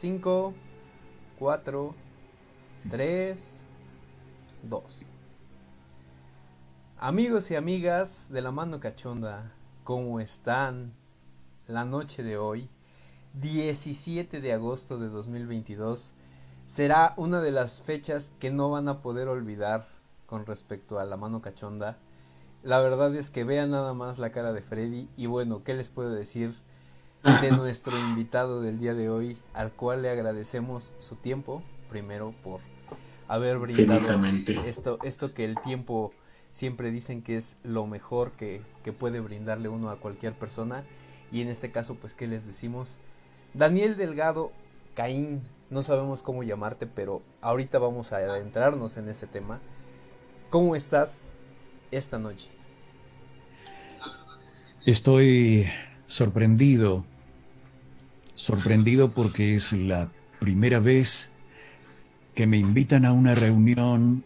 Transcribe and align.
5, 0.00 0.54
4, 1.38 1.94
3, 2.90 3.64
2. 4.62 5.02
Amigos 6.96 7.50
y 7.50 7.56
amigas 7.56 8.32
de 8.32 8.40
la 8.40 8.50
mano 8.50 8.80
cachonda, 8.80 9.52
¿cómo 9.84 10.18
están? 10.18 10.94
La 11.66 11.84
noche 11.84 12.22
de 12.22 12.38
hoy, 12.38 12.70
17 13.34 14.40
de 14.40 14.54
agosto 14.54 14.98
de 14.98 15.10
2022, 15.10 16.14
será 16.64 17.12
una 17.18 17.42
de 17.42 17.52
las 17.52 17.82
fechas 17.82 18.32
que 18.40 18.50
no 18.50 18.70
van 18.70 18.88
a 18.88 19.02
poder 19.02 19.28
olvidar 19.28 19.86
con 20.24 20.46
respecto 20.46 20.98
a 20.98 21.04
la 21.04 21.18
mano 21.18 21.42
cachonda. 21.42 21.98
La 22.62 22.80
verdad 22.80 23.14
es 23.16 23.28
que 23.28 23.44
vean 23.44 23.72
nada 23.72 23.92
más 23.92 24.18
la 24.18 24.32
cara 24.32 24.54
de 24.54 24.62
Freddy 24.62 25.10
y 25.18 25.26
bueno, 25.26 25.62
¿qué 25.62 25.74
les 25.74 25.90
puedo 25.90 26.10
decir? 26.10 26.54
De 27.22 27.50
nuestro 27.56 27.96
invitado 27.98 28.62
del 28.62 28.78
día 28.78 28.94
de 28.94 29.10
hoy, 29.10 29.36
al 29.54 29.72
cual 29.72 30.02
le 30.02 30.10
agradecemos 30.10 30.92
su 30.98 31.16
tiempo, 31.16 31.62
primero 31.88 32.34
por 32.42 32.60
haber 33.28 33.58
brindado 33.58 34.24
esto, 34.66 34.98
esto 35.02 35.34
que 35.34 35.44
el 35.44 35.58
tiempo 35.60 36.12
siempre 36.52 36.90
dicen 36.90 37.22
que 37.22 37.36
es 37.36 37.58
lo 37.62 37.86
mejor 37.86 38.32
que, 38.32 38.62
que, 38.82 38.92
puede 38.92 39.20
brindarle 39.20 39.68
uno 39.68 39.90
a 39.90 39.96
cualquier 39.96 40.32
persona. 40.32 40.82
Y 41.30 41.42
en 41.42 41.48
este 41.48 41.70
caso, 41.70 41.94
pues, 41.94 42.12
¿qué 42.12 42.26
les 42.26 42.44
decimos? 42.44 42.98
Daniel 43.54 43.96
Delgado, 43.96 44.50
Caín, 44.96 45.42
no 45.70 45.84
sabemos 45.84 46.22
cómo 46.22 46.42
llamarte, 46.42 46.86
pero 46.86 47.22
ahorita 47.40 47.78
vamos 47.78 48.12
a 48.12 48.16
adentrarnos 48.16 48.96
en 48.96 49.08
ese 49.08 49.28
tema. 49.28 49.60
¿Cómo 50.50 50.74
estás 50.74 51.34
esta 51.92 52.18
noche? 52.18 52.48
Estoy 54.84 55.68
sorprendido, 56.06 57.04
sorprendido 58.40 59.12
porque 59.12 59.54
es 59.54 59.72
la 59.72 60.10
primera 60.38 60.80
vez 60.80 61.30
que 62.34 62.46
me 62.46 62.58
invitan 62.58 63.04
a 63.04 63.12
una 63.12 63.34
reunión 63.34 64.24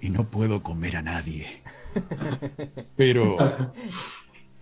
y 0.00 0.10
no 0.10 0.30
puedo 0.30 0.62
comer 0.62 0.96
a 0.96 1.02
nadie. 1.02 1.62
Pero 2.96 3.36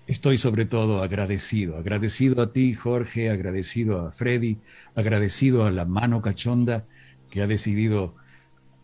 estoy 0.06 0.38
sobre 0.38 0.64
todo 0.64 1.02
agradecido, 1.02 1.76
agradecido 1.76 2.42
a 2.42 2.52
ti, 2.52 2.74
Jorge, 2.74 3.30
agradecido 3.30 4.06
a 4.06 4.12
Freddy, 4.12 4.58
agradecido 4.94 5.64
a 5.64 5.70
la 5.70 5.84
mano 5.84 6.22
cachonda 6.22 6.86
que 7.30 7.42
ha 7.42 7.46
decidido 7.46 8.14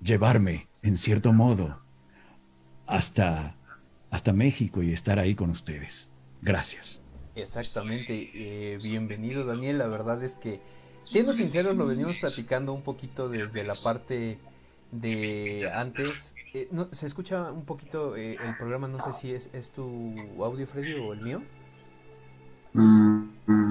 llevarme, 0.03 0.69
en 0.83 0.97
cierto 0.97 1.33
modo, 1.33 1.83
hasta, 2.87 3.57
hasta 4.11 4.33
México 4.33 4.83
y 4.83 4.93
estar 4.93 5.19
ahí 5.19 5.35
con 5.35 5.51
ustedes. 5.51 6.11
Gracias. 6.43 7.03
Exactamente, 7.35 8.31
eh, 8.35 8.79
bienvenido 8.83 9.45
Daniel, 9.45 9.79
la 9.79 9.87
verdad 9.87 10.23
es 10.23 10.35
que, 10.35 10.61
siendo 11.05 11.33
sinceros, 11.33 11.75
lo 11.77 11.87
venimos 11.87 12.19
platicando 12.19 12.75
un 12.75 12.83
poquito 12.83 13.31
desde 13.31 13.65
la 13.65 13.75
parte 13.75 14.39
de 14.91 15.71
antes. 15.73 16.35
Eh, 16.53 16.69
no, 16.71 16.89
se 16.93 17.07
escucha 17.07 17.51
un 17.51 17.65
poquito 17.65 18.17
eh, 18.17 18.37
el 18.45 18.57
programa, 18.59 18.87
no 18.87 19.01
sé 19.01 19.13
si 19.13 19.35
es, 19.35 19.49
es 19.55 19.71
tu 19.71 20.15
audio 20.45 20.67
Freddy 20.67 20.93
o 20.93 21.15
el 21.15 21.23
mío. 21.23 21.43
Mm, 22.75 23.29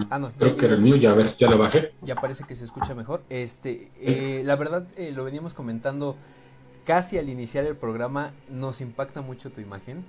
ah, 0.09 0.17
no, 0.17 0.31
creo 0.31 0.57
que 0.57 0.65
era 0.65 0.73
el 0.73 0.81
mío, 0.81 0.95
ya 0.95 1.11
a 1.11 1.15
ver, 1.15 1.35
ya 1.35 1.47
lo 1.47 1.59
bajé. 1.59 1.93
Ya 2.01 2.15
parece 2.15 2.45
que 2.45 2.55
se 2.55 2.65
escucha 2.65 2.95
mejor. 2.95 3.21
Este, 3.29 3.91
la 4.43 4.55
verdad, 4.55 4.87
lo 5.13 5.23
veníamos 5.23 5.53
comentando 5.53 6.17
casi 6.83 7.19
al 7.19 7.29
iniciar 7.29 7.65
el 7.65 7.75
programa, 7.75 8.31
nos 8.49 8.81
impacta 8.81 9.21
mucho 9.21 9.51
tu 9.51 9.61
imagen 9.61 10.03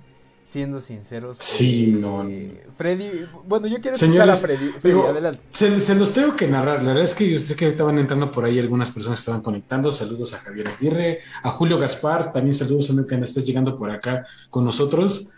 siendo 0.45 0.81
sinceros. 0.81 1.37
Sí, 1.37 1.85
eh, 1.85 1.87
no, 1.87 2.27
Freddy, 2.75 3.25
bueno, 3.47 3.67
yo 3.67 3.79
quiero 3.79 3.95
escuchar 3.95 4.29
a 4.29 4.35
Freddy. 4.35 4.69
Freddy 4.79 4.99
adelante. 4.99 5.41
Se, 5.49 5.95
los 5.95 6.11
tengo 6.11 6.35
que 6.35 6.47
narrar. 6.47 6.81
La 6.83 6.89
verdad 6.89 7.03
es 7.03 7.15
que 7.15 7.29
yo 7.29 7.39
sé 7.39 7.55
que 7.55 7.69
estaban 7.69 7.97
entrando 7.97 8.31
por 8.31 8.45
ahí 8.45 8.59
algunas 8.59 8.91
personas 8.91 9.19
que 9.19 9.21
estaban 9.21 9.41
conectando. 9.41 9.91
Saludos 9.91 10.33
a 10.33 10.39
Javier 10.39 10.67
Aguirre, 10.67 11.19
a 11.43 11.49
Julio 11.49 11.79
Gaspar. 11.79 12.33
También 12.33 12.53
saludos 12.53 12.89
a 12.89 13.05
que 13.05 13.15
estés 13.15 13.45
llegando 13.45 13.77
por 13.77 13.89
acá 13.89 14.25
con 14.49 14.65
nosotros. 14.65 15.29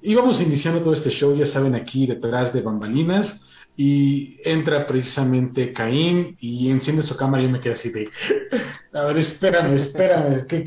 Íbamos 0.00 0.40
iniciando 0.40 0.80
todo 0.80 0.94
este 0.94 1.10
show, 1.10 1.34
ya 1.36 1.46
saben, 1.46 1.74
aquí 1.74 2.06
detrás 2.06 2.52
de 2.52 2.62
bambalinas. 2.62 3.42
Y 3.74 4.38
entra 4.44 4.84
precisamente 4.84 5.72
Caín 5.72 6.36
y 6.38 6.70
enciende 6.70 7.00
su 7.00 7.16
cámara 7.16 7.42
y 7.42 7.46
yo 7.46 7.52
me 7.52 7.58
quedé 7.58 7.72
así 7.72 7.90
de, 7.90 8.06
a 8.92 9.04
ver, 9.04 9.16
espérame, 9.16 9.72
espérame, 9.72 10.46
¿qué, 10.46 10.66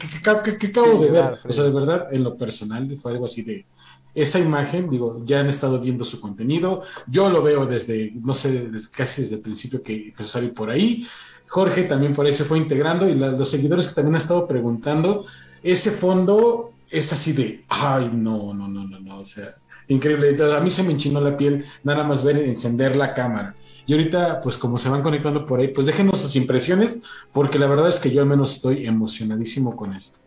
acabo 0.68 1.04
de 1.04 1.12
ver? 1.12 1.38
O 1.48 1.52
sea, 1.54 1.66
de 1.66 1.70
verdad, 1.70 2.08
en 2.12 2.24
lo 2.24 2.36
personal 2.36 2.90
fue 2.98 3.12
algo 3.12 3.26
así 3.26 3.44
de, 3.44 3.68
esa 4.16 4.40
imagen, 4.40 4.90
digo, 4.90 5.22
ya 5.26 5.42
han 5.42 5.50
estado 5.50 5.80
viendo 5.80 6.06
su 6.06 6.22
contenido, 6.22 6.82
yo 7.06 7.30
lo 7.30 7.44
veo 7.44 7.66
desde, 7.66 8.14
no 8.16 8.34
sé, 8.34 8.70
casi 8.92 9.24
desde 9.24 9.36
el 9.36 9.42
principio 9.42 9.84
que 9.84 10.08
empezó 10.08 10.30
a 10.30 10.34
salir 10.34 10.54
por 10.54 10.70
ahí, 10.70 11.06
Jorge 11.48 11.84
también 11.84 12.14
por 12.14 12.26
ahí 12.26 12.34
se 12.34 12.46
fue 12.46 12.58
integrando 12.58 13.08
y 13.08 13.14
los 13.14 13.50
seguidores 13.50 13.88
que 13.88 13.94
también 13.94 14.16
han 14.16 14.22
estado 14.22 14.48
preguntando, 14.48 15.26
ese 15.62 15.92
fondo 15.92 16.72
es 16.90 17.12
así 17.12 17.34
de, 17.34 17.66
ay, 17.68 18.10
no, 18.14 18.54
no, 18.54 18.68
no, 18.68 18.86
no, 18.86 19.00
no, 19.00 19.20
o 19.20 19.26
sea, 19.26 19.50
increíble, 19.90 20.36
a 20.42 20.60
mí 20.62 20.72
se 20.72 20.84
me 20.84 20.94
enchinó 20.94 21.20
la 21.20 21.36
piel 21.36 21.66
nada 21.84 22.04
más 22.04 22.24
ver 22.24 22.38
encender 22.38 22.96
la 22.96 23.14
cámara. 23.14 23.56
Y 23.88 23.94
ahorita, 23.94 24.42
pues 24.42 24.58
como 24.58 24.80
se 24.80 24.90
van 24.90 25.04
conectando 25.04 25.46
por 25.46 25.60
ahí, 25.60 25.68
pues 25.68 25.86
déjenos 25.86 26.20
sus 26.20 26.36
impresiones, 26.36 27.02
porque 27.32 27.60
la 27.60 27.68
verdad 27.68 27.90
es 27.90 28.00
que 28.00 28.10
yo 28.10 28.22
al 28.22 28.28
menos 28.28 28.56
estoy 28.56 28.88
emocionadísimo 28.88 29.76
con 29.76 29.94
esto. 29.94 30.20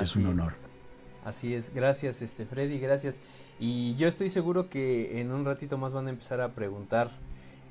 Es 0.00 0.16
un 0.16 0.26
honor. 0.26 0.65
Así 1.26 1.56
es, 1.56 1.74
gracias 1.74 2.22
este 2.22 2.46
Freddy, 2.46 2.78
gracias. 2.78 3.18
Y 3.58 3.96
yo 3.96 4.06
estoy 4.06 4.30
seguro 4.30 4.70
que 4.70 5.20
en 5.20 5.32
un 5.32 5.44
ratito 5.44 5.76
más 5.76 5.92
van 5.92 6.06
a 6.06 6.10
empezar 6.10 6.40
a 6.40 6.52
preguntar 6.52 7.10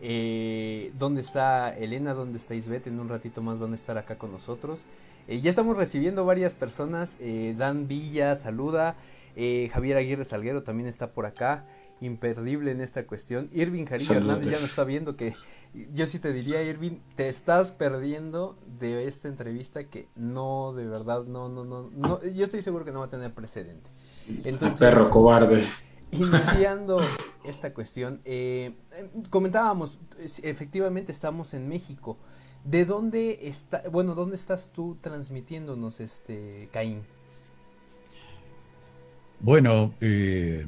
eh, 0.02 0.92
dónde 1.00 1.22
está 1.22 1.70
Elena, 1.70 2.14
dónde 2.14 2.38
está 2.38 2.54
Isbeth, 2.54 2.88
en 2.88 3.00
un 3.00 3.08
ratito 3.08 3.42
más 3.42 3.58
van 3.58 3.72
a 3.72 3.76
estar 3.76 3.98
acá 3.98 4.18
con 4.18 4.34
nosotros. 4.34 4.84
Eh, 5.30 5.40
ya 5.40 5.50
estamos 5.50 5.78
recibiendo 5.78 6.26
varias 6.26 6.54
personas, 6.54 7.18
eh, 7.22 7.56
Dan 7.58 7.88
Villa 7.88 8.36
saluda, 8.36 8.98
Javier 9.38 9.96
Aguirre 9.96 10.26
Salguero 10.26 10.64
también 10.64 10.90
está 10.90 11.12
por 11.12 11.26
acá, 11.26 11.66
imperdible 12.02 12.72
en 12.72 12.82
esta 12.82 13.06
cuestión. 13.06 13.50
Irving 13.54 13.86
Jarillo 13.86 14.16
Hernández 14.16 14.48
ya 14.48 14.60
nos 14.60 14.64
está 14.64 14.84
viendo 14.84 15.16
que 15.16 15.34
yo 15.94 16.08
sí 16.08 16.20
te 16.20 16.32
diría, 16.32 16.64
Irving, 16.64 17.00
te 17.16 17.28
estás 17.28 17.72
perdiendo 17.72 18.58
de 18.80 19.08
esta 19.08 19.28
entrevista 19.28 19.86
que 19.86 20.08
no, 20.16 20.74
de 20.74 20.86
verdad, 20.86 21.24
no, 21.26 21.50
no, 21.50 21.66
no, 21.66 21.90
no 21.92 22.24
yo 22.24 22.44
estoy 22.44 22.62
seguro 22.62 22.86
que 22.86 22.92
no 22.92 23.00
va 23.00 23.06
a 23.06 23.10
tener 23.10 23.34
precedente. 23.34 23.90
Entonces, 24.44 24.80
perro 24.80 25.10
cobarde. 25.10 25.66
Iniciando 26.12 27.02
esta 27.44 27.74
cuestión, 27.74 28.22
eh, 28.24 28.76
comentábamos, 29.30 30.00
efectivamente 30.44 31.12
estamos 31.12 31.54
en 31.54 31.68
México. 31.68 32.18
¿De 32.64 32.86
dónde 32.86 33.48
está, 33.48 33.84
bueno, 33.92 34.16
dónde 34.16 34.36
estás 34.36 34.72
tú 34.72 34.98
transmitiéndonos, 35.02 36.00
este, 36.00 36.70
Caín? 36.72 37.02
Bueno, 39.40 39.94
eh, 40.00 40.66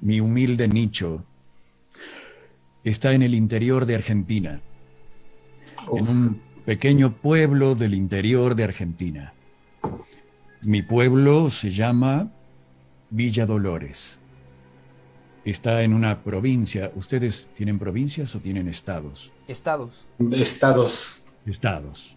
mi 0.00 0.20
humilde 0.20 0.68
nicho 0.68 1.24
está 2.90 3.12
en 3.14 3.22
el 3.22 3.34
interior 3.34 3.84
de 3.84 3.96
Argentina, 3.96 4.60
en 5.92 6.08
un 6.08 6.40
pequeño 6.64 7.16
pueblo 7.16 7.74
del 7.74 7.94
interior 7.94 8.54
de 8.54 8.62
Argentina. 8.62 9.34
Mi 10.62 10.82
pueblo 10.82 11.50
se 11.50 11.72
llama 11.72 12.30
Villa 13.10 13.44
Dolores. 13.44 14.20
Está 15.44 15.82
en 15.82 15.94
una 15.94 16.22
provincia. 16.22 16.92
¿Ustedes 16.94 17.48
tienen 17.56 17.80
provincias 17.80 18.36
o 18.36 18.38
tienen 18.38 18.68
estados? 18.68 19.32
Estados. 19.48 20.06
Estados. 20.30 21.24
Estados. 21.44 22.16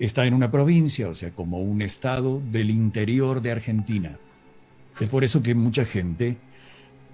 Está 0.00 0.26
en 0.26 0.34
una 0.34 0.50
provincia, 0.50 1.08
o 1.08 1.14
sea, 1.14 1.30
como 1.30 1.60
un 1.60 1.80
estado 1.80 2.42
del 2.50 2.70
interior 2.70 3.40
de 3.40 3.52
Argentina. 3.52 4.18
Es 4.98 5.08
por 5.08 5.22
eso 5.22 5.42
que 5.44 5.54
mucha 5.54 5.84
gente 5.84 6.38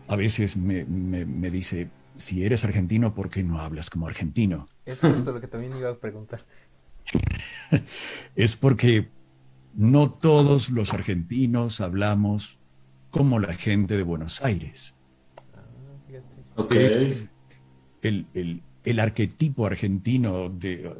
a 0.08 0.16
veces 0.16 0.56
me, 0.56 0.86
me 0.86 1.50
dice, 1.50 1.88
si 2.20 2.44
eres 2.44 2.64
argentino, 2.64 3.14
¿por 3.14 3.30
qué 3.30 3.42
no 3.42 3.60
hablas 3.60 3.88
como 3.88 4.06
argentino? 4.06 4.68
Es 4.84 5.00
justo 5.00 5.32
lo 5.32 5.40
que 5.40 5.48
también 5.48 5.76
iba 5.76 5.90
a 5.90 5.96
preguntar. 5.96 6.44
es 8.36 8.56
porque 8.56 9.08
no 9.74 10.10
todos 10.10 10.70
los 10.70 10.92
argentinos 10.92 11.80
hablamos 11.80 12.58
como 13.10 13.38
la 13.38 13.54
gente 13.54 13.96
de 13.96 14.02
Buenos 14.02 14.42
Aires. 14.42 14.96
Ah, 15.54 15.64
el, 18.02 19.00
arquetipo 19.00 19.66
argentino 19.66 20.50
de, 20.50 20.92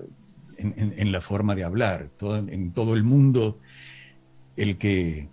en, 0.56 1.12
la 1.12 1.20
forma 1.20 1.54
de 1.54 1.64
hablar, 1.64 2.10
en 2.20 2.72
todo 2.72 2.94
el 2.94 3.04
mundo, 3.04 3.60
el 4.56 4.78
que, 4.78 5.28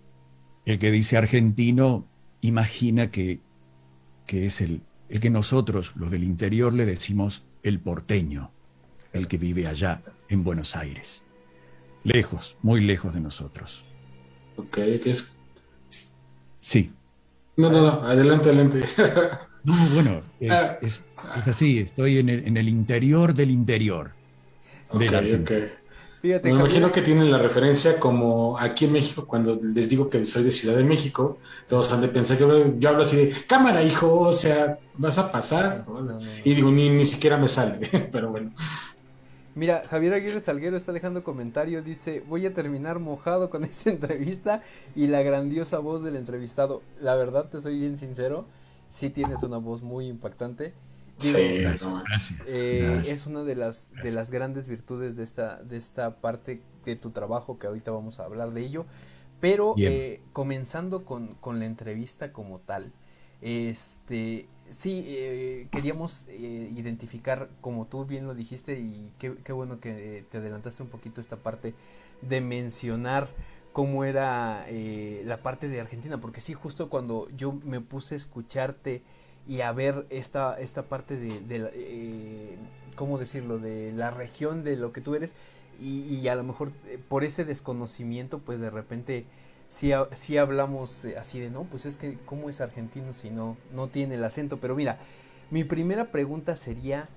el 0.65 0.79
que 0.79 0.91
dice 0.91 1.17
argentino 1.17 2.07
imagina 2.41 3.09
que, 3.09 3.39
que 4.25 4.45
es 4.45 4.61
el, 4.61 4.81
el 5.09 5.19
que 5.19 5.29
nosotros, 5.29 5.93
los 5.95 6.11
del 6.11 6.23
interior, 6.23 6.73
le 6.73 6.85
decimos 6.85 7.43
el 7.63 7.79
porteño, 7.79 8.51
el 9.13 9.27
que 9.27 9.37
vive 9.37 9.67
allá 9.67 10.01
en 10.29 10.43
Buenos 10.43 10.75
Aires. 10.75 11.23
Lejos, 12.03 12.57
muy 12.61 12.81
lejos 12.81 13.13
de 13.13 13.21
nosotros. 13.21 13.85
Ok, 14.55 14.75
¿qué 14.75 15.11
es? 15.11 15.35
Sí. 16.59 16.91
No, 17.55 17.69
no, 17.69 17.81
no, 17.81 18.03
adelante, 18.03 18.49
adelante. 18.49 18.81
No, 19.63 19.75
bueno, 19.89 20.21
es, 20.39 20.49
ah. 20.49 20.77
es, 20.81 21.03
así, 21.45 21.79
estoy 21.79 22.19
en 22.19 22.29
el, 22.29 22.47
en 22.47 22.55
el, 22.55 22.69
interior 22.69 23.33
del 23.33 23.51
interior. 23.51 24.11
Okay, 24.87 25.73
me 26.43 26.49
imagino 26.49 26.91
que 26.91 27.01
tienen 27.01 27.31
la 27.31 27.37
referencia 27.37 27.99
como 27.99 28.57
aquí 28.59 28.85
en 28.85 28.93
México, 28.93 29.25
cuando 29.25 29.59
les 29.61 29.89
digo 29.89 30.09
que 30.09 30.25
soy 30.25 30.43
de 30.43 30.51
Ciudad 30.51 30.75
de 30.75 30.83
México, 30.83 31.37
todos 31.67 31.91
han 31.91 32.01
de 32.01 32.07
pensar 32.07 32.37
que 32.37 32.45
yo, 32.79 32.89
hablo 32.89 33.03
así 33.03 33.15
de 33.17 33.33
cámara, 33.47 33.83
hijo, 33.83 34.19
o 34.19 34.33
sea, 34.33 34.79
vas 34.95 35.17
a 35.17 35.31
pasar. 35.31 35.85
y 36.43 36.53
digo, 36.53 36.71
ni, 36.71 36.89
ni 36.89 37.05
siquiera 37.05 37.37
me 37.37 37.47
sale, 37.47 38.09
pero 38.11 38.29
bueno. 38.29 38.51
Mira, 39.57 39.83
Javier 39.89 40.13
Aguirre 40.13 40.39
Salguero 40.39 40.77
está 40.77 40.91
dejando 40.91 41.23
comentario, 41.23 41.81
dice, 41.81 42.23
voy 42.27 42.45
a 42.45 42.53
terminar 42.53 42.99
mojado 42.99 43.49
con 43.49 43.63
esta 43.63 43.89
entrevista 43.89 44.61
y 44.95 45.07
la 45.07 45.23
grandiosa 45.23 45.79
voz 45.79 46.03
del 46.03 46.15
entrevistado. 46.15 46.83
La 47.01 47.15
verdad, 47.15 47.49
te 47.49 47.59
soy 47.59 47.79
bien 47.79 47.97
sincero, 47.97 48.45
sí 48.89 49.09
tienes 49.09 49.41
una 49.41 49.57
voz 49.57 49.81
muy 49.81 50.07
impactante. 50.07 50.73
Sí, 51.17 51.33
eh, 52.47 53.01
es 53.05 53.25
una 53.25 53.43
de 53.43 53.55
las 53.55 53.93
de 54.03 54.11
las 54.11 54.31
grandes 54.31 54.67
virtudes 54.67 55.17
de 55.17 55.23
esta 55.23 55.61
de 55.63 55.77
esta 55.77 56.15
parte 56.17 56.61
de 56.85 56.95
tu 56.95 57.11
trabajo 57.11 57.57
que 57.57 57.67
ahorita 57.67 57.91
vamos 57.91 58.19
a 58.19 58.25
hablar 58.25 58.51
de 58.51 58.61
ello. 58.61 58.85
Pero 59.39 59.75
eh, 59.77 60.21
comenzando 60.33 61.05
con, 61.05 61.35
con 61.35 61.59
la 61.59 61.65
entrevista 61.65 62.33
como 62.33 62.57
tal, 62.59 62.91
este 63.41 64.47
Sí, 64.69 65.03
eh, 65.07 65.67
queríamos 65.71 66.25
eh, 66.27 66.69
identificar, 66.75 67.49
como 67.61 67.85
tú 67.85 68.05
bien 68.05 68.27
lo 68.27 68.35
dijiste, 68.35 68.79
y 68.79 69.13
qué, 69.17 69.53
bueno 69.53 69.79
que 69.79 70.25
te 70.29 70.39
adelantaste 70.39 70.83
un 70.83 70.89
poquito 70.89 71.21
esta 71.21 71.37
parte 71.37 71.73
de 72.21 72.41
mencionar 72.41 73.29
cómo 73.71 74.03
era 74.03 74.65
eh, 74.67 75.21
la 75.25 75.37
parte 75.37 75.69
de 75.69 75.79
Argentina, 75.79 76.19
porque 76.19 76.41
sí, 76.41 76.53
justo 76.53 76.89
cuando 76.89 77.29
yo 77.37 77.53
me 77.63 77.79
puse 77.79 78.15
a 78.15 78.17
escucharte 78.17 79.03
y 79.47 79.61
a 79.61 79.71
ver 79.71 80.05
esta, 80.09 80.59
esta 80.59 80.83
parte 80.83 81.15
de, 81.15 81.39
de 81.41 82.57
¿cómo 82.95 83.17
decirlo?, 83.17 83.59
de 83.59 83.93
la 83.93 84.11
región 84.11 84.63
de 84.63 84.75
lo 84.75 84.91
que 84.91 85.01
tú 85.01 85.15
eres, 85.15 85.35
y, 85.79 86.27
a 86.27 86.35
lo 86.35 86.43
mejor 86.43 86.71
por 87.07 87.23
ese 87.23 87.45
desconocimiento, 87.45 88.39
pues 88.39 88.59
de 88.59 88.69
repente 88.69 89.25
si 89.69 90.37
hablamos 90.37 91.05
así 91.17 91.39
de, 91.39 91.49
no, 91.49 91.63
pues 91.63 91.85
es 91.85 91.97
que 91.97 92.17
cómo 92.25 92.49
es 92.49 92.61
argentino 92.61 93.13
si 93.13 93.29
no, 93.29 93.57
no 93.73 93.87
tiene 93.87 94.15
el 94.15 94.23
acento. 94.23 94.57
Pero 94.57 94.75
mira, 94.75 94.97
mi 95.51 95.63
primera 95.63 96.11
pregunta 96.11 96.55
sería, 96.55 97.09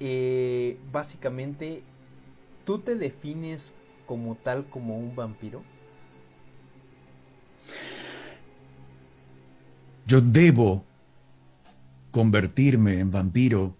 eh, 0.00 0.76
básicamente, 0.92 1.82
¿tú 2.64 2.80
te 2.80 2.96
defines 2.96 3.74
como 4.06 4.34
tal 4.34 4.66
como 4.66 4.98
un 4.98 5.14
vampiro? 5.14 5.62
Yo 10.04 10.20
debo 10.20 10.84
convertirme 12.12 13.00
en 13.00 13.10
vampiro 13.10 13.76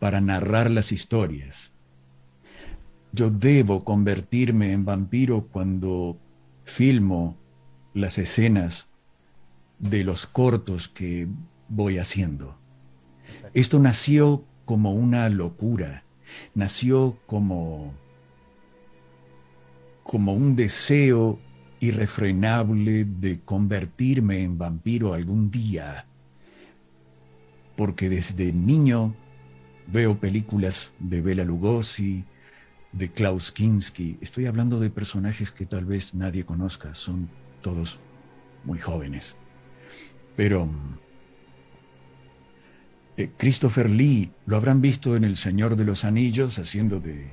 para 0.00 0.20
narrar 0.20 0.68
las 0.68 0.90
historias. 0.90 1.70
Yo 3.12 3.30
debo 3.30 3.84
convertirme 3.84 4.72
en 4.72 4.84
vampiro 4.84 5.46
cuando 5.52 6.18
filmo 6.64 7.36
las 7.94 8.18
escenas 8.18 8.86
de 9.78 10.02
los 10.02 10.26
cortos 10.26 10.88
que 10.88 11.28
voy 11.68 11.98
haciendo. 11.98 12.56
Esto 13.54 13.78
nació 13.78 14.44
como 14.64 14.92
una 14.92 15.28
locura, 15.28 16.04
nació 16.54 17.18
como, 17.26 17.92
como 20.02 20.32
un 20.32 20.56
deseo 20.56 21.38
irrefrenable 21.80 23.04
de 23.04 23.40
convertirme 23.40 24.42
en 24.42 24.56
vampiro 24.56 25.14
algún 25.14 25.50
día, 25.50 26.06
porque 27.76 28.08
desde 28.08 28.52
niño 28.52 29.14
veo 29.86 30.18
películas 30.18 30.94
de 30.98 31.20
Bela 31.20 31.44
Lugosi, 31.44 32.24
de 32.92 33.10
Klaus 33.10 33.52
Kinski. 33.52 34.18
Estoy 34.20 34.46
hablando 34.46 34.78
de 34.78 34.90
personajes 34.90 35.50
que 35.50 35.66
tal 35.66 35.84
vez 35.84 36.14
nadie 36.14 36.44
conozca, 36.44 36.94
son 36.94 37.28
todos 37.60 37.98
muy 38.64 38.78
jóvenes. 38.78 39.36
Pero 40.36 40.68
eh, 43.16 43.30
Christopher 43.36 43.90
Lee 43.90 44.30
lo 44.46 44.56
habrán 44.56 44.80
visto 44.80 45.16
en 45.16 45.24
El 45.24 45.36
Señor 45.36 45.76
de 45.76 45.84
los 45.84 46.04
Anillos 46.04 46.58
haciendo 46.58 47.00
de 47.00 47.32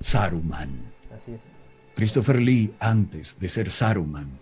Saruman. 0.00 0.92
Así 1.14 1.32
es. 1.32 1.40
Christopher 1.94 2.40
Lee, 2.40 2.74
antes 2.78 3.38
de 3.38 3.48
ser 3.48 3.70
Saruman, 3.70 4.38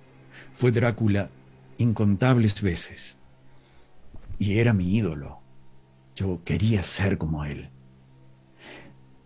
fue 0.56 0.72
Drácula 0.72 1.30
incontables 1.78 2.60
veces. 2.62 3.16
Y 4.38 4.58
era 4.58 4.72
mi 4.72 4.94
ídolo. 4.94 5.40
Yo 6.14 6.42
quería 6.44 6.82
ser 6.82 7.18
como 7.18 7.44
él. 7.44 7.70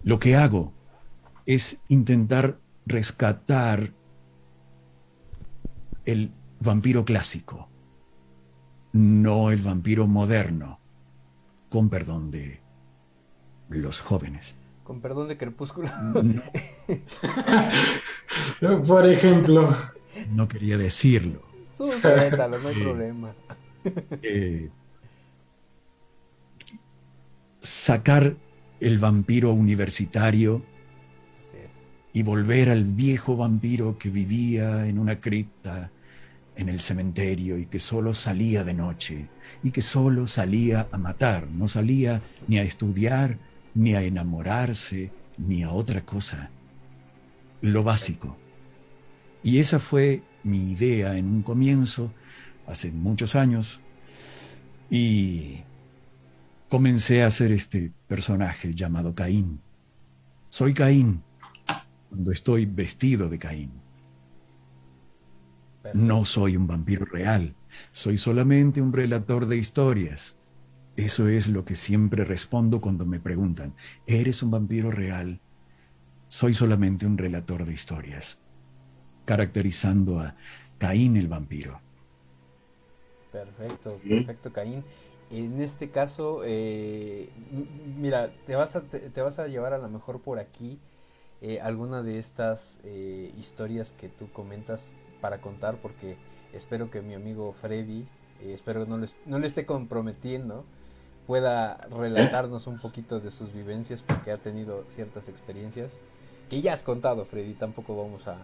Lo 0.02 0.18
que 0.18 0.36
hago 0.36 0.72
es 1.44 1.80
intentar 1.88 2.58
rescatar 2.86 3.92
el 6.04 6.32
vampiro 6.60 7.04
clásico, 7.04 7.68
no 8.92 9.50
el 9.50 9.60
vampiro 9.62 10.06
moderno, 10.06 10.80
con 11.68 11.88
perdón 11.90 12.30
de 12.30 12.60
los 13.68 14.00
jóvenes. 14.00 14.56
Con 14.84 15.00
perdón 15.00 15.28
de 15.28 15.36
Crepúsculo. 15.36 15.90
Por 18.86 19.06
ejemplo. 19.06 19.76
No 20.30 20.48
quería 20.48 20.78
decirlo. 20.78 21.42
no 21.78 21.86
hay 21.86 22.30
eh, 22.32 22.82
problema. 22.82 23.34
Eh, 24.22 24.70
sacar 27.60 28.36
el 28.80 28.98
vampiro 28.98 29.52
universitario 29.52 30.64
y 32.12 32.22
volver 32.22 32.70
al 32.70 32.84
viejo 32.84 33.36
vampiro 33.36 33.98
que 33.98 34.10
vivía 34.10 34.88
en 34.88 34.98
una 34.98 35.20
cripta 35.20 35.90
en 36.56 36.68
el 36.68 36.80
cementerio 36.80 37.58
y 37.58 37.66
que 37.66 37.78
solo 37.78 38.14
salía 38.14 38.64
de 38.64 38.74
noche 38.74 39.28
y 39.62 39.70
que 39.70 39.82
solo 39.82 40.26
salía 40.26 40.86
a 40.90 40.98
matar, 40.98 41.48
no 41.48 41.68
salía 41.68 42.20
ni 42.48 42.58
a 42.58 42.62
estudiar, 42.62 43.38
ni 43.74 43.94
a 43.94 44.02
enamorarse, 44.02 45.12
ni 45.36 45.62
a 45.62 45.70
otra 45.70 46.04
cosa. 46.04 46.50
Lo 47.60 47.84
básico. 47.84 48.36
Y 49.42 49.58
esa 49.58 49.78
fue 49.78 50.22
mi 50.42 50.72
idea 50.72 51.16
en 51.16 51.26
un 51.26 51.42
comienzo, 51.42 52.12
hace 52.66 52.90
muchos 52.90 53.36
años, 53.36 53.80
y 54.90 55.60
comencé 56.68 57.22
a 57.22 57.28
hacer 57.28 57.52
este 57.52 57.92
personaje 58.06 58.74
llamado 58.74 59.14
Caín. 59.14 59.60
Soy 60.50 60.74
Caín, 60.74 61.22
cuando 62.10 62.30
estoy 62.32 62.66
vestido 62.66 63.28
de 63.28 63.38
Caín. 63.38 63.72
No 65.94 66.24
soy 66.26 66.56
un 66.56 66.66
vampiro 66.66 67.06
real, 67.06 67.54
soy 67.92 68.18
solamente 68.18 68.82
un 68.82 68.92
relator 68.92 69.46
de 69.46 69.56
historias. 69.56 70.36
Eso 70.96 71.28
es 71.28 71.46
lo 71.46 71.64
que 71.64 71.74
siempre 71.74 72.24
respondo 72.24 72.80
cuando 72.80 73.06
me 73.06 73.20
preguntan, 73.20 73.74
¿eres 74.06 74.42
un 74.42 74.50
vampiro 74.50 74.90
real? 74.90 75.40
Soy 76.28 76.52
solamente 76.52 77.06
un 77.06 77.16
relator 77.16 77.64
de 77.64 77.72
historias, 77.72 78.38
caracterizando 79.24 80.20
a 80.20 80.36
Caín 80.76 81.16
el 81.16 81.28
vampiro. 81.28 81.80
Perfecto, 83.32 83.98
perfecto, 84.06 84.52
Caín. 84.52 84.84
En 85.30 85.60
este 85.60 85.90
caso, 85.90 86.40
eh, 86.44 87.28
mira, 87.98 88.32
te 88.46 88.56
vas, 88.56 88.76
a, 88.76 88.82
te 88.82 89.20
vas 89.20 89.38
a 89.38 89.46
llevar 89.46 89.74
a 89.74 89.78
lo 89.78 89.88
mejor 89.88 90.20
por 90.20 90.38
aquí 90.38 90.78
eh, 91.40 91.60
alguna 91.60 92.02
de 92.02 92.18
estas 92.18 92.80
eh, 92.82 93.32
historias 93.38 93.92
que 93.92 94.08
tú 94.08 94.28
comentas 94.32 94.92
para 95.20 95.40
contar, 95.40 95.76
porque 95.76 96.16
espero 96.52 96.90
que 96.90 97.00
mi 97.00 97.14
amigo 97.14 97.52
Freddy, 97.52 98.08
eh, 98.40 98.54
espero 98.54 98.86
no, 98.86 98.98
no 99.26 99.38
le 99.38 99.46
esté 99.46 99.64
comprometiendo, 99.64 100.64
pueda 101.28 101.76
relatarnos 101.96 102.66
un 102.66 102.80
poquito 102.80 103.20
de 103.20 103.30
sus 103.30 103.52
vivencias, 103.52 104.02
porque 104.02 104.32
ha 104.32 104.38
tenido 104.38 104.84
ciertas 104.88 105.28
experiencias 105.28 105.92
que 106.50 106.60
ya 106.60 106.72
has 106.72 106.82
contado, 106.82 107.24
Freddy, 107.24 107.54
tampoco 107.54 107.96
vamos 107.96 108.26
a, 108.26 108.38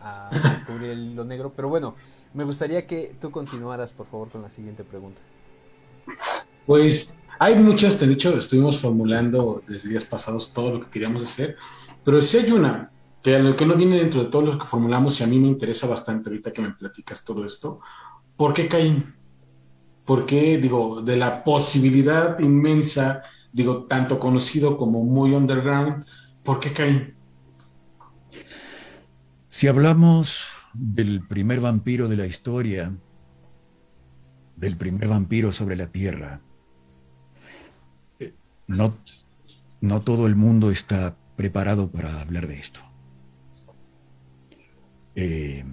a 0.00 0.30
descubrir 0.50 0.90
el 0.90 1.12
hilo 1.12 1.24
negro, 1.24 1.52
pero 1.54 1.68
bueno, 1.68 1.94
me 2.34 2.42
gustaría 2.42 2.84
que 2.84 3.14
tú 3.20 3.30
continuaras, 3.30 3.92
por 3.92 4.06
favor, 4.06 4.28
con 4.28 4.42
la 4.42 4.50
siguiente 4.50 4.82
pregunta. 4.82 5.20
Pues 6.66 7.18
hay 7.38 7.56
muchas, 7.56 7.98
de 7.98 8.12
hecho, 8.12 8.38
estuvimos 8.38 8.78
formulando 8.78 9.62
desde 9.66 9.88
días 9.88 10.04
pasados 10.04 10.52
todo 10.52 10.72
lo 10.72 10.80
que 10.80 10.90
queríamos 10.90 11.24
hacer. 11.24 11.56
Pero 12.04 12.20
si 12.22 12.38
hay 12.38 12.50
una 12.52 12.90
que, 13.22 13.54
que 13.56 13.66
no 13.66 13.74
viene 13.74 13.98
dentro 13.98 14.22
de 14.22 14.30
todos 14.30 14.44
los 14.44 14.56
que 14.56 14.66
formulamos 14.66 15.20
y 15.20 15.24
a 15.24 15.26
mí 15.26 15.38
me 15.38 15.48
interesa 15.48 15.86
bastante 15.86 16.28
ahorita 16.28 16.52
que 16.52 16.62
me 16.62 16.72
platicas 16.72 17.24
todo 17.24 17.44
esto, 17.44 17.80
¿por 18.36 18.52
qué 18.52 18.68
Caín? 18.68 19.14
¿Por 20.04 20.26
qué, 20.26 20.58
digo, 20.58 21.02
de 21.02 21.16
la 21.16 21.44
posibilidad 21.44 22.38
inmensa, 22.40 23.22
digo, 23.52 23.84
tanto 23.84 24.18
conocido 24.18 24.76
como 24.76 25.02
muy 25.04 25.32
underground, 25.32 26.04
¿por 26.42 26.60
qué 26.60 26.72
Caín? 26.72 27.14
Si 29.48 29.66
hablamos 29.66 30.48
del 30.72 31.26
primer 31.26 31.60
vampiro 31.60 32.08
de 32.08 32.16
la 32.16 32.26
historia, 32.26 32.92
del 34.60 34.76
primer 34.76 35.08
vampiro 35.08 35.52
sobre 35.52 35.74
la 35.74 35.86
tierra, 35.86 36.40
no, 38.66 38.96
no 39.80 40.02
todo 40.02 40.26
el 40.26 40.36
mundo 40.36 40.70
está 40.70 41.16
preparado 41.34 41.90
para 41.90 42.20
hablar 42.20 42.46
de 42.46 42.58
esto. 42.58 42.80
Eh, 45.14 45.64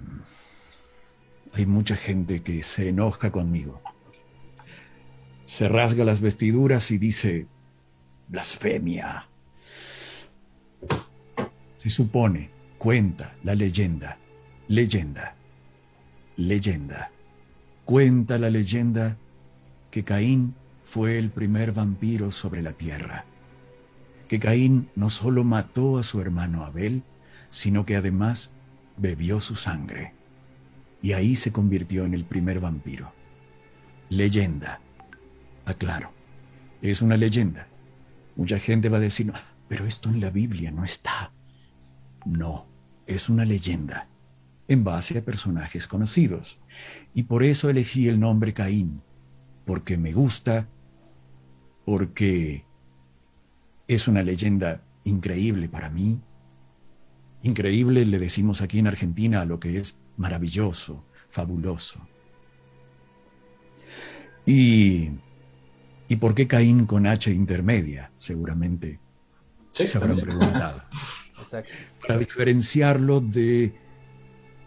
hay 1.52 1.66
mucha 1.66 1.96
gente 1.96 2.40
que 2.40 2.62
se 2.62 2.88
enoja 2.88 3.30
conmigo. 3.30 3.82
Se 5.44 5.68
rasga 5.68 6.04
las 6.04 6.20
vestiduras 6.20 6.90
y 6.90 6.98
dice, 6.98 7.46
blasfemia. 8.28 9.28
Se 11.76 11.90
supone, 11.90 12.50
cuenta 12.78 13.36
la 13.44 13.54
leyenda, 13.54 14.18
leyenda, 14.66 15.36
leyenda. 16.36 17.12
Cuenta 17.88 18.38
la 18.38 18.50
leyenda 18.50 19.16
que 19.90 20.04
Caín 20.04 20.54
fue 20.84 21.18
el 21.18 21.30
primer 21.30 21.72
vampiro 21.72 22.30
sobre 22.30 22.60
la 22.60 22.74
tierra. 22.74 23.24
Que 24.28 24.38
Caín 24.38 24.90
no 24.94 25.08
solo 25.08 25.42
mató 25.42 25.96
a 25.96 26.02
su 26.02 26.20
hermano 26.20 26.66
Abel, 26.66 27.02
sino 27.48 27.86
que 27.86 27.96
además 27.96 28.50
bebió 28.98 29.40
su 29.40 29.56
sangre. 29.56 30.12
Y 31.00 31.14
ahí 31.14 31.34
se 31.34 31.50
convirtió 31.50 32.04
en 32.04 32.12
el 32.12 32.26
primer 32.26 32.60
vampiro. 32.60 33.10
Leyenda. 34.10 34.82
Aclaro, 35.64 36.12
es 36.82 37.00
una 37.00 37.16
leyenda. 37.16 37.68
Mucha 38.36 38.58
gente 38.58 38.90
va 38.90 38.98
a 38.98 39.00
decir, 39.00 39.32
pero 39.66 39.86
esto 39.86 40.10
en 40.10 40.20
la 40.20 40.28
Biblia 40.28 40.70
no 40.70 40.84
está. 40.84 41.32
No, 42.26 42.66
es 43.06 43.30
una 43.30 43.46
leyenda 43.46 44.08
en 44.68 44.84
base 44.84 45.18
a 45.18 45.24
personajes 45.24 45.88
conocidos. 45.88 46.58
Y 47.14 47.24
por 47.24 47.42
eso 47.42 47.70
elegí 47.70 48.06
el 48.08 48.20
nombre 48.20 48.52
Caín, 48.52 49.02
porque 49.64 49.96
me 49.96 50.12
gusta 50.12 50.68
porque 51.84 52.64
es 53.86 54.06
una 54.06 54.22
leyenda 54.22 54.82
increíble 55.04 55.68
para 55.68 55.88
mí. 55.88 56.20
Increíble 57.42 58.04
le 58.04 58.18
decimos 58.18 58.60
aquí 58.60 58.78
en 58.78 58.86
Argentina 58.86 59.40
a 59.40 59.46
lo 59.46 59.58
que 59.58 59.78
es 59.78 59.98
maravilloso, 60.16 61.04
fabuloso. 61.30 62.06
Y, 64.44 65.10
¿Y 66.08 66.16
por 66.16 66.34
qué 66.34 66.46
Caín 66.46 66.84
con 66.86 67.06
H 67.06 67.32
intermedia? 67.32 68.12
Seguramente 68.18 69.00
se 69.72 69.96
habrán 69.96 70.18
preguntado. 70.18 70.82
Para 72.00 72.18
diferenciarlo 72.18 73.20
de 73.20 73.74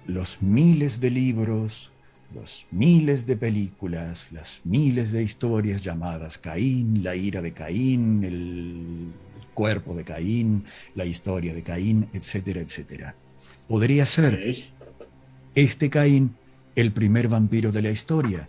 los 0.08 0.42
miles 0.42 1.00
de 1.00 1.12
libros, 1.12 1.92
los 2.34 2.66
miles 2.72 3.26
de 3.26 3.36
películas, 3.36 4.30
las 4.32 4.62
miles 4.64 5.12
de 5.12 5.24
historias 5.24 5.84
llamadas 5.84 6.38
Caín, 6.38 7.04
la 7.04 7.16
ira 7.16 7.42
de 7.42 7.52
Caín, 7.54 8.24
el 8.24 9.12
cuerpo 9.54 9.96
de 9.96 10.04
Caín, 10.04 10.64
la 10.96 11.06
historia 11.06 11.54
de 11.54 11.64
Caín, 11.64 12.08
etcétera, 12.14 12.62
etcétera. 12.62 13.16
Podría 13.68 14.06
ser 14.06 14.56
este 15.56 15.90
Caín 15.90 16.36
el 16.76 16.92
primer 16.92 17.28
vampiro 17.28 17.72
de 17.72 17.82
la 17.82 17.92
historia, 17.92 18.48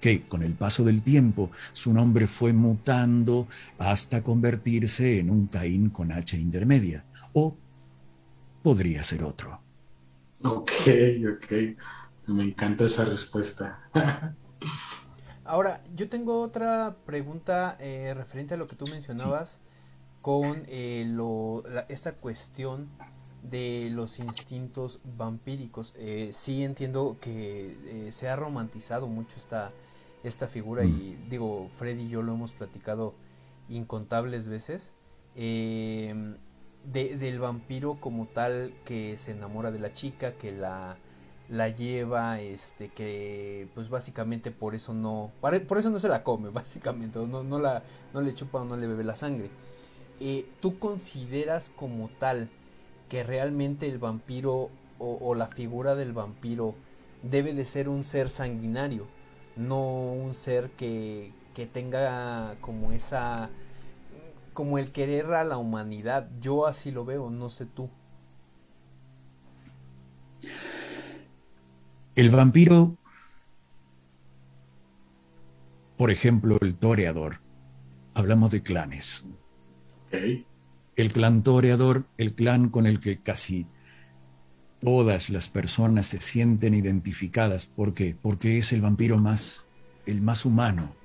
que 0.00 0.22
con 0.22 0.42
el 0.42 0.54
paso 0.54 0.84
del 0.84 1.02
tiempo 1.02 1.50
su 1.72 1.92
nombre 1.92 2.26
fue 2.26 2.52
mutando 2.52 3.48
hasta 3.78 4.22
convertirse 4.22 5.18
en 5.18 5.30
un 5.30 5.46
Caín 5.46 5.90
con 5.90 6.12
H 6.12 6.36
intermedia. 6.36 7.04
O 7.32 7.56
podría 8.62 9.04
ser 9.04 9.22
otro. 9.22 9.67
Ok, 10.42 10.70
ok. 11.34 11.52
Me 12.28 12.44
encanta 12.44 12.84
esa 12.84 13.04
respuesta. 13.04 13.88
Ahora, 15.44 15.82
yo 15.96 16.08
tengo 16.08 16.42
otra 16.42 16.96
pregunta 17.06 17.76
eh, 17.80 18.12
referente 18.14 18.54
a 18.54 18.56
lo 18.58 18.66
que 18.66 18.76
tú 18.76 18.86
mencionabas 18.86 19.58
con 20.20 20.64
eh, 20.66 21.10
esta 21.88 22.12
cuestión 22.12 22.88
de 23.42 23.88
los 23.90 24.18
instintos 24.18 25.00
vampíricos. 25.16 25.94
Eh, 25.96 26.30
sí 26.32 26.62
entiendo 26.62 27.16
que 27.18 28.08
se 28.10 28.28
ha 28.28 28.36
romantizado 28.36 29.06
mucho 29.06 29.38
esta, 29.38 29.70
esta 30.22 30.48
figura 30.48 30.84
y 30.84 31.16
mm. 31.18 31.30
digo, 31.30 31.70
Freddy 31.78 32.02
y 32.02 32.08
yo 32.10 32.20
lo 32.20 32.34
hemos 32.34 32.52
platicado 32.52 33.14
incontables 33.70 34.48
veces. 34.48 34.90
Del 36.92 37.38
vampiro 37.38 37.98
como 38.00 38.26
tal 38.26 38.72
que 38.84 39.16
se 39.18 39.32
enamora 39.32 39.70
de 39.70 39.78
la 39.78 39.92
chica, 39.92 40.32
que 40.32 40.52
la 40.52 40.96
la 41.48 41.68
lleva, 41.68 42.40
este, 42.40 42.88
que 42.88 43.68
pues 43.74 43.88
básicamente 43.88 44.50
por 44.50 44.74
eso 44.74 44.92
no, 44.92 45.32
por 45.40 45.78
eso 45.78 45.90
no 45.90 45.98
se 45.98 46.08
la 46.08 46.22
come, 46.22 46.50
básicamente, 46.52 47.18
no, 47.18 47.42
no, 47.42 47.58
la, 47.58 47.82
no 48.12 48.20
le 48.20 48.34
chupa 48.34 48.60
o 48.60 48.64
no 48.64 48.76
le 48.76 48.86
bebe 48.86 49.04
la 49.04 49.16
sangre. 49.16 49.50
Eh, 50.20 50.46
¿Tú 50.60 50.78
consideras 50.78 51.70
como 51.74 52.08
tal 52.18 52.48
que 53.08 53.24
realmente 53.24 53.86
el 53.86 53.98
vampiro 53.98 54.70
o, 54.98 55.34
la 55.36 55.46
figura 55.46 55.94
del 55.94 56.12
vampiro 56.12 56.74
debe 57.22 57.54
de 57.54 57.64
ser 57.64 57.88
un 57.88 58.02
ser 58.02 58.30
sanguinario, 58.30 59.06
no 59.54 59.80
un 60.12 60.34
ser 60.34 60.70
que, 60.70 61.32
que 61.54 61.66
tenga 61.66 62.56
como 62.60 62.90
esa, 62.90 63.48
como 64.58 64.76
el 64.76 64.90
querer 64.90 65.34
a 65.34 65.44
la 65.44 65.56
humanidad? 65.56 66.28
Yo 66.40 66.66
así 66.66 66.90
lo 66.90 67.04
veo, 67.04 67.30
no 67.30 67.48
sé 67.48 67.64
tú. 67.64 67.88
El 72.16 72.30
vampiro, 72.30 72.96
por 75.96 76.10
ejemplo, 76.10 76.58
el 76.60 76.74
toreador. 76.74 77.38
Hablamos 78.14 78.50
de 78.50 78.60
clanes. 78.60 79.24
El 80.10 81.12
clan 81.12 81.44
toreador, 81.44 82.06
el 82.16 82.34
clan 82.34 82.68
con 82.68 82.88
el 82.88 82.98
que 82.98 83.20
casi 83.20 83.64
todas 84.80 85.30
las 85.30 85.48
personas 85.48 86.06
se 86.06 86.20
sienten 86.20 86.74
identificadas. 86.74 87.66
¿Por 87.66 87.94
qué? 87.94 88.16
Porque 88.20 88.58
es 88.58 88.72
el 88.72 88.80
vampiro 88.80 89.18
más, 89.18 89.66
el 90.04 90.20
más 90.20 90.44
humano, 90.44 90.96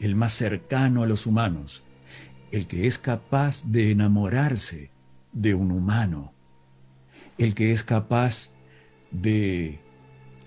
el 0.00 0.16
más 0.16 0.34
cercano 0.34 1.02
a 1.02 1.06
los 1.06 1.24
humanos, 1.24 1.82
el 2.50 2.66
que 2.66 2.86
es 2.86 2.98
capaz 2.98 3.64
de 3.64 3.90
enamorarse 3.90 4.90
de 5.32 5.54
un 5.54 5.70
humano, 5.70 6.32
el 7.38 7.54
que 7.54 7.72
es 7.72 7.84
capaz 7.84 8.50
de 9.10 9.80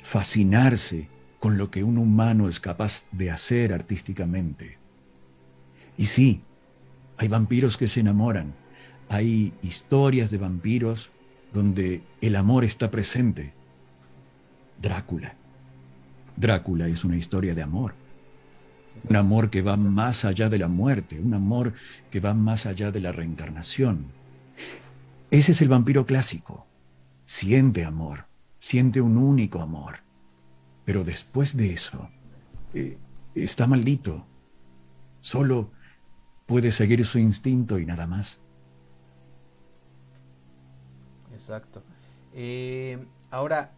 fascinarse 0.04 1.08
con 1.40 1.58
lo 1.58 1.72
que 1.72 1.84
un 1.84 1.98
humano 1.98 2.50
es 2.50 2.60
capaz 2.60 3.06
de 3.12 3.32
hacer 3.32 3.74
artísticamente. 3.74 4.78
Y 5.98 6.06
sí, 6.06 6.42
hay 7.18 7.28
vampiros 7.28 7.78
que 7.78 7.88
se 7.88 8.02
enamoran, 8.02 8.54
hay 9.10 9.54
historias 9.62 10.32
de 10.32 10.38
vampiros 10.38 11.12
donde 11.54 12.02
el 12.22 12.36
amor 12.36 12.64
está 12.64 12.90
presente. 12.90 13.54
Drácula. 14.82 15.36
Drácula 16.36 16.88
es 16.88 17.04
una 17.06 17.16
historia 17.16 17.54
de 17.54 17.62
amor. 17.62 17.94
Un 19.10 19.16
amor 19.16 19.50
que 19.50 19.62
va 19.62 19.76
más 19.76 20.26
allá 20.26 20.50
de 20.50 20.60
la 20.60 20.68
muerte, 20.68 21.20
un 21.20 21.34
amor 21.34 21.74
que 22.10 22.20
va 22.20 22.34
más 22.34 22.66
allá 22.66 22.92
de 22.92 23.02
la 23.02 23.12
reencarnación. 23.12 24.08
Ese 25.30 25.52
es 25.52 25.62
el 25.62 25.70
vampiro 25.70 26.06
clásico. 26.06 26.66
Siente 27.26 27.86
amor, 27.86 28.26
siente 28.60 29.02
un 29.02 29.18
único 29.18 29.62
amor. 29.62 30.00
Pero 30.86 31.04
después 31.04 31.58
de 31.58 31.74
eso, 31.74 32.10
eh, 32.74 32.98
está 33.36 33.68
maldito. 33.68 34.26
Solo 35.22 35.72
puede 36.46 36.72
seguir 36.72 37.06
su 37.06 37.20
instinto 37.20 37.80
y 37.80 37.86
nada 37.86 38.06
más. 38.06 38.42
Exacto. 41.34 41.84
Eh, 42.34 43.06
ahora, 43.32 43.74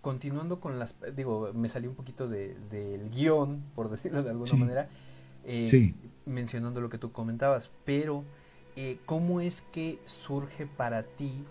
continuando 0.00 0.60
con 0.60 0.78
las... 0.78 0.96
Digo, 1.14 1.52
me 1.54 1.68
salí 1.68 1.86
un 1.86 1.94
poquito 1.94 2.28
del 2.28 3.10
guion, 3.10 3.62
por 3.74 3.90
decirlo 3.90 4.22
de 4.22 4.30
alguna 4.30 4.54
manera, 4.54 4.88
eh, 5.44 5.94
mencionando 6.26 6.80
lo 6.80 6.88
que 6.88 6.98
tú 6.98 7.12
comentabas, 7.12 7.70
pero 7.84 8.24
¿cómo 9.04 9.40
es 9.42 9.60
que 9.60 9.98
surge 10.06 10.66
para 10.66 11.02
ti 11.02 11.44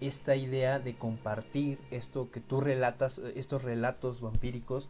esta 0.00 0.34
idea 0.34 0.78
de 0.78 0.96
compartir 0.96 1.78
esto 1.90 2.30
que 2.30 2.40
tú 2.40 2.60
relatas, 2.60 3.20
estos 3.34 3.62
relatos 3.62 4.20
vampíricos 4.20 4.88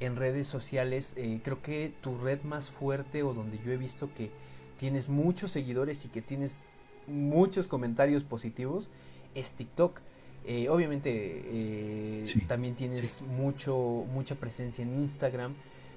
en 0.00 0.16
redes 0.16 0.48
sociales. 0.48 1.14
Eh, 1.16 1.40
creo 1.42 1.62
que 1.62 1.92
tu 2.00 2.18
red 2.18 2.42
más 2.42 2.70
fuerte 2.70 3.22
o 3.22 3.34
donde 3.34 3.58
yo 3.64 3.72
he 3.72 3.76
visto 3.76 4.10
que 4.14 4.30
tienes 4.78 5.08
muchos 5.08 5.50
seguidores 5.50 6.04
y 6.04 6.08
que 6.08 6.22
tienes 6.22 6.66
muchos 7.06 7.68
comentarios 7.68 8.24
positivos 8.24 8.88
es 9.34 9.52
TikTok. 9.52 10.00
Eh, 10.44 10.68
obviamente 10.68 11.10
eh, 11.12 12.26
también 12.48 12.74
tienes 12.74 13.22
mucho 13.22 14.04
mucha 14.12 14.34
presencia 14.34 14.82
en 14.82 15.00
Instagram, 15.00 15.54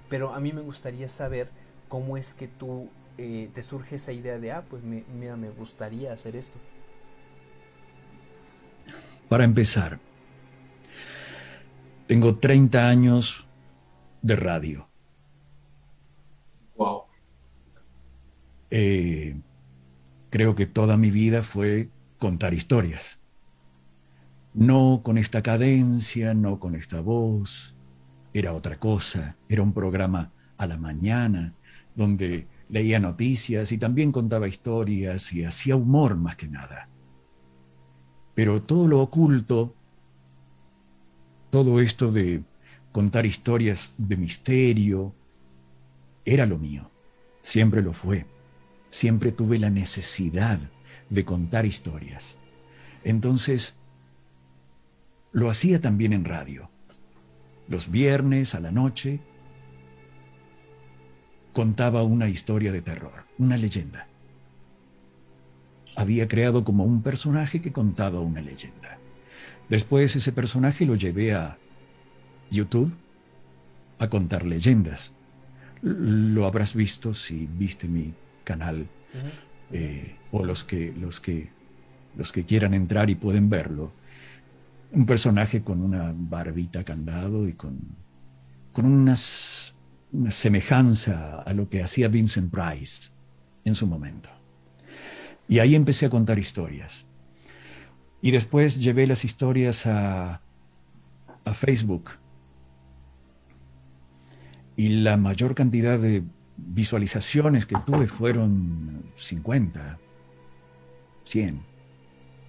pero 0.10 0.34
a 0.34 0.40
mí 0.40 0.54
me 0.54 0.62
gustaría 0.62 1.10
saber 1.10 1.50
cómo 1.88 2.18
es 2.18 2.34
que 2.34 2.48
tú 2.48 2.90
te 3.18 3.64
surge 3.64 3.96
esa 3.96 4.12
idea 4.12 4.38
de, 4.40 4.52
ah, 4.52 4.66
pues 4.70 4.84
mira, 4.84 5.38
me 5.38 5.50
gustaría 5.50 6.12
hacer 6.12 6.36
esto. 6.36 6.58
Para 9.30 9.46
empezar, 9.46 10.00
tengo 12.08 12.36
30 12.36 12.90
años 12.90 13.48
de 14.22 14.36
radio. 14.36 14.88
Wow. 16.76 17.06
eh, 18.70 19.38
creo 20.30 20.56
que 20.56 20.66
toda 20.66 20.98
mi 20.98 21.12
vida 21.12 21.44
fue 21.44 21.90
contar 22.20 22.54
historias. 22.54 23.20
No 24.56 25.02
con 25.04 25.18
esta 25.18 25.44
cadencia, 25.44 26.34
no 26.34 26.60
con 26.60 26.76
esta 26.76 27.02
voz, 27.02 27.76
era 28.34 28.54
otra 28.54 28.80
cosa, 28.80 29.36
era 29.50 29.62
un 29.62 29.74
programa 29.74 30.32
a 30.58 30.66
la 30.66 30.78
mañana 30.78 31.54
donde 31.94 32.48
leía 32.70 33.00
noticias 33.00 33.74
y 33.74 33.78
también 33.78 34.14
contaba 34.14 34.48
historias 34.48 35.34
y 35.34 35.44
hacía 35.44 35.76
humor 35.76 36.16
más 36.16 36.38
que 36.38 36.48
nada. 36.48 36.88
Pero 38.34 38.62
todo 38.62 38.88
lo 38.88 39.02
oculto, 39.02 39.76
todo 41.50 41.82
esto 41.82 42.12
de 42.12 42.44
contar 42.94 43.26
historias 43.26 43.94
de 43.98 44.16
misterio, 44.16 45.14
era 46.24 46.46
lo 46.46 46.58
mío, 46.58 46.90
siempre 47.42 47.82
lo 47.82 47.92
fue. 47.92 48.26
Siempre 48.90 49.34
tuve 49.34 49.60
la 49.60 49.70
necesidad 49.70 50.60
de 51.10 51.26
contar 51.26 51.66
historias. 51.66 52.38
Entonces, 53.04 53.76
lo 55.36 55.50
hacía 55.50 55.82
también 55.82 56.14
en 56.14 56.24
radio. 56.24 56.70
Los 57.68 57.92
viernes 57.92 58.56
a 58.56 58.62
la 58.62 58.72
noche 58.72 59.20
contaba 61.52 62.04
una 62.04 62.30
historia 62.30 62.72
de 62.72 62.82
terror, 62.82 63.26
una 63.38 63.58
leyenda. 63.58 64.08
Había 65.98 66.30
creado 66.30 66.64
como 66.64 66.86
un 66.86 67.02
personaje 67.02 67.62
que 67.62 67.74
contaba 67.74 68.22
una 68.22 68.42
leyenda. 68.42 68.98
Después 69.68 70.16
ese 70.16 70.32
personaje 70.32 70.86
lo 70.86 70.96
llevé 70.96 71.34
a 71.34 71.58
YouTube 72.50 72.94
a 74.00 74.10
contar 74.10 74.46
leyendas. 74.46 75.12
Lo 75.82 76.46
habrás 76.46 76.74
visto 76.74 77.14
si 77.14 77.46
viste 77.46 77.90
mi 77.90 78.14
canal 78.46 78.88
eh, 79.74 80.16
o 80.32 80.46
los 80.46 80.64
que, 80.64 80.94
los, 80.94 81.20
que, 81.20 81.50
los 82.16 82.32
que 82.32 82.46
quieran 82.46 82.74
entrar 82.74 83.10
y 83.10 83.16
pueden 83.16 83.50
verlo. 83.50 83.92
Un 84.92 85.06
personaje 85.06 85.64
con 85.64 85.82
una 85.82 86.14
barbita 86.16 86.84
candado 86.84 87.48
y 87.48 87.54
con, 87.54 87.80
con 88.72 88.86
unas, 88.86 89.74
una 90.12 90.32
semejanza 90.32 91.42
a 91.42 91.54
lo 91.54 91.70
que 91.70 91.84
hacía 91.84 92.08
Vincent 92.08 92.52
Price 92.52 93.10
en 93.66 93.76
su 93.76 93.88
momento. 93.88 94.30
Y 95.48 95.60
ahí 95.60 95.76
empecé 95.76 96.06
a 96.06 96.10
contar 96.10 96.40
historias. 96.40 97.06
Y 98.22 98.32
después 98.32 98.80
llevé 98.80 99.06
las 99.06 99.26
historias 99.26 99.86
a, 99.86 100.42
a 101.46 101.54
Facebook 101.54 102.12
y 104.76 104.90
la 104.90 105.18
mayor 105.18 105.56
cantidad 105.56 106.00
de 106.00 106.24
visualizaciones 106.58 107.66
que 107.66 107.78
tuve 107.86 108.08
fueron 108.08 109.12
50, 109.16 110.00
100, 111.24 111.62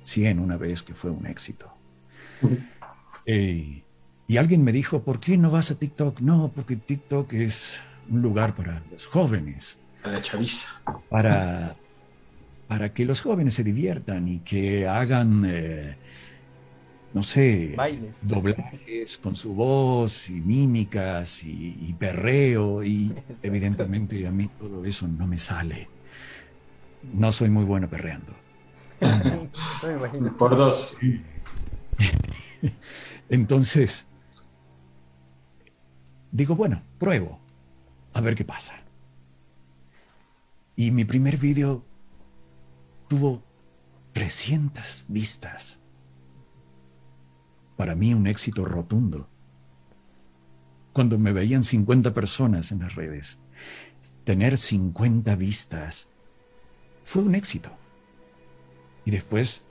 100 0.03 0.39
una 0.39 0.57
vez 0.57 0.83
que 0.83 0.95
fue 0.95 1.11
un 1.11 1.27
éxito. 1.27 1.76
Eh, 3.27 3.83
y 4.29 4.37
alguien 4.37 4.65
me 4.65 4.73
dijo, 4.73 5.03
¿por 5.03 5.21
qué 5.21 5.37
no 5.37 5.51
vas 5.51 5.71
a 5.71 5.79
TikTok? 5.79 6.21
No, 6.21 6.51
porque 6.55 6.77
TikTok 6.77 7.33
es 7.35 7.81
un 8.09 8.23
lugar 8.23 8.55
para 8.55 8.83
los 8.91 9.07
jóvenes. 9.07 9.79
Para 10.03 10.17
la 10.17 10.23
chaviza. 10.23 10.69
Para, 11.09 11.77
para 12.69 12.93
que 12.93 13.05
los 13.05 13.21
jóvenes 13.21 13.55
se 13.55 13.65
diviertan 13.65 14.29
y 14.29 14.39
que 14.41 14.89
hagan 14.89 15.45
eh, 15.47 15.97
no 17.17 17.23
sé, 17.23 17.75
doblajes 18.25 19.17
con 19.17 19.37
su 19.37 19.55
voz 19.55 20.29
y 20.29 20.35
mímicas 20.35 21.43
y, 21.45 21.95
perreo 21.99 22.85
y 22.85 23.11
evidentemente 23.43 24.27
a 24.27 24.31
mí 24.31 24.51
todo 24.59 24.85
eso 24.85 25.09
no 25.09 25.27
me 25.27 25.39
sale. 25.39 25.89
No 27.15 27.33
soy 27.33 27.49
muy 27.49 27.65
bueno 27.65 27.89
perreando. 27.89 28.35
Por 30.39 30.57
dos. 30.57 30.95
Entonces, 33.29 34.07
digo, 36.31 36.57
bueno, 36.57 36.83
pruebo, 36.99 37.41
a 38.13 38.21
ver 38.21 38.35
qué 38.35 38.45
pasa. 38.45 38.75
Y 40.77 40.91
mi 40.91 41.05
primer 41.05 41.39
video 41.39 41.85
tuvo 43.09 43.43
300 44.13 45.07
vistas 45.09 45.81
para 47.77 47.95
mí 47.95 48.15
un 48.15 48.27
éxito 48.27 48.65
rotundo. 48.65 49.29
Cuando 50.93 51.19
me 51.19 51.33
veían 51.33 51.63
50 51.63 52.15
personas 52.15 52.73
en 52.73 52.81
las 52.81 52.95
redes, 52.95 53.39
tener 54.25 54.59
50 54.59 55.37
vistas 55.37 56.09
fue 57.05 57.23
un 57.23 57.35
éxito. 57.35 57.71
Y 59.05 59.11
después 59.11 59.63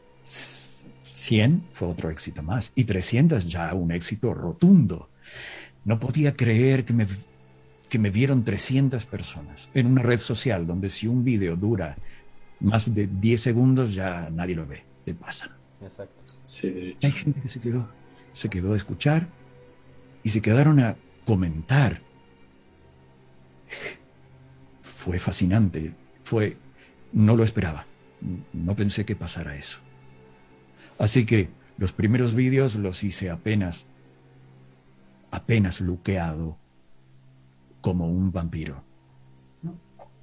100 1.16 1.70
fue 1.72 1.88
otro 1.88 2.10
éxito 2.10 2.44
más. 2.44 2.72
Y 2.76 2.84
300 2.84 3.48
ya 3.48 3.74
un 3.74 3.92
éxito 3.92 4.34
rotundo. 4.34 5.10
No 5.86 6.00
podía 6.00 6.36
creer 6.36 6.84
que 6.84 6.94
me, 6.94 7.08
que 7.90 8.00
me 8.00 8.10
vieron 8.10 8.44
300 8.44 9.06
personas 9.06 9.70
en 9.74 9.88
una 9.88 10.04
red 10.04 10.20
social 10.20 10.68
donde 10.68 10.90
si 10.90 11.08
un 11.08 11.24
video 11.24 11.56
dura 11.56 11.96
más 12.60 12.94
de 12.94 13.08
10 13.08 13.42
segundos 13.42 13.94
ya 13.94 14.30
nadie 14.30 14.56
lo 14.56 14.68
ve, 14.68 14.84
le 15.06 15.14
pasan. 15.14 15.52
Exacto. 15.82 16.24
Hay 17.02 17.12
gente 17.12 17.42
que 17.42 17.48
se 17.48 17.60
quedó, 17.60 17.90
se 18.34 18.50
quedó 18.50 18.74
a 18.74 18.78
escuchar 18.78 19.28
y 20.22 20.30
se 20.30 20.42
quedaron 20.42 20.80
a 20.80 20.98
comentar. 21.26 22.02
Fue 24.82 25.18
fascinante, 25.20 25.94
fue, 26.24 26.58
no 27.14 27.36
lo 27.36 27.44
esperaba, 27.44 27.86
no 28.54 28.76
pensé 28.76 29.06
que 29.06 29.16
pasara 29.16 29.56
eso. 29.56 29.85
Así 30.98 31.26
que 31.26 31.50
los 31.78 31.92
primeros 31.92 32.34
vídeos 32.34 32.76
los 32.76 33.04
hice 33.04 33.30
apenas, 33.30 33.88
apenas 35.32 35.82
luqueado 35.82 36.58
como 37.82 38.08
un 38.08 38.32
vampiro. 38.32 38.84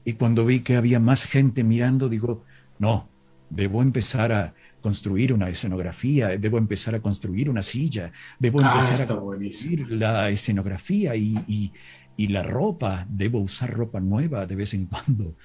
Y 0.04 0.14
cuando 0.14 0.44
vi 0.44 0.60
que 0.60 0.76
había 0.76 0.98
más 0.98 1.24
gente 1.24 1.62
mirando, 1.62 2.08
digo, 2.08 2.44
no, 2.78 3.08
debo 3.50 3.82
empezar 3.82 4.32
a 4.32 4.54
construir 4.80 5.32
una 5.32 5.48
escenografía, 5.48 6.36
debo 6.38 6.58
empezar 6.58 6.94
a 6.94 7.00
construir 7.00 7.48
una 7.48 7.62
silla, 7.62 8.10
debo 8.38 8.60
ah, 8.62 8.72
empezar 8.72 9.02
a 9.02 9.20
construir 9.20 9.90
la 9.90 10.30
escenografía 10.30 11.14
y, 11.14 11.72
la 12.16 12.42
ropa, 12.42 13.06
debo 13.08 13.40
usar 13.40 13.70
ropa 13.72 14.00
nueva 14.00 14.46
de 14.46 14.56
vez 14.56 14.74
en 14.74 14.86
cuando. 14.86 15.36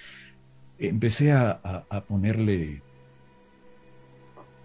Empecé 0.79 1.31
a, 1.31 1.83
ponerle 2.07 2.81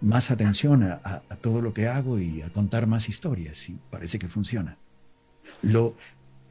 más 0.03 0.31
atención 0.31 0.83
a, 0.83 1.21
todo 1.41 1.61
lo 1.61 1.73
que 1.73 1.87
hago 1.87 2.19
y 2.19 2.41
a 2.41 2.49
contar 2.51 2.87
más 2.87 3.09
historias 3.09 3.69
y 3.69 3.79
parece 3.89 4.19
que 4.19 4.27
funciona. 4.27 4.77
Lo, 5.61 5.95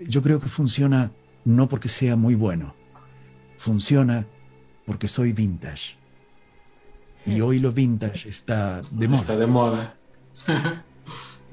yo 0.01 0.23
creo 0.23 0.41
que 0.41 0.49
funciona 0.49 1.13
no 1.45 1.69
porque 1.69 1.89
sea 1.89 2.17
muy 2.17 2.35
bueno, 2.35 2.75
funciona 3.59 4.27
porque 4.87 5.07
soy 5.07 5.33
vintage 5.33 5.97
y 7.27 7.41
hoy 7.41 7.59
lo 7.59 7.73
vintage 7.73 8.29
está 8.29 8.81
de 8.91 9.09
moda. 9.09 9.21
Está 9.21 9.37
de 9.37 9.47
moda. 9.47 9.97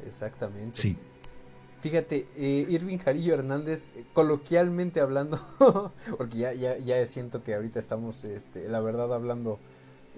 Exactamente. 0.08 0.82
Sí. 0.82 0.98
Fíjate, 1.82 2.28
eh, 2.36 2.66
Irving 2.70 2.98
Jarillo 2.98 3.34
Hernández, 3.34 3.94
coloquialmente 4.14 5.00
hablando, 5.00 5.40
porque 6.18 6.38
ya, 6.38 6.54
ya, 6.54 6.78
ya 6.78 7.06
siento 7.06 7.44
que 7.44 7.56
ahorita 7.56 7.80
estamos, 7.80 8.24
este, 8.26 8.68
la 8.68 8.82
verdad, 8.82 9.14
hablando 9.14 9.60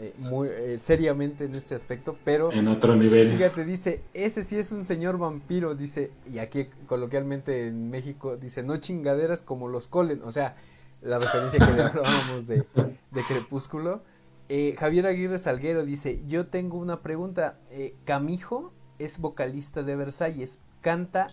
eh, 0.02 0.14
muy 0.18 0.50
eh, 0.50 0.78
seriamente 0.78 1.46
en 1.46 1.56
este 1.56 1.76
aspecto, 1.76 2.18
pero... 2.24 2.52
En 2.52 2.68
otro 2.68 2.96
nivel. 2.96 3.30
Fíjate, 3.30 3.66
dice, 3.66 4.02
ese 4.14 4.44
sí 4.44 4.58
es 4.58 4.72
un 4.72 4.84
señor 4.84 5.18
vampiro, 5.18 5.76
dice, 5.76 6.12
y 6.32 6.40
aquí 6.40 6.68
coloquialmente 6.88 7.68
en 7.68 7.90
México, 7.90 8.36
dice, 8.36 8.64
no 8.64 8.78
chingaderas 8.78 9.42
como 9.42 9.68
los 9.68 9.88
colen, 9.88 10.22
o 10.24 10.32
sea, 10.32 10.56
la 11.02 11.20
referencia 11.20 11.66
que 11.66 11.74
le 11.74 11.84
hablábamos 11.84 12.48
de, 12.48 12.66
de 13.12 13.24
Crepúsculo. 13.28 14.02
Eh, 14.50 14.76
Javier 14.78 15.06
Aguirre 15.06 15.40
Salguero 15.40 15.86
dice, 15.86 16.22
yo 16.28 16.48
tengo 16.48 16.78
una 16.78 17.02
pregunta. 17.02 17.60
Camijo 18.04 18.74
es 19.00 19.20
vocalista 19.20 19.84
de 19.84 19.96
Versalles. 19.96 20.60
Canta 20.82 21.28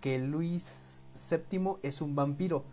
que 0.00 0.18
Luis 0.18 1.04
VII 1.30 1.76
es 1.82 2.00
un 2.00 2.16
vampiro. 2.16 2.64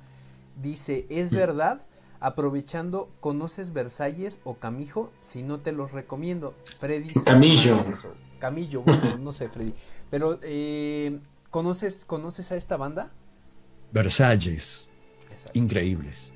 Dice, 0.61 1.05
¿es 1.09 1.31
mm. 1.31 1.35
verdad? 1.35 1.81
Aprovechando, 2.21 3.09
¿conoces 3.19 3.73
Versalles 3.73 4.41
o 4.43 4.53
Camijo? 4.53 5.11
Si 5.21 5.41
no 5.41 5.59
te 5.59 5.71
los 5.71 5.91
recomiendo. 5.91 6.53
Freddy. 6.77 7.11
Camillo. 7.25 7.83
Camillo, 8.37 8.83
bueno, 8.83 9.17
no 9.19 9.31
sé, 9.31 9.49
Freddy. 9.49 9.73
Pero, 10.11 10.39
eh, 10.43 11.19
¿conoces, 11.49 12.05
¿conoces 12.05 12.51
a 12.51 12.57
esta 12.57 12.77
banda? 12.77 13.11
Versalles. 13.91 14.87
Increíbles. 15.53 16.35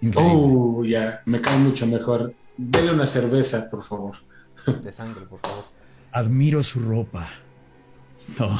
Increíbles. 0.00 0.36
Uh, 0.36 0.84
ya, 0.84 1.20
me 1.26 1.40
cae 1.40 1.58
mucho 1.58 1.84
mejor. 1.88 2.32
Dele 2.56 2.92
una 2.92 3.06
cerveza, 3.06 3.68
por 3.68 3.82
favor. 3.82 4.14
De 4.82 4.92
sangre, 4.92 5.26
por 5.26 5.40
favor. 5.40 5.64
Admiro 6.12 6.62
su 6.62 6.78
ropa. 6.78 7.28
No. 8.38 8.56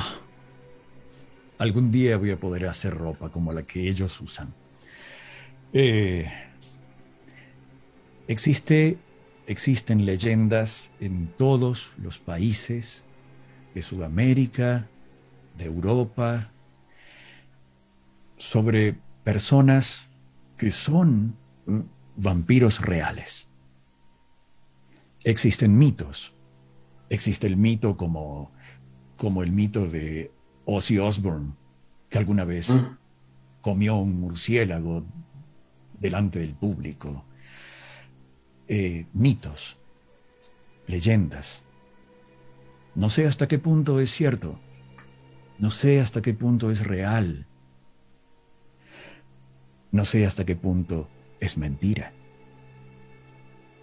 Algún 1.59 1.93
día 1.93 2.17
voy 2.17 2.33
a 2.33 2.41
poder 2.41 2.67
hacer 2.67 2.95
ropa 2.95 3.31
como 3.31 3.53
la 3.53 3.63
que 3.63 3.89
ellos 3.89 4.21
usan. 4.21 4.53
Eh, 5.73 6.31
Existe, 8.29 8.99
existen 9.47 10.05
leyendas 10.05 10.91
en 10.99 11.29
todos 11.29 11.93
los 11.97 12.19
países 12.19 13.05
de 13.73 13.83
Sudamérica, 13.83 14.89
de 15.57 15.67
Europa, 15.67 16.51
sobre 18.37 18.97
personas 19.23 20.07
que 20.57 20.73
son 20.73 21.37
mm, 21.67 21.81
vampiros 22.17 22.81
reales. 22.81 23.49
Existen 25.23 25.79
mitos. 25.79 26.33
Existe 27.09 27.47
el 27.47 27.57
mito 27.57 27.97
como, 27.97 28.51
como 29.17 29.45
el 29.45 29.53
mito 29.53 29.87
de 29.87 30.33
Ozzy 30.65 30.99
Osbourne, 30.99 31.53
que 32.11 32.19
alguna 32.19 32.45
vez 32.45 32.71
mm. 32.71 32.99
comió 33.61 33.97
un 33.97 34.19
murciélago 34.19 35.05
delante 36.01 36.39
del 36.39 36.55
público. 36.55 37.25
Eh, 38.69 39.07
mitos, 39.13 39.77
leyendas. 40.87 41.65
No 42.95 43.11
sé 43.11 43.27
hasta 43.27 43.47
qué 43.47 43.59
punto 43.59 44.01
es 44.01 44.11
cierto. 44.11 44.59
No 45.59 45.71
sé 45.71 46.01
hasta 46.01 46.23
qué 46.23 46.35
punto 46.35 46.71
es 46.71 46.85
real. 46.85 47.47
No 49.93 50.05
sé 50.05 50.27
hasta 50.27 50.45
qué 50.45 50.57
punto 50.57 51.09
es 51.41 51.57
mentira. 51.57 52.13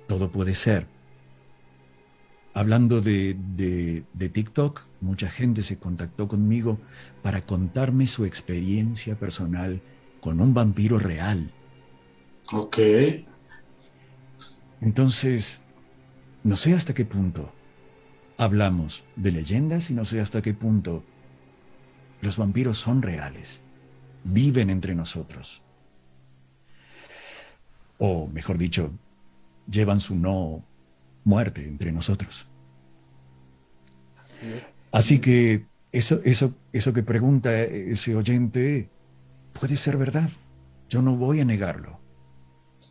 Todo 0.08 0.32
puede 0.32 0.56
ser. 0.56 0.88
Hablando 2.56 3.02
de, 3.02 3.36
de, 4.14 4.30
TikTok, 4.30 4.82
mucha 5.02 5.28
gente 5.28 5.64
se 5.64 5.80
contactó 5.80 6.28
conmigo 6.28 6.78
para 7.24 7.42
contarme 7.42 8.06
su 8.06 8.26
experiencia 8.26 9.16
personal 9.16 9.82
con 10.22 10.40
un 10.40 10.54
vampiro 10.54 11.00
real. 11.00 11.52
Ok. 12.52 12.78
Entonces, 14.82 15.62
no 16.44 16.56
sé 16.56 16.74
hasta 16.74 16.94
qué 16.94 17.06
punto 17.06 17.52
hablamos 18.38 19.06
de 19.16 19.32
leyendas 19.32 19.90
y 19.90 19.94
no 19.94 20.06
sé 20.06 20.20
hasta 20.20 20.42
qué 20.42 20.54
punto 20.54 21.04
los 22.22 22.38
vampiros 22.38 22.78
son 22.78 23.02
reales, 23.02 23.62
viven 24.24 24.70
entre 24.70 24.96
nosotros 24.96 25.64
o 28.06 28.28
mejor 28.28 28.58
dicho, 28.58 28.92
llevan 29.70 30.02
su 30.02 30.16
no 30.16 30.62
muerte 31.24 31.66
entre 31.66 31.94
nosotros. 31.94 32.48
Así, 34.92 35.20
que 35.20 35.66
eso, 35.94 36.20
eso, 36.26 36.54
eso 36.74 36.92
que 36.92 37.02
pregunta 37.02 37.58
ese 37.62 38.14
oyente 38.16 38.90
puede 39.54 39.78
ser 39.78 39.96
verdad. 39.96 40.30
Yo 40.90 41.02
no 41.02 41.16
voy 41.16 41.40
a 41.40 41.46
negarlo. 41.46 42.03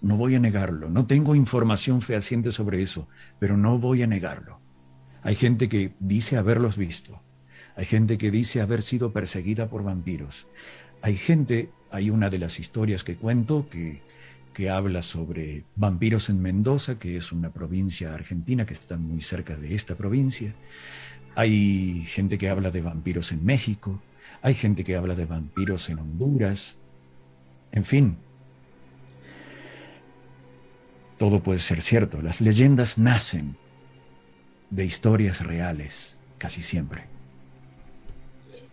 No 0.02 0.16
voy 0.16 0.34
a 0.34 0.40
negarlo. 0.40 0.90
No 0.90 1.06
tengo 1.06 1.34
información 1.34 2.02
fehaciente 2.02 2.52
sobre 2.52 2.82
eso, 2.82 3.08
pero 3.38 3.56
no 3.56 3.78
voy 3.78 4.02
a 4.02 4.06
negarlo. 4.06 4.60
Hay 5.22 5.36
gente 5.36 5.68
que 5.68 5.94
dice 6.00 6.36
haberlos 6.36 6.76
visto. 6.76 7.22
Hay 7.76 7.86
gente 7.86 8.18
que 8.18 8.30
dice 8.30 8.60
haber 8.60 8.82
sido 8.82 9.12
perseguida 9.12 9.70
por 9.70 9.82
vampiros. 9.82 10.46
Hay 11.00 11.16
gente, 11.16 11.70
hay 11.90 12.10
una 12.10 12.28
de 12.28 12.38
las 12.38 12.58
historias 12.58 13.04
que 13.04 13.16
cuento 13.16 13.66
que 13.70 14.02
que 14.52 14.70
habla 14.70 15.02
sobre 15.02 15.64
vampiros 15.76 16.28
en 16.28 16.40
Mendoza, 16.40 16.98
que 16.98 17.16
es 17.16 17.32
una 17.32 17.50
provincia 17.50 18.14
argentina 18.14 18.66
que 18.66 18.74
está 18.74 18.96
muy 18.96 19.20
cerca 19.20 19.56
de 19.56 19.74
esta 19.74 19.94
provincia. 19.94 20.54
Hay 21.34 22.04
gente 22.06 22.38
que 22.38 22.48
habla 22.48 22.70
de 22.70 22.82
vampiros 22.82 23.32
en 23.32 23.44
México, 23.44 24.00
hay 24.42 24.54
gente 24.54 24.84
que 24.84 24.96
habla 24.96 25.14
de 25.14 25.26
vampiros 25.26 25.88
en 25.88 25.98
Honduras. 25.98 26.76
En 27.72 27.84
fin, 27.84 28.18
todo 31.22 31.38
puede 31.38 31.60
ser 31.60 31.82
cierto. 31.82 32.20
Las 32.20 32.40
leyendas 32.40 32.98
nacen 32.98 33.56
de 34.70 34.84
historias 34.84 35.46
reales, 35.46 36.16
casi 36.36 36.62
siempre. 36.62 37.04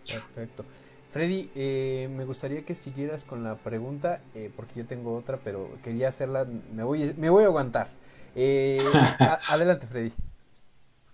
Perfecto. 0.04 0.64
Freddy, 1.12 1.48
eh, 1.54 2.08
me 2.10 2.24
gustaría 2.24 2.64
que 2.64 2.74
siguieras 2.74 3.22
con 3.22 3.44
la 3.44 3.54
pregunta, 3.54 4.20
eh, 4.34 4.50
porque 4.56 4.80
yo 4.80 4.84
tengo 4.84 5.16
otra, 5.16 5.38
pero 5.44 5.70
quería 5.84 6.08
hacerla, 6.08 6.44
me 6.74 6.82
voy, 6.82 7.14
me 7.16 7.30
voy 7.30 7.44
a 7.44 7.46
aguantar. 7.46 7.86
Eh, 8.34 8.78
adelante, 9.48 9.86
Freddy. 9.86 10.12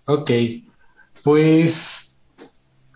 Ok, 0.05 0.31
pues 1.23 2.17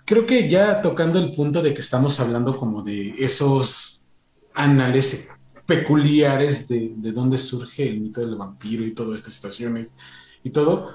creo 0.03 0.25
que 0.25 0.49
ya 0.49 0.81
tocando 0.81 1.19
el 1.19 1.31
punto 1.31 1.61
de 1.61 1.75
que 1.75 1.81
estamos 1.81 2.19
hablando 2.19 2.57
como 2.57 2.81
de 2.81 3.13
esos 3.23 4.07
anales 4.55 5.29
peculiares 5.75 6.67
de, 6.67 6.93
de 6.95 7.11
dónde 7.11 7.37
surge 7.37 7.87
el 7.87 8.01
mito 8.01 8.19
del 8.21 8.35
vampiro 8.35 8.85
y 8.85 8.91
todas 8.91 9.19
estas 9.19 9.33
situaciones 9.33 9.95
y 10.43 10.49
todo, 10.49 10.93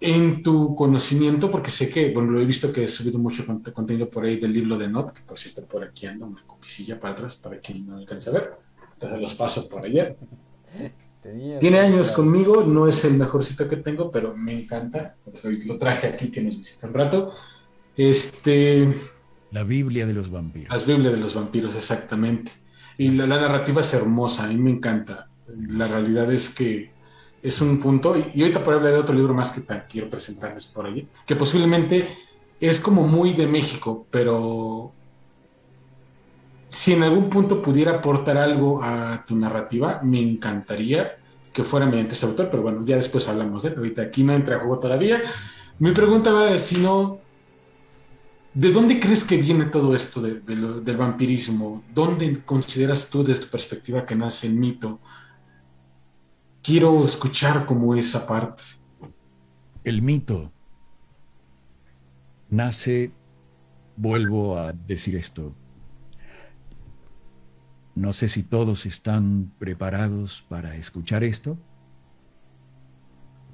en 0.00 0.42
tu 0.42 0.74
conocimiento, 0.74 1.50
porque 1.50 1.70
sé 1.70 1.88
que, 1.88 2.12
bueno, 2.12 2.30
lo 2.32 2.40
he 2.40 2.46
visto 2.46 2.72
que 2.72 2.84
he 2.84 2.88
subido 2.88 3.18
mucho 3.18 3.44
contenido 3.72 4.08
por 4.08 4.24
ahí 4.24 4.36
del 4.36 4.52
libro 4.52 4.76
de 4.76 4.88
Not, 4.88 5.12
que 5.12 5.22
por 5.22 5.38
cierto 5.38 5.64
por 5.64 5.82
aquí 5.82 6.06
anda 6.06 6.26
una 6.26 6.42
copicilla 6.46 7.00
para 7.00 7.14
atrás 7.14 7.34
para 7.34 7.58
quien 7.58 7.86
no 7.86 7.96
alcance 7.96 8.30
a 8.30 8.34
ver. 8.34 8.52
Entonces 8.92 9.20
los 9.20 9.34
paso 9.34 9.68
por 9.68 9.84
allá. 9.84 10.14
Tiene 11.58 11.80
años 11.80 12.12
conmigo, 12.12 12.62
no 12.62 12.86
es 12.86 13.04
el 13.04 13.14
mejorcito 13.14 13.68
que 13.68 13.78
tengo, 13.78 14.12
pero 14.12 14.36
me 14.36 14.52
encanta. 14.52 15.16
Hoy 15.42 15.60
lo 15.64 15.76
traje 15.76 16.06
aquí 16.06 16.30
que 16.30 16.40
nos 16.40 16.56
visita 16.56 16.86
un 16.86 16.94
rato. 16.94 17.32
Este. 17.96 18.94
La 19.50 19.64
Biblia 19.64 20.06
de 20.06 20.12
los 20.12 20.30
vampiros. 20.30 20.70
La 20.70 20.94
Biblia 20.94 21.10
de 21.10 21.16
los 21.16 21.34
vampiros, 21.34 21.74
exactamente. 21.74 22.52
Y 22.98 23.10
la 23.10 23.26
narrativa 23.26 23.80
es 23.80 23.92
hermosa, 23.94 24.44
a 24.44 24.48
mí 24.48 24.56
me 24.56 24.70
encanta. 24.70 25.28
La 25.68 25.86
realidad 25.86 26.32
es 26.32 26.48
que 26.48 26.90
es 27.42 27.60
un 27.60 27.78
punto, 27.78 28.16
y, 28.16 28.42
ahorita 28.42 28.64
por 28.64 28.74
hablar 28.74 28.92
de 28.92 28.98
otro 28.98 29.14
libro 29.14 29.34
más 29.34 29.52
que 29.52 29.62
quiero 29.88 30.10
presentarles 30.10 30.66
por 30.66 30.86
ahí, 30.86 31.06
que 31.26 31.36
posiblemente 31.36 32.08
es 32.60 32.80
como 32.80 33.06
muy 33.06 33.34
de 33.34 33.46
México, 33.46 34.06
pero 34.10 34.92
si 36.68 36.92
en 36.92 37.02
algún 37.02 37.30
punto 37.30 37.62
pudiera 37.62 37.92
aportar 37.92 38.38
algo 38.38 38.82
a 38.82 39.24
tu 39.26 39.36
narrativa, 39.36 40.00
me 40.02 40.20
encantaría 40.20 41.18
que 41.52 41.62
fuera 41.62 41.86
mediante 41.86 42.14
este 42.14 42.26
autor, 42.26 42.48
pero 42.50 42.62
bueno, 42.62 42.84
ya 42.84 42.96
después 42.96 43.28
hablamos 43.28 43.62
de 43.62 43.70
él, 43.70 43.76
ahorita 43.78 44.02
aquí 44.02 44.24
no 44.24 44.34
entra 44.34 44.56
a 44.56 44.58
juego 44.58 44.78
todavía. 44.78 45.22
Mi 45.78 45.92
pregunta 45.92 46.32
va 46.32 46.48
a 46.50 46.58
si 46.58 46.80
no, 46.80 47.20
¿de 48.56 48.72
dónde 48.72 48.98
crees 48.98 49.22
que 49.22 49.36
viene 49.36 49.66
todo 49.66 49.94
esto 49.94 50.20
del 50.20 50.96
vampirismo? 50.96 51.84
¿Dónde 51.94 52.42
consideras 52.44 53.08
tú 53.08 53.22
desde 53.22 53.42
tu 53.44 53.50
perspectiva 53.50 54.04
que 54.04 54.16
nace 54.16 54.48
el 54.48 54.54
mito? 54.54 55.00
quiero 56.66 57.04
escuchar 57.04 57.64
como 57.64 57.94
esa 57.94 58.26
parte. 58.26 58.64
El 59.84 60.02
mito 60.02 60.52
nace, 62.50 63.12
vuelvo 63.96 64.58
a 64.58 64.72
decir 64.72 65.14
esto, 65.14 65.54
no 67.94 68.12
sé 68.12 68.26
si 68.26 68.42
todos 68.42 68.84
están 68.84 69.52
preparados 69.60 70.44
para 70.48 70.74
escuchar 70.74 71.22
esto. 71.22 71.56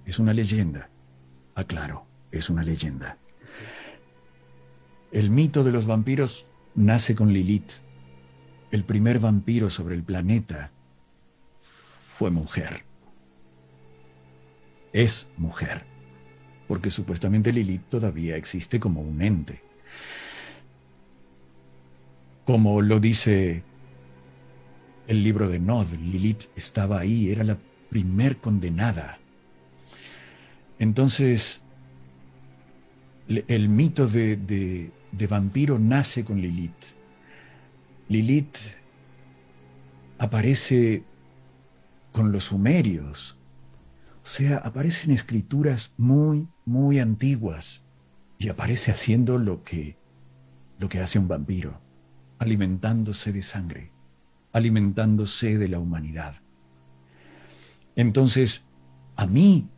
Es 0.06 0.18
una 0.18 0.32
leyenda, 0.32 0.90
aclaro, 1.54 2.06
es 2.30 2.48
una 2.48 2.64
leyenda. 2.64 3.18
El 5.12 5.30
mito 5.30 5.62
de 5.62 5.72
los 5.72 5.86
vampiros 5.86 6.46
nace 6.74 7.14
con 7.14 7.32
Lilith. 7.32 7.72
El 8.70 8.84
primer 8.84 9.18
vampiro 9.18 9.68
sobre 9.68 9.94
el 9.94 10.02
planeta 10.02 10.72
fue 12.06 12.30
mujer 12.30 12.84
es 14.92 15.28
mujer, 15.36 15.84
porque 16.68 16.90
supuestamente 16.90 17.52
Lilith 17.52 17.88
todavía 17.88 18.36
existe 18.36 18.78
como 18.78 19.00
un 19.00 19.22
ente. 19.22 19.62
Como 22.44 22.82
lo 22.82 23.00
dice 23.00 23.62
el 25.06 25.22
libro 25.22 25.48
de 25.48 25.58
Nod, 25.58 25.92
Lilith 25.92 26.44
estaba 26.56 27.00
ahí, 27.00 27.30
era 27.30 27.44
la 27.44 27.58
primer 27.88 28.38
condenada. 28.38 29.18
Entonces, 30.78 31.60
el 33.28 33.68
mito 33.68 34.06
de, 34.06 34.36
de 34.36 34.90
vampiro 35.28 35.78
nace 35.78 36.24
con 36.24 36.40
Lilith. 36.40 36.94
Lilith 38.08 38.58
aparece 40.18 41.04
con 42.12 42.32
los 42.32 42.44
sumerios, 42.44 43.36
o 44.22 44.26
sea, 44.26 44.58
aparecen 44.58 45.10
escrituras 45.10 45.92
muy, 45.96 46.48
muy 46.64 46.98
antiguas 47.00 47.84
y 48.38 48.48
aparece 48.48 48.92
haciendo 48.92 49.38
lo 49.38 49.62
que, 49.62 49.96
lo 50.78 50.88
que 50.88 51.00
hace 51.00 51.18
un 51.18 51.28
vampiro, 51.28 51.80
alimentándose 52.38 53.32
de 53.32 53.42
sangre, 53.42 53.90
alimentándose 54.52 55.58
de 55.58 55.68
la 55.68 55.78
humanidad. 55.78 56.36
Entonces, 57.96 58.62
a 59.16 59.26
mí, 59.26 59.68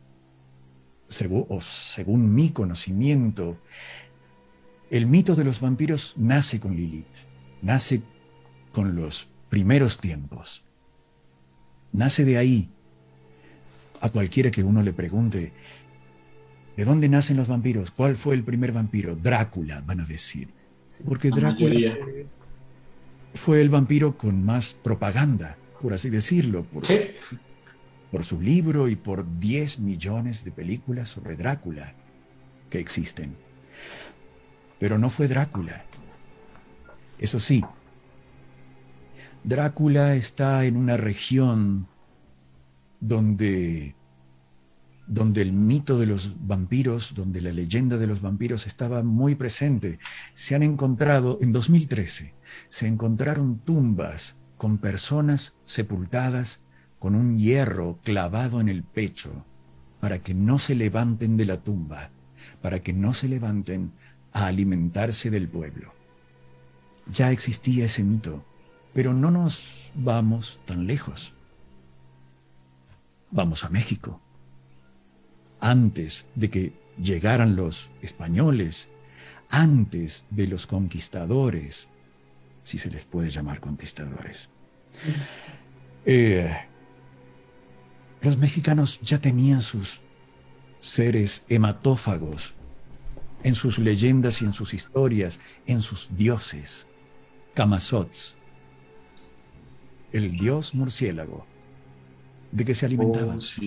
según 1.09 2.33
mi 2.33 2.51
conocimiento, 2.51 3.59
el 4.89 5.07
mito 5.07 5.35
de 5.35 5.43
los 5.43 5.59
vampiros 5.59 6.13
nace 6.17 6.59
con 6.59 6.75
Lilith, 6.75 7.05
nace 7.61 8.01
con 8.71 8.95
los 8.95 9.27
primeros 9.49 9.99
tiempos, 9.99 10.63
nace 11.91 12.25
de 12.25 12.37
ahí 12.37 12.69
a 14.01 14.09
cualquiera 14.09 14.51
que 14.51 14.63
uno 14.63 14.83
le 14.83 14.93
pregunte, 14.93 15.53
¿de 16.75 16.85
dónde 16.85 17.09
nacen 17.09 17.37
los 17.37 17.47
vampiros? 17.47 17.91
¿Cuál 17.91 18.17
fue 18.17 18.35
el 18.35 18.43
primer 18.43 18.71
vampiro? 18.71 19.15
Drácula, 19.15 19.81
van 19.81 20.01
a 20.01 20.05
decir. 20.05 20.49
Porque 21.05 21.29
Drácula 21.29 21.95
fue 23.33 23.61
el 23.61 23.69
vampiro 23.69 24.17
con 24.17 24.43
más 24.43 24.73
propaganda, 24.73 25.57
por 25.81 25.93
así 25.93 26.09
decirlo, 26.09 26.63
por, 26.63 26.83
por 28.11 28.23
su 28.23 28.41
libro 28.41 28.87
y 28.87 28.95
por 28.95 29.39
10 29.39 29.79
millones 29.79 30.43
de 30.43 30.51
películas 30.51 31.09
sobre 31.09 31.35
Drácula 31.35 31.93
que 32.69 32.79
existen. 32.79 33.44
Pero 34.79 34.97
no 34.97 35.09
fue 35.09 35.27
Drácula. 35.27 35.85
Eso 37.17 37.39
sí, 37.39 37.63
Drácula 39.45 40.15
está 40.15 40.65
en 40.65 40.75
una 40.75 40.97
región 40.97 41.87
donde, 42.99 43.95
donde 45.05 45.43
el 45.43 45.53
mito 45.53 45.99
de 45.99 46.07
los 46.07 46.33
vampiros, 46.47 47.13
donde 47.13 47.41
la 47.41 47.51
leyenda 47.51 47.97
de 47.97 48.07
los 48.07 48.21
vampiros 48.21 48.65
estaba 48.65 49.03
muy 49.03 49.35
presente. 49.35 49.99
Se 50.33 50.55
han 50.55 50.63
encontrado, 50.63 51.37
en 51.41 51.53
2013, 51.53 52.33
se 52.67 52.87
encontraron 52.87 53.59
tumbas 53.59 54.35
con 54.57 54.79
personas 54.79 55.55
sepultadas 55.63 56.61
con 56.97 57.13
un 57.13 57.37
hierro 57.37 57.99
clavado 58.03 58.59
en 58.61 58.67
el 58.67 58.83
pecho 58.83 59.45
para 59.99 60.17
que 60.19 60.33
no 60.33 60.57
se 60.57 60.73
levanten 60.73 61.37
de 61.37 61.45
la 61.45 61.63
tumba, 61.63 62.09
para 62.63 62.79
que 62.79 62.93
no 62.93 63.13
se 63.13 63.27
levanten 63.27 63.91
a 64.35 64.47
alimentarse 64.47 65.29
del 65.29 65.47
pueblo. 65.47 65.93
Ya 67.07 67.31
existía 67.31 67.85
ese 67.85 68.03
mito, 68.03 68.43
pero 68.93 69.13
no 69.13 69.31
nos 69.31 69.91
vamos 69.95 70.59
tan 70.65 70.85
lejos. 70.87 71.33
Vamos 73.31 73.63
a 73.63 73.69
México. 73.69 74.19
Antes 75.61 76.27
de 76.35 76.49
que 76.49 76.73
llegaran 77.01 77.55
los 77.55 77.89
españoles, 78.01 78.89
antes 79.49 80.25
de 80.29 80.47
los 80.47 80.67
conquistadores, 80.67 81.87
si 82.61 82.77
se 82.77 82.91
les 82.91 83.05
puede 83.05 83.29
llamar 83.29 83.61
conquistadores, 83.61 84.49
eh, 86.05 86.53
los 88.21 88.37
mexicanos 88.37 88.99
ya 89.01 89.19
tenían 89.19 89.61
sus 89.61 90.01
seres 90.81 91.43
hematófagos 91.47 92.53
en 93.45 93.53
sus 93.53 93.77
leyendas 93.77 94.41
y 94.41 94.45
en 94.45 94.53
sus 94.53 94.73
historias, 94.73 95.39
en 95.67 95.83
sus 95.83 96.09
dioses. 96.17 96.87
Camazots, 97.53 98.35
el 100.11 100.31
dios 100.35 100.73
murciélago, 100.73 101.45
¿de 102.51 102.65
qué 102.65 102.73
se 102.73 102.87
alimentaban? 102.87 103.37
Oh, 103.37 103.61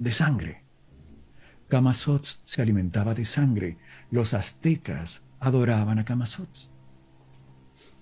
de 0.00 0.10
sangre. 0.12 0.64
Camazots 1.68 2.40
se 2.42 2.60
alimentaba 2.60 3.14
de 3.14 3.24
sangre. 3.24 3.78
Los 4.10 4.34
aztecas 4.34 5.22
adoraban 5.38 6.00
a 6.00 6.04
Camazots. 6.04 6.68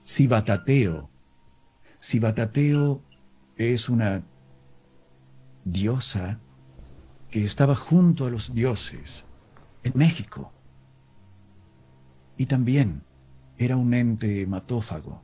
Sibatateo. 0.02 1.10
Sibatateo 1.98 3.02
es 3.56 3.90
una 3.90 4.22
diosa 5.66 6.40
que 7.30 7.44
estaba 7.44 7.74
junto 7.74 8.24
a 8.24 8.30
los 8.30 8.54
dioses 8.54 9.26
en 9.84 9.92
México. 9.94 10.52
Y 12.36 12.46
también 12.46 13.02
era 13.58 13.76
un 13.76 13.94
ente 13.94 14.42
hematófago. 14.42 15.22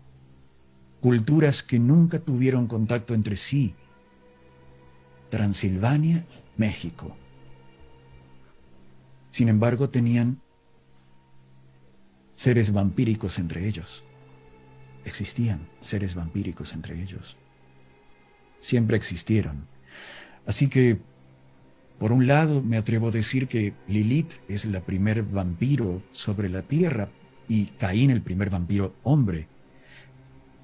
Culturas 1.01 1.63
que 1.63 1.79
nunca 1.79 2.19
tuvieron 2.21 2.67
contacto 2.67 3.15
entre 3.15 3.37
sí. 3.37 3.75
Transilvania, 5.31 6.27
México. 6.57 7.17
Sin 9.29 9.49
embargo, 9.49 9.89
tenían 9.91 10.41
seres 12.33 12.73
vampíricos 12.73 13.39
entre 13.39 13.67
ellos. 13.67 14.05
Existían 15.05 15.69
seres 15.81 16.15
vampíricos 16.15 16.75
entre 16.75 17.01
ellos. 17.01 17.37
Siempre 18.59 18.97
existieron. 18.97 19.67
Así 20.47 20.69
que, 20.69 21.01
por 22.01 22.13
un 22.13 22.27
lado, 22.27 22.63
me 22.63 22.79
atrevo 22.79 23.09
a 23.09 23.11
decir 23.11 23.47
que 23.47 23.75
Lilith 23.87 24.33
es 24.49 24.65
la 24.65 24.81
primer 24.81 25.23
vampiro 25.23 26.03
sobre 26.13 26.49
la 26.49 26.63
tierra 26.63 27.11
y 27.47 27.67
Caín 27.67 28.11
el 28.11 28.23
primer 28.23 28.49
vampiro 28.49 28.95
hombre, 29.03 29.49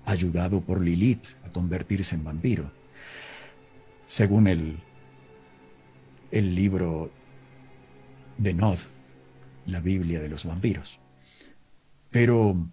ayudado 0.06 0.62
por 0.62 0.80
Lilith 0.80 1.26
a 1.44 1.52
convertirse 1.52 2.14
en 2.14 2.24
vampiro. 2.24 2.72
Según 4.06 4.46
el, 4.46 4.78
el 6.30 6.54
libro 6.54 7.10
de 8.38 8.54
Nod, 8.54 8.78
la 9.66 9.80
Biblia 9.80 10.20
de 10.20 10.30
los 10.30 10.46
vampiros. 10.46 11.00
Pero, 12.10 12.66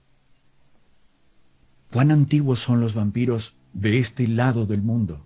¿cuán 1.91 2.11
antiguos 2.11 2.59
son 2.59 2.79
los 2.79 2.93
vampiros 2.93 3.57
de 3.73 3.99
este 3.99 4.25
lado 4.25 4.65
del 4.65 4.83
mundo? 4.83 5.25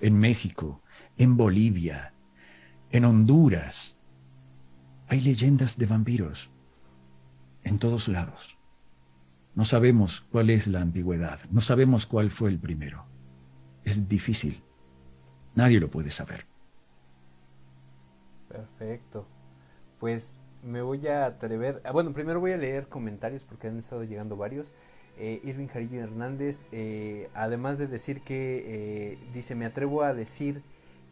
En 0.00 0.16
México, 0.16 0.81
en 1.22 1.36
Bolivia, 1.36 2.12
en 2.90 3.04
Honduras, 3.04 3.96
hay 5.06 5.20
leyendas 5.20 5.78
de 5.78 5.86
vampiros 5.86 6.50
en 7.62 7.78
todos 7.78 8.08
lados. 8.08 8.58
No 9.54 9.64
sabemos 9.64 10.26
cuál 10.32 10.50
es 10.50 10.66
la 10.66 10.80
antigüedad, 10.80 11.38
no 11.52 11.60
sabemos 11.60 12.06
cuál 12.06 12.32
fue 12.32 12.50
el 12.50 12.58
primero. 12.58 13.06
Es 13.84 14.08
difícil. 14.08 14.64
Nadie 15.54 15.78
lo 15.78 15.92
puede 15.92 16.10
saber. 16.10 16.44
Perfecto. 18.48 19.28
Pues 20.00 20.40
me 20.64 20.82
voy 20.82 21.06
a 21.06 21.26
atrever. 21.26 21.82
Ah, 21.84 21.92
bueno, 21.92 22.12
primero 22.12 22.40
voy 22.40 22.50
a 22.50 22.56
leer 22.56 22.88
comentarios 22.88 23.44
porque 23.44 23.68
han 23.68 23.78
estado 23.78 24.02
llegando 24.02 24.36
varios. 24.36 24.72
Eh, 25.18 25.40
Irving 25.44 25.68
Jarillo 25.68 26.00
Hernández, 26.00 26.66
eh, 26.72 27.30
además 27.32 27.78
de 27.78 27.86
decir 27.86 28.22
que 28.22 28.64
eh, 28.66 29.18
dice, 29.32 29.54
me 29.54 29.66
atrevo 29.66 30.02
a 30.02 30.14
decir 30.14 30.64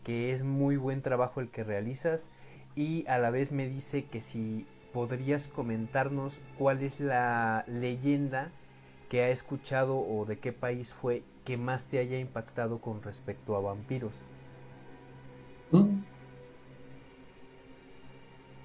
que 0.05 0.33
es 0.33 0.43
muy 0.43 0.77
buen 0.77 1.03
trabajo 1.03 1.41
el 1.41 1.49
que 1.51 1.65
realizas 1.65 2.31
y 2.77 3.05
a 3.09 3.19
la 3.19 3.31
vez 3.31 3.53
me 3.53 3.69
dice 3.69 4.05
que 4.05 4.21
si 4.21 4.67
podrías 4.93 5.49
comentarnos 5.49 6.41
cuál 6.59 6.83
es 6.83 7.01
la 7.01 7.65
leyenda 7.67 8.51
que 9.09 9.23
ha 9.23 9.31
escuchado 9.31 9.99
o 9.99 10.25
de 10.25 10.39
qué 10.39 10.53
país 10.53 10.95
fue 10.95 11.25
que 11.45 11.57
más 11.57 11.87
te 11.87 11.99
haya 11.99 12.19
impactado 12.19 12.81
con 12.81 13.03
respecto 13.03 13.57
a 13.57 13.61
vampiros. 13.61 14.15
¿Mm? 15.73 16.01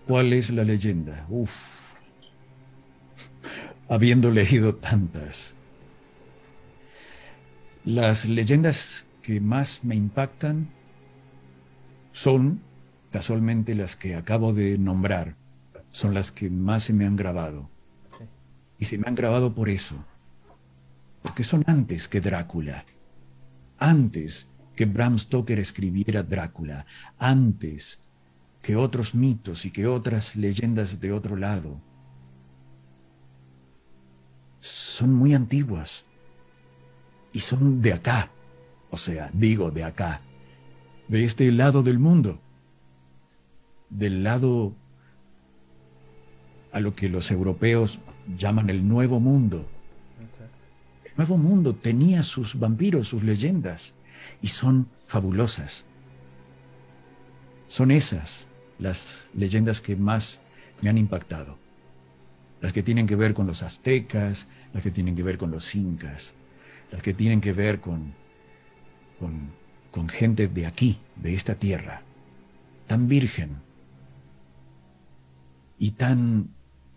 ¿Cuál 0.08 0.34
es 0.34 0.52
la 0.52 0.64
leyenda? 0.64 1.26
Uf. 1.30 1.96
Habiendo 3.90 4.30
leído 4.30 4.76
tantas. 4.76 5.56
Las 7.84 8.26
leyendas 8.26 9.06
que 9.24 9.40
más 9.42 9.84
me 9.84 9.96
impactan 9.96 10.70
son 12.16 12.62
casualmente 13.12 13.76
las 13.76 13.98
que 13.98 14.16
acabo 14.16 14.54
de 14.54 14.78
nombrar 14.78 15.36
son 15.92 16.14
las 16.14 16.32
que 16.32 16.50
más 16.50 16.84
se 16.84 16.94
me 16.94 17.06
han 17.06 17.18
grabado. 17.18 17.70
Y 18.80 18.86
se 18.86 18.98
me 18.98 19.04
han 19.08 19.16
grabado 19.16 19.54
por 19.54 19.68
eso. 19.68 19.96
Porque 21.22 21.44
son 21.44 21.66
antes 21.68 22.08
que 22.08 22.22
Drácula. 22.22 22.86
Antes 23.78 24.48
que 24.78 24.86
Bram 24.86 25.20
Stoker 25.20 25.60
escribiera 25.60 26.24
Drácula. 26.24 26.86
Antes 27.20 28.00
que 28.62 28.78
otros 28.78 29.14
mitos 29.14 29.66
y 29.66 29.72
que 29.72 29.86
otras 29.86 30.38
leyendas 30.38 31.02
de 31.02 31.12
otro 31.12 31.36
lado. 31.36 31.82
Son 34.62 35.14
muy 35.14 35.34
antiguas. 35.34 36.06
Y 37.34 37.42
son 37.42 37.82
de 37.82 37.92
acá. 37.92 38.32
O 38.90 38.98
sea, 38.98 39.30
digo 39.34 39.70
de 39.70 39.84
acá. 39.84 40.22
De 41.08 41.24
este 41.24 41.52
lado 41.52 41.84
del 41.84 42.00
mundo. 42.00 42.40
Del 43.90 44.24
lado 44.24 44.76
a 46.72 46.80
lo 46.80 46.96
que 46.96 47.10
los 47.10 47.32
europeos 47.32 48.00
llaman 48.36 48.70
el 48.70 48.88
Nuevo 48.88 49.20
Mundo. 49.20 49.70
El 51.06 51.12
Nuevo 51.16 51.38
Mundo 51.38 51.76
tenía 51.76 52.24
sus 52.24 52.60
vampiros, 52.60 53.08
sus 53.08 53.24
leyendas, 53.24 53.94
y 54.42 54.50
son 54.50 54.90
fabulosas. 55.08 55.86
Son 57.68 57.92
esas 57.92 58.48
las 58.80 59.28
leyendas 59.34 59.82
que 59.82 59.96
más 59.96 60.60
me 60.82 60.90
han 60.90 60.98
impactado. 60.98 61.58
Las 62.62 62.74
que 62.74 62.84
tienen 62.84 63.08
que 63.08 63.16
ver 63.16 63.34
con 63.34 63.48
los 63.48 63.64
aztecas, 63.64 64.48
las 64.74 64.84
que 64.84 64.92
tienen 64.92 65.16
que 65.16 65.24
ver 65.24 65.38
con 65.38 65.52
los 65.52 65.76
incas, 65.76 66.34
las 66.92 67.02
que 67.02 67.14
tienen 67.14 67.42
que 67.42 67.54
ver 67.54 67.80
con, 67.80 68.14
con, 69.20 69.52
con 69.96 70.10
gente 70.10 70.50
de 70.50 70.66
aquí, 70.66 71.00
de 71.16 71.36
esta 71.36 71.56
tierra, 71.56 72.02
tan 72.86 73.08
virgen 73.08 73.56
y 75.78 75.92
tan 75.92 76.50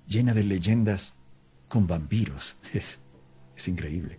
llena 0.09 0.35
de 0.35 0.43
leyendas 0.43 1.15
con 1.69 1.87
vampiros. 1.87 2.57
Es, 2.75 3.01
es 3.57 3.69
increíble. 3.69 4.19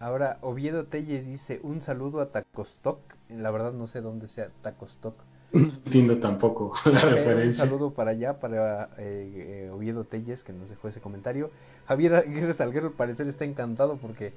Ahora, 0.00 0.36
Oviedo 0.42 0.84
Telles 0.84 1.26
dice 1.26 1.60
un 1.62 1.80
saludo 1.80 2.20
a 2.20 2.30
Tacostoc. 2.30 2.98
La 3.30 3.50
verdad 3.50 3.72
no 3.72 3.86
sé 3.86 4.02
dónde 4.02 4.28
sea 4.28 4.50
Tacostoc. 4.60 5.14
entiendo 5.52 6.18
tampoco 6.18 6.74
la 6.84 7.00
referencia. 7.00 7.64
Un 7.64 7.70
saludo 7.70 7.94
para 7.94 8.10
allá, 8.10 8.38
para 8.38 8.90
eh, 8.98 9.64
eh, 9.68 9.70
Oviedo 9.72 10.04
Telles, 10.04 10.44
que 10.44 10.52
nos 10.52 10.68
dejó 10.68 10.88
ese 10.88 11.00
comentario. 11.00 11.50
Javier 11.88 12.16
Aguirre 12.16 12.52
Salguero, 12.52 12.88
al 12.88 12.92
parecer, 12.92 13.26
está 13.28 13.46
encantado 13.46 13.96
porque 13.96 14.34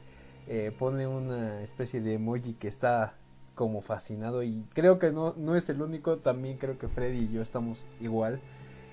eh, 0.52 0.72
pone 0.78 1.06
una 1.06 1.62
especie 1.62 2.02
de 2.02 2.16
emoji 2.16 2.54
que 2.56 2.68
está 2.68 3.14
como 3.54 3.82
fascinado 3.82 4.42
y 4.42 4.66
creo 4.74 4.98
que 4.98 5.12
no, 5.12 5.36
no 5.38 5.56
es 5.56 5.70
el 5.70 5.82
único, 5.84 6.18
también 6.18 6.58
creo 6.58 6.80
que 6.80 6.88
Freddy 6.88 7.26
y 7.26 7.30
yo 7.30 7.44
estamos 7.44 7.86
igual. 8.02 8.42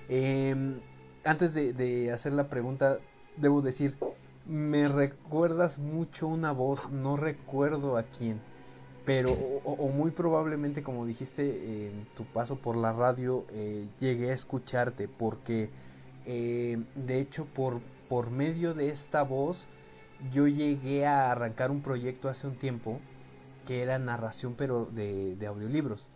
Em, 0.07 0.79
antes 1.23 1.55
de, 1.55 2.11
hacer 2.11 2.33
la 2.33 2.47
pregunta, 2.47 2.99
debo 3.37 3.63
decir, 3.63 3.95
me 4.45 4.87
recuerdas 4.87 5.79
mucho 5.79 6.27
una 6.27 6.51
voz, 6.51 6.91
no 6.91 7.17
recuerdo 7.17 7.97
a 7.97 8.03
quién, 8.03 8.39
pero 9.03 9.31
o, 9.31 9.87
muy 9.87 10.11
probablemente 10.11 10.83
como 10.83 11.07
dijiste 11.07 11.87
en 11.87 12.05
tu 12.15 12.23
paso 12.25 12.57
por 12.57 12.77
la 12.77 12.93
radio, 12.93 13.45
eh, 13.49 13.87
llegué 13.99 14.29
a 14.29 14.35
escucharte 14.35 15.07
porque 15.07 15.71
eh, 16.27 16.77
de 16.93 17.19
hecho 17.19 17.45
por, 17.45 17.79
por 18.09 18.29
medio 18.29 18.75
de 18.75 18.89
esta 18.89 19.23
voz 19.23 19.67
yo 20.31 20.47
llegué 20.47 21.05
a 21.05 21.31
arrancar 21.31 21.71
un 21.71 21.81
proyecto 21.81 22.29
hace 22.29 22.47
un 22.47 22.55
tiempo 22.55 22.99
que 23.65 23.81
era 23.81 23.99
narración, 23.99 24.55
pero 24.55 24.85
de, 24.85 25.35
de 25.35 25.47
audiolibros. 25.47 26.07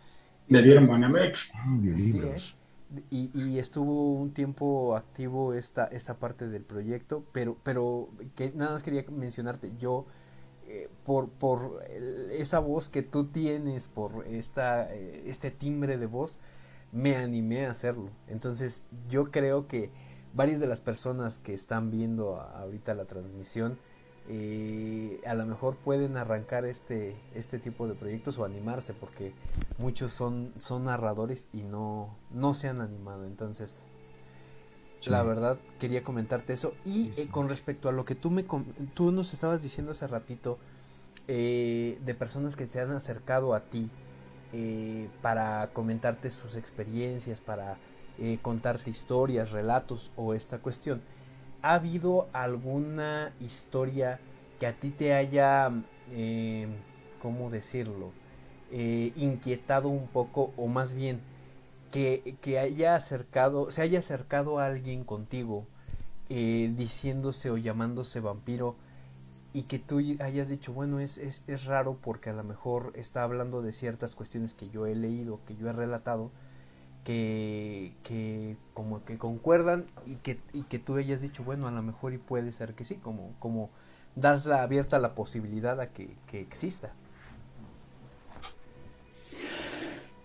De 0.48 0.62
dieron 0.62 0.86
Banamex. 0.86 1.52
Audiolibros. 1.66 2.56
y, 3.10 3.30
y, 3.34 3.58
estuvo 3.58 4.14
un 4.14 4.32
tiempo 4.32 4.96
activo 4.96 5.54
esta, 5.54 5.86
esta 5.86 6.14
parte 6.14 6.48
del 6.48 6.62
proyecto, 6.62 7.24
pero, 7.32 7.56
pero 7.62 8.08
que 8.36 8.52
nada 8.54 8.72
más 8.72 8.82
quería 8.82 9.04
mencionarte, 9.10 9.72
yo 9.78 10.06
eh, 10.66 10.88
por, 11.04 11.28
por 11.28 11.84
esa 12.32 12.58
voz 12.58 12.88
que 12.88 13.02
tú 13.02 13.26
tienes, 13.26 13.88
por 13.88 14.26
esta, 14.26 14.92
eh, 14.94 15.24
este 15.26 15.50
timbre 15.50 15.98
de 15.98 16.06
voz, 16.06 16.38
me 16.92 17.16
animé 17.16 17.66
a 17.66 17.72
hacerlo. 17.72 18.10
Entonces 18.28 18.82
yo 19.08 19.30
creo 19.30 19.66
que 19.66 19.90
varias 20.34 20.60
de 20.60 20.66
las 20.66 20.80
personas 20.80 21.38
que 21.38 21.52
están 21.52 21.90
viendo 21.90 22.40
ahorita 22.40 22.94
la 22.94 23.04
transmisión, 23.04 23.78
eh, 24.28 25.20
a 25.26 25.34
lo 25.34 25.44
mejor 25.46 25.76
pueden 25.76 26.16
arrancar 26.16 26.64
este, 26.64 27.16
este 27.34 27.58
tipo 27.58 27.88
de 27.88 27.94
proyectos 27.94 28.38
o 28.38 28.44
animarse 28.44 28.94
porque 28.94 29.32
muchos 29.78 30.12
son, 30.12 30.52
son 30.58 30.84
narradores 30.84 31.48
y 31.52 31.62
no, 31.62 32.16
no 32.30 32.54
se 32.54 32.68
han 32.68 32.80
animado. 32.80 33.26
Entonces, 33.26 33.88
la 35.06 35.22
verdad 35.24 35.58
quería 35.80 36.04
comentarte 36.04 36.52
eso. 36.52 36.74
Y 36.84 37.12
eh, 37.16 37.28
con 37.30 37.48
respecto 37.48 37.88
a 37.88 37.92
lo 37.92 38.04
que 38.04 38.14
tú, 38.14 38.30
me, 38.30 38.44
tú 38.94 39.10
nos 39.10 39.32
estabas 39.34 39.62
diciendo 39.62 39.92
hace 39.92 40.06
ratito 40.06 40.58
eh, 41.26 41.98
de 42.04 42.14
personas 42.14 42.54
que 42.54 42.66
se 42.66 42.80
han 42.80 42.90
acercado 42.92 43.54
a 43.54 43.60
ti 43.60 43.90
para 45.22 45.70
comentarte 45.72 46.30
sus 46.30 46.56
experiencias, 46.56 47.40
para 47.40 47.78
contarte 48.42 48.90
historias, 48.90 49.50
relatos 49.50 50.10
o 50.14 50.34
esta 50.34 50.58
cuestión 50.58 51.00
¿ha 51.62 51.74
habido 51.74 52.28
alguna 52.32 53.32
historia 53.40 54.18
que 54.58 54.66
a 54.66 54.72
ti 54.72 54.90
te 54.90 55.14
haya, 55.14 55.70
eh, 56.10 56.66
¿cómo 57.20 57.50
decirlo? 57.50 58.10
Eh, 58.70 59.12
inquietado 59.16 59.88
un 59.88 60.08
poco, 60.08 60.52
o 60.56 60.66
más 60.66 60.94
bien, 60.94 61.20
que, 61.90 62.36
que, 62.40 62.58
haya 62.58 62.96
acercado, 62.96 63.70
se 63.70 63.82
haya 63.82 64.00
acercado 64.00 64.58
a 64.58 64.66
alguien 64.66 65.04
contigo, 65.04 65.66
eh, 66.28 66.72
diciéndose 66.76 67.50
o 67.50 67.58
llamándose 67.58 68.20
vampiro, 68.20 68.76
y 69.52 69.64
que 69.64 69.78
tú 69.78 69.98
hayas 70.20 70.48
dicho, 70.48 70.72
bueno, 70.72 70.98
es, 71.00 71.18
es, 71.18 71.44
es 71.46 71.66
raro 71.66 71.98
porque 72.02 72.30
a 72.30 72.32
lo 72.32 72.42
mejor 72.42 72.92
está 72.96 73.22
hablando 73.22 73.60
de 73.60 73.72
ciertas 73.72 74.14
cuestiones 74.16 74.54
que 74.54 74.70
yo 74.70 74.86
he 74.86 74.94
leído, 74.94 75.40
que 75.46 75.54
yo 75.56 75.68
he 75.68 75.72
relatado, 75.72 76.30
que, 77.04 77.92
que 78.04 78.56
como 78.74 79.04
que 79.04 79.18
concuerdan 79.18 79.86
y 80.06 80.16
que, 80.16 80.38
y 80.52 80.62
que 80.62 80.78
tú 80.78 80.96
hayas 80.96 81.20
dicho, 81.20 81.42
bueno, 81.42 81.68
a 81.68 81.70
lo 81.70 81.82
mejor 81.82 82.12
y 82.12 82.18
puede 82.18 82.52
ser 82.52 82.74
que 82.74 82.84
sí, 82.84 82.96
como, 82.96 83.34
como 83.38 83.70
das 84.14 84.46
la 84.46 84.62
abierta 84.62 84.98
la 84.98 85.14
posibilidad 85.14 85.80
a 85.80 85.88
que, 85.88 86.10
que 86.30 86.40
exista. 86.40 86.92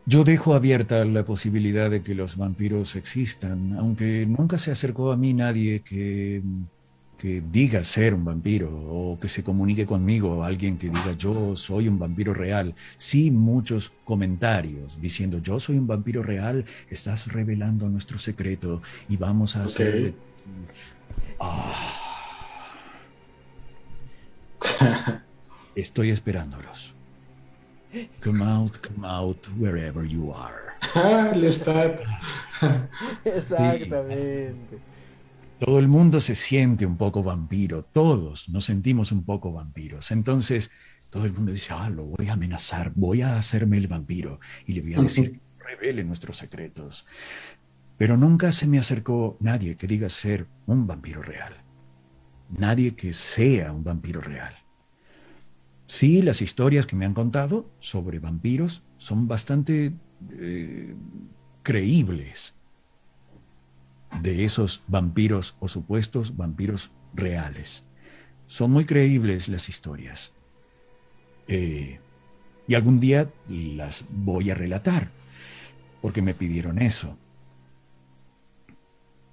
Yo 0.05 0.23
dejo 0.23 0.53
abierta 0.53 1.03
la 1.03 1.25
posibilidad 1.25 1.89
de 1.89 2.01
que 2.01 2.15
los 2.15 2.37
vampiros 2.37 2.95
existan, 2.95 3.73
aunque 3.77 4.25
nunca 4.25 4.57
se 4.57 4.71
acercó 4.71 5.11
a 5.11 5.17
mí 5.17 5.33
nadie 5.33 5.81
que 5.81 6.41
que 7.17 7.41
diga 7.41 7.83
ser 7.83 8.13
un 8.13 8.23
vampiro 8.23 8.69
o 8.71 9.17
que 9.19 9.27
se 9.27 9.43
comunique 9.43 9.85
conmigo 9.85 10.43
alguien 10.43 10.77
que 10.77 10.89
diga 10.89 11.13
yo 11.17 11.55
soy 11.55 11.87
un 11.87 11.97
vampiro 11.97 12.33
real. 12.33 12.75
Sí, 12.97 13.31
muchos 13.31 13.91
comentarios 14.05 15.01
diciendo 15.01 15.39
yo 15.39 15.59
soy 15.59 15.77
un 15.77 15.87
vampiro 15.87 16.21
real, 16.21 16.65
estás 16.89 17.27
revelando 17.27 17.89
nuestro 17.89 18.19
secreto 18.19 18.81
y 19.09 19.17
vamos 19.17 19.55
a 19.55 19.63
hacer... 19.63 20.13
Ah. 21.39 22.03
Estoy 25.75 26.09
esperándolos. 26.09 26.93
Come 28.23 28.43
out, 28.43 28.77
come 28.81 29.07
out, 29.07 29.47
wherever 29.57 30.05
you 30.05 30.33
are. 30.33 30.67
Ah, 30.95 31.31
está. 31.35 31.95
Exactamente. 33.25 34.79
Todo 35.59 35.79
el 35.79 35.87
mundo 35.87 36.21
se 36.21 36.35
siente 36.35 36.85
un 36.85 36.97
poco 36.97 37.23
vampiro, 37.23 37.83
todos 37.83 38.47
nos 38.49 38.65
sentimos 38.65 39.11
un 39.11 39.23
poco 39.23 39.51
vampiros. 39.51 40.11
Entonces, 40.11 40.69
todo 41.09 41.25
el 41.25 41.33
mundo 41.33 41.51
dice, 41.51 41.69
ah, 41.71 41.89
lo 41.89 42.05
voy 42.05 42.27
a 42.27 42.33
amenazar, 42.33 42.91
voy 42.95 43.23
a 43.23 43.39
hacerme 43.39 43.77
el 43.77 43.87
vampiro 43.87 44.39
y 44.67 44.73
le 44.73 44.81
voy 44.81 44.93
a 44.93 45.01
decir, 45.01 45.41
revele 45.57 46.03
nuestros 46.03 46.37
secretos. 46.37 47.07
Pero 47.97 48.17
nunca 48.17 48.51
se 48.51 48.67
me 48.67 48.77
acercó 48.77 49.37
nadie 49.39 49.75
que 49.77 49.87
diga 49.87 50.09
ser 50.09 50.47
un 50.67 50.85
vampiro 50.85 51.23
real. 51.23 51.53
Nadie 52.49 52.95
que 52.95 53.13
sea 53.13 53.71
un 53.71 53.83
vampiro 53.83 54.21
real. 54.21 54.53
Sí, 55.87 56.21
las 56.21 56.43
historias 56.43 56.85
que 56.85 56.95
me 56.95 57.05
han 57.05 57.15
contado 57.15 57.71
sobre 57.79 58.19
vampiros 58.19 58.83
son 58.97 59.27
bastante 59.27 59.93
eh, 60.33 60.95
creíbles 61.63 62.56
de 64.21 64.45
esos 64.45 64.83
vampiros 64.87 65.55
o 65.59 65.67
supuestos 65.67 66.35
vampiros 66.37 66.91
reales. 67.13 67.83
Son 68.47 68.71
muy 68.71 68.85
creíbles 68.85 69.49
las 69.49 69.69
historias. 69.69 70.31
Eh, 71.47 71.99
y 72.67 72.75
algún 72.75 72.99
día 72.99 73.31
las 73.47 74.05
voy 74.09 74.51
a 74.51 74.55
relatar, 74.55 75.11
porque 76.01 76.21
me 76.21 76.33
pidieron 76.33 76.79
eso. 76.79 77.17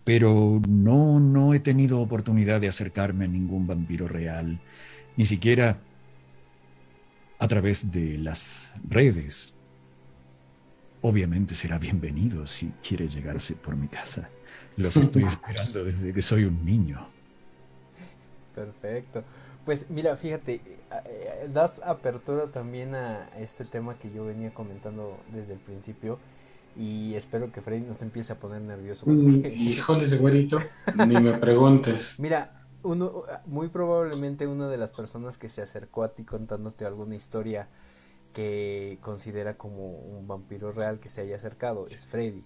Pero 0.05 0.61
no, 0.69 1.19
no 1.19 1.55
he 1.55 1.61
tenido 1.61 2.01
oportunidad 2.01 2.61
de 2.61 2.69
acercarme 2.69 3.25
a 3.25 3.29
ningún 3.29 3.67
vampiro 3.67 4.07
real, 4.07 4.61
ni 5.17 5.25
siquiera 5.25 5.81
a 7.39 7.49
través 7.49 7.91
de 7.91 8.19
las 8.19 8.71
redes. 8.89 9.55
Obviamente 11.01 11.55
será 11.55 11.79
bienvenido 11.79 12.47
si 12.47 12.73
quiere 12.87 13.09
llegarse 13.09 13.55
por 13.55 13.77
mi 13.77 13.89
casa. 13.89 14.31
Los 14.77 14.97
estoy 14.97 15.25
esperando 15.25 15.85
desde 15.85 16.13
que 16.13 16.23
soy 16.23 16.45
un 16.45 16.65
niño. 16.65 17.07
Perfecto. 18.55 19.23
Pues 19.65 19.87
mira, 19.89 20.17
fíjate, 20.17 20.61
eh, 21.07 21.49
das 21.53 21.81
apertura 21.85 22.47
también 22.47 22.95
a 22.95 23.31
este 23.39 23.65
tema 23.65 23.99
que 23.99 24.11
yo 24.11 24.25
venía 24.25 24.53
comentando 24.53 25.19
desde 25.33 25.55
el 25.55 25.59
principio 25.59 26.19
y 26.77 27.15
espero 27.15 27.51
que 27.53 27.61
Freddy 27.61 27.83
nos 27.83 28.03
empiece 28.03 28.33
a 28.33 28.37
poner 28.37 28.61
nervioso. 28.61 29.07
Mm, 29.07 29.47
híjoles, 29.47 30.21
güerito, 30.21 30.59
ni 31.07 31.19
me 31.21 31.39
preguntes. 31.39 32.18
Mira, 32.18 32.66
uno, 32.83 33.25
muy 33.47 33.68
probablemente 33.68 34.47
una 34.47 34.68
de 34.68 34.77
las 34.77 34.93
personas 34.93 35.39
que 35.39 35.49
se 35.49 35.62
acercó 35.62 36.03
a 36.03 36.14
ti 36.14 36.25
contándote 36.25 36.85
alguna 36.85 37.14
historia 37.14 37.68
que 38.35 38.99
considera 39.01 39.57
como 39.57 39.93
un 39.93 40.27
vampiro 40.27 40.72
real 40.72 40.99
que 40.99 41.09
se 41.09 41.20
haya 41.20 41.37
acercado 41.37 41.87
es 41.87 42.05
Freddy 42.05 42.43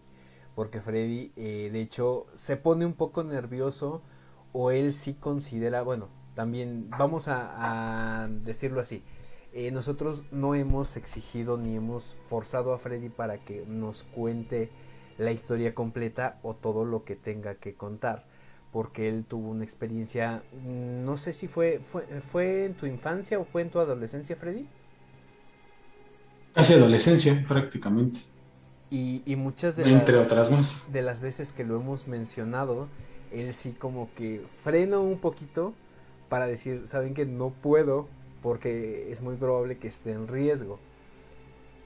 porque 0.58 0.80
Freddy 0.80 1.30
eh, 1.36 1.70
de 1.72 1.80
hecho 1.80 2.26
se 2.34 2.56
pone 2.56 2.84
un 2.84 2.94
poco 2.94 3.22
nervioso 3.22 4.02
o 4.50 4.72
él 4.72 4.92
sí 4.92 5.14
considera, 5.14 5.82
bueno, 5.82 6.08
también 6.34 6.90
vamos 6.90 7.26
a, 7.28 8.28
decirlo 8.42 8.80
así, 8.80 9.04
eh, 9.52 9.70
nosotros 9.70 10.24
no 10.32 10.56
hemos 10.56 10.96
exigido 10.96 11.58
ni 11.58 11.76
hemos 11.76 12.16
forzado 12.26 12.72
a 12.72 12.78
Freddy 12.78 13.08
para 13.08 13.38
que 13.38 13.66
nos 13.68 14.02
cuente 14.02 14.68
la 15.16 15.30
historia 15.30 15.76
completa 15.76 16.40
o 16.42 16.54
todo 16.54 16.84
lo 16.84 17.04
que 17.04 17.14
tenga 17.14 17.54
que 17.54 17.74
contar 17.74 18.26
porque 18.72 19.08
él 19.08 19.26
tuvo 19.28 19.50
una 19.50 19.62
experiencia 19.62 20.42
no 20.64 21.16
sé 21.16 21.34
si 21.34 21.46
fue 21.46 21.78
fue, 21.78 22.02
fue 22.20 22.64
en 22.64 22.74
tu 22.74 22.86
infancia 22.86 23.38
o 23.38 23.44
fue 23.44 23.62
en 23.62 23.70
tu 23.70 23.78
adolescencia 23.78 24.34
Freddy. 24.34 24.66
Casi 26.52 26.74
adolescencia 26.74 27.44
prácticamente 27.46 28.37
y, 28.90 29.36
muchas 29.36 29.76
de 29.76 29.90
Entre 29.90 30.16
las, 30.16 30.26
otras 30.26 30.50
más. 30.50 30.82
de 30.90 31.02
las 31.02 31.20
veces 31.20 31.52
que 31.52 31.64
lo 31.64 31.76
hemos 31.76 32.08
mencionado, 32.08 32.88
él 33.32 33.52
sí 33.52 33.72
como 33.72 34.08
que 34.14 34.42
frena 34.62 34.98
un 34.98 35.18
poquito 35.18 35.74
para 36.28 36.46
decir, 36.46 36.86
saben 36.86 37.14
que 37.14 37.26
no 37.26 37.50
puedo 37.50 38.08
porque 38.42 39.10
es 39.10 39.20
muy 39.20 39.36
probable 39.36 39.78
que 39.78 39.88
esté 39.88 40.12
en 40.12 40.28
riesgo. 40.28 40.78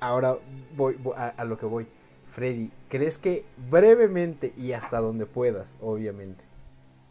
Ahora 0.01 0.37
voy, 0.77 0.97
a, 1.17 1.45
lo 1.45 1.59
que 1.59 1.67
voy. 1.67 1.87
Freddy, 2.31 2.71
¿crees 2.89 3.19
que 3.19 3.45
brevemente 3.71 4.53
y 4.57 4.73
hasta 4.73 5.01
donde 5.01 5.27
puedas, 5.27 5.79
obviamente, 5.81 6.45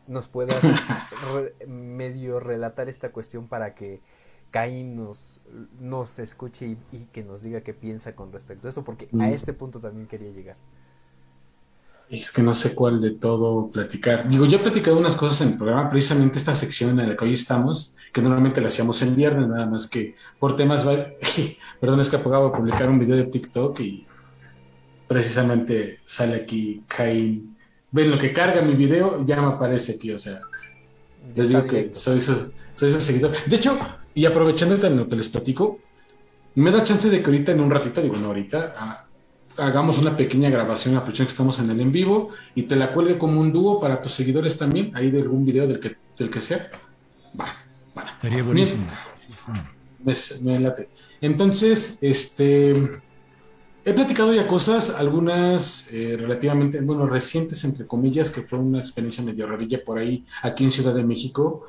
nos 0.07 0.27
puedas 0.27 0.59
medio 1.67 2.39
relatar 2.39 2.89
esta 2.89 3.11
cuestión 3.11 3.47
para 3.47 3.75
que 3.75 4.01
Caín 4.51 4.97
nos, 4.97 5.39
nos 5.79 6.19
escuche 6.19 6.77
y, 6.91 7.05
que 7.13 7.23
nos 7.23 7.41
diga 7.41 7.61
qué 7.61 7.73
piensa 7.73 8.15
con 8.15 8.31
respecto 8.31 8.67
a 8.67 8.71
eso? 8.71 8.83
Porque 8.83 9.07
a 9.13 9.15
mm. 9.15 9.21
este 9.21 9.53
punto 9.53 9.79
también 9.79 10.07
quería 10.07 10.29
llegar. 10.29 10.57
Es 12.09 12.29
que 12.29 12.43
no 12.43 12.53
sé 12.53 12.75
cuál 12.75 12.99
de 12.99 13.11
todo 13.11 13.71
platicar. 13.71 14.27
Digo, 14.27 14.45
yo 14.45 14.57
he 14.57 14.61
platicado 14.61 14.97
unas 14.97 15.15
cosas 15.15 15.39
en 15.41 15.53
el 15.53 15.57
programa, 15.57 15.89
precisamente 15.89 16.37
esta 16.37 16.53
sección 16.53 16.99
en 16.99 17.07
la 17.07 17.15
que 17.15 17.23
hoy 17.23 17.31
estamos, 17.31 17.95
que 18.11 18.21
normalmente 18.21 18.59
la 18.59 18.67
hacíamos 18.67 19.01
en 19.01 19.15
viernes, 19.15 19.47
nada 19.47 19.65
más 19.65 19.87
que 19.87 20.15
por 20.37 20.57
temas, 20.57 20.85
perdón, 21.79 22.01
es 22.01 22.09
que 22.09 22.17
acabo 22.17 22.49
de 22.49 22.57
publicar 22.57 22.89
un 22.89 22.99
video 22.99 23.15
de 23.15 23.27
TikTok 23.27 23.79
y 23.79 24.05
precisamente 25.07 25.99
sale 26.05 26.35
aquí 26.35 26.83
Caín. 26.85 27.55
Ven 27.91 28.11
lo 28.11 28.17
que 28.17 28.33
carga 28.33 28.61
mi 28.61 28.75
video, 28.75 29.23
ya 29.23 29.41
me 29.41 29.47
aparece 29.47 29.93
aquí, 29.93 30.11
o 30.11 30.17
sea, 30.17 30.41
les 31.35 31.49
digo 31.49 31.65
que 31.65 31.91
soy 31.91 32.19
su, 32.19 32.51
soy 32.73 32.91
su 32.91 33.01
seguidor. 33.01 33.31
De 33.45 33.55
hecho, 33.55 33.77
y 34.13 34.25
aprovechando 34.25 34.77
lo 34.89 35.07
que 35.07 35.15
les 35.15 35.29
platico, 35.29 35.79
me 36.55 36.71
da 36.71 36.83
chance 36.83 37.09
de 37.09 37.19
que 37.21 37.25
ahorita 37.25 37.51
en 37.51 37.61
un 37.61 37.71
ratito, 37.71 38.01
digo, 38.01 38.15
no 38.17 38.27
ahorita, 38.27 38.73
a, 38.77 39.05
hagamos 39.57 39.99
una 39.99 40.17
pequeña 40.17 40.49
grabación, 40.49 40.95
aprovechando 40.95 41.27
que 41.27 41.31
estamos 41.31 41.59
en 41.59 41.69
el 41.69 41.79
en 41.79 41.91
vivo, 41.91 42.29
y 42.55 42.63
te 42.63 42.75
la 42.75 42.93
cuelgue 42.93 43.17
como 43.17 43.39
un 43.39 43.53
dúo 43.53 43.79
para 43.79 44.01
tus 44.01 44.13
seguidores 44.13 44.57
también, 44.57 44.91
ahí 44.95 45.11
de 45.11 45.21
algún 45.21 45.45
video 45.45 45.67
del 45.67 45.79
que, 45.79 45.95
del 46.17 46.29
que 46.29 46.41
sea. 46.41 46.69
Va, 47.39 47.45
va. 47.97 48.19
Sería 48.19 48.43
buenísimo. 48.43 48.85
Me, 50.03 50.59
late. 50.59 50.89
Entonces, 51.21 51.97
este, 52.01 52.73
he 53.83 53.93
platicado 53.93 54.33
ya 54.33 54.47
cosas, 54.47 54.89
algunas 54.89 55.87
eh, 55.91 56.15
relativamente, 56.19 56.81
bueno, 56.81 57.05
recientes, 57.07 57.63
entre 57.63 57.87
comillas, 57.87 58.29
que 58.29 58.41
fue 58.41 58.59
una 58.59 58.79
experiencia 58.79 59.23
medio 59.23 59.47
rarilla 59.47 59.83
por 59.83 59.97
ahí, 59.97 60.23
aquí 60.43 60.63
en 60.63 60.71
Ciudad 60.71 60.93
de 60.93 61.03
México, 61.03 61.65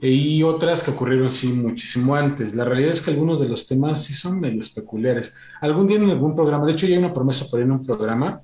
y 0.00 0.42
otras 0.42 0.82
que 0.82 0.90
ocurrieron 0.90 1.30
sí 1.30 1.48
muchísimo 1.48 2.14
antes. 2.14 2.54
La 2.54 2.64
realidad 2.64 2.92
es 2.92 3.00
que 3.00 3.10
algunos 3.10 3.40
de 3.40 3.48
los 3.48 3.66
temas 3.66 4.04
sí 4.04 4.12
son 4.12 4.40
medios 4.40 4.70
peculiares. 4.70 5.34
Algún 5.60 5.86
día 5.86 5.96
en 5.96 6.10
algún 6.10 6.34
programa, 6.34 6.66
de 6.66 6.72
hecho 6.72 6.86
ya 6.86 6.94
hay 6.94 6.98
una 6.98 7.14
promesa 7.14 7.46
por 7.48 7.60
ir 7.60 7.66
en 7.66 7.72
un 7.72 7.84
programa 7.84 8.40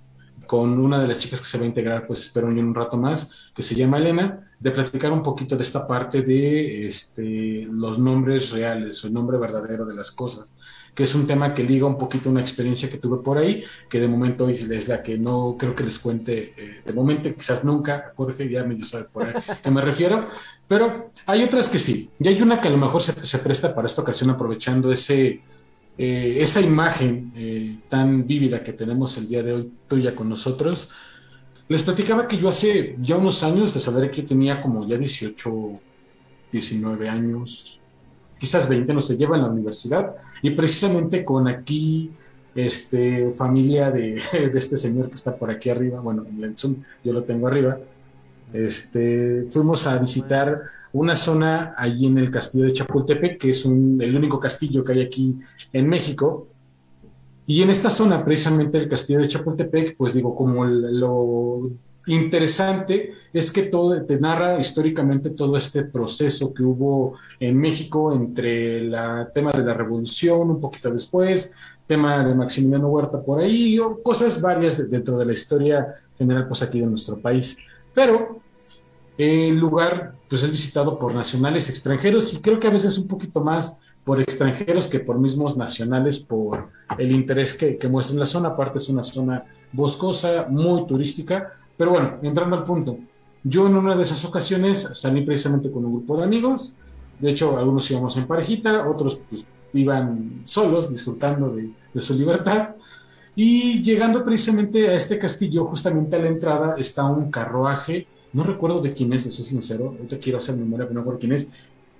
con 0.47 0.81
una 0.81 1.01
de 1.01 1.07
las 1.07 1.19
chicas 1.19 1.41
que 1.41 1.47
se 1.47 1.59
va 1.59 1.65
a 1.65 1.69
integrar, 1.69 2.07
pues 2.09 2.23
espero 2.23 2.51
en 2.51 2.59
un 2.59 2.75
rato 2.75 2.97
más, 2.97 3.31
que 3.55 3.63
se 3.63 3.77
llama 3.77 3.99
Elena, 3.99 4.51
de 4.59 4.73
platicar 4.73 5.13
un 5.13 5.23
poquito 5.23 5.55
de 5.55 5.63
esta 5.63 5.87
parte 5.87 6.23
de 6.23 6.87
este, 6.87 7.69
los 7.71 8.01
nombres 8.01 8.51
reales 8.51 9.05
el 9.05 9.13
nombre 9.13 9.39
verdadero 9.39 9.87
de 9.87 9.95
las 9.95 10.11
cosas 10.11 10.53
que 11.01 11.05
es 11.05 11.15
un 11.15 11.27
tema 11.27 11.55
que 11.55 11.65
liga 11.65 11.87
un 11.87 11.97
poquito 11.97 12.29
una 12.29 12.43
experiencia 12.43 12.91
que 12.91 12.99
tuve 12.99 13.23
por 13.23 13.39
ahí, 13.39 13.65
que 13.89 13.99
de 13.99 14.07
momento 14.07 14.47
es 14.51 14.87
la 14.87 15.03
que 15.03 15.17
no 15.17 15.57
creo 15.59 15.75
que 15.75 15.83
les 15.83 15.99
cuente, 15.99 16.53
eh, 16.55 16.83
de 16.85 16.93
momento 16.93 17.35
quizás 17.35 17.65
nunca, 17.65 18.13
Jorge 18.15 18.47
ya 18.51 18.65
medio 18.65 18.85
sabe 18.85 19.05
por 19.05 19.27
ahí 19.27 19.33
qué 19.63 19.71
me 19.71 19.81
refiero, 19.81 20.29
pero 20.69 21.11
hay 21.25 21.43
otras 21.43 21.71
que 21.71 21.79
sí, 21.79 22.11
y 22.19 22.29
hay 22.29 22.43
una 22.43 22.61
que 22.61 22.69
a 22.69 22.71
lo 22.71 22.77
mejor 22.77 23.01
se, 23.01 23.15
se 23.15 23.39
presta 23.39 23.75
para 23.75 23.87
esta 23.87 24.03
ocasión 24.03 24.29
aprovechando 24.29 24.93
ese, 24.93 25.41
eh, 25.97 26.37
esa 26.39 26.61
imagen 26.61 27.33
eh, 27.35 27.79
tan 27.89 28.27
vívida 28.27 28.63
que 28.63 28.75
tenemos 28.75 29.17
el 29.17 29.27
día 29.27 29.43
de 29.43 29.55
hoy 29.55 29.73
tuya 29.89 30.15
con 30.15 30.29
nosotros. 30.29 30.91
Les 31.67 31.83
platicaba 31.83 32.29
que 32.29 32.37
yo 32.37 32.51
hace 32.51 32.95
ya 33.01 33.17
unos 33.17 33.43
años, 33.43 33.73
de 33.73 33.81
saber 33.81 34.11
que 34.11 34.21
yo 34.21 34.29
tenía 34.29 34.61
como 34.61 34.87
ya 34.87 34.99
18, 34.99 35.81
19 36.53 37.09
años, 37.09 37.80
quizás 38.41 38.69
20, 38.69 38.95
no 38.95 39.01
se 39.01 39.19
lleva 39.19 39.37
en 39.37 39.43
la 39.43 39.49
universidad, 39.49 40.17
y 40.41 40.51
precisamente 40.51 41.25
con 41.25 41.47
aquí, 41.47 42.11
este, 42.55 43.31
familia 43.33 43.91
de, 43.91 44.21
de, 44.33 44.59
este 44.59 44.79
señor 44.79 45.11
que 45.11 45.17
está 45.17 45.37
por 45.37 45.51
aquí 45.51 45.69
arriba, 45.69 46.01
bueno, 46.01 46.25
en 46.27 46.43
el 46.43 46.57
Zoom 46.57 46.77
yo 47.05 47.13
lo 47.13 47.23
tengo 47.23 47.47
arriba, 47.47 47.79
este, 48.53 49.45
fuimos 49.51 49.87
a 49.87 49.99
visitar 49.99 50.63
una 50.93 51.15
zona 51.15 51.75
allí 51.77 52.07
en 52.07 52.19
el 52.19 52.31
castillo 52.31 52.65
de 52.65 52.73
Chapultepec, 52.73 53.39
que 53.39 53.51
es 53.51 53.65
un, 53.65 54.01
el 54.01 54.17
único 54.17 54.41
castillo 54.41 54.83
que 54.83 54.93
hay 54.93 55.03
aquí 55.03 55.39
en 55.73 55.87
México, 55.87 56.49
y 57.47 57.63
en 57.63 57.71
esta 57.71 57.91
zona, 57.91 58.25
precisamente 58.25 58.79
el 58.79 58.89
castillo 58.89 59.19
de 59.19 59.29
Chapultepec, 59.29 59.97
pues 59.97 60.15
digo, 60.15 60.35
como 60.35 60.65
lo 60.65 61.71
interesante 62.07 63.15
es 63.33 63.53
que 63.53 63.65
todo 63.65 64.05
te 64.05 64.19
narra 64.19 64.59
históricamente 64.59 65.31
todo 65.31 65.57
este 65.57 65.85
proceso 65.85 66.53
que 66.53 66.63
hubo 66.63 67.15
en 67.39 67.57
México 67.57 68.13
entre 68.13 68.79
el 68.79 68.97
tema 69.35 69.53
de 69.53 69.65
la 69.65 69.75
revolución, 69.75 70.51
un 70.51 70.61
poquito 70.61 70.91
después, 70.91 71.53
tema 71.87 72.25
de 72.25 72.35
Maximiliano 72.35 72.89
Huerta 72.89 73.23
por 73.23 73.41
ahí, 73.41 73.79
o 73.79 74.03
cosas 74.03 74.41
varias 74.41 74.89
dentro 74.89 75.19
de 75.19 75.27
la 75.27 75.33
historia 75.33 75.95
general, 76.17 76.47
pues 76.47 76.63
aquí 76.63 76.81
de 76.81 76.87
nuestro 76.87 77.19
país. 77.21 77.57
Pero 77.95 78.41
el 79.19 79.59
lugar 79.59 80.15
pues 80.29 80.43
es 80.43 80.51
visitado 80.51 80.99
por 80.99 81.15
nacionales 81.15 81.69
extranjeros 81.69 82.33
y 82.33 82.41
creo 82.41 82.59
que 82.59 82.69
a 82.69 82.71
veces 82.71 82.97
un 82.97 83.09
poquito 83.09 83.43
más 83.43 83.79
por 84.05 84.21
extranjeros 84.21 84.87
que 84.87 85.01
por 85.01 85.19
mismos 85.19 85.57
nacionales 85.57 86.19
por 86.19 86.69
el 86.99 87.13
interés 87.13 87.53
que, 87.53 87.77
que 87.77 87.89
muestra 87.89 88.15
en 88.15 88.21
la 88.21 88.27
zona. 88.27 88.49
Aparte 88.51 88.79
es 88.79 88.89
una 88.89 89.03
zona 89.03 89.45
boscosa, 89.73 90.47
muy 90.49 90.87
turística, 90.87 91.60
pero 91.81 91.93
bueno, 91.93 92.19
entrando 92.21 92.57
al 92.57 92.65
punto, 92.65 92.99
yo 93.43 93.67
en 93.67 93.75
una 93.75 93.97
de 93.97 94.03
esas 94.03 94.23
ocasiones 94.27 94.87
salí 94.93 95.23
precisamente 95.23 95.71
con 95.71 95.83
un 95.83 95.93
grupo 95.93 96.19
de 96.19 96.25
amigos, 96.25 96.77
de 97.19 97.31
hecho 97.31 97.57
algunos 97.57 97.91
íbamos 97.91 98.19
en 98.19 98.27
parejita, 98.27 98.87
otros 98.87 99.19
pues, 99.31 99.47
iban 99.73 100.43
solos 100.45 100.91
disfrutando 100.91 101.57
de, 101.57 101.73
su 102.03 102.13
libertad, 102.13 102.75
y 103.35 103.83
llegando 103.83 104.23
precisamente 104.23 104.91
a 104.91 104.95
este 104.95 105.19
castillo, 105.19 105.65
justamente 105.65 106.17
a 106.17 106.19
la 106.19 106.29
entrada 106.29 106.75
está 106.77 107.05
un 107.05 107.31
carruaje, 107.31 108.07
no 108.35 108.43
recuerdo 108.43 108.83
de 108.83 108.93
quién 108.93 109.15
es, 109.15 109.25
de 109.25 109.31
soy 109.31 109.47
sincero, 109.47 109.95
ahorita 109.97 110.19
quiero 110.19 110.37
hacer 110.37 110.59
memoria, 110.59 110.85
pero 110.85 110.97
no 110.97 111.01
recuerdo 111.01 111.21
quién 111.21 111.33
es, 111.33 111.51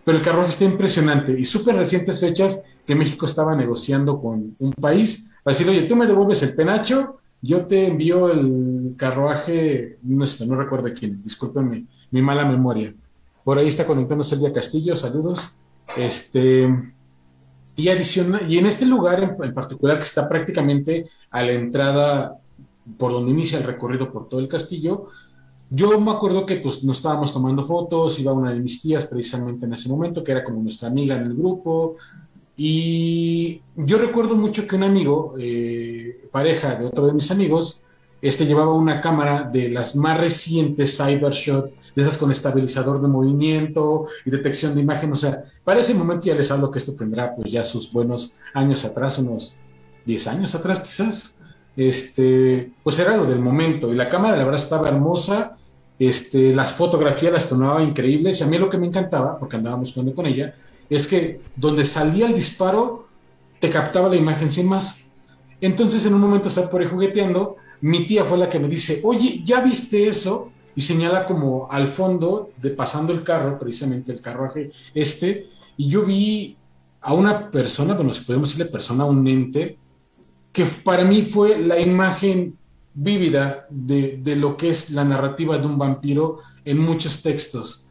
pero 0.05 0.19
el 0.19 0.23
carruaje 0.23 0.51
está 0.51 0.67
impresionante 0.67 1.33
y 1.41 1.45
súper 1.47 1.77
recientes 1.77 2.21
fechas 2.21 2.61
que 2.85 2.95
México 2.95 3.25
estaba 3.25 3.57
negociando 3.57 4.21
con 4.21 4.57
un 4.59 4.73
país 4.73 5.31
para 5.43 5.55
decirle, 5.55 5.79
oye, 5.79 5.89
tú 5.89 5.97
me 5.97 6.07
devuelves 6.07 6.43
el 6.43 6.55
penacho 6.55 7.20
yo 7.43 7.67
te 7.67 7.87
envío 7.87 8.31
el 8.31 8.95
carruaje, 8.97 9.99
no, 10.03 10.27
sé, 10.27 10.47
no 10.47 10.57
recuerdo 10.57 10.89
quién, 10.95 11.23
discúlpenme 11.23 11.87
mi 12.11 12.23
mala 12.23 12.45
memoria. 12.45 12.95
Por 13.45 13.59
ahí 13.59 13.69
está 13.69 13.87
conectándose 13.87 14.37
Silvia 14.37 14.53
Castillo, 14.53 14.97
saludos. 14.97 15.57
Este, 15.97 16.69
y, 17.77 17.89
y 17.89 18.59
en 18.59 18.67
este 18.67 18.87
lugar 18.87 19.39
en, 19.43 19.55
particular, 19.55 19.99
que 19.99 20.05
está 20.05 20.29
prácticamente 20.29 21.09
a 21.31 21.43
la 21.43 21.53
entrada 21.53 22.39
por 22.99 23.13
donde 23.13 23.31
inicia 23.31 23.59
el 23.59 23.65
recorrido 23.65 24.11
por 24.11 24.29
todo 24.29 24.41
el 24.41 24.49
castillo, 24.49 25.07
yo 25.71 26.01
me 26.01 26.11
acuerdo 26.11 26.45
que 26.45 26.57
pues 26.57 26.83
nos 26.83 26.97
estábamos 26.97 27.33
tomando 27.33 27.63
fotos, 27.63 28.19
iba 28.19 28.33
una 28.33 28.53
de 28.53 28.59
mis 28.59 28.83
tías 28.83 29.07
precisamente 29.07 29.67
en 29.67 29.73
ese 29.73 29.89
momento, 29.89 30.25
que 30.25 30.33
era 30.33 30.43
como 30.43 30.61
nuestra 30.61 30.89
amiga 30.89 31.15
en 31.15 31.23
el 31.23 31.35
grupo, 31.35 31.97
y 32.63 33.63
yo 33.75 33.97
recuerdo 33.97 34.37
mucho 34.37 34.67
que 34.67 34.77
un 34.77 34.83
amigo, 34.83 35.35
eh, 35.39 36.29
pareja 36.31 36.75
de 36.75 36.85
otro 36.85 37.07
de 37.07 37.15
mis 37.15 37.31
amigos, 37.31 37.83
este 38.21 38.45
llevaba 38.45 38.75
una 38.75 39.01
cámara 39.01 39.49
de 39.51 39.71
las 39.71 39.97
más 39.97 40.21
recientes 40.21 40.99
Cybershot, 40.99 41.73
de 41.95 42.03
esas 42.03 42.19
con 42.19 42.31
estabilizador 42.31 43.01
de 43.01 43.09
movimiento 43.09 44.09
y 44.27 44.31
detección 44.31 44.75
de 44.75 44.83
imagen. 44.83 45.11
O 45.11 45.17
sea, 45.17 45.43
para 45.65 45.81
ese 45.81 45.95
momento 45.95 46.27
ya 46.27 46.35
les 46.35 46.51
hablo 46.51 46.71
que 46.71 46.81
esto 46.81 46.95
tendrá 46.95 47.35
pues 47.35 47.51
ya 47.51 47.65
sus 47.65 47.91
buenos 47.91 48.37
años 48.53 48.85
atrás, 48.85 49.17
unos 49.17 49.57
10 50.05 50.27
años 50.27 50.55
atrás 50.55 50.83
quizás. 50.83 51.39
Este, 51.79 52.73
pues 52.83 52.99
era 52.99 53.17
lo 53.17 53.25
del 53.25 53.41
momento. 53.41 53.91
Y 53.91 53.97
la 53.97 54.11
cámara 54.11 54.37
la 54.37 54.45
verdad 54.45 54.61
estaba 54.61 54.89
hermosa. 54.89 55.57
Este, 55.99 56.53
las 56.53 56.75
fotografías 56.75 57.33
las 57.33 57.49
tomaba 57.49 57.83
increíbles. 57.83 58.39
Y 58.39 58.45
a 58.45 58.49
mí 58.49 58.59
lo 58.59 58.69
que 58.69 58.77
me 58.77 58.87
encantaba, 58.87 59.39
porque 59.39 59.57
andábamos 59.57 59.93
con 59.93 60.27
ella, 60.27 60.55
es 60.91 61.07
que 61.07 61.41
donde 61.55 61.85
salía 61.85 62.27
el 62.27 62.35
disparo, 62.35 63.07
te 63.61 63.71
captaba 63.71 64.09
la 64.09 64.17
imagen 64.17 64.51
sin 64.51 64.67
más. 64.67 64.99
Entonces, 65.61 66.05
en 66.05 66.15
un 66.15 66.21
momento 66.21 66.49
estaba 66.49 66.69
por 66.69 66.81
ahí 66.81 66.89
jugueteando, 66.89 67.57
mi 67.81 68.07
tía 68.07 68.25
fue 68.25 68.37
la 68.37 68.49
que 68.49 68.59
me 68.59 68.69
dice, 68.69 69.01
oye, 69.05 69.43
¿ya 69.45 69.61
viste 69.61 70.09
eso? 70.09 70.51
Y 70.75 70.81
señala 70.81 71.27
como 71.27 71.69
al 71.71 71.87
fondo, 71.87 72.51
de 72.57 72.71
pasando 72.71 73.13
el 73.13 73.23
carro, 73.23 73.59
precisamente 73.59 74.13
el 74.13 74.21
carruaje 74.21 74.71
este, 74.95 75.49
y 75.77 75.89
yo 75.89 76.03
vi 76.03 76.57
a 77.01 77.15
una 77.15 77.51
persona, 77.51 77.95
bueno, 77.95 78.13
si 78.13 78.25
podemos 78.25 78.51
decirle 78.51 78.71
persona, 78.71 79.05
un 79.05 79.27
ente, 79.27 79.79
que 80.53 80.65
para 80.65 81.05
mí 81.05 81.23
fue 81.23 81.59
la 81.59 81.79
imagen 81.79 82.57
vívida 82.93 83.67
de, 83.71 84.19
de 84.23 84.37
lo 84.37 84.57
que 84.57 84.71
es 84.71 84.91
la 84.91 85.05
narrativa 85.05 85.57
de 85.57 85.67
un 85.67 85.79
vampiro 85.79 86.39
en 86.65 86.79
muchos 86.79 87.23
textos 87.23 87.89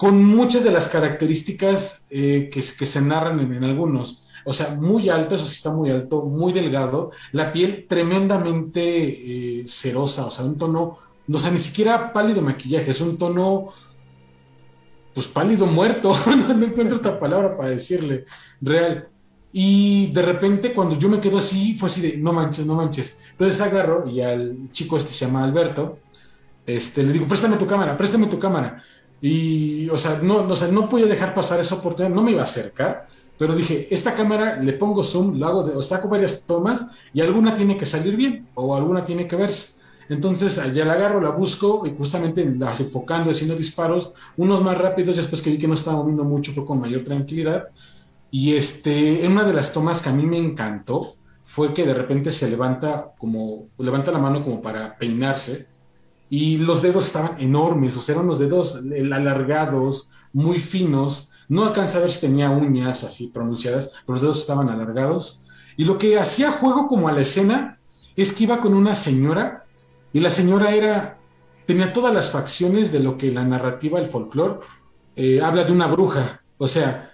con 0.00 0.24
muchas 0.24 0.64
de 0.64 0.70
las 0.70 0.88
características 0.88 2.06
eh, 2.08 2.48
que, 2.50 2.62
se 2.62 3.00
narran 3.02 3.38
en, 3.38 3.62
algunos. 3.62 4.26
O 4.46 4.52
sea, 4.54 4.70
muy 4.70 5.10
alto, 5.10 5.34
eso 5.34 5.44
sí 5.44 5.56
está 5.56 5.72
muy 5.72 5.90
alto, 5.90 6.24
muy 6.24 6.54
delgado, 6.54 7.10
la 7.32 7.52
piel 7.52 7.84
tremendamente 7.86 8.80
eh, 8.80 9.64
cerosa, 9.66 10.24
o 10.24 10.30
sea, 10.30 10.46
un 10.46 10.56
tono, 10.56 10.96
no 11.26 11.38
sea, 11.38 11.50
ni 11.50 11.58
siquiera 11.58 12.14
pálido 12.14 12.40
maquillaje, 12.40 12.92
es 12.92 13.02
un 13.02 13.18
tono 13.18 13.68
pues 15.12 15.28
pálido 15.28 15.66
muerto, 15.66 16.16
no 16.48 16.64
encuentro 16.64 16.96
otra 16.96 17.20
palabra 17.20 17.54
para 17.54 17.68
decirle, 17.68 18.24
real. 18.62 19.06
Y 19.52 20.10
de 20.12 20.22
repente 20.22 20.72
cuando 20.72 20.96
yo 20.96 21.10
me 21.10 21.20
quedo 21.20 21.36
así, 21.36 21.76
fue 21.76 21.90
así 21.90 22.00
de, 22.00 22.16
no 22.16 22.32
manches, 22.32 22.64
no 22.64 22.74
manches. 22.74 23.18
Entonces 23.32 23.60
agarro 23.60 24.08
y 24.08 24.22
al 24.22 24.70
chico 24.72 24.96
este 24.96 25.12
se 25.12 25.26
llama 25.26 25.44
Alberto, 25.44 25.98
este, 26.64 27.02
le 27.02 27.12
digo, 27.12 27.26
préstame 27.26 27.58
tu 27.58 27.66
cámara, 27.66 27.98
préstame 27.98 28.28
tu 28.28 28.38
cámara. 28.38 28.82
Y, 29.20 29.88
o 29.90 29.98
sea, 29.98 30.18
no, 30.22 30.36
o 30.36 30.56
sea, 30.56 30.68
no 30.68 30.88
podía 30.88 31.06
dejar 31.06 31.34
pasar 31.34 31.60
esa 31.60 31.74
oportunidad, 31.74 32.14
no 32.14 32.22
me 32.22 32.30
iba 32.30 32.40
a 32.40 32.44
acercar, 32.44 33.08
pero 33.36 33.54
dije, 33.54 33.88
esta 33.90 34.14
cámara 34.14 34.56
le 34.56 34.72
pongo 34.74 35.02
zoom, 35.02 35.38
lo 35.38 35.46
hago, 35.46 35.62
de, 35.62 35.74
o 35.74 35.82
saco 35.82 36.08
varias 36.08 36.44
tomas 36.46 36.86
y 37.12 37.20
alguna 37.20 37.54
tiene 37.54 37.76
que 37.76 37.86
salir 37.86 38.16
bien 38.16 38.48
o 38.54 38.76
alguna 38.76 39.04
tiene 39.04 39.26
que 39.26 39.36
verse. 39.36 39.80
Entonces 40.10 40.60
ya 40.74 40.84
la 40.84 40.94
agarro, 40.94 41.20
la 41.20 41.30
busco 41.30 41.86
y 41.86 41.94
justamente 41.96 42.44
la 42.44 42.74
enfocando, 42.76 43.30
haciendo 43.30 43.54
disparos, 43.54 44.12
unos 44.36 44.62
más 44.62 44.76
rápidos, 44.76 45.16
después 45.16 45.40
que 45.40 45.50
vi 45.50 45.58
que 45.58 45.68
no 45.68 45.74
estaba 45.74 45.98
moviendo 45.98 46.24
mucho 46.24 46.52
fue 46.52 46.66
con 46.66 46.80
mayor 46.80 47.04
tranquilidad. 47.04 47.68
Y 48.30 48.54
este, 48.56 49.24
en 49.24 49.32
una 49.32 49.44
de 49.44 49.52
las 49.52 49.72
tomas 49.72 50.02
que 50.02 50.08
a 50.08 50.12
mí 50.12 50.26
me 50.26 50.38
encantó 50.38 51.14
fue 51.42 51.72
que 51.72 51.86
de 51.86 51.94
repente 51.94 52.30
se 52.32 52.50
levanta 52.50 53.12
como, 53.18 53.68
levanta 53.78 54.12
la 54.12 54.18
mano 54.18 54.42
como 54.42 54.60
para 54.60 54.98
peinarse 54.98 55.69
y 56.30 56.58
los 56.58 56.80
dedos 56.80 57.06
estaban 57.06 57.40
enormes, 57.40 57.96
o 57.96 58.00
sea, 58.00 58.14
eran 58.14 58.28
los 58.28 58.38
dedos 58.38 58.80
alargados, 59.12 60.12
muy 60.32 60.60
finos. 60.60 61.32
No 61.48 61.64
alcanza 61.64 61.98
a 61.98 62.02
ver 62.02 62.12
si 62.12 62.20
tenía 62.20 62.50
uñas 62.50 63.02
así 63.02 63.26
pronunciadas, 63.26 63.88
pero 64.06 64.14
los 64.14 64.22
dedos 64.22 64.40
estaban 64.40 64.68
alargados. 64.68 65.42
Y 65.76 65.84
lo 65.84 65.98
que 65.98 66.18
hacía 66.18 66.52
juego 66.52 66.86
como 66.86 67.08
a 67.08 67.12
la 67.12 67.22
escena 67.22 67.80
es 68.14 68.32
que 68.32 68.44
iba 68.44 68.60
con 68.60 68.74
una 68.74 68.94
señora 68.94 69.64
y 70.12 70.20
la 70.20 70.30
señora 70.30 70.70
era, 70.72 71.18
tenía 71.66 71.92
todas 71.92 72.14
las 72.14 72.30
facciones 72.30 72.92
de 72.92 73.00
lo 73.00 73.18
que 73.18 73.32
la 73.32 73.44
narrativa, 73.44 73.98
el 73.98 74.06
folclore, 74.06 74.60
eh, 75.16 75.40
habla 75.40 75.64
de 75.64 75.72
una 75.72 75.88
bruja. 75.88 76.42
O 76.58 76.68
sea, 76.68 77.12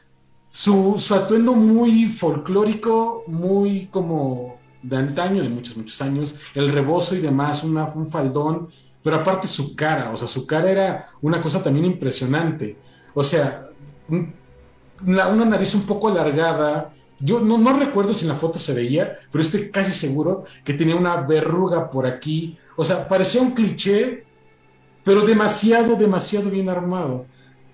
su, 0.50 0.96
atuendo 1.14 1.54
muy 1.54 2.08
folclórico, 2.08 3.24
muy 3.28 3.86
como 3.86 4.58
de 4.82 4.96
antaño, 4.96 5.42
de 5.42 5.48
muchos, 5.48 5.76
muchos 5.76 6.00
años, 6.02 6.34
el 6.54 6.70
rebozo 6.70 7.14
y 7.14 7.20
demás, 7.20 7.64
una, 7.64 7.86
un 7.86 8.08
faldón, 8.08 8.68
pero 9.07 9.18
aparte 9.18 9.46
su 9.46 9.76
cara, 9.76 10.11
o 10.11 10.16
sea, 10.16 10.26
su 10.26 10.44
cara 10.48 10.68
era 10.68 11.11
una 11.22 11.40
cosa 11.40 11.62
también 11.62 11.86
impresionante. 11.86 12.76
O 13.14 13.22
sea, 13.22 13.68
una, 14.09 15.28
una 15.28 15.44
nariz 15.44 15.76
un 15.76 15.82
poco 15.82 16.09
alargada, 16.09 16.92
yo 17.20 17.38
no, 17.38 17.57
no, 17.57 17.78
recuerdo 17.78 18.12
si 18.12 18.24
en 18.24 18.30
la 18.30 18.34
foto 18.34 18.59
se 18.59 18.74
veía, 18.74 19.16
pero 19.30 19.42
estoy 19.42 19.70
casi 19.70 19.92
seguro 19.92 20.42
que 20.64 20.74
tenía 20.74 20.96
una 20.96 21.18
verruga 21.18 21.88
por 21.88 22.04
aquí, 22.04 22.59
o 22.74 22.84
sea, 22.84 23.07
parecía 23.07 23.40
un 23.40 23.52
cliché, 23.52 24.24
pero 25.04 25.20
demasiado, 25.20 25.94
demasiado 25.94 26.50
bien 26.50 26.68
armado. 26.68 27.26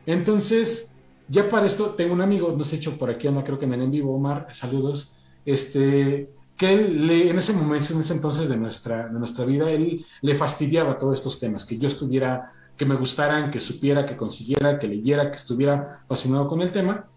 Entonces, 0.05 0.93
ya 1.28 1.49
para 1.49 1.64
esto, 1.64 1.93
tengo 1.93 2.12
un 2.12 2.20
amigo, 2.20 2.55
no 2.55 2.62
sé, 2.62 2.76
hecho 2.76 2.99
por 2.99 3.09
aquí, 3.09 3.26
anda, 3.26 3.43
creo 3.43 3.59
que 3.59 3.64
en 3.64 3.91
vivo, 3.91 4.14
Omar, 4.14 4.49
saludos, 4.51 5.16
este, 5.47 6.28
que 6.63 6.73
él 6.73 7.09
le, 7.09 7.29
en 7.29 7.39
ese 7.39 7.53
momento, 7.55 7.93
en 7.93 8.01
ese 8.03 8.13
entonces 8.13 8.49
de 8.49 8.57
nuestra, 8.57 9.09
de 9.09 9.19
nuestra 9.19 9.45
vida, 9.45 9.69
él 9.69 10.07
le 10.21 10.35
fastidiaba 10.37 10.97
todos 10.97 11.17
estos 11.17 11.41
temas, 11.41 11.65
que 11.65 11.77
yo 11.77 11.89
estuviera, 11.89 12.53
que 12.77 12.87
me 12.87 12.95
gustaran, 12.95 13.51
que 13.51 13.59
supiera, 13.59 14.07
que 14.07 14.17
consiguiera, 14.17 14.79
que 14.79 14.87
leyera, 14.87 15.29
que 15.29 15.39
estuviera 15.39 16.05
fascinado 16.07 16.47
con 16.47 16.63
el 16.63 16.71
tema. 16.71 17.09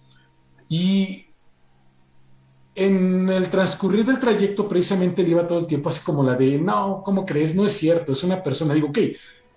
Y 0.68 1.28
en 2.74 3.30
el 3.30 3.48
transcurrir 3.50 4.04
del 4.04 4.20
trayecto 4.20 4.68
precisamente 4.68 5.22
él 5.22 5.30
iba 5.30 5.48
todo 5.48 5.60
el 5.60 5.68
tiempo 5.68 5.90
así 5.90 6.02
como 6.02 6.24
la 6.24 6.34
de, 6.34 6.58
no, 6.58 7.04
¿cómo 7.06 7.24
crees? 7.24 7.54
No 7.54 7.68
es 7.68 7.74
cierto, 7.74 8.14
es 8.14 8.24
una 8.24 8.42
persona. 8.42 8.74
Digo, 8.74 8.88
ok, 8.88 8.98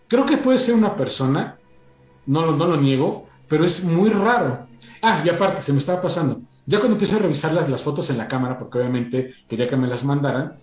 creo 0.07 0.27
que 0.27 0.37
puede 0.37 0.59
ser 0.59 0.75
una 0.75 0.99
persona, 0.99 1.57
no, 2.27 2.55
no 2.55 2.67
lo 2.67 2.77
niego, 2.77 3.27
pero 3.49 3.65
es 3.65 3.83
muy 3.85 4.11
raro. 4.11 4.67
Ah, 5.01 5.23
y 5.25 5.31
aparte, 5.31 5.63
se 5.63 5.73
me 5.73 5.79
estaba 5.79 6.03
pasando. 6.03 6.43
Ya 6.69 6.81
cuando 6.81 6.97
empecé 6.97 7.17
a 7.17 7.21
revisar 7.21 7.55
las, 7.55 7.71
las 7.71 7.81
fotos 7.81 8.11
en 8.11 8.19
la 8.19 8.29
cámara, 8.29 8.59
porque 8.59 8.77
obviamente 8.77 9.33
quería 9.49 9.67
que 9.67 9.77
me 9.79 9.87
las 9.87 10.05
mandaran, 10.05 10.59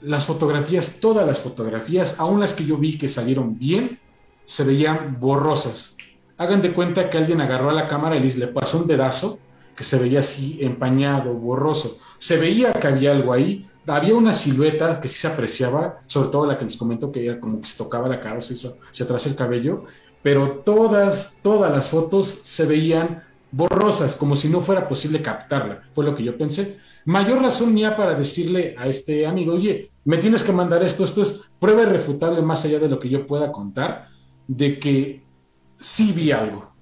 las 0.00 0.24
fotografías, 0.24 0.98
todas 1.00 1.26
las 1.26 1.40
fotografías, 1.40 2.20
aún 2.20 2.38
las 2.38 2.54
que 2.54 2.64
yo 2.64 2.76
vi 2.76 2.96
que 2.96 3.08
salieron 3.08 3.58
bien, 3.58 3.98
se 4.44 4.62
veían 4.62 5.16
borrosas. 5.18 5.96
Hagan 6.38 6.62
de 6.62 6.72
cuenta 6.72 7.10
que 7.10 7.18
alguien 7.18 7.40
agarró 7.40 7.70
a 7.70 7.72
la 7.72 7.88
cámara 7.88 8.16
y 8.16 8.32
le 8.34 8.46
pasó 8.46 8.78
un 8.78 8.86
dedazo 8.86 9.40
que 9.74 9.82
se 9.82 9.98
veía 9.98 10.20
así 10.20 10.58
empañado, 10.60 11.34
borroso. 11.34 11.98
Se 12.18 12.36
veía 12.36 12.72
que 12.72 12.86
había 12.86 13.10
algo 13.10 13.32
ahí. 13.32 13.68
Había 13.88 14.14
una 14.14 14.32
silueta 14.32 15.00
que 15.00 15.08
sí 15.08 15.18
se 15.18 15.26
apreciaba, 15.26 16.02
sobre 16.06 16.28
todo 16.28 16.46
la 16.46 16.56
que 16.56 16.66
les 16.66 16.76
comento 16.76 17.10
que 17.10 17.26
era 17.26 17.40
como 17.40 17.60
que 17.60 17.66
se 17.66 17.76
tocaba 17.76 18.08
la 18.08 18.20
cara, 18.20 18.40
se 18.40 18.54
hizo 18.54 18.78
hacia 18.88 19.04
atrás 19.04 19.26
el 19.26 19.34
cabello, 19.34 19.82
pero 20.22 20.62
todas, 20.64 21.36
todas 21.42 21.72
las 21.72 21.88
fotos 21.88 22.28
se 22.28 22.64
veían 22.64 23.25
borrosas, 23.56 24.14
como 24.14 24.36
si 24.36 24.48
no 24.48 24.60
fuera 24.60 24.86
posible 24.86 25.22
captarla. 25.22 25.82
Fue 25.92 26.04
lo 26.04 26.14
que 26.14 26.24
yo 26.24 26.36
pensé. 26.36 26.78
Mayor 27.04 27.40
razón 27.40 27.72
mía 27.72 27.96
para 27.96 28.14
decirle 28.14 28.74
a 28.78 28.86
este 28.86 29.26
amigo, 29.26 29.54
oye, 29.54 29.90
me 30.04 30.18
tienes 30.18 30.42
que 30.42 30.52
mandar 30.52 30.82
esto, 30.82 31.04
esto 31.04 31.22
es 31.22 31.42
prueba 31.58 31.82
irrefutable 31.82 32.42
más 32.42 32.64
allá 32.64 32.78
de 32.78 32.88
lo 32.88 32.98
que 32.98 33.08
yo 33.08 33.26
pueda 33.26 33.52
contar, 33.52 34.08
de 34.46 34.78
que 34.78 35.22
sí 35.78 36.12
vi 36.12 36.32
algo 36.32 36.76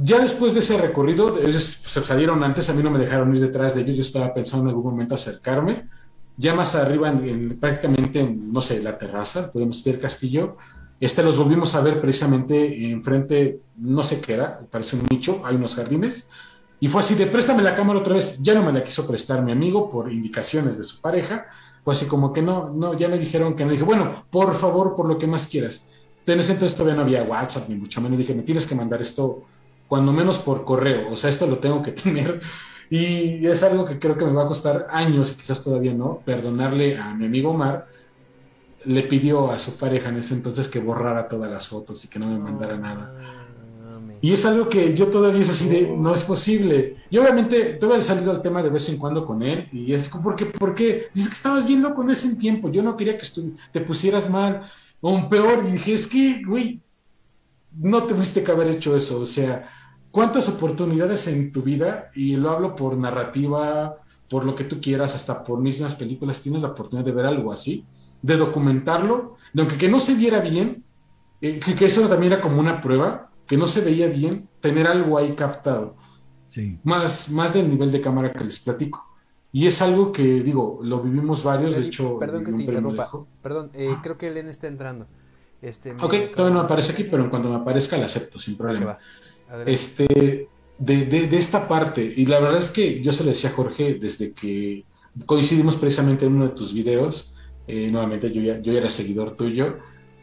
ya 0.00 0.20
después 0.20 0.54
de 0.54 0.60
ese 0.60 0.76
recorrido, 0.76 1.38
ellos 1.38 1.80
se 1.82 2.02
salieron 2.02 2.44
antes, 2.44 2.68
a 2.68 2.74
mí 2.74 2.82
no 2.82 2.90
me 2.90 2.98
dejaron 2.98 3.34
ir 3.34 3.40
detrás 3.40 3.74
de 3.74 3.82
ellos, 3.82 3.96
yo 3.96 4.02
estaba 4.02 4.34
pensando 4.34 4.64
en 4.64 4.68
algún 4.70 4.92
momento 4.92 5.14
acercarme. 5.14 5.88
Ya 6.36 6.54
más 6.54 6.74
arriba, 6.74 7.08
en, 7.08 7.58
prácticamente 7.58 8.20
en, 8.20 8.52
no 8.52 8.60
sé, 8.60 8.80
la 8.80 8.96
terraza, 8.96 9.50
podemos 9.50 9.78
decir 9.78 9.96
el 9.96 10.00
castillo, 10.00 10.56
este 11.00 11.22
los 11.22 11.38
volvimos 11.38 11.74
a 11.74 11.80
ver 11.80 12.00
precisamente 12.00 12.90
enfrente, 12.90 13.60
no 13.76 14.02
sé 14.02 14.20
qué 14.20 14.34
era, 14.34 14.60
parece 14.70 14.96
un 14.96 15.06
nicho, 15.10 15.42
hay 15.44 15.56
unos 15.56 15.74
jardines, 15.74 16.28
y 16.80 16.88
fue 16.88 17.00
así 17.00 17.14
de 17.14 17.26
préstame 17.26 17.62
la 17.62 17.74
cámara 17.74 18.00
otra 18.00 18.14
vez, 18.14 18.38
ya 18.40 18.54
no 18.54 18.62
me 18.62 18.72
la 18.72 18.82
quiso 18.82 19.06
prestar 19.06 19.42
mi 19.42 19.52
amigo 19.52 19.88
por 19.88 20.12
indicaciones 20.12 20.78
de 20.78 20.84
su 20.84 21.00
pareja, 21.00 21.46
fue 21.84 21.94
así 21.94 22.06
como 22.06 22.32
que 22.32 22.42
no, 22.42 22.70
no, 22.70 22.94
ya 22.94 23.08
me 23.08 23.18
dijeron 23.18 23.54
que 23.54 23.64
no, 23.64 23.70
dije, 23.70 23.84
bueno, 23.84 24.26
por 24.30 24.54
favor, 24.54 24.94
por 24.94 25.08
lo 25.08 25.18
que 25.18 25.26
más 25.26 25.46
quieras. 25.46 25.86
En 26.26 26.40
ese 26.40 26.52
entonces 26.52 26.76
todavía 26.76 26.96
no 26.96 27.02
había 27.02 27.22
WhatsApp, 27.22 27.68
ni 27.68 27.76
mucho 27.76 28.00
menos, 28.02 28.18
dije, 28.18 28.34
me 28.34 28.42
tienes 28.42 28.66
que 28.66 28.74
mandar 28.74 29.00
esto 29.00 29.44
cuando 29.88 30.12
menos 30.12 30.38
por 30.38 30.64
correo. 30.64 31.10
O 31.10 31.16
sea, 31.16 31.30
esto 31.30 31.46
lo 31.46 31.58
tengo 31.58 31.82
que 31.82 31.92
tener. 32.02 32.40
Y 32.90 33.46
es 33.46 33.62
algo 33.62 33.84
que 33.84 33.98
creo 33.98 34.16
que 34.16 34.24
me 34.24 34.32
va 34.32 34.44
a 34.44 34.46
costar 34.46 34.86
años, 34.90 35.32
quizás 35.32 35.62
todavía 35.62 35.94
no, 35.94 36.20
perdonarle 36.24 36.98
a 36.98 37.14
mi 37.14 37.26
amigo 37.26 37.50
Omar. 37.50 37.88
Le 38.88 39.02
pidió 39.02 39.50
a 39.50 39.58
su 39.58 39.76
pareja 39.76 40.08
en 40.08 40.16
ese 40.16 40.34
entonces 40.34 40.68
que 40.68 40.80
borrara 40.80 41.28
todas 41.28 41.50
las 41.50 41.66
fotos 41.66 42.04
y 42.04 42.08
que 42.08 42.18
no 42.18 42.26
me 42.26 42.38
mandara 42.38 42.74
ah, 42.74 42.78
nada. 42.78 43.14
Y 44.20 44.32
es 44.32 44.44
algo 44.44 44.68
que 44.68 44.94
yo 44.94 45.08
todavía 45.08 45.40
es 45.40 45.50
así 45.50 45.68
de, 45.68 45.94
no 45.96 46.14
es 46.14 46.22
posible. 46.24 46.96
Y 47.10 47.18
obviamente 47.18 47.74
todavía 47.74 48.02
he 48.02 48.06
salido 48.06 48.30
al 48.30 48.42
tema 48.42 48.62
de 48.62 48.70
vez 48.70 48.88
en 48.88 48.96
cuando 48.96 49.24
con 49.24 49.42
él. 49.42 49.68
Y 49.72 49.92
es 49.92 50.08
como, 50.08 50.24
¿por 50.24 50.36
qué? 50.36 50.46
¿Por 50.46 50.74
qué? 50.74 51.08
Dice 51.14 51.28
que 51.28 51.34
estabas 51.34 51.66
bien 51.66 51.82
loco 51.82 52.02
en 52.02 52.10
ese 52.10 52.34
tiempo. 52.36 52.70
Yo 52.70 52.82
no 52.82 52.96
quería 52.96 53.16
que 53.16 53.26
te 53.72 53.80
pusieras 53.80 54.28
mal 54.28 54.62
o 55.00 55.10
un 55.10 55.28
peor. 55.28 55.64
Y 55.68 55.72
dije, 55.72 55.94
es 55.94 56.06
que, 56.06 56.42
güey, 56.44 56.80
no 57.76 58.02
te 58.02 58.14
tuviste 58.14 58.42
que 58.42 58.50
haber 58.50 58.68
hecho 58.68 58.96
eso. 58.96 59.20
O 59.20 59.26
sea, 59.26 59.68
¿Cuántas 60.10 60.48
oportunidades 60.48 61.28
en 61.28 61.52
tu 61.52 61.62
vida, 61.62 62.10
y 62.14 62.36
lo 62.36 62.50
hablo 62.50 62.74
por 62.74 62.96
narrativa, 62.96 63.98
por 64.28 64.44
lo 64.44 64.54
que 64.54 64.64
tú 64.64 64.80
quieras, 64.80 65.14
hasta 65.14 65.44
por 65.44 65.60
mismas 65.60 65.94
películas, 65.94 66.40
tienes 66.40 66.62
la 66.62 66.68
oportunidad 66.68 67.04
de 67.04 67.12
ver 67.12 67.26
algo 67.26 67.52
así, 67.52 67.84
de 68.22 68.36
documentarlo, 68.36 69.36
de 69.52 69.62
aunque 69.62 69.76
que 69.76 69.88
no 69.88 70.00
se 70.00 70.14
viera 70.14 70.40
bien, 70.40 70.84
eh, 71.40 71.60
que, 71.60 71.84
eso 71.84 72.08
también 72.08 72.32
era 72.32 72.42
como 72.42 72.60
una 72.60 72.80
prueba, 72.80 73.30
que 73.46 73.56
no 73.56 73.66
se 73.68 73.80
veía 73.80 74.08
bien, 74.08 74.48
tener 74.60 74.86
algo 74.86 75.18
ahí 75.18 75.34
captado. 75.34 75.96
Sí. 76.48 76.78
Más, 76.82 77.30
más 77.30 77.52
del 77.52 77.68
nivel 77.68 77.92
de 77.92 78.00
cámara 78.00 78.32
que 78.32 78.44
les 78.44 78.58
platico. 78.58 79.04
Y 79.52 79.66
es 79.66 79.80
algo 79.80 80.12
que, 80.12 80.22
digo, 80.22 80.80
lo 80.82 81.00
vivimos 81.00 81.42
varios, 81.42 81.76
de 81.76 81.82
hecho... 81.82 82.18
Perdón 82.18 82.44
que 82.44 82.52
te 82.52 82.60
interrumpa, 82.60 83.08
perdón, 83.42 83.70
eh, 83.72 83.96
creo 84.02 84.18
que 84.18 84.28
Elena 84.28 84.50
está 84.50 84.66
entrando. 84.66 85.06
Este, 85.62 85.92
ok, 85.92 86.34
todavía 86.36 86.54
no 86.54 86.60
aparece 86.60 86.92
aquí, 86.92 87.04
pero 87.04 87.24
en 87.24 87.30
cuanto 87.30 87.48
me 87.48 87.56
aparezca 87.56 87.96
la 87.96 88.06
acepto, 88.06 88.38
sin 88.38 88.56
problema 88.56 88.98
este, 89.66 90.48
de, 90.78 91.06
de, 91.06 91.36
esta 91.36 91.66
parte, 91.68 92.12
y 92.16 92.26
la 92.26 92.38
verdad 92.40 92.58
es 92.58 92.70
que 92.70 93.02
yo 93.02 93.12
se 93.12 93.24
le 93.24 93.30
decía 93.30 93.50
a 93.50 93.52
Jorge 93.52 93.94
desde 93.94 94.32
que 94.32 94.84
coincidimos 95.26 95.76
precisamente 95.76 96.26
en 96.26 96.34
uno 96.34 96.48
de 96.48 96.54
tus 96.54 96.72
videos, 96.72 97.34
eh, 97.68 97.88
nuevamente 97.90 98.32
yo 98.32 98.42
ya, 98.42 98.60
yo 98.60 98.72
era 98.72 98.90
seguidor 98.90 99.36
tuyo, 99.36 99.76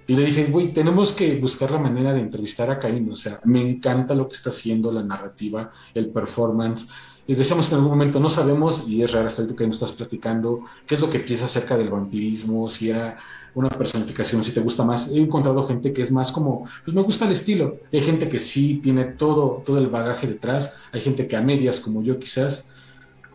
y 0.08 0.16
le 0.16 0.26
dije, 0.26 0.46
güey, 0.46 0.74
tenemos 0.74 1.14
que 1.14 1.36
buscar 1.40 1.72
la 1.72 1.80
manera 1.80 2.14
de 2.14 2.20
entrevistar 2.20 2.70
a 2.70 2.78
Caín, 2.78 3.10
o 3.10 3.16
sea, 3.16 3.40
me 3.46 3.62
encanta 3.62 4.14
lo 4.14 4.28
que 4.28 4.36
está 4.36 4.50
haciendo, 4.50 4.92
la 4.92 5.04
narrativa, 5.04 5.72
el 5.94 6.10
performance, 6.10 6.88
y 7.28 7.34
decíamos 7.34 7.70
en 7.70 7.76
algún 7.76 7.92
momento, 7.92 8.20
no 8.20 8.30
sabemos, 8.30 8.88
y 8.88 9.02
es 9.02 9.12
raro 9.12 9.28
hasta 9.28 9.42
ahorita 9.42 9.58
que 9.58 9.68
nos 9.68 9.78
estás 9.78 9.94
platicando, 9.94 10.62
qué 10.86 10.96
es 10.96 11.02
lo 11.02 11.10
que 11.10 11.20
piensa 11.20 11.46
acerca 11.46 11.76
del 11.76 11.90
vampirismo, 11.90 12.70
si 12.70 12.90
era 12.90 13.18
una 13.56 13.70
personificación, 13.70 14.44
si 14.44 14.52
te 14.52 14.60
gusta 14.60 14.84
más. 14.84 15.12
He 15.12 15.18
encontrado 15.18 15.66
gente 15.66 15.92
que 15.92 16.02
es 16.02 16.12
más 16.12 16.32
como, 16.32 16.68
pues 16.84 16.94
me 16.94 17.02
gusta 17.02 17.26
el 17.26 17.32
estilo. 17.32 17.78
Hay 17.92 18.02
gente 18.02 18.30
que 18.30 18.38
sí 18.38 18.80
tiene 18.84 19.06
todo, 19.06 19.64
todo 19.66 19.80
el 19.80 19.88
bagaje 19.88 20.28
detrás, 20.28 20.78
hay 20.92 21.02
gente 21.02 21.28
que 21.28 21.36
a 21.36 21.42
medias, 21.42 21.80
como 21.80 22.04
yo 22.04 22.20
quizás, 22.20 22.68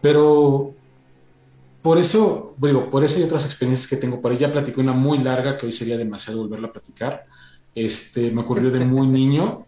pero 0.00 0.74
por 1.82 1.98
eso, 1.98 2.54
digo, 2.58 2.90
por 2.90 3.04
eso 3.04 3.18
hay 3.18 3.24
otras 3.24 3.46
experiencias 3.46 3.88
que 3.88 3.96
tengo 3.96 4.20
por 4.20 4.32
ahí. 4.32 4.38
Ya 4.38 4.52
platicé 4.52 4.80
una 4.80 4.92
muy 4.92 5.18
larga 5.18 5.56
que 5.56 5.66
hoy 5.66 5.72
sería 5.72 5.96
demasiado 5.96 6.40
volverla 6.42 6.68
a 6.68 6.72
platicar. 6.72 7.26
Este, 7.74 8.30
me 8.30 8.42
ocurrió 8.42 8.70
de 8.70 8.80
muy 8.80 9.06
niño 9.06 9.66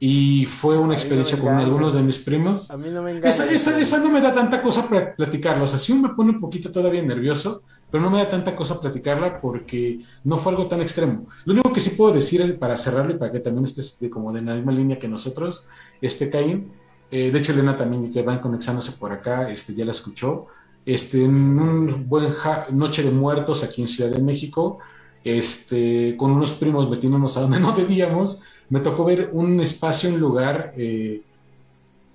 y 0.00 0.46
fue 0.46 0.78
una 0.78 0.94
experiencia 0.94 1.38
con 1.38 1.54
algunos 1.54 1.94
de 1.94 2.02
mis 2.02 2.18
primos. 2.18 2.70
A 2.70 2.76
mí 2.76 2.88
no 2.90 3.02
me 3.02 3.10
encanta. 3.10 3.28
Esa, 3.28 3.78
esa, 3.80 3.98
no 3.98 4.10
me 4.10 4.20
da 4.20 4.32
tanta 4.32 4.62
cosa 4.62 4.88
para 4.88 5.14
platicarlo, 5.16 5.64
o 5.64 5.68
sea, 5.68 5.78
sí 5.78 5.92
me 5.92 6.10
pone 6.10 6.30
un 6.30 6.40
poquito 6.40 6.70
todavía 6.70 7.02
nervioso, 7.02 7.62
pero 7.90 8.02
no 8.02 8.10
me 8.10 8.18
da 8.18 8.28
tanta 8.28 8.54
cosa 8.54 8.80
platicarla 8.80 9.40
porque 9.40 10.00
no 10.22 10.36
fue 10.36 10.52
algo 10.52 10.68
tan 10.68 10.80
extremo. 10.80 11.26
Lo 11.44 11.54
único 11.54 11.72
que 11.72 11.80
sí 11.80 11.90
puedo 11.90 12.12
decir 12.12 12.58
para 12.58 12.78
cerrarlo 12.78 13.14
y 13.14 13.18
para 13.18 13.32
que 13.32 13.40
también 13.40 13.64
estés 13.64 13.98
como 14.10 14.32
de 14.32 14.42
la 14.42 14.54
misma 14.54 14.70
línea 14.70 14.98
que 15.00 15.08
nosotros, 15.08 15.68
este 16.00 16.30
Caín, 16.30 16.70
eh, 17.10 17.32
de 17.32 17.38
hecho 17.38 17.52
Elena 17.52 17.76
también 17.76 18.12
que 18.12 18.22
van 18.22 18.38
conectándose 18.38 18.92
por 18.92 19.10
acá, 19.10 19.50
este, 19.50 19.74
ya 19.74 19.84
la 19.84 19.92
escuchó, 19.92 20.46
este, 20.88 21.22
en 21.22 21.58
un 21.58 22.08
buen 22.08 22.28
Noche 22.70 23.02
de 23.02 23.10
Muertos 23.10 23.62
aquí 23.62 23.82
en 23.82 23.88
Ciudad 23.88 24.10
de 24.10 24.22
México, 24.22 24.78
este, 25.22 26.16
con 26.16 26.30
unos 26.30 26.52
primos 26.52 26.88
metiéndonos 26.88 27.36
a 27.36 27.42
donde 27.42 27.60
no 27.66 27.72
debíamos, 27.72 28.42
me 28.70 28.80
tocó 28.80 29.04
ver 29.04 29.28
un 29.32 29.60
espacio, 29.60 30.08
un 30.08 30.18
lugar 30.18 30.72
eh, 30.78 31.20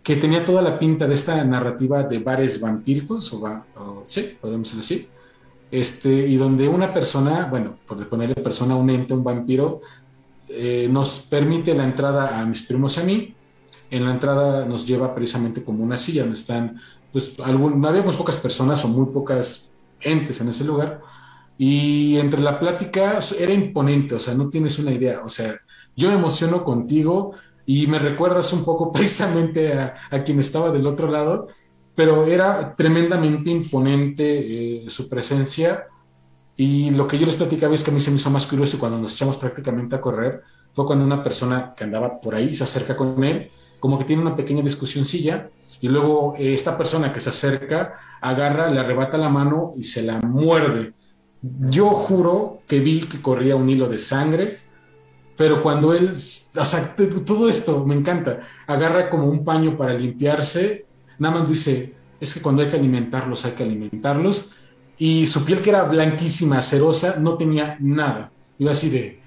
que 0.01 0.15
tenía 0.15 0.43
toda 0.43 0.63
la 0.63 0.79
pinta 0.79 1.07
de 1.07 1.13
esta 1.13 1.43
narrativa 1.45 2.01
de 2.01 2.17
bares 2.17 2.59
vampíricos, 2.59 3.31
o, 3.33 4.03
sí, 4.07 4.37
podemos 4.41 4.67
decirlo 4.67 4.81
así, 4.81 5.07
este, 5.69 6.27
y 6.27 6.35
donde 6.37 6.67
una 6.67 6.91
persona, 6.91 7.45
bueno, 7.45 7.77
por 7.85 8.09
ponerle 8.09 8.35
persona, 8.35 8.75
un 8.75 8.89
ente, 8.89 9.13
un 9.13 9.23
vampiro, 9.23 9.81
eh, 10.49 10.87
nos 10.89 11.19
permite 11.19 11.75
la 11.75 11.83
entrada 11.83 12.39
a 12.39 12.45
mis 12.45 12.63
primos 12.63 12.97
y 12.97 13.01
a 13.01 13.03
mí. 13.03 13.35
En 13.91 14.05
la 14.05 14.11
entrada 14.11 14.65
nos 14.65 14.87
lleva 14.87 15.13
precisamente 15.13 15.63
como 15.63 15.83
una 15.83 15.99
silla 15.99 16.23
donde 16.23 16.39
están, 16.39 16.81
pues, 17.13 17.33
algún, 17.43 17.85
habíamos 17.85 18.17
pocas 18.17 18.35
personas 18.35 18.83
o 18.83 18.87
muy 18.87 19.05
pocas 19.13 19.69
entes 20.01 20.41
en 20.41 20.49
ese 20.49 20.65
lugar. 20.65 21.01
Y 21.57 22.17
entre 22.17 22.41
la 22.41 22.59
plática 22.59 23.19
era 23.39 23.53
imponente, 23.53 24.15
o 24.15 24.19
sea, 24.19 24.33
no 24.33 24.49
tienes 24.49 24.79
una 24.79 24.91
idea, 24.91 25.21
o 25.23 25.29
sea, 25.29 25.55
yo 25.95 26.09
me 26.09 26.15
emociono 26.15 26.63
contigo 26.65 27.33
y 27.65 27.85
me 27.85 27.99
recuerdas 27.99 28.51
un 28.53 28.65
poco 28.65 28.91
precisamente 28.93 29.71
a, 29.73 30.23
quien 30.25 30.39
estaba 30.39 30.71
del 30.71 30.87
otro 30.87 31.09
lado, 31.09 31.47
pero 31.95 32.25
era 32.25 32.75
tremendamente 32.75 33.51
imponente 33.51 34.85
eh, 34.85 34.89
su 34.89 35.07
presencia 35.07 35.85
y 36.57 36.89
lo 36.91 37.07
que 37.07 37.19
yo 37.19 37.27
les 37.27 37.35
platicaba 37.35 37.75
es 37.75 37.83
que 37.83 37.91
a 37.91 37.93
mí 37.93 37.99
se 37.99 38.09
me 38.09 38.17
hizo 38.17 38.31
más 38.31 38.47
curioso 38.47 38.79
cuando 38.79 38.97
nos 38.97 39.13
echamos 39.13 39.37
prácticamente 39.37 39.95
a 39.95 40.01
correr 40.01 40.41
fue 40.73 40.85
cuando 40.85 41.05
una 41.05 41.21
persona 41.21 41.73
que 41.75 41.83
andaba 41.83 42.19
por 42.19 42.33
ahí 42.33 42.55
se 42.55 42.63
acerca 42.63 42.97
con 42.97 43.23
él, 43.23 43.51
como 43.79 43.99
que 43.99 44.05
tiene 44.05 44.23
una 44.23 44.35
pequeña 44.35 44.63
discusióncilla 44.63 45.49
y 45.81 45.87
luego 45.87 46.35
eh, 46.37 46.53
esta 46.53 46.77
persona 46.77 47.11
que 47.11 47.19
se 47.19 47.29
acerca 47.29 47.95
agarra, 48.21 48.69
le 48.69 48.79
arrebata 48.79 49.17
la 49.17 49.29
mano 49.29 49.73
y 49.75 49.83
se 49.83 50.01
la 50.03 50.19
muerde. 50.19 50.93
Yo 51.41 51.89
juro 51.89 52.61
que 52.67 52.79
vi 52.79 53.01
que 53.01 53.21
corría 53.21 53.55
un 53.55 53.69
hilo 53.69 53.89
de 53.89 53.99
sangre, 53.99 54.59
pero 55.35 55.61
cuando 55.61 55.93
él, 55.93 56.13
o 56.55 57.21
todo 57.21 57.49
esto 57.49 57.85
me 57.85 57.95
encanta, 57.95 58.41
agarra 58.67 59.09
como 59.09 59.27
un 59.27 59.43
paño 59.43 59.77
para 59.77 59.93
limpiarse, 59.93 60.85
nada 61.19 61.39
más 61.39 61.49
dice, 61.49 61.93
es 62.19 62.33
que 62.33 62.41
cuando 62.41 62.61
hay 62.61 62.69
que 62.69 62.77
alimentarlos, 62.77 63.43
hay 63.45 63.53
que 63.53 63.63
alimentarlos, 63.63 64.53
y 64.97 65.25
su 65.25 65.43
piel 65.43 65.61
que 65.61 65.71
era 65.71 65.83
blanquísima, 65.83 66.61
cerosa, 66.61 67.17
no 67.17 67.35
tenía 67.35 67.77
nada. 67.79 68.31
Yo 68.59 68.69
así 68.69 68.89
de, 68.89 69.19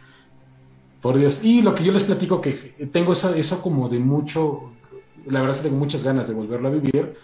por 1.00 1.18
Dios. 1.18 1.40
Y 1.42 1.62
lo 1.62 1.74
que 1.74 1.84
yo 1.84 1.92
les 1.92 2.04
platico, 2.04 2.40
que 2.40 2.52
tengo 2.92 3.12
eso, 3.12 3.34
eso 3.34 3.60
como 3.60 3.88
de 3.88 3.98
mucho, 3.98 4.72
la 5.26 5.40
verdad 5.40 5.56
es 5.56 5.62
que 5.62 5.68
tengo 5.68 5.78
muchas 5.78 6.02
ganas 6.02 6.28
de 6.28 6.34
volverlo 6.34 6.68
a 6.68 6.72
vivir, 6.72 7.14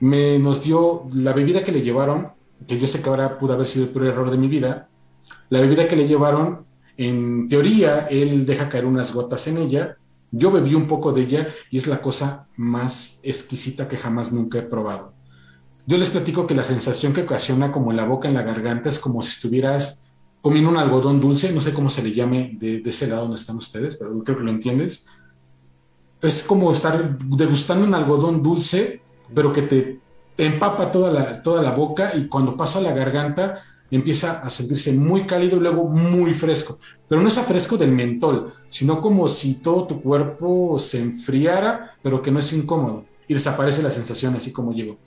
me 0.00 0.38
nos 0.38 0.62
dio 0.62 1.04
la 1.12 1.32
bebida 1.32 1.62
que 1.62 1.72
le 1.72 1.82
llevaron, 1.82 2.28
que 2.66 2.78
yo 2.78 2.86
sé 2.86 3.00
que 3.00 3.08
ahora 3.08 3.38
pudo 3.38 3.54
haber 3.54 3.66
sido 3.66 3.86
el 3.86 3.90
peor 3.90 4.06
error 4.06 4.30
de 4.30 4.38
mi 4.38 4.48
vida, 4.48 4.88
la 5.50 5.60
bebida 5.60 5.88
que 5.88 5.96
le 5.96 6.06
llevaron 6.06 6.66
en 6.98 7.48
teoría, 7.48 8.08
él 8.10 8.44
deja 8.44 8.68
caer 8.68 8.84
unas 8.84 9.14
gotas 9.14 9.46
en 9.46 9.58
ella. 9.58 9.96
Yo 10.30 10.50
bebí 10.50 10.74
un 10.74 10.88
poco 10.88 11.12
de 11.12 11.22
ella 11.22 11.48
y 11.70 11.78
es 11.78 11.86
la 11.86 12.02
cosa 12.02 12.48
más 12.56 13.20
exquisita 13.22 13.88
que 13.88 13.96
jamás 13.96 14.32
nunca 14.32 14.58
he 14.58 14.62
probado. 14.62 15.14
Yo 15.86 15.96
les 15.96 16.10
platico 16.10 16.46
que 16.46 16.54
la 16.54 16.64
sensación 16.64 17.14
que 17.14 17.22
ocasiona 17.22 17.72
como 17.72 17.92
en 17.92 17.96
la 17.96 18.04
boca, 18.04 18.28
en 18.28 18.34
la 18.34 18.42
garganta, 18.42 18.90
es 18.90 18.98
como 18.98 19.22
si 19.22 19.30
estuvieras 19.30 20.12
comiendo 20.40 20.70
un 20.70 20.76
algodón 20.76 21.20
dulce, 21.20 21.52
no 21.52 21.60
sé 21.60 21.72
cómo 21.72 21.88
se 21.88 22.02
le 22.02 22.12
llame 22.12 22.56
de, 22.58 22.82
ese 22.84 23.06
lado 23.06 23.22
donde 23.22 23.36
están 23.36 23.56
ustedes, 23.56 23.96
pero 23.96 24.18
creo 24.22 24.38
que 24.38 24.44
lo 24.44 24.50
entiendes. 24.50 25.06
Es 26.20 26.42
como 26.42 26.72
estar 26.72 27.18
degustando 27.18 27.86
un 27.86 27.94
algodón 27.94 28.42
dulce, 28.42 29.00
pero 29.34 29.52
que 29.52 29.62
te 29.62 30.00
empapa 30.36 30.90
toda 30.90 31.12
la, 31.12 31.42
toda 31.42 31.62
la 31.62 31.72
boca 31.72 32.12
y 32.14 32.28
cuando 32.28 32.56
pasa 32.56 32.80
la 32.80 32.92
garganta 32.92 33.62
empieza 33.90 34.40
a 34.40 34.50
sentirse 34.50 34.92
muy 34.92 35.26
cálido 35.26 35.56
y 35.56 35.60
luego 35.60 35.88
muy 35.88 36.34
fresco. 36.34 36.78
Pero 37.08 37.20
no 37.20 37.28
es 37.28 37.38
a 37.38 37.44
fresco 37.44 37.76
del 37.76 37.92
mentol, 37.92 38.52
sino 38.68 39.00
como 39.00 39.28
si 39.28 39.54
todo 39.54 39.86
tu 39.86 40.00
cuerpo 40.00 40.78
se 40.78 41.00
enfriara, 41.00 41.94
pero 42.02 42.20
que 42.20 42.30
no 42.30 42.38
es 42.38 42.52
incómodo. 42.52 43.04
Y 43.26 43.34
desaparece 43.34 43.82
la 43.82 43.90
sensación 43.90 44.34
así 44.34 44.52
como 44.52 44.72
llegó. 44.72 44.98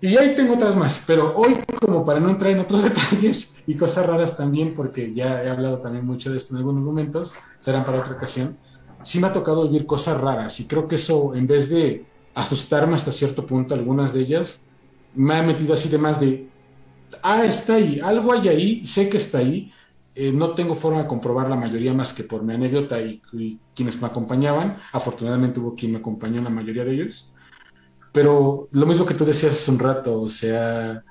Y 0.00 0.16
ahí 0.16 0.34
tengo 0.34 0.54
otras 0.54 0.76
más, 0.76 1.02
pero 1.06 1.34
hoy 1.36 1.56
como 1.80 2.04
para 2.04 2.20
no 2.20 2.28
entrar 2.28 2.52
en 2.52 2.58
otros 2.58 2.82
detalles 2.84 3.56
y 3.66 3.76
cosas 3.76 4.06
raras 4.06 4.36
también, 4.36 4.74
porque 4.74 5.14
ya 5.14 5.42
he 5.42 5.48
hablado 5.48 5.78
también 5.78 6.04
mucho 6.04 6.30
de 6.30 6.36
esto 6.36 6.54
en 6.54 6.58
algunos 6.58 6.84
momentos, 6.84 7.34
serán 7.58 7.84
para 7.84 8.00
otra 8.00 8.12
ocasión, 8.12 8.58
sí 9.06 9.20
me 9.20 9.28
ha 9.28 9.32
tocado 9.32 9.62
vivir 9.62 9.86
cosas 9.86 10.20
raras 10.20 10.58
y 10.58 10.66
creo 10.66 10.88
que 10.88 10.96
eso 10.96 11.34
en 11.34 11.46
vez 11.46 11.70
de 11.70 12.04
asustarme 12.34 12.96
hasta 12.96 13.12
cierto 13.12 13.46
punto, 13.46 13.74
algunas 13.74 14.12
de 14.12 14.20
ellas, 14.20 14.66
me 15.14 15.34
ha 15.34 15.42
metido 15.42 15.72
así 15.74 15.88
de 15.88 15.96
más 15.96 16.20
de, 16.20 16.48
ah, 17.22 17.44
está 17.44 17.74
ahí, 17.74 18.00
algo 18.02 18.32
hay 18.32 18.48
ahí, 18.48 18.84
sé 18.84 19.08
que 19.08 19.16
está 19.16 19.38
ahí, 19.38 19.72
eh, 20.14 20.32
no 20.32 20.50
tengo 20.50 20.74
forma 20.74 21.02
de 21.02 21.08
comprobar 21.08 21.48
la 21.48 21.56
mayoría 21.56 21.94
más 21.94 22.12
que 22.12 22.24
por 22.24 22.42
mi 22.42 22.54
anécdota 22.54 23.00
y, 23.00 23.22
quienes 23.74 24.00
me 24.00 24.08
acompañaban. 24.08 24.78
Afortunadamente 24.92 25.60
hubo 25.60 25.74
quien 25.74 25.92
me 25.92 25.98
acompañó 25.98 26.38
en 26.38 26.44
la 26.44 26.50
mayoría 26.50 26.84
de 26.84 26.94
ellos. 26.94 27.30
Pero 28.12 28.66
lo 28.72 28.86
mismo 28.86 29.04
que 29.04 29.14
tú 29.14 29.24
decías 29.24 29.52
hace 29.52 29.70
un 29.70 29.78
rato, 29.78 30.22
o 30.22 30.28
sea, 30.28 31.04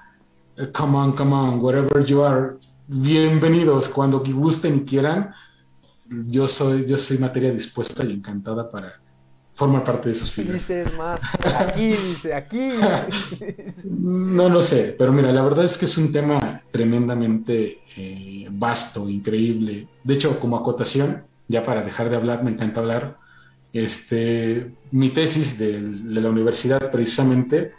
come 0.73 0.97
on, 0.97 1.11
come 1.13 1.33
on, 1.33 1.59
wherever 1.63 2.03
you 2.03 2.23
are, 2.23 2.55
bienvenidos 2.87 3.89
cuando 3.89 4.21
gusten 4.21 4.77
y 4.77 4.81
quieran. 4.81 5.33
Yo 6.09 6.47
soy, 6.47 6.85
yo 6.85 6.97
soy 6.97 7.17
materia 7.17 7.51
dispuesta 7.51 8.03
y 8.03 8.11
encantada 8.11 8.69
para, 8.69 9.01
forma 9.55 9.83
parte 9.83 10.09
de 10.09 10.15
sus 10.15 10.31
filas. 10.31 10.53
Dice 10.53 10.85
más, 10.97 11.21
aquí, 11.57 11.87
dice, 11.87 12.33
aquí. 12.33 12.71
No 13.85 14.49
lo 14.49 14.61
sé, 14.61 14.95
pero 14.97 15.13
mira, 15.13 15.31
la 15.31 15.41
verdad 15.41 15.63
es 15.65 15.77
que 15.77 15.85
es 15.85 15.97
un 15.97 16.11
tema 16.11 16.61
tremendamente 16.71 17.79
eh, 17.95 18.47
vasto, 18.51 19.09
increíble. 19.09 19.87
De 20.03 20.13
hecho, 20.13 20.39
como 20.39 20.57
acotación, 20.57 21.23
ya 21.47 21.63
para 21.63 21.81
dejar 21.81 22.09
de 22.09 22.17
hablar, 22.17 22.43
me 22.43 22.51
encanta 22.51 22.81
hablar, 22.81 23.17
este, 23.71 24.73
mi 24.91 25.09
tesis 25.09 25.57
de, 25.57 25.81
la 25.81 26.29
universidad 26.29 26.91
precisamente 26.91 27.71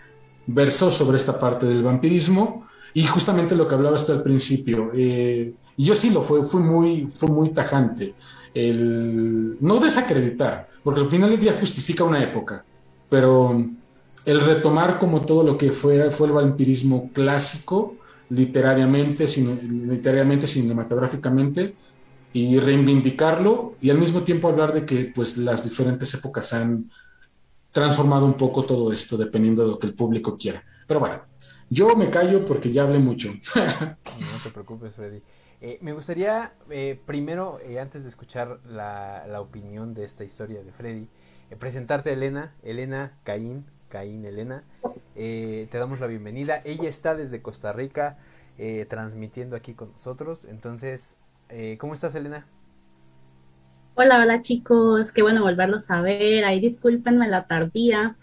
versó 0.46 0.90
sobre 0.90 1.16
esta 1.16 1.38
parte 1.38 1.66
del 1.66 1.82
vampirismo 1.82 2.66
y 2.94 3.04
justamente 3.06 3.54
lo 3.54 3.68
que 3.68 3.74
hablaba 3.74 3.96
hasta 3.96 4.14
al 4.14 4.22
principio. 4.22 4.90
Eh, 4.94 5.54
y 5.76 5.84
yo 5.84 5.94
sí 5.94 6.10
lo 6.10 6.22
fue, 6.22 6.44
fui 6.44 6.62
muy, 6.62 7.06
fue 7.06 7.28
muy 7.28 7.50
tajante. 7.50 8.14
El 8.54 9.58
no 9.60 9.78
desacreditar, 9.78 10.68
porque 10.82 11.00
al 11.00 11.10
final 11.10 11.30
del 11.30 11.40
día 11.40 11.56
justifica 11.58 12.04
una 12.04 12.22
época, 12.22 12.64
pero 13.10 13.64
el 14.24 14.40
retomar 14.40 14.98
como 14.98 15.20
todo 15.20 15.42
lo 15.42 15.58
que 15.58 15.70
fue, 15.70 16.10
fue 16.10 16.28
el 16.28 16.32
vampirismo 16.32 17.10
clásico, 17.12 17.96
literariamente, 18.30 19.26
literariamente, 19.26 20.46
cinematográficamente, 20.46 21.74
y 22.32 22.58
reivindicarlo 22.58 23.76
y 23.80 23.90
al 23.90 23.98
mismo 23.98 24.22
tiempo 24.22 24.48
hablar 24.48 24.74
de 24.74 24.84
que 24.84 25.10
pues 25.14 25.38
las 25.38 25.64
diferentes 25.64 26.12
épocas 26.12 26.52
han 26.52 26.90
transformado 27.70 28.26
un 28.26 28.34
poco 28.34 28.64
todo 28.64 28.92
esto 28.92 29.16
dependiendo 29.16 29.62
de 29.62 29.68
lo 29.68 29.78
que 29.78 29.86
el 29.86 29.94
público 29.94 30.36
quiera. 30.36 30.62
Pero 30.86 31.00
bueno, 31.00 31.22
yo 31.70 31.96
me 31.96 32.10
callo 32.10 32.44
porque 32.44 32.70
ya 32.70 32.82
hablé 32.82 32.98
mucho. 32.98 33.32
no 33.54 34.38
te 34.42 34.50
preocupes, 34.50 34.94
Freddy. 34.94 35.20
Eh, 35.60 35.78
me 35.80 35.92
gustaría, 35.92 36.52
eh, 36.70 37.00
primero, 37.06 37.58
eh, 37.64 37.80
antes 37.80 38.02
de 38.02 38.10
escuchar 38.10 38.60
la, 38.66 39.24
la, 39.26 39.40
opinión 39.40 39.94
de 39.94 40.04
esta 40.04 40.22
historia 40.22 40.62
de 40.62 40.70
Freddy, 40.70 41.08
presentarte 41.58 42.10
a 42.10 42.12
Elena, 42.12 42.54
Elena 42.62 43.12
Caín, 43.24 43.64
Caín 43.88 44.26
Elena. 44.26 44.64
te 45.14 45.68
damos 45.72 46.00
la 46.00 46.08
bienvenida. 46.08 46.60
Ella 46.64 46.88
está 46.88 47.14
desde 47.14 47.40
Costa 47.40 47.72
Rica 47.72 48.18
transmitiendo 48.88 49.56
aquí 49.56 49.74
con 49.74 49.92
nosotros. 49.92 50.44
Entonces, 50.44 51.16
¿cómo 51.78 51.94
estás, 51.94 52.14
Elena? 52.14 52.46
Hola, 53.94 54.20
hola 54.20 54.42
chicos, 54.42 55.12
qué 55.12 55.22
bueno 55.22 55.42
volverlos 55.42 55.90
a 55.90 56.02
ver. 56.02 56.44
Ahí 56.44 56.60
discúlpenme 56.60 57.28
la 57.28 57.46
tardía. 57.46 58.16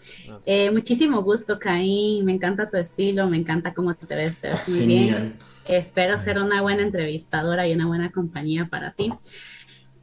muchísimo 0.72 1.22
gusto, 1.22 1.58
Caín. 1.58 2.26
Me 2.26 2.32
encanta 2.32 2.70
tu 2.70 2.76
estilo, 2.76 3.28
me 3.28 3.38
encanta 3.38 3.74
cómo 3.74 3.94
te 3.94 4.14
ves, 4.14 4.40
te 4.40 4.48
ves 4.48 4.68
muy 4.68 4.86
bien. 4.86 5.38
Espero 5.66 6.18
ser 6.18 6.40
una 6.40 6.62
buena 6.62 6.82
entrevistadora 6.82 7.66
y 7.66 7.72
una 7.72 7.86
buena 7.86 8.10
compañía 8.10 8.66
para 8.70 8.92
ti. 8.92 9.12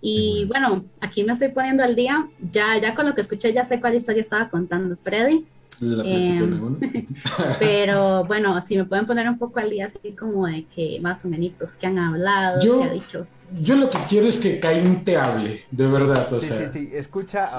Y 0.02 0.46
bueno, 0.46 0.86
aquí 1.00 1.24
me 1.24 1.34
estoy 1.34 1.50
poniendo 1.50 1.84
al 1.84 1.96
día. 1.96 2.28
Ya, 2.52 2.78
ya 2.82 2.96
con 2.96 3.06
lo 3.06 3.14
que 3.14 3.22
escuché 3.22 3.54
ya 3.54 3.66
sé 3.66 3.80
cuál 3.80 3.96
historia 3.96 4.22
estaba 4.22 4.50
contando 4.50 4.98
Freddy. 4.98 5.46
Em, 5.82 6.78
pero 7.60 8.26
bueno, 8.26 8.60
si 8.62 8.78
me 8.78 8.86
pueden 8.86 9.06
poner 9.06 9.28
un 9.30 9.38
poco 9.38 9.60
al 9.60 9.70
día, 9.70 9.88
así 9.88 10.12
como 10.14 10.48
de 10.48 10.66
que 10.66 11.00
más 11.02 11.26
o 11.26 11.28
menos 11.28 11.72
que 11.80 11.88
han 11.88 11.98
hablado, 11.98 12.62
yo, 12.62 12.82
que 12.82 12.90
ha 12.90 12.94
dicho. 12.94 13.28
yo 13.62 13.76
lo 13.76 13.90
que 13.90 13.98
quiero 14.08 14.28
es 14.28 14.40
que 14.40 14.60
Caín 14.60 15.04
te 15.04 15.18
hable, 15.18 15.62
de 15.72 15.88
verdad. 15.88 16.32
O 16.32 16.40
sí, 16.40 16.48
sea. 16.48 16.68
sí, 16.68 16.68
sí, 16.68 16.92
escucha 16.94 17.50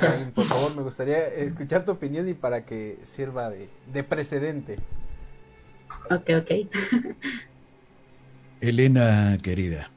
Caín, 0.00 0.30
por 0.30 0.44
favor, 0.44 0.76
me 0.76 0.82
gustaría 0.82 1.26
escuchar 1.26 1.84
tu 1.84 1.92
opinión 1.92 2.28
y 2.28 2.34
para 2.34 2.64
que 2.64 2.98
sirva 3.04 3.50
de, 3.50 3.68
de 3.92 4.04
precedente. 4.04 4.76
Ok, 6.10 6.30
ok. 6.40 6.50
Elena, 8.62 9.36
querida, 9.42 9.90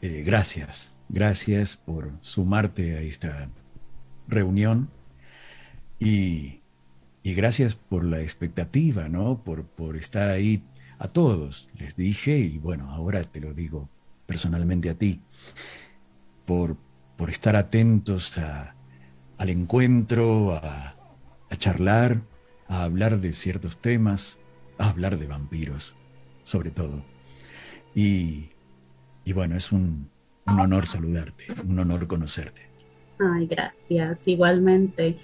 eh, 0.00 0.22
gracias, 0.24 0.94
gracias 1.10 1.76
por 1.76 2.10
sumarte 2.22 2.96
a 2.96 3.02
esta 3.02 3.50
reunión 4.26 4.88
y, 5.98 6.62
y 7.22 7.34
gracias 7.34 7.74
por 7.74 8.02
la 8.02 8.22
expectativa, 8.22 9.10
¿no? 9.10 9.44
Por, 9.44 9.66
por 9.66 9.98
estar 9.98 10.30
ahí 10.30 10.64
a 10.98 11.08
todos, 11.08 11.68
les 11.76 11.94
dije, 11.96 12.38
y 12.38 12.56
bueno, 12.56 12.90
ahora 12.90 13.22
te 13.24 13.40
lo 13.40 13.52
digo 13.52 13.90
personalmente 14.24 14.88
a 14.88 14.94
ti, 14.94 15.20
por, 16.46 16.78
por 17.18 17.28
estar 17.28 17.56
atentos 17.56 18.38
al 18.38 19.50
encuentro, 19.50 20.54
a 20.54 20.96
charlar, 21.58 22.22
a 22.68 22.84
hablar 22.84 23.20
de 23.20 23.34
ciertos 23.34 23.76
temas, 23.76 24.38
a 24.78 24.88
hablar 24.88 25.18
de 25.18 25.26
vampiros, 25.26 25.94
sobre 26.42 26.70
todo. 26.70 27.13
Y, 27.94 28.50
y 29.24 29.32
bueno, 29.32 29.56
es 29.56 29.70
un, 29.72 30.10
un 30.46 30.60
honor 30.60 30.86
saludarte, 30.86 31.46
un 31.66 31.78
honor 31.78 32.06
conocerte. 32.06 32.62
Ay, 33.18 33.46
gracias, 33.46 34.26
igualmente. 34.26 35.18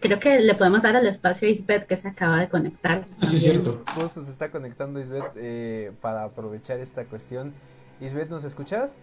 Creo 0.00 0.18
que 0.18 0.40
le 0.40 0.54
podemos 0.54 0.82
dar 0.82 0.96
el 0.96 1.06
espacio 1.06 1.48
a 1.48 1.50
Isbeth 1.50 1.86
que 1.86 1.96
se 1.96 2.08
acaba 2.08 2.40
de 2.40 2.48
conectar. 2.48 3.06
Sí, 3.22 3.36
es 3.36 3.42
cierto. 3.42 3.82
Justo 3.94 4.22
se 4.22 4.30
está 4.30 4.50
conectando 4.50 5.00
Isbeth 5.00 5.32
eh, 5.36 5.92
para 6.00 6.24
aprovechar 6.24 6.80
esta 6.80 7.04
cuestión. 7.04 7.52
Isbeth, 8.00 8.28
¿nos 8.28 8.44
escuchas? 8.44 8.96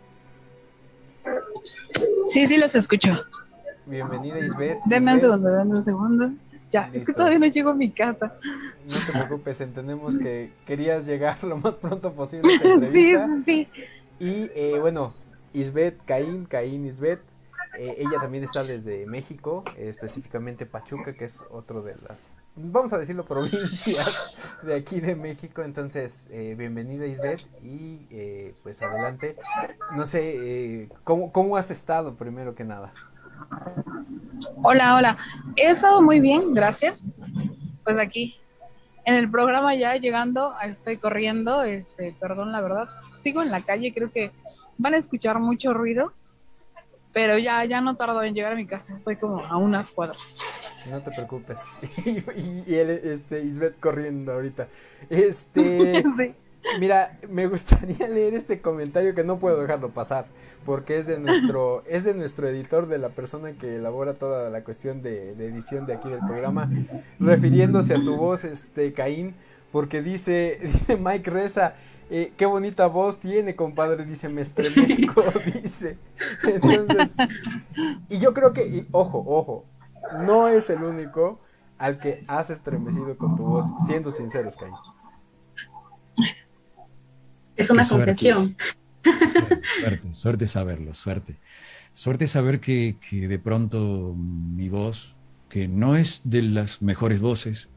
Sí, 2.27 2.45
sí, 2.45 2.57
los 2.57 2.75
escucho. 2.75 3.23
Bienvenida 3.85 4.39
Isbeth. 4.39 4.79
Deme 4.85 5.13
un 5.13 5.19
segundo, 5.19 5.49
deme 5.51 5.75
un 5.75 5.83
segundo. 5.83 6.31
Ya, 6.71 6.89
es 6.93 7.03
que 7.05 7.13
todavía 7.13 7.39
no 7.39 7.47
llego 7.47 7.71
a 7.71 7.75
mi 7.75 7.91
casa. 7.91 8.33
No 8.87 9.05
te 9.05 9.11
preocupes, 9.11 9.59
entendemos 9.61 10.17
que 10.17 10.53
querías 10.65 11.05
llegar 11.05 11.43
lo 11.43 11.57
más 11.57 11.75
pronto 11.75 12.13
posible 12.13 12.55
a 12.55 12.87
Sí, 12.87 13.15
sí. 13.45 13.67
Y 14.19 14.49
eh, 14.55 14.77
bueno, 14.79 15.13
Isbeth, 15.53 15.99
Caín, 16.05 16.45
Caín, 16.45 16.85
Isbeth. 16.85 17.19
eh, 17.77 17.95
ella 17.97 18.19
también 18.21 18.43
está 18.43 18.63
desde 18.63 19.05
México, 19.05 19.63
eh, 19.77 19.89
específicamente 19.89 20.65
Pachuca, 20.65 21.13
que 21.13 21.25
es 21.25 21.43
otro 21.49 21.81
de 21.81 21.95
las, 22.07 22.29
vamos 22.55 22.93
a 22.93 22.97
decirlo, 22.97 23.25
provincias 23.25 24.37
de 24.63 24.75
aquí 24.75 24.99
de 25.01 25.15
México. 25.15 25.63
Entonces, 25.63 26.27
eh, 26.31 26.55
bienvenida 26.57 27.05
Isbeth 27.05 27.41
y 27.63 28.07
eh, 28.11 28.53
pues 28.63 28.81
adelante. 28.81 29.35
No 29.95 30.05
sé, 30.05 30.35
eh, 30.83 30.89
¿cómo, 31.03 31.31
¿cómo 31.31 31.57
has 31.57 31.69
estado 31.71 32.15
primero 32.15 32.55
que 32.55 32.63
nada? 32.63 32.93
Hola, 34.63 34.95
hola. 34.95 35.17
He 35.55 35.69
estado 35.69 36.01
muy 36.01 36.19
bien, 36.19 36.53
gracias. 36.53 37.19
Pues 37.83 37.97
aquí, 37.97 38.39
en 39.05 39.15
el 39.15 39.29
programa 39.29 39.75
ya 39.75 39.95
llegando, 39.95 40.53
estoy 40.63 40.97
corriendo, 40.97 41.63
este, 41.63 42.15
perdón, 42.19 42.51
la 42.51 42.61
verdad, 42.61 42.87
sigo 43.17 43.41
en 43.41 43.51
la 43.51 43.61
calle, 43.61 43.93
creo 43.93 44.11
que 44.11 44.31
van 44.77 44.93
a 44.93 44.97
escuchar 44.97 45.39
mucho 45.39 45.73
ruido, 45.73 46.13
pero 47.13 47.37
ya, 47.37 47.65
ya 47.65 47.81
no 47.81 47.95
tardo 47.95 48.23
en 48.23 48.33
llegar 48.33 48.53
a 48.53 48.55
mi 48.55 48.65
casa, 48.65 48.93
estoy 48.93 49.15
como 49.17 49.45
a 49.45 49.57
unas 49.57 49.91
cuadras. 49.91 50.37
No 50.89 51.01
te 51.01 51.11
preocupes. 51.11 51.59
y, 52.05 52.71
y 52.71 52.75
él, 52.75 52.89
este, 52.89 53.43
Isbeth 53.43 53.79
corriendo 53.79 54.33
ahorita. 54.33 54.67
Este, 55.09 56.03
Sí. 56.17 56.35
Mira, 56.79 57.17
me 57.29 57.47
gustaría 57.47 58.07
leer 58.07 58.33
este 58.33 58.61
comentario 58.61 59.15
que 59.15 59.23
no 59.23 59.39
puedo 59.39 59.61
dejarlo 59.61 59.89
pasar, 59.89 60.25
porque 60.65 60.99
es 60.99 61.07
de 61.07 61.19
nuestro, 61.19 61.83
es 61.87 62.03
de 62.03 62.13
nuestro 62.13 62.47
editor, 62.47 62.87
de 62.87 62.97
la 62.97 63.09
persona 63.09 63.53
que 63.53 63.77
elabora 63.77 64.13
toda 64.13 64.49
la 64.49 64.63
cuestión 64.63 65.01
de, 65.01 65.35
de 65.35 65.47
edición 65.47 65.85
de 65.85 65.93
aquí 65.93 66.09
del 66.09 66.19
programa, 66.19 66.69
refiriéndose 67.19 67.95
a 67.95 68.03
tu 68.03 68.15
voz, 68.15 68.43
este 68.43 68.93
Caín, 68.93 69.35
porque 69.71 70.01
dice, 70.01 70.59
dice 70.61 70.97
Mike 70.97 71.29
Reza, 71.29 71.73
eh, 72.09 72.33
qué 72.35 72.45
bonita 72.45 72.87
voz 72.87 73.19
tiene, 73.19 73.55
compadre, 73.55 74.05
dice, 74.05 74.29
me 74.29 74.41
estremezco, 74.41 75.23
dice. 75.63 75.97
Entonces, 76.43 77.15
y 78.09 78.19
yo 78.19 78.33
creo 78.33 78.53
que, 78.53 78.67
y, 78.67 78.87
ojo, 78.91 79.23
ojo, 79.25 79.65
no 80.25 80.47
es 80.47 80.69
el 80.69 80.83
único 80.83 81.39
al 81.77 81.99
que 81.99 82.23
has 82.27 82.49
estremecido 82.49 83.17
con 83.17 83.35
tu 83.35 83.45
voz, 83.45 83.65
siendo 83.87 84.11
sinceros, 84.11 84.57
Caín. 84.57 84.73
Es 87.55 87.69
una 87.69 87.83
Qué 87.83 87.89
suerte. 87.89 88.05
confesión. 88.11 88.57
Suerte, 89.81 90.13
suerte 90.13 90.47
saberlo, 90.47 90.93
suerte. 90.93 91.37
Suerte 91.93 92.27
saber 92.27 92.59
que, 92.59 92.97
que 93.09 93.27
de 93.27 93.39
pronto 93.39 94.15
mi 94.17 94.69
voz, 94.69 95.15
que 95.49 95.67
no 95.67 95.95
es 95.95 96.21
de 96.23 96.41
las 96.43 96.81
mejores 96.81 97.19
voces, 97.19 97.69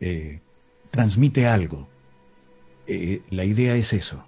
eh, 0.00 0.40
transmite 0.90 1.46
algo. 1.46 1.88
Eh, 2.86 3.22
la 3.30 3.44
idea 3.44 3.74
es 3.76 3.92
eso. 3.92 4.24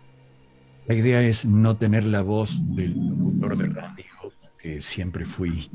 La 0.87 0.95
idea 0.95 1.21
es 1.23 1.45
no 1.45 1.77
tener 1.77 2.05
la 2.05 2.23
voz 2.23 2.59
del 2.75 2.95
locutor 2.95 3.59
de 3.59 3.69
radio, 3.69 4.05
que 4.59 4.81
siempre 4.81 5.27
fui. 5.27 5.69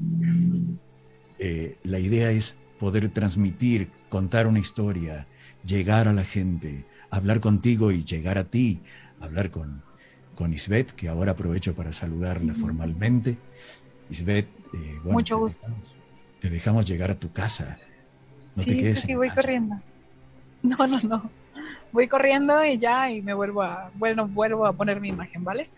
Eh, 1.38 1.78
la 1.84 2.00
idea 2.00 2.32
es 2.32 2.58
poder 2.80 3.10
transmitir, 3.10 3.92
contar 4.10 4.48
una 4.48 4.60
historia, 4.60 5.28
llegar 5.64 6.08
a 6.08 6.14
la 6.14 6.24
gente, 6.24 6.86
hablar 7.12 7.42
contigo 7.42 7.92
y 7.94 8.06
llegar 8.06 8.40
a 8.40 8.50
ti, 8.52 8.86
hablar 9.20 9.52
con, 9.52 9.86
con 10.36 10.54
Isbeth, 10.54 10.94
que 10.94 11.10
ahora 11.10 11.34
aprovecho 11.34 11.76
para 11.76 11.94
saludarla 11.94 12.56
formalmente. 12.56 13.44
Isbeth, 14.10 14.56
eh, 14.74 15.00
bueno, 15.04 15.26
Mucho 15.26 15.38
te 15.38 15.40
gusto. 15.40 15.62
dejamos- 15.62 15.98
te 16.40 16.50
dejamos 16.52 16.88
llegar 16.88 17.12
a 17.12 17.20
tu 17.20 17.34
casa. 17.34 17.84
No 18.56 18.66
te 18.68 18.78
sí, 18.78 18.78
quedes 18.78 19.06
sí, 19.06 19.16
voy 19.16 19.32
casa. 19.32 19.34
corriendo. 19.34 19.76
No, 20.64 20.88
no, 20.88 21.00
no. 21.04 21.36
Voy 21.92 22.08
corriendo 22.10 22.66
y 22.66 22.80
ya, 22.80 23.12
y 23.12 23.22
me 23.24 23.34
vuelvo 23.34 23.64
a, 23.64 23.92
bueno, 23.96 24.28
vuelvo 24.30 24.66
a 24.68 24.74
poner 24.78 25.02
mi 25.02 25.10
imagen, 25.10 25.44
¿vale? 25.44 25.72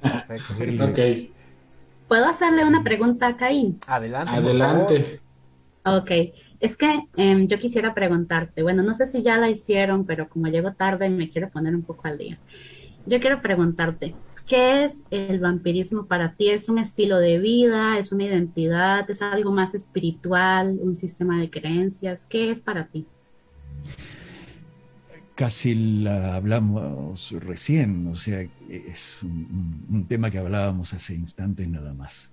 Perfecto. 0.00 0.54
Sí. 0.68 0.78
Ok, 0.80 0.98
¿Puedo 2.08 2.26
hacerle 2.28 2.66
una 2.66 2.82
pregunta 2.84 3.28
a 3.28 3.36
Caín? 3.38 3.80
Adelante. 3.86 4.36
adelante. 4.36 4.96
Ok, 5.84 6.10
es 6.60 6.76
que 6.76 7.04
em, 7.16 7.46
yo 7.48 7.58
quisiera 7.58 7.94
preguntarte, 7.94 8.62
bueno, 8.62 8.82
no 8.82 8.92
sé 8.92 9.06
si 9.06 9.22
ya 9.22 9.36
la 9.38 9.48
hicieron, 9.48 10.04
pero 10.04 10.28
como 10.28 10.48
llego 10.48 10.72
tarde 10.72 11.08
me 11.08 11.30
quiero 11.30 11.48
poner 11.48 11.74
un 11.74 11.82
poco 11.82 12.06
al 12.06 12.18
día. 12.18 12.38
Yo 13.06 13.18
quiero 13.18 13.40
preguntarte, 13.40 14.14
¿qué 14.46 14.84
es 14.84 14.94
el 15.10 15.40
vampirismo 15.40 16.04
para 16.04 16.34
ti? 16.34 16.50
¿Es 16.50 16.68
un 16.68 16.78
estilo 16.78 17.18
de 17.18 17.38
vida? 17.38 17.98
¿Es 17.98 18.12
una 18.12 18.24
identidad? 18.24 19.10
¿Es 19.10 19.22
algo 19.22 19.50
más 19.52 19.74
espiritual? 19.74 20.78
¿Un 20.80 20.96
sistema 20.96 21.40
de 21.40 21.48
creencias? 21.48 22.26
¿Qué 22.28 22.50
es 22.50 22.60
para 22.60 22.86
ti? 22.86 23.06
Casi 25.34 25.74
la 25.74 26.34
hablamos 26.34 27.32
recién, 27.40 28.06
o 28.08 28.14
sea, 28.16 28.46
es 28.68 29.22
un 29.22 30.04
tema 30.06 30.30
que 30.30 30.36
hablábamos 30.36 30.92
hace 30.92 31.14
instantes 31.14 31.66
nada 31.66 31.94
más. 31.94 32.30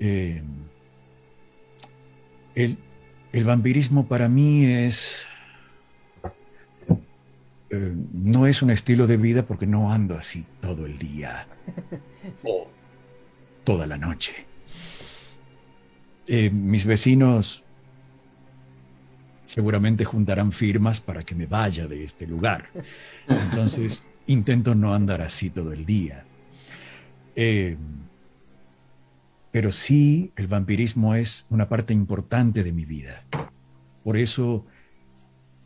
Eh, 0.00 0.42
el, 2.56 2.78
el 3.34 3.44
vampirismo 3.44 4.06
para 4.06 4.28
mí 4.28 4.64
es... 4.64 5.24
eh, 7.68 7.94
no 8.12 8.46
es 8.46 8.62
un 8.62 8.70
estilo 8.70 9.08
de 9.08 9.16
vida 9.16 9.44
porque 9.44 9.66
no 9.66 9.92
ando 9.92 10.16
así 10.16 10.46
todo 10.60 10.86
el 10.86 10.98
día 10.98 11.48
o 12.44 12.68
toda 13.64 13.86
la 13.86 13.98
noche. 13.98 14.32
Eh, 16.28 16.50
mis 16.50 16.86
vecinos 16.86 17.64
seguramente 19.44 20.04
juntarán 20.04 20.52
firmas 20.52 21.00
para 21.00 21.24
que 21.24 21.34
me 21.34 21.46
vaya 21.46 21.88
de 21.88 22.04
este 22.04 22.28
lugar. 22.28 22.70
Entonces, 23.28 24.04
intento 24.28 24.76
no 24.76 24.94
andar 24.94 25.22
así 25.22 25.50
todo 25.50 25.72
el 25.72 25.84
día. 25.84 26.24
Eh, 27.34 27.76
pero 29.54 29.70
sí, 29.70 30.32
el 30.34 30.48
vampirismo 30.48 31.14
es 31.14 31.46
una 31.48 31.68
parte 31.68 31.94
importante 31.94 32.64
de 32.64 32.72
mi 32.72 32.84
vida. 32.84 33.24
Por 34.02 34.16
eso, 34.16 34.66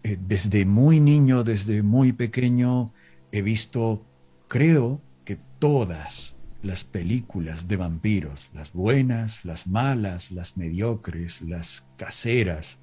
eh, 0.02 0.18
desde 0.20 0.66
muy 0.66 1.00
niño, 1.00 1.42
desde 1.42 1.82
muy 1.82 2.12
pequeño, 2.12 2.92
he 3.32 3.40
visto, 3.40 4.04
creo 4.46 5.00
que 5.24 5.38
todas 5.58 6.36
las 6.62 6.84
películas 6.84 7.66
de 7.66 7.78
vampiros, 7.78 8.50
las 8.52 8.74
buenas, 8.74 9.42
las 9.46 9.66
malas, 9.66 10.32
las 10.32 10.58
mediocres, 10.58 11.40
las 11.40 11.86
caseras, 11.96 12.78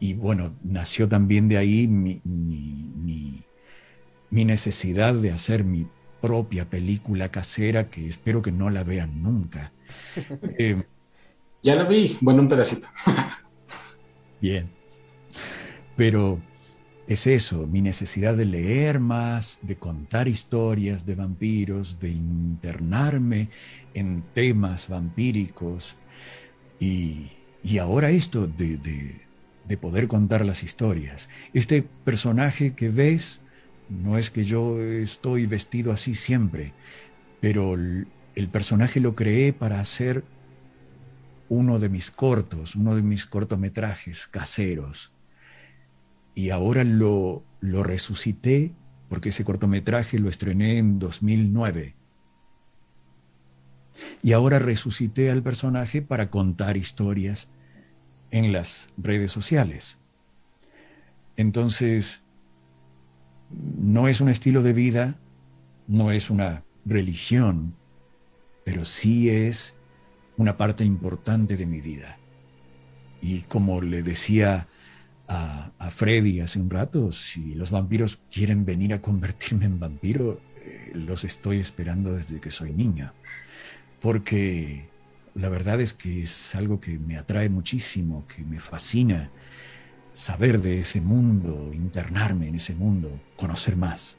y 0.00 0.14
bueno, 0.14 0.56
nació 0.62 1.06
también 1.06 1.50
de 1.50 1.58
ahí 1.58 1.86
mi, 1.86 2.22
necesidad 4.30 5.12
de 5.12 5.32
hacer 5.32 5.64
mi 5.64 5.86
propia 6.22 6.70
película 6.70 7.30
casera 7.30 7.90
que 7.90 8.08
espero 8.08 8.40
que 8.40 8.52
no 8.52 8.70
la 8.70 8.84
vean 8.84 9.22
nunca. 9.22 9.74
Eh, 10.58 10.82
Ya 11.62 11.76
lo 11.76 11.88
vi, 11.88 12.16
bueno, 12.20 12.42
un 12.42 12.48
pedacito. 12.48 12.88
bien. 14.40 14.70
Pero 15.96 16.40
es 17.06 17.26
eso, 17.26 17.66
mi 17.66 17.82
necesidad 17.82 18.34
de 18.34 18.46
leer 18.46 18.98
más, 18.98 19.58
de 19.62 19.76
contar 19.76 20.26
historias 20.28 21.04
de 21.04 21.14
vampiros, 21.14 22.00
de 22.00 22.10
internarme 22.10 23.50
en 23.92 24.22
temas 24.32 24.88
vampíricos 24.88 25.96
y, 26.80 27.30
ahora 27.78 28.10
esto 28.10 28.46
de, 28.46 28.78
de, 29.66 29.76
poder 29.76 30.08
contar 30.08 30.44
las 30.44 30.62
historias. 30.62 31.28
Este 31.52 31.82
personaje 31.82 32.74
que 32.74 32.88
ves, 32.88 33.40
no 33.88 34.16
es 34.16 34.30
que 34.30 34.44
yo 34.44 34.80
estoy 34.80 35.46
vestido 35.46 35.92
así 35.92 36.14
siempre, 36.14 36.72
pero 37.40 37.76
el, 38.34 38.48
personaje 38.48 39.00
lo 39.00 39.14
creé 39.14 39.52
para 39.52 39.80
hacer 39.80 40.24
uno 41.48 41.78
de 41.78 41.88
mis 41.88 42.10
cortos, 42.10 42.74
uno 42.74 42.96
de 42.96 43.02
mis 43.02 43.26
cortometrajes 43.26 44.26
caseros 44.26 45.12
y 46.34 46.50
ahora 46.50 46.84
lo, 46.84 47.44
lo 47.60 47.82
resucité 47.82 48.72
porque 49.08 49.28
ese 49.28 49.44
cortometraje 49.44 50.18
lo 50.18 50.28
estrené 50.28 50.78
en 50.78 50.98
2009. 50.98 51.94
Y 54.22 54.32
ahora 54.32 54.58
resucité 54.58 55.30
al 55.30 55.42
personaje 55.42 56.02
para 56.02 56.30
contar 56.30 56.76
historias 56.76 57.48
en 58.30 58.52
las 58.52 58.90
redes 58.96 59.30
sociales. 59.30 60.00
Entonces, 61.36 62.22
no 63.50 64.08
es 64.08 64.20
un 64.20 64.28
estilo 64.28 64.62
de 64.62 64.72
vida, 64.72 65.18
no 65.86 66.10
es 66.10 66.30
una 66.30 66.64
religión, 66.84 67.76
pero 68.64 68.84
sí 68.84 69.30
es 69.30 69.74
una 70.36 70.56
parte 70.56 70.84
importante 70.84 71.56
de 71.56 71.66
mi 71.66 71.80
vida. 71.80 72.18
Y 73.20 73.40
como 73.42 73.80
le 73.80 74.02
decía 74.02 74.68
a, 75.28 75.70
Freddy 75.90 76.40
hace 76.40 76.58
un 76.58 76.70
rato, 76.70 77.12
si 77.12 77.54
los 77.54 77.70
vampiros 77.70 78.18
quieren 78.32 78.64
venir 78.64 78.92
a 78.94 79.00
convertirme 79.00 79.66
en 79.66 79.78
vampiro, 79.78 80.40
eh, 80.56 80.92
los 80.94 81.24
estoy 81.24 81.60
esperando 81.60 82.14
desde 82.14 82.40
que 82.40 82.50
soy 82.50 82.72
niña. 82.72 83.12
Porque 84.00 84.88
la 85.34 85.48
verdad 85.48 85.80
es 85.80 85.94
que 85.94 86.22
es 86.22 86.54
algo 86.54 86.80
que 86.80 86.98
me 86.98 87.16
atrae 87.16 87.48
muchísimo, 87.48 88.26
que 88.26 88.42
me 88.42 88.60
fascina 88.60 89.30
saber 90.12 90.60
de 90.60 90.80
ese 90.80 91.00
mundo, 91.00 91.70
internarme 91.72 92.48
en 92.48 92.54
ese 92.56 92.74
mundo, 92.74 93.20
conocer 93.36 93.76
más. 93.76 94.16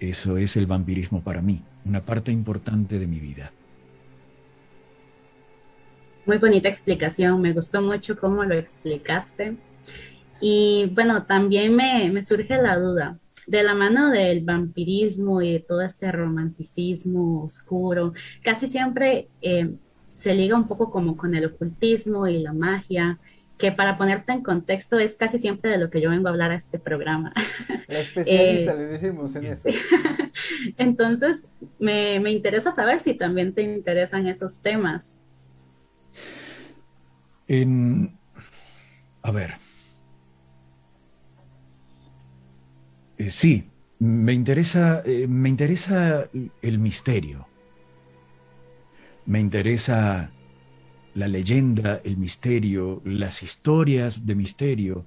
Eso 0.00 0.38
es 0.38 0.56
el 0.56 0.66
vampirismo 0.66 1.22
para 1.22 1.42
mí, 1.42 1.62
una 1.84 2.02
parte 2.02 2.32
importante 2.32 2.98
de 2.98 3.06
mi 3.06 3.20
vida. 3.20 3.52
Muy 6.24 6.38
bonita 6.38 6.70
explicación, 6.70 7.38
me 7.42 7.52
gustó 7.52 7.82
mucho 7.82 8.18
cómo 8.18 8.44
lo 8.44 8.54
explicaste. 8.54 9.56
Y 10.40 10.90
bueno, 10.94 11.24
también 11.24 11.76
me, 11.76 12.22
surge 12.22 12.56
la 12.62 12.78
duda, 12.78 13.18
de 13.46 13.62
la 13.62 13.74
mano 13.74 14.10
del 14.10 14.42
vampirismo 14.42 15.42
y 15.42 15.52
de 15.52 15.60
todo 15.60 15.82
este 15.82 16.10
romanticismo 16.10 17.44
oscuro, 17.44 18.14
casi 18.42 18.68
siempre 18.68 19.28
eh, 19.42 19.70
se 20.14 20.34
liga 20.34 20.56
un 20.56 20.66
poco 20.66 20.90
como 20.90 21.14
con 21.16 21.34
el 21.34 21.44
ocultismo 21.44 22.26
y 22.26 22.38
la 22.38 22.54
magia, 22.54 23.18
que 23.60 23.72
para 23.72 23.98
ponerte 23.98 24.32
en 24.32 24.42
contexto 24.42 24.98
es 24.98 25.14
casi 25.14 25.38
siempre 25.38 25.70
de 25.70 25.78
lo 25.78 25.90
que 25.90 26.00
yo 26.00 26.10
vengo 26.10 26.28
a 26.28 26.30
hablar 26.30 26.50
a 26.50 26.56
este 26.56 26.78
programa. 26.78 27.32
La 27.86 28.00
especialista, 28.00 28.72
eh, 28.74 28.76
le 28.76 28.84
decimos 28.86 29.36
en 29.36 29.44
eso. 29.44 29.68
Entonces, 30.78 31.46
me, 31.78 32.18
me 32.20 32.32
interesa 32.32 32.72
saber 32.72 33.00
si 33.00 33.14
también 33.14 33.54
te 33.54 33.62
interesan 33.62 34.26
esos 34.26 34.62
temas. 34.62 35.14
En, 37.46 38.18
a 39.22 39.30
ver, 39.30 39.54
Eh, 43.20 43.28
sí, 43.28 43.68
me 43.98 44.32
interesa, 44.32 45.02
eh, 45.04 45.26
me 45.28 45.50
interesa 45.50 46.30
el 46.62 46.78
misterio. 46.78 47.46
Me 49.26 49.40
interesa 49.40 50.30
la 51.14 51.28
leyenda, 51.28 52.00
el 52.04 52.16
misterio, 52.16 53.02
las 53.04 53.42
historias 53.42 54.26
de 54.26 54.34
misterio. 54.34 55.06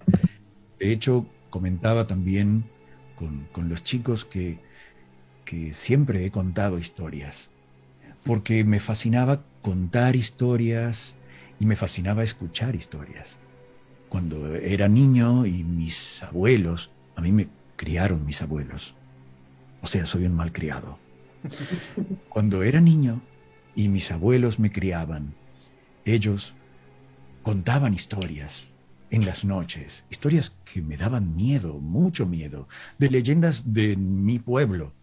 De 0.80 0.92
hecho, 0.92 1.26
comentaba 1.50 2.08
también 2.08 2.66
con, 3.16 3.70
los 3.70 3.84
chicos 3.84 4.26
que, 4.26 4.60
que 5.46 5.74
siempre 5.74 6.26
he 6.26 6.32
contado 6.32 6.78
historias, 6.78 7.52
porque 8.24 8.64
me 8.64 8.80
fascinaba 8.80 9.44
contar 9.62 10.16
historias 10.16 11.16
y 11.60 11.66
me 11.66 11.76
fascinaba 11.76 12.24
escuchar 12.24 12.76
historias. 12.76 13.40
Cuando 14.10 14.56
era 14.56 14.88
niño 14.90 15.46
y 15.46 15.64
mis 15.64 16.22
abuelos, 16.22 16.92
a 17.16 17.22
mí 17.22 17.32
me 17.32 17.48
criaron 17.76 18.26
mis 18.26 18.42
abuelos. 18.42 18.96
O 19.82 19.88
sea, 19.88 20.06
soy 20.06 20.26
un 20.26 20.34
mal 20.34 20.52
criado. 20.52 21.00
Cuando 22.30 22.64
era 22.64 22.80
niño 22.80 23.22
y 23.76 23.90
mis 23.90 24.12
abuelos 24.12 24.60
me 24.60 24.72
criaban, 24.72 25.34
ellos 26.06 26.56
contaban 27.42 27.94
historias 27.94 28.68
en 29.10 29.26
las 29.26 29.46
noches, 29.46 30.06
historias 30.10 30.56
que 30.72 30.82
me 30.82 30.98
daban 30.98 31.36
miedo, 31.36 31.80
mucho 31.80 32.26
miedo, 32.26 32.68
de 32.98 33.10
leyendas 33.10 33.74
de 33.74 33.96
mi 33.96 34.40
pueblo. 34.40 34.94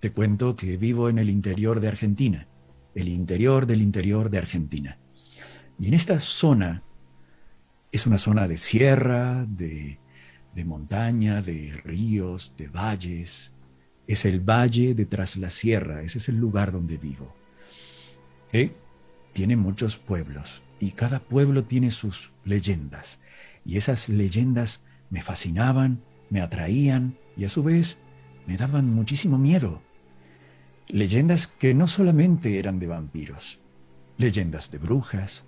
Te 0.00 0.12
cuento 0.12 0.56
que 0.56 0.76
vivo 0.76 1.08
en 1.08 1.18
el 1.18 1.30
interior 1.30 1.80
de 1.80 1.88
Argentina, 1.88 2.48
el 2.94 3.08
interior 3.08 3.66
del 3.66 3.82
interior 3.82 4.30
de 4.30 4.38
Argentina. 4.38 4.98
Y 5.78 5.88
en 5.88 5.94
esta 5.94 6.18
zona 6.20 6.82
es 7.92 8.06
una 8.06 8.18
zona 8.18 8.48
de 8.48 8.58
sierra, 8.58 9.46
de 9.48 9.98
de 10.58 10.64
montaña, 10.64 11.40
de 11.40 11.80
ríos, 11.84 12.54
de 12.56 12.66
valles. 12.66 13.52
Es 14.08 14.24
el 14.24 14.40
valle 14.40 14.94
detrás 14.94 15.36
la 15.36 15.50
sierra, 15.50 16.02
ese 16.02 16.18
es 16.18 16.28
el 16.28 16.36
lugar 16.36 16.72
donde 16.72 16.96
vivo. 16.98 17.32
Tiene 19.32 19.56
muchos 19.56 19.98
pueblos 19.98 20.62
y 20.80 20.92
cada 20.92 21.20
pueblo 21.20 21.64
tiene 21.64 21.90
sus 21.90 22.30
leyendas. 22.44 23.20
Y 23.64 23.76
esas 23.76 24.08
leyendas 24.08 24.82
me 25.10 25.22
fascinaban, 25.22 26.02
me 26.30 26.40
atraían 26.40 27.16
y 27.36 27.44
a 27.44 27.48
su 27.48 27.62
vez 27.62 27.98
me 28.46 28.56
daban 28.56 28.92
muchísimo 28.92 29.38
miedo. 29.38 29.82
Leyendas 30.86 31.46
que 31.46 31.74
no 31.74 31.86
solamente 31.86 32.58
eran 32.58 32.78
de 32.78 32.86
vampiros, 32.86 33.60
leyendas 34.16 34.70
de 34.70 34.78
brujas, 34.78 35.44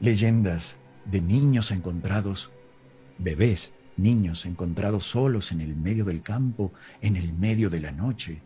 leyendas 0.00 0.76
de 1.04 1.20
niños 1.20 1.70
encontrados, 1.70 2.50
bebés 3.18 3.72
niños 3.96 4.46
encontrados 4.46 5.04
solos 5.04 5.52
en 5.52 5.60
el 5.60 5.76
medio 5.76 6.04
del 6.04 6.22
campo, 6.22 6.72
en 7.00 7.16
el 7.16 7.32
medio 7.32 7.70
de 7.70 7.80
la 7.80 7.92
noche. 7.92 8.40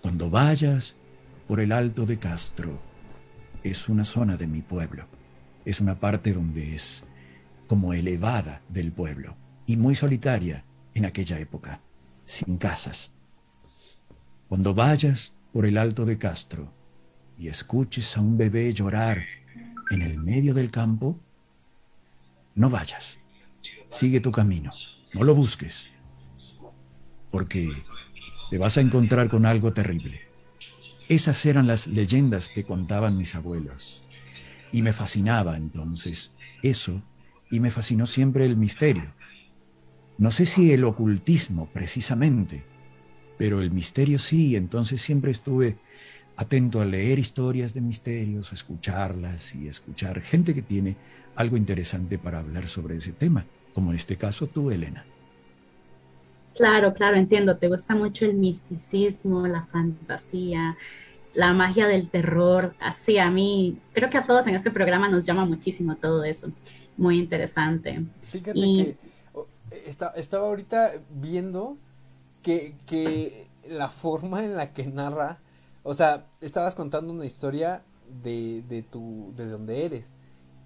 Cuando 0.00 0.30
vayas 0.30 0.96
por 1.46 1.60
el 1.60 1.72
alto 1.72 2.06
de 2.06 2.18
Castro, 2.18 2.80
es 3.62 3.88
una 3.88 4.04
zona 4.04 4.36
de 4.36 4.46
mi 4.46 4.62
pueblo, 4.62 5.06
es 5.64 5.80
una 5.80 5.98
parte 5.98 6.32
donde 6.32 6.74
es 6.74 7.04
como 7.66 7.92
elevada 7.92 8.62
del 8.68 8.92
pueblo 8.92 9.36
y 9.66 9.76
muy 9.76 9.94
solitaria 9.94 10.64
en 10.94 11.04
aquella 11.04 11.38
época, 11.38 11.80
sin 12.24 12.56
casas. 12.56 13.12
Cuando 14.48 14.74
vayas 14.74 15.34
por 15.52 15.66
el 15.66 15.76
alto 15.76 16.04
de 16.04 16.18
Castro 16.18 16.72
y 17.38 17.48
escuches 17.48 18.16
a 18.16 18.20
un 18.20 18.38
bebé 18.38 18.72
llorar 18.72 19.24
en 19.90 20.02
el 20.02 20.18
medio 20.18 20.54
del 20.54 20.70
campo, 20.70 21.20
no 22.54 22.70
vayas 22.70 23.18
sigue 23.90 24.20
tu 24.20 24.32
camino, 24.32 24.70
no 25.14 25.24
lo 25.24 25.34
busques, 25.34 25.90
porque 27.30 27.70
te 28.50 28.58
vas 28.58 28.76
a 28.78 28.80
encontrar 28.80 29.28
con 29.28 29.46
algo 29.46 29.72
terrible. 29.72 30.27
Esas 31.08 31.44
eran 31.46 31.66
las 31.66 31.86
leyendas 31.86 32.48
que 32.48 32.64
contaban 32.64 33.16
mis 33.16 33.34
abuelos. 33.34 34.02
Y 34.72 34.82
me 34.82 34.92
fascinaba 34.92 35.56
entonces 35.56 36.32
eso, 36.62 37.02
y 37.50 37.60
me 37.60 37.70
fascinó 37.70 38.06
siempre 38.06 38.44
el 38.44 38.56
misterio. 38.56 39.04
No 40.18 40.30
sé 40.30 40.44
si 40.44 40.72
el 40.72 40.84
ocultismo 40.84 41.68
precisamente, 41.72 42.64
pero 43.38 43.62
el 43.62 43.70
misterio 43.70 44.18
sí, 44.18 44.56
entonces 44.56 45.00
siempre 45.00 45.30
estuve 45.30 45.78
atento 46.36 46.80
a 46.80 46.84
leer 46.84 47.18
historias 47.18 47.72
de 47.72 47.80
misterios, 47.80 48.52
escucharlas 48.52 49.54
y 49.54 49.68
escuchar 49.68 50.20
gente 50.20 50.54
que 50.54 50.62
tiene 50.62 50.96
algo 51.36 51.56
interesante 51.56 52.18
para 52.18 52.40
hablar 52.40 52.68
sobre 52.68 52.96
ese 52.96 53.12
tema 53.12 53.46
como 53.78 53.92
en 53.92 53.96
este 53.96 54.16
caso 54.16 54.48
tú, 54.48 54.72
Elena. 54.72 55.04
Claro, 56.58 56.92
claro, 56.92 57.16
entiendo. 57.16 57.56
Te 57.56 57.68
gusta 57.68 57.94
mucho 57.94 58.24
el 58.24 58.34
misticismo, 58.34 59.46
la 59.46 59.64
fantasía, 59.66 60.76
la 61.32 61.52
magia 61.52 61.86
del 61.86 62.10
terror. 62.10 62.74
Así 62.80 63.16
a 63.18 63.30
mí, 63.30 63.78
creo 63.92 64.10
que 64.10 64.18
a 64.18 64.26
todos 64.26 64.44
en 64.48 64.56
este 64.56 64.72
programa 64.72 65.08
nos 65.08 65.24
llama 65.24 65.44
muchísimo 65.44 65.94
todo 65.94 66.24
eso. 66.24 66.50
Muy 66.96 67.20
interesante. 67.20 68.02
Fíjate 68.22 68.54
que 68.60 68.96
estaba 69.86 70.48
ahorita 70.48 70.94
viendo 71.10 71.76
que, 72.42 72.74
que 72.86 73.46
la 73.68 73.88
forma 73.88 74.44
en 74.44 74.56
la 74.56 74.72
que 74.72 74.84
narra, 74.84 75.38
o 75.84 75.94
sea, 75.94 76.26
estabas 76.40 76.74
contando 76.74 77.12
una 77.12 77.24
historia 77.24 77.82
de, 78.24 78.64
de 78.68 78.82
tu, 78.82 79.32
de 79.36 79.46
donde 79.46 79.84
eres 79.84 80.17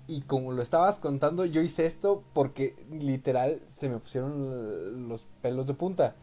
y 0.07 0.23
como 0.23 0.53
lo 0.53 0.63
estabas 0.63 0.99
contando, 0.99 1.45
yo 1.45 1.63
hice 1.63 1.87
esto 1.87 2.23
porque 2.33 2.75
literal 2.91 3.61
se 3.69 3.89
me 3.89 3.99
pusieron 3.99 5.09
los 5.09 5.25
pelos 5.41 5.67
de 5.67 5.75
punta. 5.75 6.17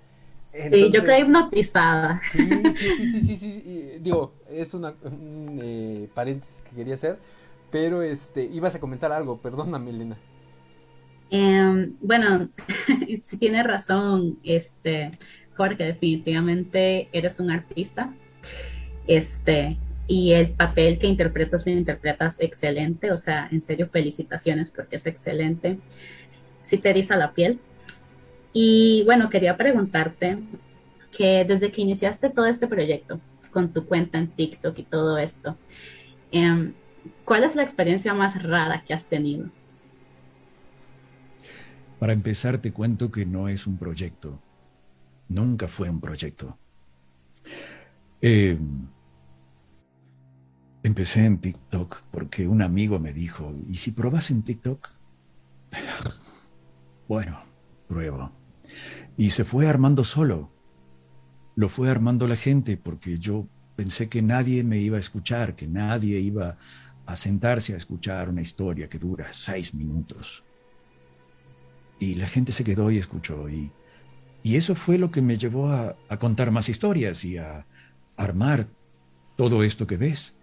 sí, 0.51 0.91
yo 0.91 1.03
quedé 1.03 1.21
hipnotizada. 1.21 2.21
Sí, 2.29 2.39
sí, 2.75 3.11
sí, 3.11 3.21
sí, 3.21 3.35
sí, 3.35 3.99
digo, 4.01 4.33
es 4.49 4.73
una, 4.73 4.93
un 5.03 5.59
eh, 5.61 6.09
paréntesis 6.13 6.61
que 6.61 6.75
quería 6.75 6.95
hacer, 6.95 7.19
pero 7.71 8.01
este, 8.01 8.43
ibas 8.43 8.75
a 8.75 8.79
comentar 8.79 9.11
algo, 9.11 9.37
perdóname, 9.37 9.91
Elena. 9.91 10.17
Em, 11.31 11.95
bueno, 12.01 12.49
si 13.25 13.37
tienes 13.37 13.65
razón, 13.65 14.39
este, 14.43 15.11
Jorge, 15.55 15.83
definitivamente 15.83 17.09
eres 17.11 17.39
un 17.39 17.51
artista. 17.51 18.13
Este, 19.07 19.77
y 20.09 20.33
el 20.33 20.49
papel 20.49 20.97
que 20.97 21.05
interpretas, 21.05 21.67
lo 21.67 21.71
interpretas 21.71 22.35
excelente, 22.39 23.11
o 23.11 23.15
sea, 23.15 23.47
en 23.51 23.61
serio, 23.61 23.87
felicitaciones 23.91 24.71
porque 24.71 24.95
es 24.95 25.05
excelente. 25.05 25.77
Sí 26.63 26.79
te 26.79 26.89
eriza 26.89 27.15
la 27.15 27.31
piel. 27.31 27.59
Y 28.51 29.03
bueno, 29.05 29.29
quería 29.29 29.55
preguntarte 29.55 30.39
que 31.15 31.45
desde 31.47 31.71
que 31.71 31.83
iniciaste 31.83 32.31
todo 32.31 32.47
este 32.47 32.67
proyecto, 32.67 33.21
con 33.51 33.71
tu 33.71 33.85
cuenta 33.85 34.17
en 34.17 34.29
TikTok 34.29 34.79
y 34.79 34.83
todo 34.83 35.19
esto, 35.19 35.55
em, 36.31 36.73
¿cuál 37.23 37.43
es 37.43 37.55
la 37.55 37.61
experiencia 37.61 38.11
más 38.15 38.41
rara 38.41 38.83
que 38.83 38.95
has 38.95 39.05
tenido? 39.05 39.45
Para 41.99 42.13
empezar, 42.13 42.57
te 42.57 42.71
cuento 42.71 43.11
que 43.11 43.27
no 43.27 43.47
es 43.47 43.67
un 43.67 43.77
proyecto. 43.77 44.39
Nunca 45.27 45.67
fue 45.67 45.87
un 45.87 46.01
proyecto. 46.01 46.57
Eh, 48.23 48.57
Empecé 50.81 51.25
en 51.25 51.39
TikTok 51.39 52.03
porque 52.11 52.47
un 52.47 52.61
amigo 52.61 52.99
me 52.99 53.11
dijo, 53.11 53.53
¿y 53.67 53.77
si 53.77 53.91
probas 53.91 54.31
en 54.31 54.43
TikTok? 54.43 54.87
bueno, 57.07 57.39
pruebo. 57.87 58.31
Y 59.17 59.31
se 59.31 59.43
fue 59.43 59.67
armando 59.67 60.03
solo. 60.03 60.51
Lo 61.55 61.67
fue 61.67 61.89
armando 61.89 62.27
la 62.27 62.37
gente 62.37 62.77
porque 62.77 63.19
yo 63.19 63.47
pensé 63.75 64.07
que 64.07 64.21
nadie 64.21 64.63
me 64.63 64.77
iba 64.77 64.95
a 64.95 65.01
escuchar, 65.01 65.55
que 65.55 65.67
nadie 65.67 66.19
iba 66.19 66.57
a 67.05 67.15
sentarse 67.17 67.73
a 67.73 67.77
escuchar 67.77 68.29
una 68.29 68.41
historia 68.41 68.87
que 68.87 68.99
dura 68.99 69.33
seis 69.33 69.73
minutos. 69.73 70.43
Y 71.99 72.15
la 72.15 72.27
gente 72.27 72.53
se 72.53 72.63
quedó 72.63 72.89
y 72.89 72.99
escuchó. 72.99 73.49
Y, 73.49 73.71
y 74.43 74.55
eso 74.55 74.75
fue 74.75 74.97
lo 74.97 75.11
que 75.11 75.21
me 75.21 75.37
llevó 75.37 75.69
a, 75.69 75.97
a 76.07 76.17
contar 76.17 76.51
más 76.51 76.69
historias 76.69 77.25
y 77.25 77.37
a 77.37 77.65
armar 78.15 78.67
todo 79.35 79.63
esto 79.63 79.85
que 79.85 79.97
ves. 79.97 80.35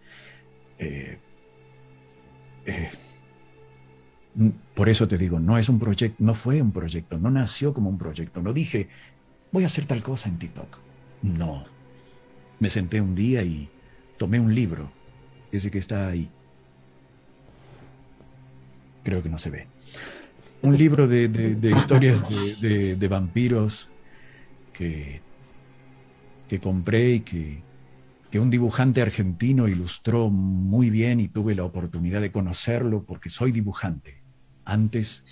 Eh, 0.79 1.19
eh, 2.67 2.91
por 4.75 4.89
eso 4.89 5.09
te 5.09 5.17
digo, 5.17 5.41
no 5.41 5.57
es 5.57 5.69
un 5.69 5.79
proyecto, 5.79 6.17
no 6.19 6.35
fue 6.35 6.61
un 6.61 6.73
proyecto, 6.73 7.19
no 7.19 7.31
nació 7.31 7.73
como 7.73 7.89
un 7.89 7.99
proyecto. 7.99 8.43
No 8.43 8.53
dije, 8.53 8.89
voy 9.51 9.63
a 9.63 9.67
hacer 9.67 9.87
tal 9.87 10.03
cosa 10.03 10.29
en 10.29 10.39
TikTok. 10.39 10.79
No. 11.23 11.65
Me 12.59 12.69
senté 12.69 13.01
un 13.01 13.15
día 13.15 13.43
y 13.43 13.69
tomé 14.19 14.39
un 14.39 14.55
libro, 14.55 14.93
ese 15.53 15.71
que 15.71 15.79
está 15.79 16.09
ahí. 16.09 16.31
Creo 19.05 19.23
que 19.23 19.29
no 19.29 19.39
se 19.39 19.51
ve. 19.51 19.67
Un 20.63 20.77
libro 20.77 21.07
de, 21.07 21.59
historias 21.75 22.25
de, 22.61 23.09
vampiros 23.09 23.89
que, 24.73 25.21
que 26.49 26.59
compré 26.59 27.13
y 27.13 27.21
que 27.21 27.63
que 28.31 28.41
un 28.41 28.51
dibujante 28.51 29.03
argentino 29.03 29.69
ilustró 29.69 30.31
muy 30.31 30.91
bien 30.91 31.21
y 31.21 31.29
tuve 31.29 31.55
la 31.55 31.65
oportunidad 31.65 32.21
de 32.21 32.33
conocerlo 32.33 33.05
porque 33.05 33.31
soy 33.31 33.53
dibujante. 33.53 34.23
Antes, 34.65 35.25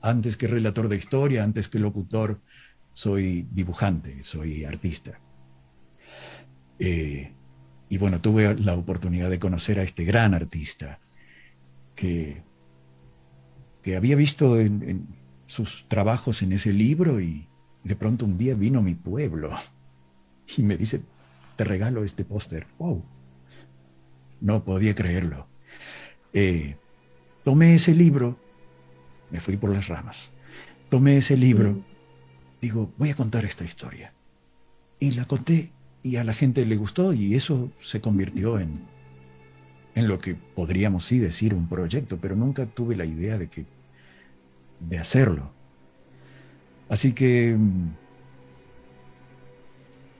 antes 0.00 0.36
que 0.36 0.48
relator 0.48 0.88
de 0.88 0.96
historia, 0.96 1.44
antes 1.44 1.68
que 1.68 1.78
locutor, 1.78 2.40
soy 2.92 3.48
dibujante, 3.52 4.22
soy 4.22 4.64
artista. 4.64 5.20
Eh, 6.78 7.32
y 7.88 7.98
bueno, 7.98 8.20
tuve 8.20 8.54
la 8.56 8.74
oportunidad 8.74 9.30
de 9.30 9.38
conocer 9.38 9.78
a 9.78 9.82
este 9.82 10.04
gran 10.04 10.34
artista 10.34 10.98
que, 11.94 12.42
que 13.82 13.96
había 13.96 14.16
visto 14.16 14.58
en 14.58 15.06
sus 15.46 15.86
trabajos 15.88 16.42
en 16.42 16.52
ese 16.52 16.72
libro 16.72 17.20
y 17.20 17.46
de 17.84 17.96
pronto 17.96 18.24
un 18.24 18.38
día 18.38 18.54
vino 18.54 18.78
a 18.78 18.82
mi 18.82 18.94
pueblo 18.94 19.50
y 20.56 20.62
me 20.62 20.76
dice, 20.76 21.02
te 21.56 21.64
regalo 21.64 22.04
este 22.04 22.24
póster. 22.24 22.66
¡Wow! 22.78 23.04
No 24.40 24.64
podía 24.64 24.94
creerlo. 24.94 25.46
Eh, 26.32 26.76
tomé 27.44 27.74
ese 27.74 27.94
libro, 27.94 28.38
me 29.30 29.40
fui 29.40 29.56
por 29.56 29.70
las 29.70 29.88
ramas. 29.88 30.32
Tomé 30.88 31.18
ese 31.18 31.36
libro, 31.36 31.82
digo, 32.60 32.92
voy 32.98 33.10
a 33.10 33.14
contar 33.14 33.44
esta 33.44 33.64
historia. 33.64 34.12
Y 34.98 35.12
la 35.12 35.24
conté 35.24 35.72
y 36.02 36.16
a 36.16 36.24
la 36.24 36.34
gente 36.34 36.66
le 36.66 36.76
gustó 36.76 37.12
y 37.12 37.34
eso 37.34 37.70
se 37.80 38.00
convirtió 38.00 38.58
en, 38.58 38.82
en 39.94 40.08
lo 40.08 40.18
que 40.18 40.34
podríamos 40.34 41.04
sí 41.04 41.18
decir 41.18 41.54
un 41.54 41.68
proyecto, 41.68 42.18
pero 42.20 42.36
nunca 42.36 42.66
tuve 42.66 42.96
la 42.96 43.04
idea 43.04 43.38
de 43.38 43.48
que 43.48 43.66
de 44.80 44.98
hacerlo. 44.98 45.52
Así 46.88 47.12
que 47.12 47.56
mm, 47.56 48.01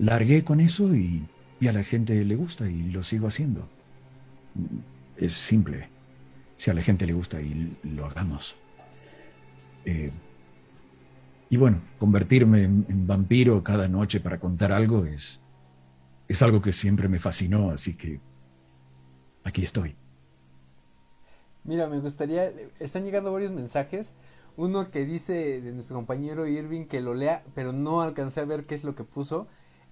largué 0.03 0.43
con 0.43 0.61
eso 0.61 0.95
y, 0.95 1.25
a 1.67 1.73
la 1.73 1.85
gente 1.85 2.25
le 2.25 2.35
gusta 2.35 2.69
y 2.69 2.83
lo 2.91 3.05
sigo 3.05 3.29
haciendo. 3.29 3.69
Es 5.17 5.33
simple. 5.35 5.89
Si 6.57 6.71
a 6.71 6.75
la 6.75 6.83
gente 6.83 7.07
le 7.07 7.13
gusta 7.13 7.41
y 7.41 7.77
lo 7.85 8.07
hagamos. 8.07 8.57
Eh, 9.85 10.11
y 11.51 11.57
bueno, 11.57 11.81
convertirme 12.01 12.65
en, 12.65 13.07
vampiro 13.07 13.63
cada 13.63 13.87
noche 13.87 14.19
para 14.19 14.41
contar 14.41 14.73
algo 14.73 15.05
es, 15.05 15.41
es 16.27 16.43
algo 16.43 16.61
que 16.61 16.73
siempre 16.73 17.09
me 17.09 17.21
fascinó, 17.21 17.71
así 17.71 17.95
que 17.95 18.19
aquí 19.45 19.63
estoy. 19.63 19.95
Mira, 21.63 21.87
me 21.87 22.01
gustaría, 22.01 22.53
están 22.81 23.05
llegando 23.05 23.33
varios 23.33 23.53
mensajes. 23.53 24.15
Uno 24.57 24.91
que 24.91 25.05
dice 25.05 25.61
de 25.61 25.73
nuestro 25.73 25.95
compañero 25.95 26.49
Irving 26.49 26.87
que 26.87 27.01
lo 27.01 27.15
lea, 27.15 27.45
pero 27.55 27.73
no 27.73 28.03
alcancé 28.03 28.41
a 28.41 28.45
ver 28.47 28.67
qué 28.67 28.75
es 28.75 28.83
lo 28.83 28.97
que 28.97 29.05
puso. 29.05 29.47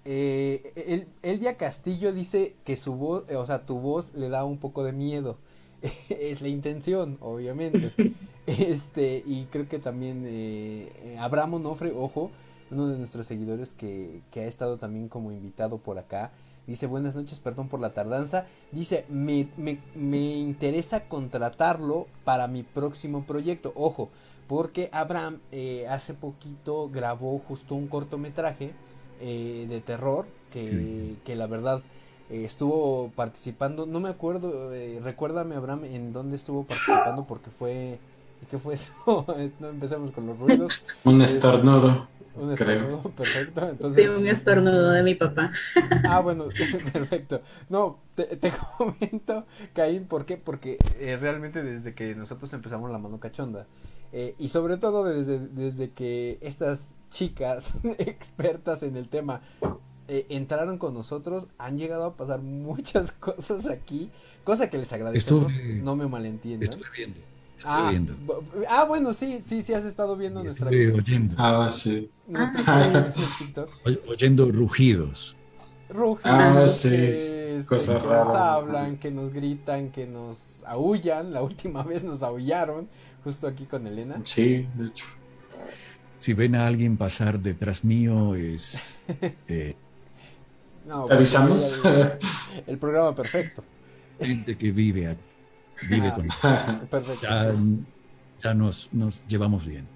Eh, 0.04 1.06
Elvia 1.22 1.56
Castillo 1.56 2.12
dice 2.12 2.56
que 2.64 2.76
su 2.76 2.94
voz, 2.94 3.28
o 3.30 3.46
sea, 3.46 3.64
tu 3.64 3.78
voz 3.78 4.12
le 4.14 4.28
da 4.28 4.44
un 4.44 4.58
poco 4.58 4.84
de 4.84 4.92
miedo. 4.92 5.38
es 6.08 6.42
la 6.42 6.48
intención, 6.48 7.18
obviamente. 7.20 7.92
este, 8.46 9.22
y 9.26 9.46
creo 9.50 9.68
que 9.68 9.78
también 9.78 10.24
eh, 10.26 11.16
Abraham 11.18 11.54
Onofre, 11.54 11.92
ojo, 11.92 12.30
uno 12.70 12.88
de 12.88 12.98
nuestros 12.98 13.26
seguidores 13.26 13.72
que, 13.72 14.22
que 14.30 14.40
ha 14.40 14.46
estado 14.46 14.78
también 14.78 15.08
como 15.08 15.32
invitado 15.32 15.78
por 15.78 15.98
acá. 15.98 16.30
Dice, 16.66 16.86
buenas 16.86 17.16
noches, 17.16 17.38
perdón 17.38 17.68
por 17.68 17.80
la 17.80 17.94
tardanza. 17.94 18.46
Dice, 18.70 19.04
me, 19.08 19.48
me, 19.56 19.80
me 19.94 20.38
interesa 20.38 21.08
contratarlo 21.08 22.06
para 22.24 22.46
mi 22.46 22.62
próximo 22.62 23.24
proyecto. 23.24 23.72
Ojo, 23.74 24.10
porque 24.46 24.88
Abraham 24.92 25.40
eh, 25.50 25.86
hace 25.88 26.14
poquito 26.14 26.88
grabó 26.88 27.38
justo 27.38 27.74
un 27.74 27.88
cortometraje 27.88 28.72
eh, 29.20 29.66
de 29.68 29.80
terror 29.80 30.26
que, 30.52 31.14
que 31.24 31.36
la 31.36 31.46
verdad 31.46 31.82
eh, 32.30 32.44
estuvo 32.44 33.10
participando. 33.14 33.86
No 33.86 34.00
me 34.00 34.08
acuerdo, 34.08 34.72
eh, 34.72 35.00
recuérdame, 35.02 35.56
Abraham, 35.56 35.84
en 35.84 36.12
dónde 36.12 36.36
estuvo 36.36 36.64
participando 36.64 37.26
porque 37.26 37.50
fue. 37.50 37.98
¿Qué 38.50 38.58
fue 38.58 38.74
eso? 38.74 38.94
no 39.60 39.68
empecemos 39.68 40.12
con 40.12 40.26
los 40.26 40.38
ruidos. 40.38 40.84
un 41.04 41.20
estornudo. 41.20 42.08
Un 42.36 42.52
estornudo, 42.52 43.02
perfecto. 43.10 43.68
Entonces, 43.68 44.08
sí, 44.08 44.16
un 44.16 44.26
estornudo 44.28 44.90
de 44.92 45.02
mi 45.02 45.16
papá. 45.16 45.52
ah, 46.08 46.20
bueno, 46.20 46.44
perfecto. 46.92 47.42
No, 47.68 47.98
te, 48.14 48.24
te 48.24 48.52
comento, 48.78 49.44
Caín, 49.74 50.04
¿por 50.04 50.24
qué? 50.24 50.36
Porque 50.36 50.78
realmente 51.20 51.62
desde 51.62 51.94
que 51.94 52.14
nosotros 52.14 52.50
empezamos 52.52 52.90
la 52.90 52.98
mano 52.98 53.18
cachonda, 53.18 53.66
eh, 54.12 54.34
y 54.38 54.48
sobre 54.48 54.76
todo 54.76 55.04
desde, 55.04 55.38
desde 55.38 55.90
que 55.90 56.38
estas 56.40 56.94
chicas 57.12 57.78
expertas 57.98 58.82
en 58.82 58.96
el 58.96 59.08
tema 59.08 59.40
eh, 60.08 60.26
entraron 60.28 60.78
con 60.78 60.94
nosotros, 60.94 61.46
han 61.58 61.78
llegado 61.78 62.04
a 62.04 62.16
pasar 62.16 62.40
muchas 62.42 63.12
cosas 63.20 63.68
aquí, 63.68 64.10
cosa 64.42 64.68
que 64.68 64.78
les 64.78 64.92
agradecemos, 64.92 65.52
no 65.82 65.94
me 65.94 66.08
malentiendan. 66.08 66.68
Estoy 66.68 66.82
viendo. 66.96 67.20
Estoy 67.56 67.72
ah, 67.72 67.88
viendo. 67.90 68.14
ah, 68.68 68.84
bueno, 68.84 69.12
sí, 69.12 69.38
sí, 69.40 69.62
sí 69.62 69.74
has 69.74 69.84
estado 69.84 70.16
viendo 70.16 70.42
nuestra 70.42 70.70
estoy 70.70 70.98
oyendo. 70.98 71.34
Ah, 71.38 71.70
sí. 71.70 72.10
oyendo 74.08 74.50
rugidos. 74.50 75.36
Rugidos. 75.90 76.24
Ah, 76.24 76.66
sí. 76.66 76.88
Que, 76.88 77.62
Cosas 77.68 78.02
raras. 78.02 78.26
nos 78.26 78.34
hablan, 78.34 78.96
que 78.96 79.10
nos 79.10 79.32
gritan, 79.32 79.90
que 79.90 80.06
nos 80.06 80.64
aullan. 80.64 81.32
La 81.32 81.42
última 81.42 81.82
vez 81.84 82.02
nos 82.02 82.22
aullaron 82.22 82.88
justo 83.22 83.46
aquí 83.46 83.64
con 83.64 83.86
Elena. 83.86 84.20
Sí, 84.24 84.66
de 84.74 84.88
hecho. 84.88 85.06
Si 86.18 86.34
ven 86.34 86.54
a 86.54 86.66
alguien 86.66 86.96
pasar 86.96 87.40
detrás 87.40 87.84
mío, 87.84 88.34
es. 88.34 88.98
Eh, 89.48 89.74
no, 90.86 91.06
¿Te 91.06 91.14
avisamos? 91.14 91.80
El, 92.66 92.78
programa 92.78 93.14
perfecto. 93.14 93.62
Gente 94.20 94.56
que 94.56 94.72
vive 94.72 95.08
aquí. 95.08 95.20
vive 95.88 96.08
ah, 96.08 96.14
con 96.14 96.88
Perfecto. 96.88 97.26
Ya, 98.42 98.54
nos, 98.54 98.88
nos 98.92 99.20
llevamos 99.26 99.66
bien. 99.66 99.86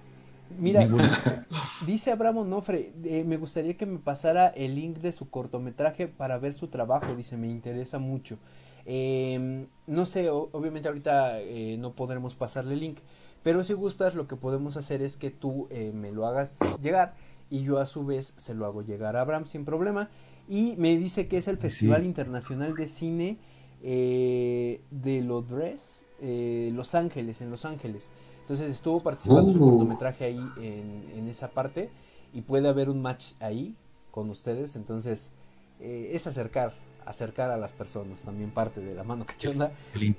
Mira, 0.58 0.86
dice 1.86 2.12
Abraham 2.12 2.38
Onofre, 2.38 2.92
eh, 3.04 3.24
me 3.24 3.36
gustaría 3.36 3.76
que 3.76 3.86
me 3.86 3.98
pasara 3.98 4.48
el 4.48 4.74
link 4.74 4.98
de 4.98 5.12
su 5.12 5.28
cortometraje 5.30 6.06
para 6.06 6.38
ver 6.38 6.54
su 6.54 6.68
trabajo, 6.68 7.16
dice, 7.16 7.36
me 7.36 7.48
interesa 7.48 7.98
mucho. 7.98 8.38
Em, 8.86 9.66
no 9.86 10.04
sé, 10.04 10.30
obviamente 10.30 10.88
ahorita 10.88 11.40
eh, 11.40 11.76
no 11.78 11.92
podremos 11.92 12.34
pasarle 12.34 12.74
el 12.74 12.80
link, 12.80 12.98
pero 13.42 13.64
si 13.64 13.72
gustas 13.72 14.14
lo 14.14 14.26
que 14.26 14.36
podemos 14.36 14.76
hacer 14.76 15.02
es 15.02 15.16
que 15.16 15.30
tú 15.30 15.66
eh, 15.70 15.92
me 15.94 16.12
lo 16.12 16.26
hagas 16.26 16.58
llegar 16.82 17.14
y 17.50 17.62
yo 17.62 17.78
a 17.78 17.86
su 17.86 18.04
vez 18.04 18.34
se 18.36 18.54
lo 18.54 18.66
hago 18.66 18.82
llegar 18.82 19.16
a 19.16 19.22
Abraham 19.22 19.46
sin 19.46 19.64
problema. 19.64 20.10
Y 20.48 20.74
me 20.76 20.96
dice 20.96 21.26
que 21.26 21.38
es 21.38 21.48
el 21.48 21.56
Festival 21.56 22.04
Internacional 22.04 22.74
de 22.74 22.88
Cine 22.88 23.38
de 23.80 25.22
Lodres, 25.24 26.04
Los 26.20 26.94
Ángeles, 26.94 27.40
en 27.40 27.50
Los 27.50 27.64
Ángeles. 27.64 28.10
Entonces 28.44 28.70
estuvo 28.70 29.00
participando 29.00 29.50
su 29.50 29.58
uh. 29.58 29.70
cortometraje 29.70 30.26
ahí 30.26 30.50
en, 30.58 31.28
esa 31.28 31.48
parte 31.48 31.88
y 32.34 32.42
puede 32.42 32.68
haber 32.68 32.90
un 32.90 33.00
match 33.00 33.32
ahí 33.40 33.74
con 34.10 34.28
ustedes. 34.28 34.76
Entonces 34.76 35.32
eh, 35.80 36.10
es 36.12 36.26
acercar, 36.26 36.74
acercar 37.06 37.50
a 37.50 37.56
las 37.56 37.72
personas, 37.72 38.22
también 38.22 38.50
parte 38.50 38.80
de 38.80 38.94
la 38.94 39.04
mano 39.04 39.24
cachonda. 39.26 39.72
Qué 39.92 39.98
lindo, 39.98 40.18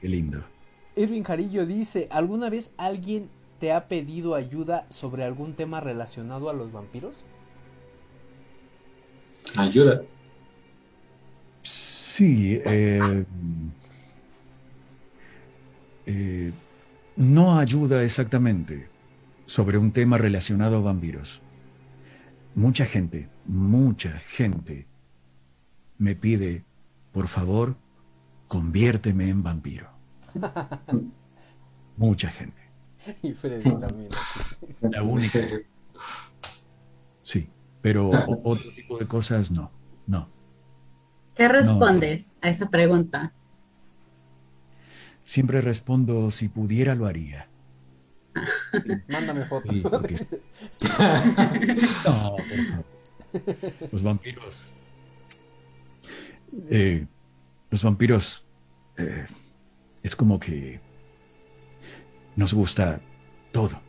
qué 0.00 0.08
lindo. 0.08 0.44
Irving 0.96 1.22
Jarillo 1.22 1.64
dice, 1.66 2.08
¿alguna 2.10 2.50
vez 2.50 2.72
alguien 2.76 3.30
te 3.60 3.72
ha 3.72 3.88
pedido 3.88 4.34
ayuda 4.34 4.86
sobre 4.90 5.24
algún 5.24 5.54
tema 5.54 5.80
relacionado 5.80 6.50
a 6.50 6.52
los 6.52 6.72
vampiros? 6.72 7.24
Ayuda. 9.56 10.02
Sí, 11.62 12.60
eh, 12.64 13.24
eh 16.06 16.52
no 17.18 17.58
ayuda 17.58 18.02
exactamente 18.04 18.88
sobre 19.46 19.78
un 19.78 19.92
tema 19.92 20.18
relacionado 20.18 20.76
a 20.76 20.80
vampiros. 20.80 21.40
Mucha 22.54 22.86
gente, 22.86 23.28
mucha 23.46 24.18
gente 24.18 24.87
me 25.98 26.14
pide, 26.14 26.64
por 27.12 27.28
favor, 27.28 27.76
conviérteme 28.46 29.28
en 29.28 29.42
vampiro. 29.42 29.90
mucha 31.96 32.30
gente. 32.30 32.62
Y 33.22 33.32
Freddy 33.32 33.62
también. 33.80 34.10
La 34.90 35.02
única. 35.02 35.40
Sí, 37.22 37.48
pero 37.82 38.10
otro 38.44 38.70
tipo 38.74 38.98
de 38.98 39.06
cosas 39.06 39.50
no, 39.50 39.70
no. 40.06 40.28
¿Qué 41.34 41.48
respondes 41.48 42.36
a 42.40 42.50
esa 42.50 42.68
pregunta? 42.68 43.32
Siempre 45.22 45.60
respondo, 45.60 46.30
si 46.30 46.48
pudiera 46.48 46.94
lo 46.94 47.06
haría. 47.06 47.48
Mándame 49.08 49.44
fotos. 49.46 49.74
no, 49.82 49.96
por 52.36 52.66
favor. 52.66 52.84
Los 53.92 54.02
vampiros. 54.02 54.72
Eh, 56.70 57.06
los 57.70 57.82
vampiros 57.82 58.44
eh, 58.96 59.26
es 60.02 60.16
como 60.16 60.40
que 60.40 60.80
nos 62.36 62.54
gusta 62.54 63.00
todo, 63.52 63.80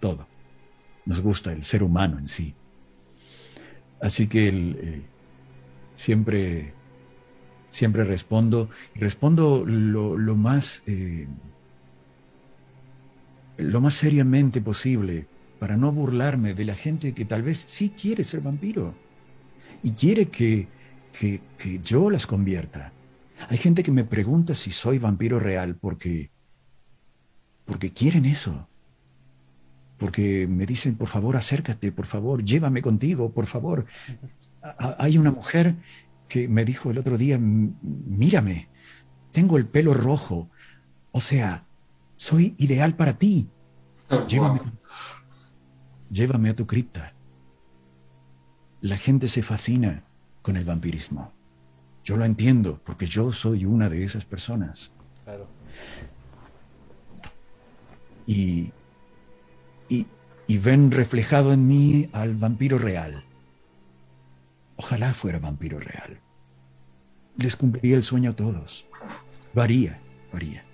todo. 0.00 0.26
Nos 1.04 1.20
gusta 1.20 1.52
el 1.52 1.62
ser 1.62 1.82
humano 1.82 2.18
en 2.18 2.26
sí. 2.26 2.54
Así 4.00 4.26
que 4.26 4.48
eh, 4.48 5.02
siempre 5.94 6.74
siempre 7.70 8.04
respondo, 8.04 8.70
respondo 8.94 9.64
lo, 9.66 10.16
más, 10.34 10.82
lo 13.58 13.80
más 13.82 13.94
seriamente 13.94 14.62
posible 14.62 15.26
para 15.58 15.76
no 15.76 15.92
burlarme 15.92 16.54
de 16.54 16.64
la 16.64 16.74
gente 16.74 17.12
que 17.12 17.26
tal 17.26 17.42
vez 17.42 17.58
sí 17.58 17.90
quiere 17.90 18.24
ser 18.24 18.40
vampiro 18.40 18.94
y 19.82 19.92
quiere 19.92 20.26
que, 20.26 20.68
que, 21.18 21.40
que 21.58 21.80
yo 21.82 22.10
las 22.10 22.26
convierta. 22.26 22.92
Hay 23.48 23.58
gente 23.58 23.82
que 23.82 23.92
me 23.92 24.04
pregunta 24.04 24.54
si 24.54 24.70
soy 24.70 24.98
vampiro 24.98 25.38
real 25.38 25.76
porque, 25.76 26.30
porque 27.64 27.92
quieren 27.92 28.24
eso. 28.24 28.68
Porque 29.98 30.46
me 30.46 30.66
dicen, 30.66 30.94
por 30.96 31.08
favor, 31.08 31.36
acércate, 31.36 31.90
por 31.90 32.06
favor, 32.06 32.44
llévame 32.44 32.82
contigo, 32.82 33.32
por 33.32 33.46
favor. 33.46 33.86
Hay 34.98 35.16
una 35.16 35.30
mujer 35.30 35.76
que 36.28 36.48
me 36.48 36.64
dijo 36.64 36.90
el 36.90 36.98
otro 36.98 37.16
día, 37.16 37.38
mírame, 37.40 38.68
tengo 39.32 39.56
el 39.56 39.66
pelo 39.66 39.94
rojo, 39.94 40.50
o 41.12 41.20
sea, 41.20 41.64
soy 42.16 42.54
ideal 42.58 42.94
para 42.94 43.16
ti. 43.16 43.48
Llévame, 44.28 44.60
llévame 46.10 46.50
a 46.50 46.56
tu 46.56 46.66
cripta. 46.66 47.14
La 48.82 48.98
gente 48.98 49.28
se 49.28 49.42
fascina 49.42 50.04
con 50.46 50.56
el 50.56 50.64
vampirismo. 50.64 51.32
Yo 52.04 52.16
lo 52.16 52.24
entiendo 52.24 52.80
porque 52.84 53.06
yo 53.06 53.32
soy 53.32 53.64
una 53.64 53.88
de 53.88 54.04
esas 54.04 54.24
personas. 54.24 54.92
Claro. 55.24 55.48
Y, 58.28 58.70
y, 59.88 60.06
y 60.46 60.58
ven 60.58 60.92
reflejado 60.92 61.52
en 61.52 61.66
mí 61.66 62.08
al 62.12 62.36
vampiro 62.36 62.78
real. 62.78 63.24
Ojalá 64.76 65.14
fuera 65.14 65.40
vampiro 65.40 65.80
real. 65.80 66.20
Les 67.38 67.56
cumpliría 67.56 67.96
el 67.96 68.04
sueño 68.04 68.30
a 68.30 68.36
todos. 68.36 68.86
Varía, 69.52 69.98
varía. 70.32 70.64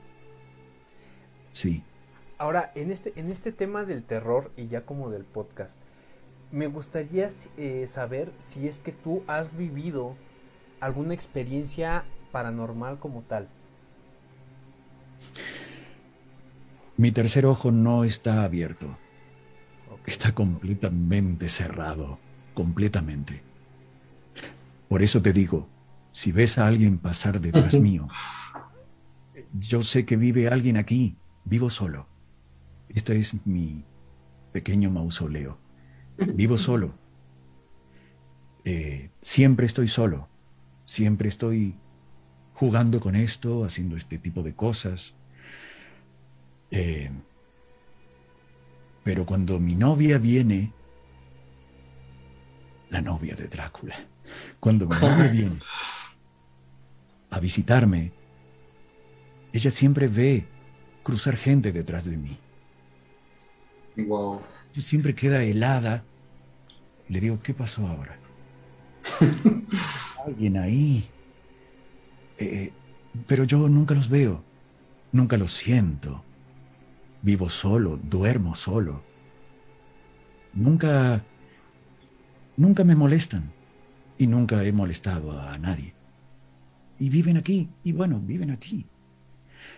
Sí. 1.54 1.82
Ahora, 2.36 2.72
en 2.74 2.90
este, 2.90 3.18
en 3.18 3.30
este 3.30 3.52
tema 3.52 3.86
del 3.86 4.02
terror 4.02 4.52
y 4.54 4.66
ya 4.66 4.84
como 4.84 5.08
del 5.08 5.24
podcast, 5.24 5.76
me 6.52 6.66
gustaría 6.66 7.30
eh, 7.56 7.86
saber 7.88 8.30
si 8.38 8.68
es 8.68 8.76
que 8.76 8.92
tú 8.92 9.22
has 9.26 9.56
vivido 9.56 10.14
alguna 10.80 11.14
experiencia 11.14 12.04
paranormal 12.30 12.98
como 12.98 13.22
tal. 13.22 13.48
Mi 16.96 17.10
tercer 17.10 17.46
ojo 17.46 17.72
no 17.72 18.04
está 18.04 18.44
abierto. 18.44 18.86
Está 20.06 20.34
completamente 20.34 21.48
cerrado, 21.48 22.18
completamente. 22.54 23.42
Por 24.88 25.02
eso 25.02 25.22
te 25.22 25.32
digo, 25.32 25.68
si 26.10 26.32
ves 26.32 26.58
a 26.58 26.66
alguien 26.66 26.98
pasar 26.98 27.40
detrás 27.40 27.78
mío, 27.80 28.08
yo 29.58 29.82
sé 29.82 30.04
que 30.04 30.16
vive 30.16 30.48
alguien 30.48 30.76
aquí, 30.76 31.16
vivo 31.44 31.70
solo. 31.70 32.06
Este 32.90 33.18
es 33.18 33.46
mi 33.46 33.84
pequeño 34.52 34.90
mausoleo. 34.90 35.61
Vivo 36.26 36.56
solo. 36.56 36.94
Eh, 38.64 39.10
siempre 39.20 39.66
estoy 39.66 39.88
solo. 39.88 40.28
Siempre 40.84 41.28
estoy 41.28 41.76
jugando 42.54 43.00
con 43.00 43.16
esto, 43.16 43.64
haciendo 43.64 43.96
este 43.96 44.18
tipo 44.18 44.42
de 44.42 44.54
cosas. 44.54 45.14
Eh, 46.70 47.10
pero 49.04 49.26
cuando 49.26 49.58
mi 49.58 49.74
novia 49.74 50.18
viene, 50.18 50.72
la 52.90 53.00
novia 53.00 53.34
de 53.34 53.48
Drácula, 53.48 53.96
cuando 54.60 54.86
mi 54.86 54.94
novia 54.96 55.28
viene 55.32 55.58
a 57.30 57.40
visitarme, 57.40 58.12
ella 59.52 59.70
siempre 59.70 60.08
ve 60.08 60.46
cruzar 61.02 61.36
gente 61.36 61.72
detrás 61.72 62.04
de 62.04 62.16
mí. 62.16 62.38
Wow. 63.96 64.40
Ella 64.72 64.82
siempre 64.82 65.14
queda 65.14 65.42
helada. 65.42 66.04
Le 67.12 67.20
digo, 67.20 67.38
¿qué 67.42 67.52
pasó 67.52 67.86
ahora? 67.86 68.16
Alguien 70.26 70.56
ahí. 70.56 71.06
Eh, 72.38 72.72
pero 73.26 73.44
yo 73.44 73.68
nunca 73.68 73.94
los 73.94 74.08
veo, 74.08 74.42
nunca 75.12 75.36
los 75.36 75.52
siento. 75.52 76.24
Vivo 77.20 77.50
solo, 77.50 77.98
duermo 77.98 78.54
solo. 78.54 79.02
Nunca, 80.54 81.22
nunca 82.56 82.82
me 82.82 82.94
molestan 82.94 83.52
y 84.16 84.26
nunca 84.26 84.64
he 84.64 84.72
molestado 84.72 85.38
a 85.38 85.58
nadie. 85.58 85.92
Y 86.98 87.10
viven 87.10 87.36
aquí, 87.36 87.68
y 87.84 87.92
bueno, 87.92 88.20
viven 88.20 88.50
aquí. 88.52 88.86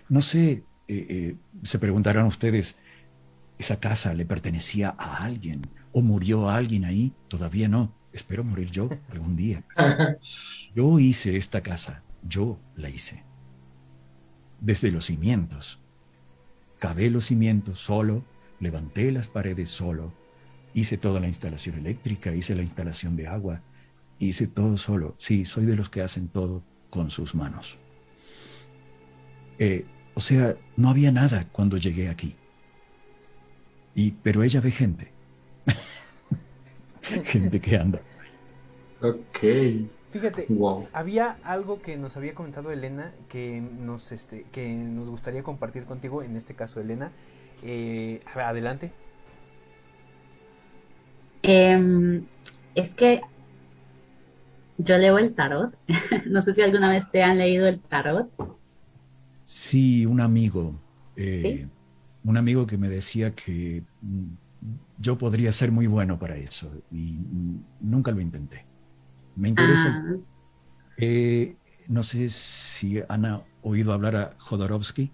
No 0.08 0.20
sé, 0.20 0.52
eh, 0.52 0.62
eh, 0.86 1.36
se 1.64 1.80
preguntarán 1.80 2.26
ustedes, 2.26 2.76
¿esa 3.58 3.80
casa 3.80 4.14
le 4.14 4.24
pertenecía 4.24 4.94
a 4.96 5.24
alguien? 5.24 5.62
¿O 5.94 6.02
murió 6.02 6.50
alguien 6.50 6.84
ahí? 6.84 7.12
Todavía 7.28 7.68
no. 7.68 7.94
Espero 8.12 8.44
morir 8.44 8.70
yo 8.70 8.90
algún 9.10 9.36
día. 9.36 9.64
Yo 10.74 10.98
hice 10.98 11.36
esta 11.36 11.62
casa, 11.62 12.02
yo 12.22 12.58
la 12.74 12.90
hice. 12.90 13.22
Desde 14.60 14.90
los 14.90 15.06
cimientos. 15.06 15.80
Cavé 16.80 17.10
los 17.10 17.26
cimientos 17.26 17.78
solo, 17.78 18.24
levanté 18.58 19.12
las 19.12 19.28
paredes 19.28 19.68
solo, 19.68 20.12
hice 20.74 20.98
toda 20.98 21.20
la 21.20 21.28
instalación 21.28 21.76
eléctrica, 21.76 22.34
hice 22.34 22.56
la 22.56 22.62
instalación 22.62 23.14
de 23.14 23.28
agua, 23.28 23.62
hice 24.18 24.48
todo 24.48 24.76
solo. 24.78 25.14
Sí, 25.18 25.44
soy 25.44 25.64
de 25.64 25.76
los 25.76 25.90
que 25.90 26.02
hacen 26.02 26.26
todo 26.26 26.64
con 26.90 27.10
sus 27.10 27.36
manos. 27.36 27.78
Eh, 29.60 29.86
o 30.14 30.20
sea, 30.20 30.56
no 30.76 30.90
había 30.90 31.12
nada 31.12 31.48
cuando 31.52 31.76
llegué 31.76 32.08
aquí. 32.08 32.34
Y, 33.94 34.10
pero 34.22 34.42
ella 34.42 34.60
ve 34.60 34.72
gente. 34.72 35.13
gente 37.24 37.60
que 37.60 37.76
anda. 37.76 38.00
Ok. 39.00 39.38
Fíjate, 40.10 40.46
había 40.92 41.38
algo 41.42 41.82
que 41.82 41.96
nos 41.96 42.16
había 42.16 42.34
comentado 42.34 42.70
Elena 42.70 43.12
que 43.28 43.60
nos, 43.60 44.12
este, 44.12 44.46
que 44.52 44.68
nos 44.68 45.10
gustaría 45.10 45.42
compartir 45.42 45.84
contigo, 45.86 46.22
en 46.22 46.36
este 46.36 46.54
caso 46.54 46.80
Elena. 46.80 47.10
Eh, 47.64 48.20
adelante. 48.34 48.92
Em, 51.42 52.24
es 52.76 52.90
que 52.94 53.22
yo 54.78 54.96
leo 54.98 55.18
el 55.18 55.34
tarot. 55.34 55.74
no 56.26 56.42
sé 56.42 56.54
si 56.54 56.62
alguna 56.62 56.90
vez 56.90 57.10
te 57.10 57.22
han 57.22 57.38
leído 57.38 57.66
el 57.66 57.80
tarot. 57.80 58.30
Sí, 59.44 60.06
un 60.06 60.20
amigo. 60.20 60.74
Eh, 61.16 61.66
un 62.24 62.36
amigo 62.36 62.66
que 62.66 62.78
me 62.78 62.88
decía 62.88 63.34
que 63.34 63.82
mm, 64.00 64.43
yo 64.98 65.18
podría 65.18 65.52
ser 65.52 65.72
muy 65.72 65.86
bueno 65.86 66.18
para 66.18 66.36
eso 66.36 66.70
y 66.90 67.18
nunca 67.80 68.12
lo 68.12 68.20
intenté. 68.20 68.66
Me 69.36 69.48
interesa. 69.48 69.88
Ah. 69.88 70.16
Eh, 70.96 71.56
no 71.88 72.02
sé 72.02 72.28
si 72.28 73.00
han 73.08 73.42
oído 73.62 73.92
hablar 73.92 74.16
a 74.16 74.34
Jodorowsky. 74.38 75.10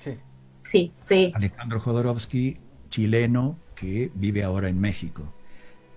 Sí. 0.00 0.18
Sí, 0.64 0.92
sí. 1.08 1.32
Alejandro 1.34 1.80
Jodorowsky, 1.80 2.58
chileno, 2.88 3.58
que 3.74 4.12
vive 4.14 4.44
ahora 4.44 4.68
en 4.68 4.80
México. 4.80 5.32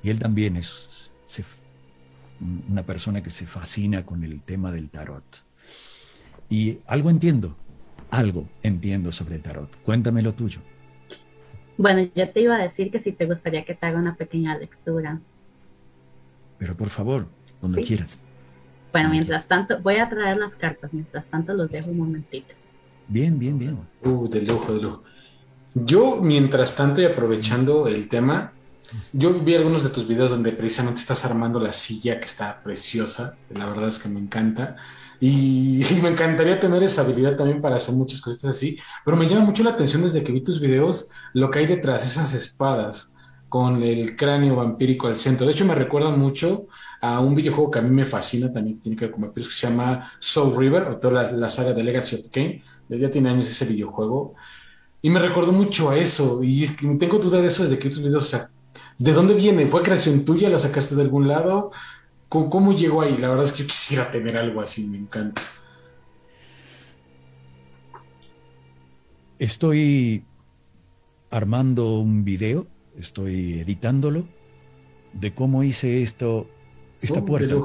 Y 0.01 0.09
él 0.09 0.19
también 0.19 0.55
es 0.55 1.11
una 2.69 2.83
persona 2.83 3.21
que 3.23 3.29
se 3.29 3.45
fascina 3.45 4.05
con 4.05 4.23
el 4.23 4.41
tema 4.41 4.71
del 4.71 4.89
tarot. 4.89 5.43
Y 6.49 6.79
algo 6.85 7.09
entiendo, 7.09 7.57
algo 8.09 8.47
entiendo 8.63 9.11
sobre 9.11 9.35
el 9.35 9.43
tarot. 9.43 9.75
Cuéntame 9.83 10.21
lo 10.21 10.33
tuyo. 10.33 10.61
Bueno, 11.77 12.09
yo 12.15 12.29
te 12.29 12.41
iba 12.41 12.55
a 12.55 12.59
decir 12.59 12.91
que 12.91 12.99
si 12.99 13.11
te 13.11 13.25
gustaría 13.25 13.65
que 13.65 13.75
te 13.75 13.85
haga 13.85 13.99
una 13.99 14.15
pequeña 14.15 14.57
lectura. 14.57 15.19
Pero 16.57 16.75
por 16.75 16.89
favor, 16.89 17.27
donde 17.61 17.81
quieras. 17.81 18.21
Bueno, 18.91 19.09
mientras 19.09 19.45
tanto, 19.47 19.81
voy 19.81 19.97
a 19.97 20.09
traer 20.09 20.37
las 20.37 20.55
cartas, 20.55 20.93
mientras 20.93 21.25
tanto 21.25 21.53
los 21.53 21.69
dejo 21.69 21.91
un 21.91 21.97
momentito. 21.97 22.53
Bien, 23.07 23.37
bien, 23.37 23.59
bien. 23.59 23.77
Uh, 24.03 24.27
de 24.29 24.41
lujo, 24.41 24.73
de 24.73 24.81
lujo. 24.81 25.03
Yo, 25.73 26.21
mientras 26.21 26.75
tanto, 26.75 27.01
y 27.01 27.05
aprovechando 27.05 27.87
el 27.87 28.07
tema, 28.07 28.53
yo 29.11 29.33
vi 29.41 29.55
algunos 29.55 29.83
de 29.83 29.89
tus 29.89 30.07
videos 30.07 30.29
donde 30.29 30.53
precisamente 30.53 31.01
estás 31.01 31.25
armando 31.25 31.59
la 31.59 31.73
silla 31.73 32.19
que 32.19 32.25
está 32.25 32.63
preciosa, 32.63 33.35
la 33.53 33.65
verdad 33.65 33.89
es 33.89 33.99
que 33.99 34.07
me 34.07 34.19
encanta. 34.19 34.77
Y, 35.21 35.83
me 36.01 36.09
encantaría 36.09 36.59
tener 36.59 36.83
esa 36.83 37.01
habilidad 37.01 37.35
también 37.35 37.61
para 37.61 37.77
hacer 37.77 37.95
muchas 37.95 38.21
cosas 38.21 38.43
así, 38.45 38.77
pero 39.03 39.17
me 39.17 39.27
llama 39.27 39.45
mucho 39.45 39.63
la 39.63 39.71
atención 39.71 40.01
desde 40.01 40.23
que 40.23 40.31
vi 40.31 40.41
tus 40.41 40.59
videos 40.59 41.09
lo 41.33 41.49
que 41.49 41.59
hay 41.59 41.65
detrás, 41.65 42.03
esas 42.05 42.33
espadas 42.33 43.11
con 43.49 43.83
el 43.83 44.15
cráneo 44.15 44.57
vampírico 44.57 45.07
al 45.07 45.17
centro. 45.17 45.45
De 45.45 45.53
hecho, 45.53 45.65
me 45.65 45.75
recuerdan 45.75 46.19
mucho 46.19 46.67
a 47.01 47.19
un 47.19 47.35
videojuego 47.35 47.71
que 47.71 47.79
a 47.79 47.81
mí 47.81 47.89
me 47.89 48.03
fascina, 48.05 48.51
también 48.51 48.81
tiene 48.81 48.97
que 48.97 49.05
ver 49.05 49.13
con 49.13 49.21
vampiros, 49.21 49.49
que 49.49 49.55
se 49.55 49.67
llama 49.67 50.11
Soul 50.19 50.57
River, 50.57 50.83
o 50.89 50.97
toda 50.97 51.31
la, 51.31 51.49
saga 51.49 51.71
de 51.71 51.83
Legacy 51.83 52.15
of 52.15 52.27
Kane. 52.31 52.63
Ya 52.89 53.09
tiene 53.09 53.29
años 53.29 53.49
ese 53.49 53.65
videojuego. 53.65 54.33
Y 55.01 55.09
me 55.09 55.19
recordó 55.19 55.51
mucho 55.51 55.89
a 55.89 55.97
eso. 55.97 56.41
Y 56.43 56.67
tengo 56.99 57.19
duda 57.19 57.39
de 57.39 57.47
eso 57.47 57.63
desde 57.63 57.77
que 57.79 57.87
vi 57.87 57.93
tus 57.93 58.03
videos. 58.03 58.23
O 58.23 58.27
sea, 58.27 58.49
¿de 58.97 59.13
dónde 59.13 59.33
viene? 59.35 59.67
¿Fue 59.67 59.83
creación 59.83 60.25
tuya? 60.25 60.49
¿La 60.49 60.59
sacaste 60.59 60.95
de 60.95 61.03
algún 61.03 61.27
lado? 61.27 61.71
¿Cómo, 62.49 62.73
llegó 62.73 63.01
ahí? 63.01 63.17
La 63.17 63.29
verdad 63.29 63.45
es 63.45 63.53
que 63.53 63.65
quisiera 63.65 64.11
tener 64.11 64.35
algo 64.35 64.61
así, 64.61 64.83
me 64.83 64.97
encanta. 64.97 65.41
Estoy 69.39 70.25
armando 71.29 71.99
un 71.99 72.25
video, 72.25 72.67
estoy 72.97 73.59
editándolo, 73.59 74.27
de 75.13 75.33
cómo 75.33 75.63
hice 75.63 76.03
esto, 76.03 76.49
esta 77.01 77.19
oh, 77.19 77.25
puerta. 77.25 77.55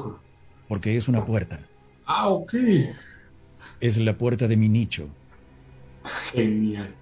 Porque 0.67 0.95
es 0.95 1.07
una 1.09 1.25
puerta. 1.25 1.59
Ah, 2.05 2.29
ok. 2.29 2.53
Es 3.81 3.97
la 3.97 4.17
puerta 4.17 4.47
de 4.47 4.55
mi 4.55 4.69
nicho. 4.69 5.09
Genial. 6.31 6.95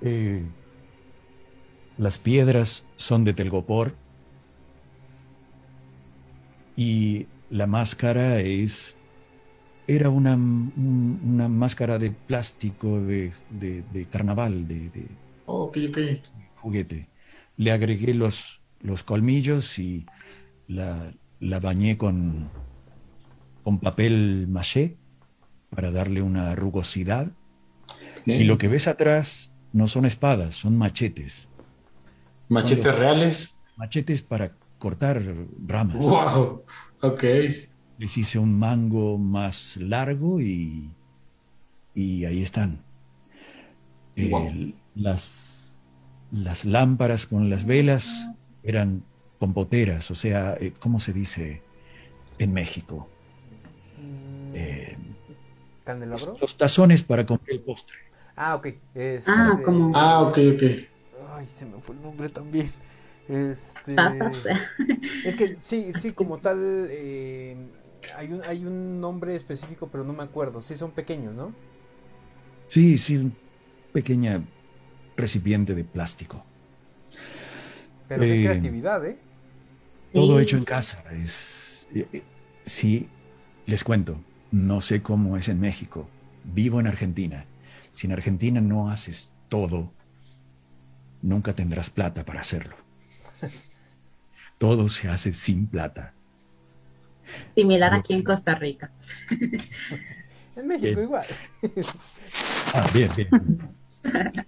Eh, 0.00 0.44
las 1.96 2.18
piedras 2.18 2.84
son 2.96 3.24
de 3.24 3.34
telgopor 3.34 3.94
y 6.78 7.26
la 7.50 7.66
máscara 7.66 8.38
es 8.40 8.96
era 9.88 10.10
una, 10.10 10.34
una 10.36 11.48
máscara 11.48 11.98
de 11.98 12.12
plástico 12.12 13.00
de, 13.00 13.32
carnaval, 14.12 14.68
de, 14.68 14.88
de 14.90 15.08
juguete. 16.54 17.08
Le 17.56 17.72
agregué 17.72 18.14
los, 18.14 18.60
los 18.80 19.02
colmillos 19.02 19.80
y 19.80 20.06
la, 20.68 21.12
la 21.40 21.58
bañé 21.58 21.98
con, 21.98 22.48
con 23.64 23.80
papel 23.80 24.46
maché 24.48 24.98
para 25.70 25.90
darle 25.90 26.22
una 26.22 26.54
rugosidad. 26.54 27.32
Y 28.24 28.44
lo 28.44 28.56
que 28.56 28.68
ves 28.68 28.86
atrás 28.86 29.50
no 29.72 29.88
son 29.88 30.04
espadas, 30.04 30.54
son 30.54 30.76
machetes. 30.76 31.48
¿Machetes 32.48 32.94
reales? 32.94 33.64
Machetes 33.76 34.22
para 34.22 34.52
cortar 34.78 35.22
ramas. 35.66 36.04
¡Wow! 36.04 36.64
Ok. 37.02 37.24
Les 37.98 38.16
hice 38.16 38.38
un 38.38 38.58
mango 38.58 39.18
más 39.18 39.76
largo 39.76 40.40
y, 40.40 40.90
y 41.94 42.24
ahí 42.24 42.42
están. 42.42 42.82
las, 44.94 45.76
las 46.30 46.64
lámparas 46.64 47.26
con 47.26 47.50
las 47.50 47.64
velas 47.64 48.28
eran 48.62 49.04
compoteras, 49.38 50.10
o 50.10 50.14
sea, 50.14 50.56
eh, 50.60 50.72
¿cómo 50.78 51.00
se 51.00 51.12
dice 51.12 51.62
en 52.38 52.52
México? 52.52 53.08
Mm. 53.96 54.52
Eh, 54.54 54.96
¿Candelabro? 55.84 56.36
Los, 56.40 56.56
tazones 56.56 57.02
para 57.02 57.24
comer 57.24 57.42
el 57.48 57.60
postre. 57.60 57.96
Ah, 58.36 58.54
ok. 58.56 58.66
ah, 59.26 59.58
ah, 59.94 60.20
ok, 60.22 60.38
ok. 60.54 60.62
Ay, 61.34 61.46
se 61.46 61.64
me 61.64 61.80
fue 61.80 61.94
el 61.94 62.02
nombre 62.02 62.28
también. 62.28 62.72
Este, 63.28 63.94
es 65.24 65.36
que 65.36 65.58
sí, 65.60 65.92
sí, 65.92 66.12
como 66.12 66.38
tal, 66.38 66.88
eh, 66.90 67.56
hay, 68.16 68.32
un, 68.32 68.42
hay 68.46 68.64
un 68.64 69.00
nombre 69.00 69.36
específico, 69.36 69.88
pero 69.92 70.02
no 70.02 70.14
me 70.14 70.22
acuerdo. 70.22 70.62
Sí, 70.62 70.76
son 70.76 70.92
pequeños, 70.92 71.34
¿no? 71.34 71.52
Sí, 72.68 72.96
sí, 72.96 73.16
un 73.16 73.34
pequeña 73.92 74.42
recipiente 75.16 75.74
de 75.74 75.84
plástico. 75.84 76.44
Pero 78.08 78.22
qué 78.22 78.40
eh, 78.40 78.46
creatividad, 78.46 79.04
¿eh? 79.04 79.18
Todo 80.12 80.40
hecho 80.40 80.56
en 80.56 80.64
casa. 80.64 81.04
Es, 81.12 81.86
eh, 81.94 82.22
sí, 82.64 83.08
les 83.66 83.84
cuento, 83.84 84.18
no 84.50 84.80
sé 84.80 85.02
cómo 85.02 85.36
es 85.36 85.48
en 85.48 85.60
México. 85.60 86.08
Vivo 86.44 86.80
en 86.80 86.86
Argentina. 86.86 87.44
Si 87.92 88.06
en 88.06 88.12
Argentina 88.12 88.60
no 88.62 88.90
haces 88.90 89.34
todo, 89.48 89.92
nunca 91.20 91.52
tendrás 91.52 91.90
plata 91.90 92.24
para 92.24 92.40
hacerlo. 92.40 92.87
Todo 94.58 94.88
se 94.88 95.08
hace 95.08 95.32
sin 95.32 95.66
plata. 95.66 96.12
Similar 97.54 97.94
aquí 97.94 98.14
en 98.14 98.24
Costa 98.24 98.54
Rica. 98.54 98.90
en 100.56 100.66
México 100.66 101.00
igual. 101.00 101.26
ah, 102.74 102.90
bien, 102.92 103.10
bien. 103.16 103.28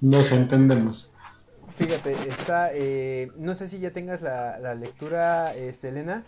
Nos 0.01 0.33
entendemos. 0.33 1.15
Fíjate, 1.77 2.13
está, 2.29 2.71
eh, 2.75 3.31
no 3.39 3.55
sé 3.55 3.67
si 3.67 3.79
ya 3.79 3.91
tengas 3.91 4.21
la, 4.21 4.75
lectura, 4.75 5.55
este, 5.55 5.89
Elena, 5.89 6.25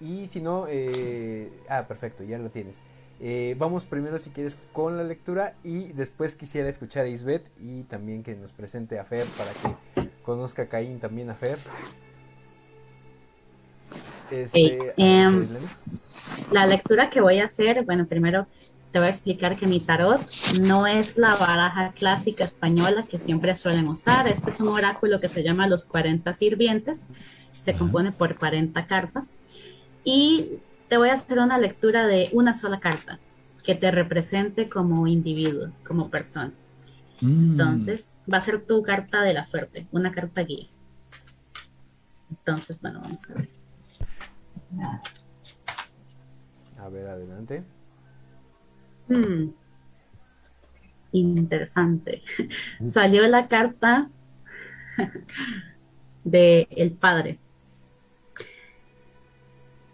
y 0.00 0.26
si 0.26 0.42
no, 0.42 0.66
eh, 0.68 1.50
ah, 1.68 1.86
perfecto, 1.88 2.24
ya 2.24 2.38
lo 2.38 2.50
tienes. 2.50 2.82
Eh, 3.18 3.54
vamos 3.58 3.86
primero, 3.86 4.18
si 4.18 4.30
quieres, 4.30 4.58
con 4.72 4.96
la 4.96 5.04
lectura 5.04 5.54
y 5.62 5.92
después 5.92 6.34
quisiera 6.34 6.68
escuchar 6.68 7.06
a 7.06 7.08
Isbeth 7.08 7.48
y 7.60 7.84
también 7.84 8.22
que 8.22 8.34
nos 8.34 8.52
presente 8.52 8.98
a 8.98 9.04
Fer 9.04 9.26
para 9.38 9.52
que 9.52 10.10
conozca 10.22 10.62
a 10.62 10.66
Caín 10.66 10.98
también 11.00 11.30
a 11.30 11.34
Fer. 11.34 11.58
Este, 14.30 14.78
em, 14.96 15.46
la 16.50 16.66
lectura 16.66 17.10
que 17.10 17.20
voy 17.20 17.38
a 17.40 17.44
hacer, 17.44 17.84
bueno, 17.84 18.06
primero 18.06 18.46
te 18.92 18.98
voy 18.98 19.08
a 19.08 19.10
explicar 19.10 19.56
que 19.56 19.66
mi 19.66 19.80
tarot 19.80 20.20
no 20.60 20.86
es 20.86 21.16
la 21.16 21.34
baraja 21.36 21.92
clásica 21.92 22.44
española 22.44 23.04
que 23.10 23.18
siempre 23.18 23.54
suelen 23.54 23.88
usar. 23.88 24.28
Este 24.28 24.50
es 24.50 24.60
un 24.60 24.68
oráculo 24.68 25.18
que 25.18 25.28
se 25.28 25.42
llama 25.42 25.66
Los 25.66 25.86
40 25.86 26.34
Sirvientes. 26.34 27.06
Se 27.52 27.74
compone 27.74 28.12
por 28.12 28.36
40 28.36 28.86
cartas. 28.86 29.30
Y 30.04 30.58
te 30.88 30.98
voy 30.98 31.08
a 31.08 31.14
hacer 31.14 31.38
una 31.38 31.56
lectura 31.56 32.06
de 32.06 32.28
una 32.32 32.54
sola 32.54 32.80
carta 32.80 33.18
que 33.62 33.74
te 33.74 33.90
represente 33.90 34.68
como 34.68 35.06
individuo, 35.06 35.68
como 35.86 36.10
persona. 36.10 36.52
Mm. 37.22 37.52
Entonces, 37.52 38.12
va 38.30 38.38
a 38.38 38.40
ser 38.42 38.60
tu 38.66 38.82
carta 38.82 39.22
de 39.22 39.32
la 39.32 39.44
suerte, 39.44 39.86
una 39.92 40.12
carta 40.12 40.42
guía. 40.42 40.66
Entonces, 42.30 42.80
bueno, 42.80 43.00
vamos 43.00 43.30
a 43.30 43.34
ver. 43.34 43.48
A 46.78 46.88
ver, 46.88 47.06
adelante. 47.06 47.62
Hmm. 49.08 49.50
interesante. 51.12 52.22
Salió 52.92 53.26
la 53.28 53.46
carta 53.46 54.10
de 56.24 56.66
el 56.70 56.92
padre. 56.92 57.38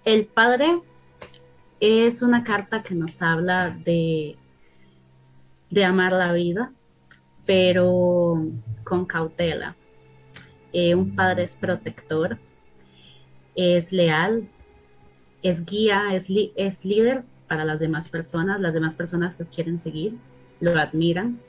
El 0.05 0.27
padre 0.27 0.81
es 1.81 2.23
una 2.23 2.45
carta 2.45 2.83
que 2.83 2.95
nos 2.95 3.21
habla 3.21 3.71
de, 3.71 4.37
de 5.71 5.85
amar 5.85 6.13
la 6.13 6.33
vida, 6.33 6.73
pero 7.49 8.45
con 8.85 9.07
cautela. 9.07 9.75
Eh, 10.75 10.95
un 10.95 11.16
padre 11.16 11.45
es 11.45 11.57
protector, 11.57 12.37
es 13.57 13.91
leal, 13.91 14.47
es 15.43 15.65
guía, 15.65 16.15
es, 16.15 16.29
líder 16.85 17.25
para 17.49 17.65
las 17.65 17.81
demás 17.81 18.11
personas, 18.11 18.61
las 18.61 18.75
demás 18.75 18.97
personas 18.97 19.41
lo 19.41 19.47
quieren 19.47 19.81
seguir, 19.81 20.19
lo 20.61 20.79
admiran. 20.79 21.41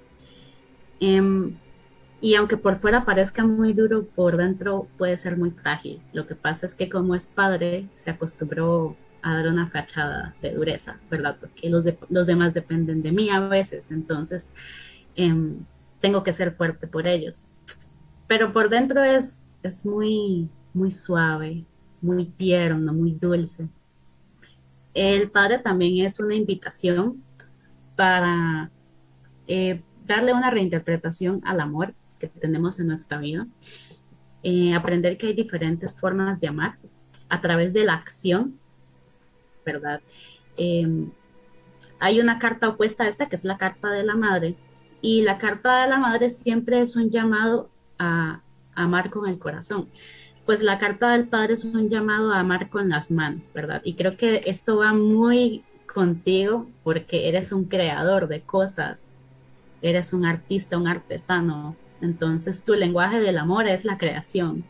Em, 1.01 1.57
y 2.21 2.35
aunque 2.35 2.55
por 2.55 2.79
fuera 2.79 3.03
parezca 3.03 3.43
muy 3.43 3.73
duro, 3.73 4.05
por 4.05 4.37
dentro 4.37 4.87
puede 4.97 5.17
ser 5.17 5.35
muy 5.35 5.51
frágil. 5.51 5.99
Lo 6.13 6.27
que 6.27 6.35
pasa 6.35 6.65
es 6.65 6.75
que 6.75 6.87
como 6.87 7.13
es 7.13 7.27
padre, 7.27 7.89
se 7.95 8.11
acostumbró 8.11 8.95
a 9.21 9.35
dar 9.35 9.49
una 9.49 9.67
fachada 9.67 10.33
de 10.41 10.53
dureza, 10.53 10.97
¿verdad? 11.11 11.35
Porque 11.41 11.69
los, 11.69 11.83
los 12.07 12.25
demás 12.25 12.53
dependen 12.53 13.01
de 13.01 13.11
mí 13.11 13.29
a 13.29 13.41
veces, 13.41 13.91
entonces 13.91 14.49
em, 15.17 15.57
tengo 15.99 16.23
que 16.23 16.33
ser 16.33 16.53
fuerte 16.53 16.87
por 16.87 17.07
ellos. 17.07 17.47
Pero 18.27 18.53
por 18.53 18.69
dentro 18.69 19.03
es, 19.03 19.53
es 19.63 19.85
muy, 19.85 20.49
muy 20.73 20.91
suave, 20.91 21.65
muy 22.01 22.25
tierno, 22.25 22.93
muy 22.93 23.11
dulce. 23.11 23.67
El 24.93 25.29
Padre 25.29 25.59
también 25.59 26.05
es 26.05 26.19
una 26.19 26.35
invitación 26.35 27.23
para 27.95 28.71
eh, 29.47 29.81
darle 30.05 30.33
una 30.33 30.49
reinterpretación 30.49 31.41
al 31.45 31.59
amor 31.59 31.93
que 32.19 32.27
tenemos 32.27 32.79
en 32.79 32.87
nuestra 32.87 33.17
vida, 33.19 33.47
eh, 34.43 34.73
aprender 34.73 35.17
que 35.17 35.27
hay 35.27 35.33
diferentes 35.33 35.97
formas 35.97 36.39
de 36.39 36.47
amar 36.47 36.77
a 37.29 37.41
través 37.41 37.73
de 37.73 37.83
la 37.83 37.93
acción, 37.93 38.59
¿verdad? 39.65 40.01
Em, 40.57 41.11
hay 41.99 42.19
una 42.19 42.39
carta 42.39 42.69
opuesta 42.69 43.03
a 43.03 43.07
esta, 43.07 43.27
que 43.27 43.35
es 43.35 43.45
la 43.45 43.57
carta 43.57 43.89
de 43.91 44.03
la 44.03 44.15
madre, 44.15 44.55
y 45.01 45.21
la 45.21 45.37
carta 45.37 45.83
de 45.83 45.89
la 45.89 45.97
madre 45.97 46.29
siempre 46.29 46.81
es 46.81 46.95
un 46.95 47.09
llamado 47.09 47.69
a 47.97 48.41
amar 48.75 49.09
con 49.09 49.27
el 49.27 49.39
corazón 49.39 49.89
pues 50.49 50.63
la 50.63 50.79
carta 50.79 51.11
del 51.11 51.27
Padre 51.27 51.53
es 51.53 51.63
un 51.63 51.89
llamado 51.89 52.33
a 52.33 52.39
amar 52.39 52.71
con 52.71 52.89
las 52.89 53.11
manos, 53.11 53.53
¿verdad? 53.53 53.81
Y 53.83 53.93
creo 53.93 54.17
que 54.17 54.41
esto 54.47 54.77
va 54.77 54.93
muy 54.93 55.63
contigo 55.93 56.67
porque 56.83 57.29
eres 57.29 57.51
un 57.51 57.65
creador 57.65 58.27
de 58.27 58.41
cosas, 58.41 59.15
eres 59.83 60.11
un 60.11 60.25
artista, 60.25 60.75
un 60.75 60.87
artesano. 60.87 61.75
Entonces 62.01 62.63
tu 62.63 62.73
lenguaje 62.73 63.19
del 63.19 63.37
amor 63.37 63.67
es 63.67 63.85
la 63.85 63.99
creación, 63.99 64.63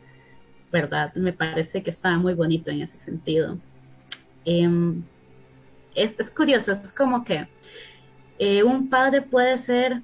¿verdad? 0.70 1.16
Me 1.16 1.32
parece 1.32 1.82
que 1.82 1.92
está 1.92 2.18
muy 2.18 2.34
bonito 2.34 2.70
en 2.72 2.82
ese 2.82 2.98
sentido. 2.98 3.58
Em, 4.44 5.02
es, 5.96 6.30
curioso, 6.32 6.74
es 6.74 6.94
como 6.94 7.24
que 7.24 7.48
eh, 8.38 8.64
un 8.64 8.90
padre 8.90 9.22
puede 9.22 9.58
ser 9.58 10.02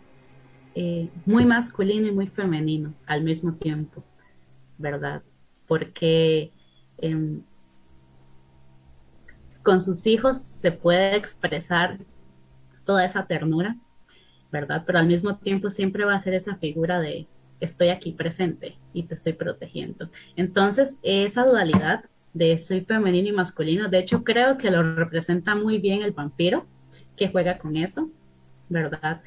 eh, 0.75 1.09
muy 1.25 1.45
masculino 1.45 2.07
y 2.07 2.11
muy 2.11 2.27
femenino 2.27 2.93
al 3.05 3.23
mismo 3.23 3.53
tiempo, 3.53 4.03
¿verdad? 4.77 5.23
porque 5.67 6.51
em, 6.99 7.41
con 9.63 9.81
sus 9.81 10.05
hijos 10.07 10.37
se 10.37 10.71
puede 10.71 11.15
expresar 11.15 11.99
toda 12.85 13.03
esa 13.03 13.25
ternura, 13.25 13.77
¿verdad? 14.51 14.83
Pero 14.85 14.99
al 14.99 15.07
mismo 15.07 15.37
tiempo 15.37 15.69
siempre 15.69 16.05
va 16.05 16.15
a 16.15 16.21
ser 16.21 16.35
esa 16.35 16.55
figura 16.57 16.99
de 16.99 17.27
estoy 17.59 17.89
aquí 17.89 18.11
presente 18.11 18.77
y 18.93 19.03
te 19.03 19.15
estoy 19.15 19.33
protegiendo. 19.33 20.09
Entonces, 20.35 20.99
esa 21.01 21.45
dualidad 21.45 22.05
de 22.33 22.59
soy 22.59 22.81
femenino 22.81 23.29
y 23.29 23.31
masculino, 23.31 23.89
de 23.89 23.99
hecho 23.99 24.23
creo 24.23 24.57
que 24.57 24.69
lo 24.69 24.83
representa 24.95 25.55
muy 25.55 25.79
bien 25.79 26.03
el 26.03 26.11
vampiro, 26.11 26.65
que 27.15 27.29
juega 27.29 27.57
con 27.57 27.77
eso, 27.77 28.09
¿verdad? 28.69 29.21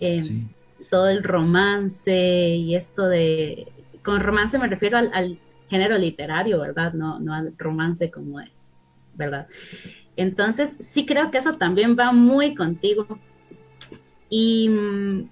Em, 0.00 0.48
todo 0.88 1.08
el 1.08 1.22
romance 1.22 2.56
y 2.56 2.74
esto 2.74 3.06
de, 3.06 3.68
con 4.02 4.20
romance 4.20 4.58
me 4.58 4.68
refiero 4.68 4.98
al 4.98 5.38
género 5.70 5.96
literario, 5.96 6.60
¿verdad? 6.60 6.92
No, 6.92 7.20
no 7.20 7.32
al 7.32 7.54
romance 7.56 8.10
como 8.10 8.40
de, 8.40 8.50
¿verdad? 9.14 9.46
Entonces, 10.16 10.76
sí 10.80 11.06
creo 11.06 11.30
que 11.30 11.38
eso 11.38 11.54
también 11.54 11.96
va 11.98 12.12
muy 12.12 12.54
contigo. 12.54 13.06
Y 14.28 14.68
mm, 14.68 15.30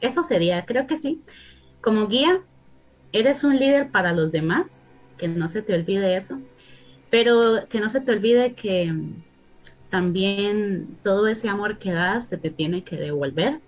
eso 0.00 0.22
sería, 0.22 0.64
creo 0.66 0.86
que 0.86 0.98
sí. 0.98 1.22
Como 1.80 2.06
guía, 2.08 2.42
eres 3.12 3.42
un 3.42 3.58
líder 3.58 3.90
para 3.90 4.12
los 4.12 4.32
demás, 4.32 4.78
que 5.16 5.28
no 5.28 5.48
se 5.48 5.62
te 5.62 5.74
olvide 5.74 6.16
eso, 6.16 6.38
pero 7.10 7.66
que 7.68 7.80
no 7.80 7.88
se 7.88 8.02
te 8.02 8.12
olvide 8.12 8.54
que 8.54 8.92
mm, 8.92 9.22
también 9.88 10.98
todo 11.02 11.26
ese 11.26 11.48
amor 11.48 11.78
que 11.78 11.92
das 11.92 12.28
se 12.28 12.36
te 12.36 12.50
tiene 12.50 12.84
que 12.84 12.96
devolver. 12.96 13.60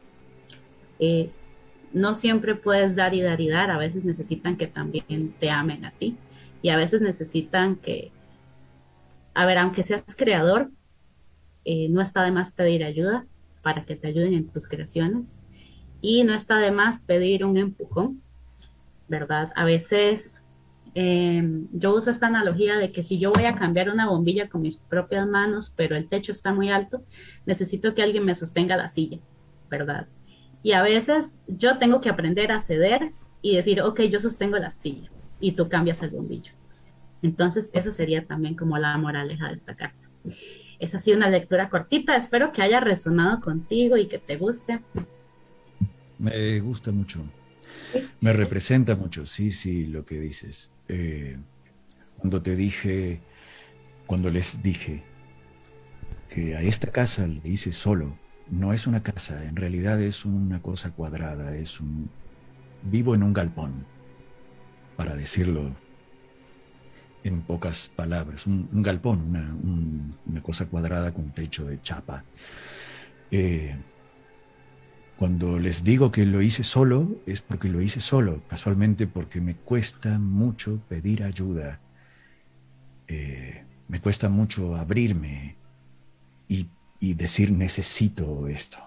No 1.92 2.14
siempre 2.14 2.54
puedes 2.54 2.96
dar 2.96 3.14
y 3.14 3.22
dar 3.22 3.40
y 3.40 3.48
dar, 3.48 3.70
a 3.70 3.78
veces 3.78 4.04
necesitan 4.04 4.56
que 4.56 4.66
también 4.66 5.34
te 5.38 5.50
amen 5.50 5.84
a 5.84 5.92
ti 5.92 6.16
y 6.60 6.68
a 6.68 6.76
veces 6.76 7.00
necesitan 7.00 7.76
que, 7.76 8.10
a 9.34 9.46
ver, 9.46 9.58
aunque 9.58 9.82
seas 9.84 10.16
creador, 10.16 10.70
eh, 11.64 11.88
no 11.88 12.00
está 12.00 12.22
de 12.22 12.32
más 12.32 12.52
pedir 12.52 12.84
ayuda 12.84 13.26
para 13.62 13.84
que 13.84 13.96
te 13.96 14.08
ayuden 14.08 14.34
en 14.34 14.48
tus 14.48 14.68
creaciones 14.68 15.38
y 16.00 16.24
no 16.24 16.34
está 16.34 16.58
de 16.58 16.70
más 16.70 17.00
pedir 17.00 17.44
un 17.44 17.56
empujón, 17.56 18.22
¿verdad? 19.08 19.52
A 19.56 19.64
veces 19.64 20.46
em, 20.94 21.68
yo 21.72 21.94
uso 21.94 22.10
esta 22.10 22.26
analogía 22.26 22.76
de 22.76 22.92
que 22.92 23.02
si 23.02 23.18
yo 23.18 23.32
voy 23.32 23.44
a 23.44 23.54
cambiar 23.56 23.90
una 23.90 24.08
bombilla 24.08 24.48
con 24.48 24.62
mis 24.62 24.78
propias 24.78 25.26
manos, 25.26 25.72
pero 25.76 25.96
el 25.96 26.08
techo 26.08 26.32
está 26.32 26.52
muy 26.52 26.70
alto, 26.70 27.02
necesito 27.46 27.94
que 27.94 28.02
alguien 28.02 28.24
me 28.24 28.34
sostenga 28.34 28.76
la 28.76 28.88
silla, 28.88 29.18
¿verdad? 29.70 30.08
Y 30.62 30.72
a 30.72 30.82
veces 30.82 31.40
yo 31.46 31.78
tengo 31.78 32.00
que 32.00 32.08
aprender 32.08 32.52
a 32.52 32.60
ceder 32.60 33.12
y 33.42 33.56
decir, 33.56 33.80
ok, 33.80 34.02
yo 34.02 34.20
sostengo 34.20 34.58
la 34.58 34.70
silla 34.70 35.10
y 35.40 35.52
tú 35.52 35.68
cambias 35.68 36.02
el 36.02 36.10
bombillo. 36.10 36.52
Entonces, 37.22 37.70
eso 37.72 37.92
sería 37.92 38.24
también 38.26 38.54
como 38.54 38.78
la 38.78 38.96
moraleja 38.96 39.48
de 39.48 39.54
esta 39.54 39.74
carta. 39.74 40.08
Es 40.78 40.94
así 40.94 41.12
una 41.12 41.28
lectura 41.28 41.68
cortita, 41.68 42.16
espero 42.16 42.52
que 42.52 42.62
haya 42.62 42.80
resonado 42.80 43.40
contigo 43.40 43.96
y 43.96 44.06
que 44.06 44.18
te 44.18 44.36
guste. 44.36 44.80
Me 46.18 46.60
gusta 46.60 46.92
mucho. 46.92 47.24
Me 48.20 48.32
representa 48.32 48.94
mucho, 48.94 49.26
sí, 49.26 49.52
sí, 49.52 49.86
lo 49.86 50.04
que 50.04 50.20
dices. 50.20 50.70
Eh, 50.88 51.38
cuando 52.18 52.42
te 52.42 52.56
dije, 52.56 53.20
cuando 54.06 54.30
les 54.30 54.62
dije 54.62 55.04
que 56.28 56.56
a 56.56 56.62
esta 56.62 56.90
casa 56.90 57.26
le 57.26 57.40
hice 57.44 57.72
solo, 57.72 58.16
no 58.50 58.72
es 58.72 58.86
una 58.86 59.02
casa, 59.02 59.44
en 59.44 59.56
realidad 59.56 60.00
es 60.00 60.24
una 60.24 60.60
cosa 60.62 60.90
cuadrada, 60.90 61.56
es 61.56 61.80
un... 61.80 62.10
Vivo 62.82 63.14
en 63.14 63.22
un 63.22 63.32
galpón, 63.32 63.86
para 64.96 65.14
decirlo 65.14 65.74
en 67.24 67.42
pocas 67.42 67.90
palabras, 67.94 68.46
un, 68.46 68.68
galpón, 68.82 70.14
una, 70.26 70.42
cosa 70.42 70.66
cuadrada 70.66 71.12
con 71.12 71.32
techo 71.32 71.64
de 71.64 71.80
chapa. 71.80 72.24
Eh, 73.30 73.76
cuando 75.18 75.58
les 75.58 75.82
digo 75.82 76.12
que 76.12 76.24
lo 76.24 76.40
hice 76.42 76.62
solo, 76.62 77.20
es 77.26 77.40
porque 77.40 77.68
lo 77.68 77.80
hice 77.80 78.00
solo, 78.00 78.42
casualmente 78.46 79.08
porque 79.08 79.40
me 79.40 79.56
cuesta 79.56 80.18
mucho 80.18 80.80
pedir 80.88 81.24
ayuda, 81.24 81.80
eh, 83.08 83.64
me 83.88 84.00
cuesta 84.00 84.28
mucho 84.28 84.76
abrirme 84.76 85.56
y 86.46 86.68
y 87.00 87.14
decir 87.14 87.52
necesito 87.52 88.48
esto. 88.48 88.78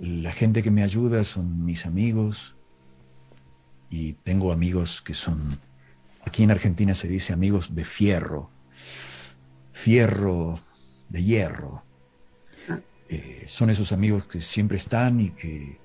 La 0.00 0.32
gente 0.32 0.62
que 0.62 0.70
me 0.70 0.82
ayuda 0.82 1.24
son 1.24 1.64
mis 1.64 1.84
amigos 1.84 2.56
y 3.90 4.14
tengo 4.14 4.52
amigos 4.52 5.02
que 5.02 5.14
son, 5.14 5.58
aquí 6.24 6.42
en 6.42 6.50
Argentina 6.50 6.94
se 6.94 7.08
dice 7.08 7.32
amigos 7.32 7.74
de 7.74 7.84
fierro, 7.84 8.50
fierro 9.72 10.60
de 11.08 11.22
hierro. 11.22 11.82
Eh, 13.08 13.44
son 13.48 13.70
esos 13.70 13.92
amigos 13.92 14.26
que 14.26 14.40
siempre 14.40 14.76
están 14.76 15.20
y 15.20 15.30
que, 15.30 15.78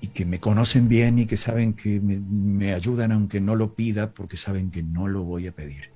y 0.00 0.08
que 0.08 0.24
me 0.24 0.40
conocen 0.40 0.88
bien 0.88 1.18
y 1.18 1.26
que 1.26 1.36
saben 1.36 1.74
que 1.74 2.00
me, 2.00 2.18
me 2.18 2.72
ayudan 2.74 3.12
aunque 3.12 3.40
no 3.40 3.56
lo 3.56 3.74
pida 3.74 4.14
porque 4.14 4.36
saben 4.36 4.70
que 4.70 4.82
no 4.82 5.08
lo 5.08 5.24
voy 5.24 5.48
a 5.48 5.52
pedir. 5.52 5.91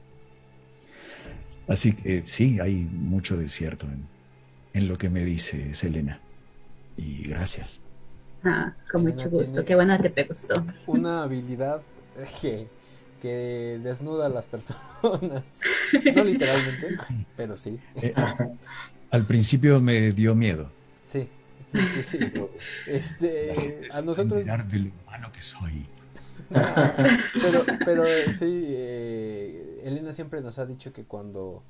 Así 1.68 1.92
que 1.92 2.22
sí, 2.22 2.60
hay 2.60 2.84
mucho 2.84 3.36
desierto 3.36 3.86
en, 3.86 4.06
en 4.72 4.88
lo 4.88 4.96
que 4.98 5.10
me 5.10 5.24
dice 5.24 5.74
Selena. 5.74 6.20
Y 6.96 7.28
gracias. 7.28 7.80
Ah, 8.44 8.72
con 8.90 9.02
mucho 9.02 9.28
gusto. 9.28 9.64
Qué 9.64 9.74
bueno 9.74 10.00
que 10.00 10.10
te 10.10 10.24
gustó. 10.24 10.64
Una 10.86 11.22
habilidad 11.24 11.82
que, 12.40 12.68
que 13.20 13.80
desnuda 13.82 14.26
a 14.26 14.28
las 14.28 14.46
personas. 14.46 14.82
No 16.14 16.24
literalmente, 16.24 16.96
pero 17.36 17.56
sí. 17.56 17.78
Eh, 18.02 18.12
al 19.10 19.24
principio 19.24 19.80
me 19.80 20.12
dio 20.12 20.34
miedo. 20.34 20.70
Sí. 21.04 21.28
Sí, 21.70 21.78
sí, 21.94 22.02
sí. 22.02 22.18
Este, 22.86 23.88
a 23.92 24.02
nosotros... 24.02 24.44
de 24.44 24.78
lo 24.78 24.90
humano 25.04 25.30
que 25.32 25.42
soy. 25.42 25.86
pero, 26.48 27.64
pero 27.84 28.04
sí, 28.32 28.64
eh, 28.68 29.65
Elena 29.86 30.12
siempre 30.12 30.40
nos 30.40 30.58
ha 30.58 30.66
dicho 30.66 30.92
que 30.92 31.04
cuando 31.04 31.62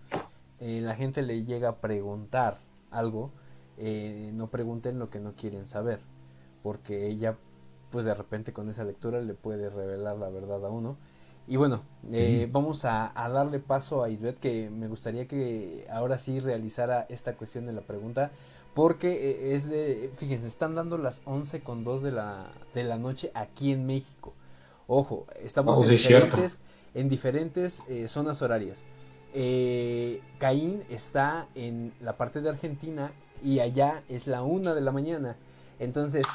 eh, 0.59 0.81
la 0.81 0.95
gente 0.95 1.21
le 1.21 1.45
llega 1.45 1.69
a 1.69 1.77
preguntar 1.77 2.59
algo, 2.91 3.31
eh, 3.77 4.31
no 4.35 4.49
pregunten 4.49 4.99
lo 4.99 5.11
que 5.11 5.21
no 5.21 5.35
quieren 5.35 5.67
saber, 5.67 6.01
porque 6.63 7.09
ella, 7.09 7.37
pues 7.91 8.07
de 8.07 8.15
repente 8.15 8.55
con 8.55 8.71
esa 8.71 8.85
lectura 8.85 9.21
le 9.21 9.35
puede 9.35 9.69
revelar 9.69 10.17
la 10.17 10.31
verdad 10.31 10.65
a 10.65 10.71
uno. 10.71 10.97
Y 11.47 11.57
bueno, 11.57 11.83
eh, 12.11 12.49
vamos 12.51 12.87
a, 12.87 13.13
darle 13.15 13.61
paso 13.61 14.03
a 14.03 14.09
Isbeth, 14.09 14.41
que 14.41 14.71
me 14.71 14.89
gustaría 14.89 15.29
que 15.29 15.87
ahora 15.91 16.19
sí 16.19 16.41
realizara 16.41 17.07
esta 17.11 17.35
cuestión 17.35 17.67
de 17.67 17.73
la 17.73 17.83
pregunta, 17.83 18.33
porque 18.75 19.55
es 19.55 19.69
de, 19.69 20.11
fíjense, 20.17 20.49
están 20.49 20.75
dando 20.75 20.99
las 20.99 21.21
11 21.25 21.61
con 21.61 21.85
2 21.85 22.03
de 22.03 22.13
la, 22.13 22.51
de 22.75 22.83
la 22.83 22.99
noche 22.99 23.31
aquí 23.35 23.73
en 23.73 23.87
México. 23.87 24.33
Ojo, 24.89 25.27
estamos 25.43 25.79
oh, 25.79 25.85
en, 25.85 25.91
diferentes, 25.91 26.63
en, 26.97 27.09
diferentes, 27.09 27.83
zonas 28.09 28.43
horarias. 28.43 28.85
Eh, 29.39 30.23
Caín 30.39 30.83
está 30.89 31.47
en 31.55 31.93
la 32.01 32.17
parte 32.17 32.41
de 32.41 32.49
Argentina 32.49 33.13
y 33.45 33.61
allá 33.61 34.03
es 34.09 34.27
la 34.27 34.43
una 34.43 34.75
de 34.75 34.81
la 34.81 34.93
mañana. 34.93 35.37
Entonces, 35.79 36.27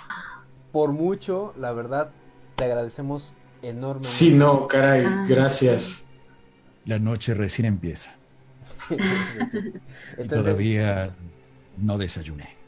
por 0.72 0.92
mucho, 0.92 1.54
la 1.58 1.74
verdad, 1.74 2.12
te 2.56 2.66
agradecemos 2.66 3.34
enormemente. 3.64 4.08
Sí, 4.08 4.34
no, 4.34 4.68
caray, 4.68 5.04
ah. 5.06 5.24
gracias. 5.28 6.06
La 6.86 7.00
noche 7.00 7.34
recién 7.34 7.66
empieza. 7.66 8.12
Todavía 10.30 11.16
no 11.78 11.98
desayuné. 11.98 12.50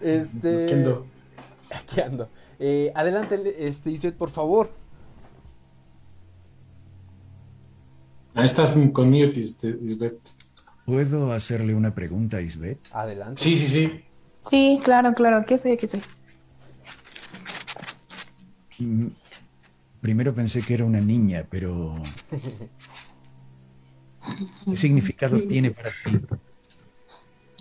Este, 0.00 0.64
aquí 0.64 0.74
ando. 0.74 1.06
Aquí 1.70 2.00
ando. 2.00 2.28
Eh, 2.64 2.92
adelante, 2.94 3.56
este, 3.58 4.12
por 4.12 4.30
favor. 4.30 4.70
Ahí 8.36 8.46
estás 8.46 8.70
con 8.92 9.10
mute, 9.10 9.40
Isbeth. 9.40 10.28
¿Puedo 10.86 11.32
hacerle 11.32 11.74
una 11.74 11.92
pregunta 11.92 12.36
a 12.36 12.40
Isbeth? 12.40 12.78
Adelante. 12.92 13.42
Sí, 13.42 13.56
sí, 13.56 13.66
sí. 13.66 14.04
Sí, 14.48 14.80
claro, 14.84 15.12
claro. 15.12 15.38
Aquí 15.38 15.54
estoy, 15.54 15.72
aquí 15.72 15.86
estoy. 15.86 16.02
Mm, 18.78 19.08
primero 20.00 20.32
pensé 20.32 20.62
que 20.62 20.74
era 20.74 20.84
una 20.84 21.00
niña, 21.00 21.44
pero... 21.50 21.96
¿Qué 24.66 24.76
significado 24.76 25.42
tiene 25.48 25.72
para 25.72 25.90
ti 26.04 26.20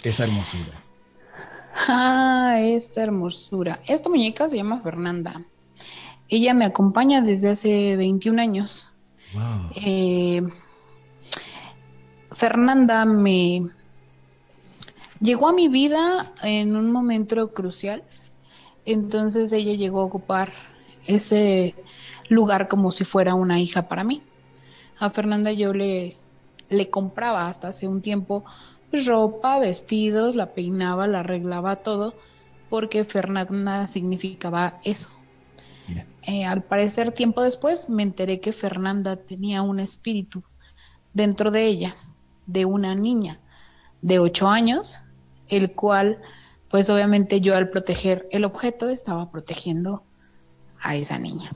esa 0.04 0.26
hermosura? 0.26 0.80
Ah, 1.88 2.41
esta 2.60 3.04
hermosura. 3.04 3.80
Esta 3.88 4.10
muñeca 4.10 4.48
se 4.48 4.58
llama 4.58 4.82
Fernanda. 4.82 5.44
Ella 6.28 6.54
me 6.54 6.66
acompaña 6.66 7.22
desde 7.22 7.50
hace 7.50 7.96
21 7.96 8.42
años. 8.42 8.88
Eh, 9.76 10.42
Fernanda 12.32 13.06
me 13.06 13.70
llegó 15.22 15.48
a 15.48 15.54
mi 15.54 15.68
vida 15.68 16.32
en 16.44 16.76
un 16.76 16.92
momento 16.92 17.54
crucial, 17.54 18.04
entonces 18.86 19.52
ella 19.52 19.74
llegó 19.74 20.02
a 20.02 20.06
ocupar 20.06 20.52
ese 21.06 21.76
lugar 22.30 22.68
como 22.68 22.92
si 22.92 23.06
fuera 23.06 23.36
una 23.36 23.60
hija 23.60 23.88
para 23.88 24.04
mí. 24.04 24.22
A 25.00 25.10
Fernanda 25.10 25.52
yo 25.52 25.74
le, 25.74 26.18
le 26.70 26.90
compraba 26.90 27.48
hasta 27.48 27.70
hace 27.70 27.88
un 27.88 28.02
tiempo 28.02 28.44
ropa, 28.92 29.60
vestidos, 29.60 30.36
la 30.36 30.54
peinaba, 30.54 31.08
la 31.08 31.20
arreglaba 31.20 31.78
todo, 31.78 32.14
porque 32.72 33.04
Fernanda 33.04 33.86
significaba 33.86 34.80
eso, 34.86 35.10
eh, 36.24 36.46
al 36.46 36.64
parecer, 36.64 37.12
tiempo 37.12 37.42
después, 37.44 37.90
me 37.90 38.02
enteré 38.02 38.40
que 38.40 38.54
Fernanda 38.54 39.18
tenía 39.18 39.62
un 39.62 39.82
espíritu 39.82 40.42
dentro 41.14 41.52
de 41.52 41.66
ella, 41.66 41.98
de 42.46 42.64
una 42.64 42.96
niña 42.96 43.42
de 44.02 44.20
ocho 44.20 44.48
años, 44.48 45.00
el 45.50 45.74
cual, 45.74 46.20
pues 46.70 46.90
obviamente 46.90 47.42
yo 47.42 47.58
al 47.58 47.70
proteger 47.70 48.26
el 48.32 48.46
objeto 48.46 48.90
estaba 48.90 49.30
protegiendo 49.32 50.04
a 50.80 50.96
esa 50.96 51.20
niña. 51.20 51.52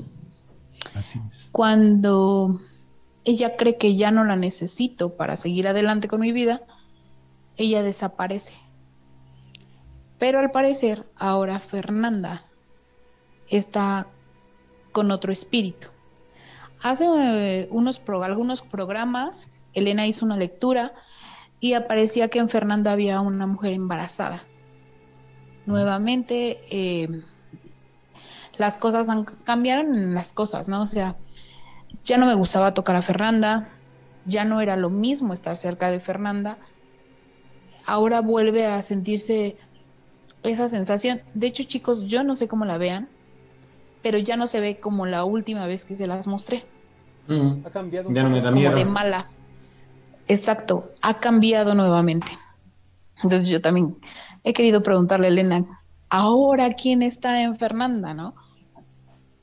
Así 0.95 1.21
es. 1.29 1.47
Cuando 1.53 2.59
ella 3.23 3.55
cree 3.55 3.77
que 3.77 3.95
ya 3.95 4.11
no 4.11 4.25
la 4.25 4.35
necesito 4.35 5.15
para 5.15 5.37
seguir 5.37 5.65
adelante 5.69 6.09
con 6.09 6.19
mi 6.19 6.33
vida, 6.33 6.63
ella 7.55 7.83
desaparece. 7.83 8.64
Pero 10.19 10.39
al 10.39 10.51
parecer, 10.51 11.05
ahora 11.15 11.59
Fernanda 11.59 12.45
está 13.47 14.07
con 14.91 15.11
otro 15.11 15.31
espíritu. 15.31 15.89
Hace 16.81 17.05
eh, 17.05 17.67
unos 17.71 18.01
algunos 18.07 18.61
programas, 18.61 19.47
Elena 19.73 20.07
hizo 20.07 20.25
una 20.25 20.37
lectura 20.37 20.93
y 21.59 21.73
aparecía 21.73 22.29
que 22.29 22.39
en 22.39 22.49
Fernanda 22.49 22.91
había 22.91 23.21
una 23.21 23.47
mujer 23.47 23.73
embarazada. 23.73 24.43
Nuevamente, 25.65 26.59
eh, 26.69 27.23
las 28.57 28.77
cosas 28.77 29.09
han, 29.09 29.25
cambiaron 29.25 30.13
las 30.13 30.31
cosas, 30.31 30.67
¿no? 30.67 30.81
O 30.83 30.87
sea, 30.87 31.15
ya 32.03 32.17
no 32.17 32.25
me 32.25 32.35
gustaba 32.35 32.73
tocar 32.73 32.95
a 32.95 33.01
Fernanda, 33.01 33.67
ya 34.25 34.45
no 34.45 34.61
era 34.61 34.75
lo 34.75 34.89
mismo 34.89 35.33
estar 35.33 35.57
cerca 35.57 35.89
de 35.89 35.99
Fernanda. 35.99 36.57
Ahora 37.85 38.21
vuelve 38.21 38.65
a 38.65 38.81
sentirse 38.81 39.57
esa 40.45 40.69
sensación. 40.69 41.22
De 41.34 41.47
hecho, 41.47 41.63
chicos, 41.63 42.05
yo 42.05 42.23
no 42.23 42.35
sé 42.35 42.47
cómo 42.47 42.65
la 42.65 42.77
vean, 42.77 43.07
pero 44.01 44.17
ya 44.17 44.38
no 44.38 44.47
se 44.47 44.59
ve 44.59 44.80
como 44.80 45.05
la 45.05 45.23
última 45.23 45.65
vez 45.67 45.85
que 45.85 45.95
se 45.95 46.07
las 46.07 46.27
mostré. 46.27 46.63
Mm. 47.27 47.65
Ha 47.65 47.69
cambiado. 47.69 48.09
Ya 48.11 48.23
no 48.23 48.30
me 48.30 48.41
da 48.41 48.51
miedo. 48.51 48.72
Como 48.72 48.85
de 48.85 48.89
malas. 48.89 49.39
Exacto, 50.27 50.91
ha 51.01 51.19
cambiado 51.19 51.76
nuevamente. 51.76 52.27
Entonces 53.23 53.47
yo 53.47 53.61
también 53.61 53.95
he 54.43 54.53
querido 54.53 54.81
preguntarle 54.81 55.27
a 55.27 55.30
Elena, 55.30 55.65
ahora 56.09 56.73
quién 56.73 57.01
está 57.01 57.41
en 57.41 57.57
Fernanda, 57.57 58.13
¿no? 58.13 58.35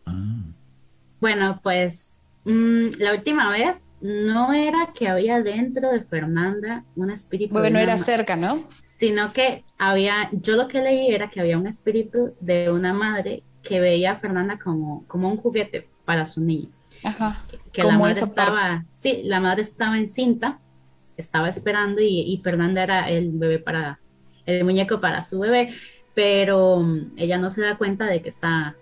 Ah. 0.06 0.42
Bueno, 1.20 1.60
pues 1.62 2.18
mm, 2.44 2.98
la 2.98 3.14
última 3.14 3.50
vez 3.50 3.76
no 4.00 4.52
era 4.52 4.92
que 4.94 5.08
había 5.08 5.40
dentro 5.40 5.90
de 5.90 6.02
Fernanda 6.02 6.84
un 6.96 7.10
espíritu. 7.10 7.54
Bueno, 7.54 7.78
era 7.78 7.96
cerca, 7.96 8.34
¿no? 8.34 8.64
Sino 9.02 9.32
que 9.32 9.64
había, 9.78 10.28
yo 10.30 10.54
lo 10.54 10.68
que 10.68 10.80
leí 10.80 11.12
era 11.12 11.28
que 11.28 11.40
había 11.40 11.58
un 11.58 11.66
espíritu 11.66 12.36
de 12.38 12.70
una 12.70 12.92
madre 12.92 13.42
que 13.60 13.80
veía 13.80 14.12
a 14.12 14.20
Fernanda 14.20 14.60
como, 14.62 15.04
como 15.08 15.28
un 15.28 15.38
juguete 15.38 15.88
para 16.04 16.24
su 16.24 16.40
niño. 16.40 16.68
Ajá. 17.02 17.42
Que 17.72 17.82
la 17.82 17.98
madre 17.98 18.20
estaba, 18.20 18.84
sí, 19.00 19.22
la 19.24 19.40
madre 19.40 19.62
estaba 19.62 19.98
encinta, 19.98 20.60
estaba 21.16 21.48
esperando 21.48 22.00
y, 22.00 22.40
Fernanda 22.44 22.84
era 22.84 23.10
el 23.10 23.32
bebé 23.32 23.58
para, 23.58 23.98
el 24.46 24.62
muñeco 24.62 25.00
para 25.00 25.24
su 25.24 25.40
bebé, 25.40 25.74
pero 26.14 26.78
mm, 26.78 27.14
ella 27.16 27.38
no 27.38 27.50
se 27.50 27.62
da 27.62 27.76
cuenta 27.78 28.06
de 28.06 28.22
que 28.22 28.28
está 28.28 28.76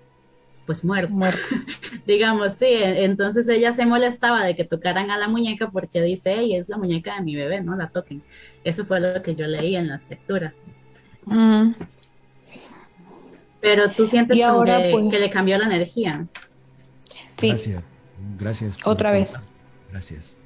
pues 0.67 0.85
muerto. 0.85 1.15
Muerto. 1.15 1.41
Digamos, 2.07 2.53
sí, 2.53 2.69
entonces 2.69 3.49
ella 3.49 3.73
se 3.73 3.87
molestaba 3.87 4.45
de 4.45 4.55
que 4.55 4.67
tocaran 4.67 5.11
a 5.11 5.17
la 5.17 5.29
muñeca 5.29 5.71
porque 5.71 6.03
dice, 6.03 6.35
hey, 6.37 6.57
es 6.57 6.69
la 6.69 6.77
muñeca 6.77 7.15
de 7.15 7.23
mi 7.23 7.37
bebé, 7.37 7.63
no 7.63 7.75
la 7.75 7.89
toquen. 7.89 8.23
Eso 8.65 8.85
fue 8.85 9.01
lo 9.01 9.23
que 9.23 9.35
yo 9.35 9.47
leí 9.47 9.77
en 9.77 9.89
las 9.89 10.09
lecturas. 10.11 10.55
Mm. 11.25 11.73
Pero 13.61 13.91
tú 13.91 14.07
sientes 14.07 14.39
pues, 14.39 15.11
que, 15.11 15.19
le 15.19 15.31
cambió 15.31 15.59
la 15.59 15.67
energía. 15.67 16.27
Sí. 17.37 17.49
Gracias. 17.49 17.85
Gracias. 18.39 18.87
Otra 18.87 19.13
vez. 19.13 19.39
Gracias. 19.91 20.37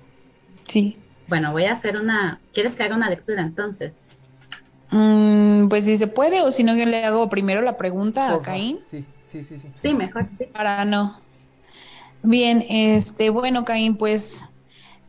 Sí. 0.64 0.96
Bueno, 1.28 1.52
voy 1.52 1.64
a 1.64 1.72
hacer 1.72 2.00
una. 2.00 2.40
¿Quieres 2.52 2.74
que 2.74 2.82
haga 2.82 2.96
una 2.96 3.08
lectura 3.08 3.42
entonces? 3.42 3.92
Mm, 4.90 5.68
pues 5.68 5.84
si 5.84 5.96
se 5.96 6.06
puede, 6.06 6.40
o 6.42 6.50
si 6.50 6.62
no, 6.62 6.76
yo 6.76 6.86
le 6.86 7.04
hago 7.04 7.28
primero 7.28 7.62
la 7.62 7.76
pregunta 7.76 8.32
a 8.32 8.40
Caín. 8.40 8.80
Sí, 8.84 9.04
sí, 9.24 9.42
sí, 9.42 9.58
sí. 9.58 9.68
Sí, 9.80 9.94
mejor, 9.94 10.26
sí. 10.36 10.44
Para 10.46 10.84
no. 10.84 11.20
Bien, 12.22 12.64
este, 12.68 13.30
bueno, 13.30 13.64
Caín, 13.64 13.96
pues 13.96 14.44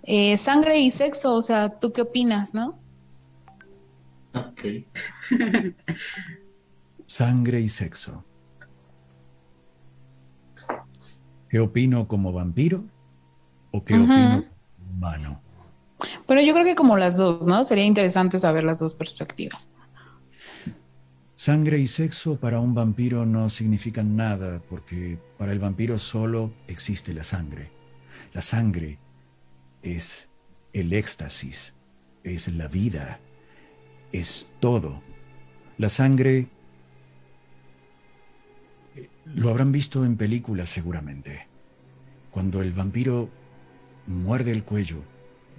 eh, 0.04 0.38
sangre 0.38 0.80
y 0.80 0.92
sexo, 0.92 1.34
o 1.34 1.42
sea, 1.42 1.70
¿tú 1.70 1.92
qué 1.92 2.02
opinas, 2.02 2.54
no? 2.54 2.78
Ok. 4.36 4.62
Sangre 7.06 7.62
y 7.62 7.70
sexo. 7.70 8.24
¿Qué 11.50 11.60
opino 11.60 12.08
como 12.08 12.34
vampiro 12.34 12.84
o 13.72 13.84
qué 13.84 13.96
opino 13.96 14.44
como 14.78 14.92
humano? 14.92 15.42
Bueno, 16.28 16.42
yo 16.42 16.54
creo 16.54 16.66
que 16.66 16.76
como 16.76 16.98
las 16.98 17.16
dos, 17.18 17.48
¿no? 17.48 17.64
Sería 17.64 17.86
interesante 17.86 18.38
saber 18.38 18.64
las 18.64 18.80
dos 18.80 18.94
perspectivas. 18.94 19.70
Sangre 21.38 21.80
y 21.80 21.88
sexo 21.88 22.40
para 22.40 22.60
un 22.60 22.74
vampiro 22.74 23.26
no 23.26 23.50
significan 23.50 24.16
nada 24.16 24.62
porque 24.68 25.20
para 25.38 25.52
el 25.52 25.60
vampiro 25.60 26.00
solo 26.00 26.54
existe 26.68 27.14
la 27.14 27.24
sangre. 27.24 27.72
La 28.34 28.42
sangre 28.42 29.00
es 29.82 30.30
el 30.74 30.92
éxtasis, 30.92 31.74
es 32.24 32.48
la 32.48 32.68
vida, 32.68 33.20
es 34.20 34.48
todo. 34.60 35.02
La 35.78 35.90
sangre 35.90 36.48
eh, 38.96 39.10
lo 39.26 39.50
habrán 39.50 39.72
visto 39.72 40.06
en 40.06 40.18
películas 40.18 40.70
seguramente. 40.70 41.48
Cuando 42.32 42.62
el 42.62 42.72
vampiro 42.72 43.30
muerde 44.08 44.52
el 44.52 44.64
cuello 44.64 45.04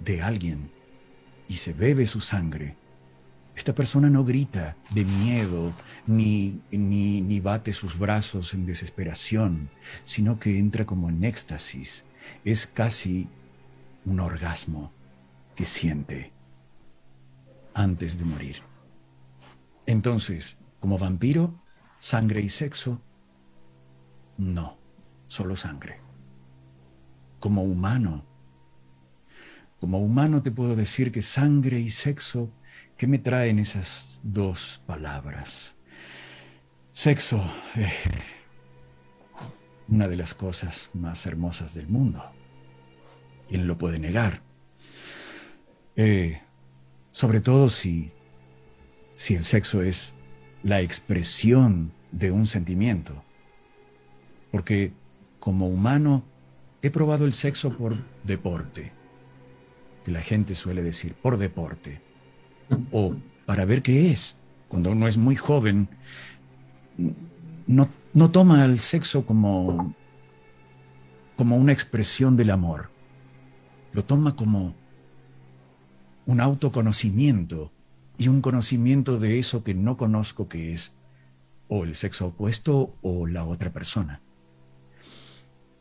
de 0.03 0.21
alguien 0.21 0.71
y 1.47 1.55
se 1.55 1.73
bebe 1.73 2.07
su 2.07 2.21
sangre, 2.21 2.75
esta 3.55 3.73
persona 3.73 4.09
no 4.09 4.23
grita 4.23 4.77
de 4.91 5.03
miedo 5.03 5.73
ni, 6.05 6.61
ni, 6.69 7.21
ni, 7.21 7.39
bate 7.39 7.73
sus 7.73 7.97
brazos 7.97 8.53
en 8.53 8.67
desesperación, 8.67 9.71
sino 10.03 10.39
que 10.39 10.59
entra 10.59 10.85
como 10.85 11.09
en 11.09 11.23
éxtasis. 11.23 12.05
Es 12.45 12.67
casi 12.67 13.27
un 14.05 14.19
orgasmo 14.19 14.91
que 15.55 15.65
siente 15.65 16.36
antes 17.77 18.17
de 18.17 18.25
morir. 18.25 18.57
Entonces, 19.85 20.57
como 20.79 20.97
vampiro, 20.97 21.61
sangre 21.99 22.41
y 22.41 22.49
sexo, 22.49 23.01
no, 24.37 24.77
solo 25.27 25.55
sangre. 25.55 26.01
Como 27.39 27.63
humano, 27.63 28.25
como 29.79 29.99
humano 29.99 30.41
te 30.41 30.51
puedo 30.51 30.75
decir 30.75 31.11
que 31.11 31.21
sangre 31.21 31.79
y 31.79 31.89
sexo, 31.89 32.51
¿qué 32.97 33.05
me 33.05 33.19
traen 33.19 33.59
esas 33.59 34.19
dos 34.23 34.81
palabras? 34.87 35.75
Sexo, 36.91 37.39
eh, 37.75 37.93
una 39.87 40.07
de 40.07 40.15
las 40.15 40.33
cosas 40.33 40.89
más 40.95 41.27
hermosas 41.27 41.75
del 41.75 41.87
mundo. 41.87 42.23
¿Quién 43.47 43.67
lo 43.67 43.77
puede 43.77 43.99
negar? 43.99 44.41
Eh, 45.95 46.41
sobre 47.17 47.41
todo 47.41 47.67
si, 47.71 48.11
si 49.15 49.33
el 49.33 49.43
sexo 49.43 49.81
es 49.81 50.13
la 50.61 50.81
expresión 50.81 51.91
de 52.11 52.29
un 52.29 52.45
sentimiento. 52.45 53.23
Porque 54.51 54.93
como 55.39 55.67
humano 55.67 56.23
he 56.83 56.91
probado 56.91 57.25
el 57.25 57.33
sexo 57.33 57.75
por 57.75 57.95
deporte, 58.23 58.91
que 60.05 60.11
la 60.11 60.21
gente 60.21 60.53
suele 60.53 60.83
decir, 60.83 61.15
por 61.15 61.39
deporte, 61.39 62.03
o 62.91 63.15
para 63.47 63.65
ver 63.65 63.81
qué 63.81 64.11
es. 64.11 64.37
Cuando 64.67 64.91
uno 64.91 65.07
es 65.07 65.17
muy 65.17 65.35
joven, 65.35 65.89
no, 67.65 67.89
no 68.13 68.29
toma 68.29 68.63
el 68.63 68.79
sexo 68.79 69.25
como, 69.25 69.95
como 71.35 71.57
una 71.57 71.73
expresión 71.73 72.37
del 72.37 72.51
amor, 72.51 72.91
lo 73.91 74.05
toma 74.05 74.35
como 74.35 74.75
un 76.27 76.41
autoconocimiento 76.41 77.71
y 78.17 78.27
un 78.27 78.41
conocimiento 78.41 79.17
de 79.17 79.39
eso 79.39 79.63
que 79.63 79.73
no 79.73 79.95
conozco 79.95 80.49
que 80.49 80.73
es 80.73 80.93
o 81.69 81.85
el 81.85 81.95
sexo 81.95 82.27
opuesto 82.27 82.95
o 83.01 83.27
la 83.27 83.45
otra 83.45 83.71
persona. 83.71 84.21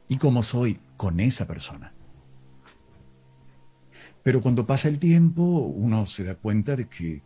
Y 0.08 0.18
cómo 0.18 0.44
soy 0.44 0.78
con 0.96 1.18
esa 1.18 1.48
persona. 1.48 1.92
Pero 4.22 4.40
cuando 4.40 4.66
pasa 4.66 4.88
el 4.88 5.00
tiempo, 5.00 5.42
uno 5.42 6.06
se 6.06 6.22
da 6.22 6.36
cuenta 6.36 6.76
de 6.76 6.88
que 6.88 7.22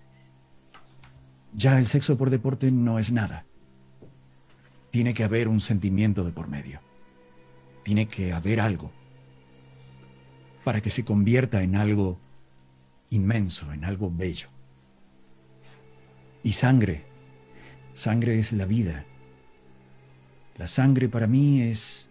ya 1.52 1.78
el 1.78 1.86
sexo 1.86 2.16
por 2.16 2.30
deporte 2.30 2.70
no 2.70 2.98
es 2.98 3.12
nada. 3.12 3.44
Tiene 4.90 5.12
que 5.12 5.24
haber 5.24 5.46
un 5.46 5.60
sentimiento 5.60 6.24
de 6.24 6.32
por 6.32 6.48
medio. 6.48 6.80
Tiene 7.84 8.08
que 8.08 8.32
haber 8.32 8.60
algo 8.60 8.90
para 10.64 10.80
que 10.80 10.90
se 10.90 11.04
convierta 11.04 11.62
en 11.62 11.76
algo 11.76 12.18
inmenso, 13.10 13.72
en 13.72 13.84
algo 13.84 14.10
bello. 14.10 14.48
Y 16.42 16.52
sangre, 16.52 17.04
sangre 17.92 18.38
es 18.38 18.52
la 18.52 18.64
vida. 18.64 19.04
La 20.56 20.66
sangre 20.66 21.08
para 21.08 21.26
mí 21.26 21.62
es, 21.62 22.08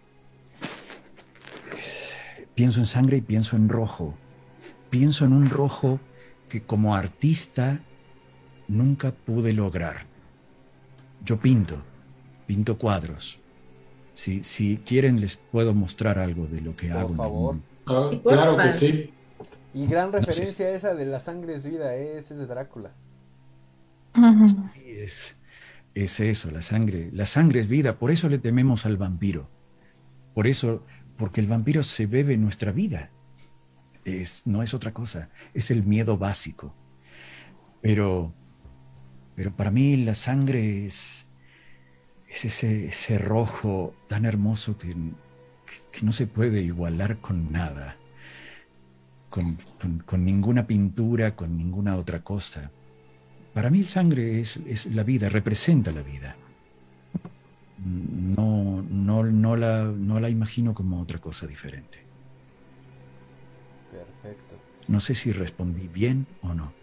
pienso 2.53 2.79
en 2.79 2.85
sangre 2.85 3.17
y 3.17 3.21
pienso 3.21 3.55
en 3.55 3.69
rojo. 3.69 4.15
Pienso 4.89 5.25
en 5.25 5.33
un 5.33 5.49
rojo 5.49 5.99
que 6.47 6.61
como 6.61 6.95
artista 6.95 7.79
nunca 8.67 9.11
pude 9.11 9.53
lograr. 9.53 10.07
Yo 11.23 11.39
pinto, 11.39 11.83
pinto 12.47 12.77
cuadros. 12.77 13.39
Si, 14.13 14.43
si 14.43 14.77
quieren 14.77 15.21
les 15.21 15.37
puedo 15.37 15.73
mostrar 15.73 16.17
algo 16.17 16.47
de 16.47 16.61
lo 16.61 16.75
que 16.75 16.91
hago. 16.91 17.09
Por 17.09 17.17
favor. 17.17 17.57
Ah, 17.85 18.11
claro 18.23 18.57
que 18.57 18.71
sí. 18.71 19.13
Y 19.73 19.85
gran 19.85 20.11
referencia 20.11 20.69
esa 20.71 20.95
de 20.95 21.05
la 21.05 21.19
sangre 21.19 21.55
es 21.55 21.63
vida, 21.63 21.95
ese 21.95 22.33
es 22.33 22.39
de 22.39 22.47
Drácula. 22.47 22.91
es, 24.85 25.35
es 25.93 26.19
eso, 26.19 26.49
la 26.49 26.61
sangre. 26.61 27.09
La 27.13 27.25
sangre 27.25 27.59
es 27.59 27.67
vida, 27.67 27.99
por 27.99 28.09
eso 28.09 28.29
le 28.29 28.39
tememos 28.39 28.85
al 28.85 28.97
vampiro. 28.97 29.49
Por 30.33 30.47
eso, 30.47 30.85
porque 31.17 31.41
el 31.41 31.47
vampiro 31.47 31.83
se 31.83 32.07
bebe 32.07 32.37
nuestra 32.37 32.71
vida. 32.71 33.11
Es, 34.05 34.47
no 34.47 34.63
es 34.63 34.73
otra 34.73 34.91
cosa, 34.91 35.29
es 35.53 35.69
el 35.69 35.83
miedo 35.83 36.17
básico. 36.17 36.73
Pero, 37.81 38.33
pero 39.35 39.55
para 39.55 39.69
mí 39.69 39.97
la 39.97 40.15
sangre 40.15 40.87
es, 40.87 41.27
es 42.27 42.45
ese, 42.45 42.87
ese 42.87 43.19
rojo 43.19 43.93
tan 44.07 44.25
hermoso 44.25 44.77
que, 44.79 44.95
que 45.91 46.01
no 46.01 46.11
se 46.11 46.25
puede 46.25 46.61
igualar 46.61 47.19
con 47.19 47.51
nada 47.51 47.98
con, 49.29 49.57
ninguna 50.25 50.65
pintura, 50.65 51.35
con 51.35 51.57
ninguna 51.57 51.95
otra 51.95 52.21
cosa. 52.21 52.71
Para 53.53 53.69
mí 53.69 53.79
el 53.79 53.87
sangre 53.87 54.41
es, 54.41 54.57
es 54.67 54.87
la 54.87 55.03
vida, 55.03 55.29
representa 55.29 55.91
la 55.91 56.01
vida. 56.01 56.35
No, 57.85 58.83
no, 58.89 59.23
no, 59.23 59.55
la, 59.55 59.85
no 59.85 60.19
la 60.19 60.29
imagino 60.29 60.73
como 60.73 61.01
otra 61.01 61.19
cosa 61.19 61.47
diferente. 61.47 61.99
Perfecto. 63.91 64.55
No 64.87 64.99
sé 64.99 65.15
si 65.15 65.31
respondí 65.31 65.87
bien 65.87 66.25
o 66.41 66.53
no. 66.53 66.73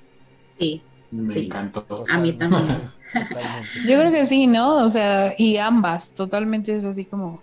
Sí. 0.58 0.82
Me 1.10 1.44
encantó. 1.44 2.04
A 2.08 2.18
mí 2.18 2.32
también. 2.32 2.90
Yo 3.86 3.98
creo 3.98 4.10
que 4.10 4.24
sí, 4.24 4.46
¿no? 4.46 4.82
O 4.82 4.88
sea, 4.88 5.34
y 5.38 5.56
ambas, 5.56 6.12
totalmente 6.12 6.74
es 6.74 6.84
así 6.84 7.04
como 7.04 7.42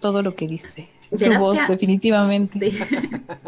todo 0.00 0.22
lo 0.22 0.34
que 0.34 0.46
dice 0.46 0.88
su 1.16 1.32
voz, 1.38 1.58
definitivamente. 1.68 2.72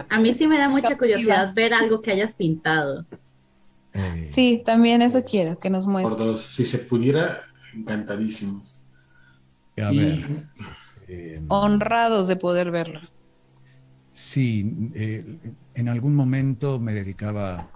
A 0.08 0.18
mí 0.20 0.34
sí 0.34 0.46
me 0.46 0.58
da 0.58 0.68
mucha 0.68 0.96
curiosidad 0.96 1.54
ver 1.54 1.74
algo 1.74 2.00
que 2.02 2.12
hayas 2.12 2.34
pintado. 2.34 3.06
Eh, 3.92 4.28
Sí, 4.30 4.62
también 4.64 5.00
eso 5.02 5.24
quiero, 5.24 5.58
que 5.58 5.70
nos 5.70 5.84
Por 5.84 5.92
muestres. 5.92 6.18
dos, 6.26 6.42
si 6.42 6.64
se 6.64 6.78
pudiera, 6.78 7.42
encantadísimos. 7.74 8.80
a 9.82 9.92
Y- 9.92 9.98
ver. 9.98 10.46
eh, 11.08 11.42
Honrados 11.48 12.28
de 12.28 12.36
poder 12.36 12.70
verlo. 12.70 13.00
Sí, 14.12 14.90
eh, 14.94 15.38
en 15.74 15.88
algún 15.88 16.14
momento 16.14 16.80
me 16.80 16.92
dedicaba 16.94 17.70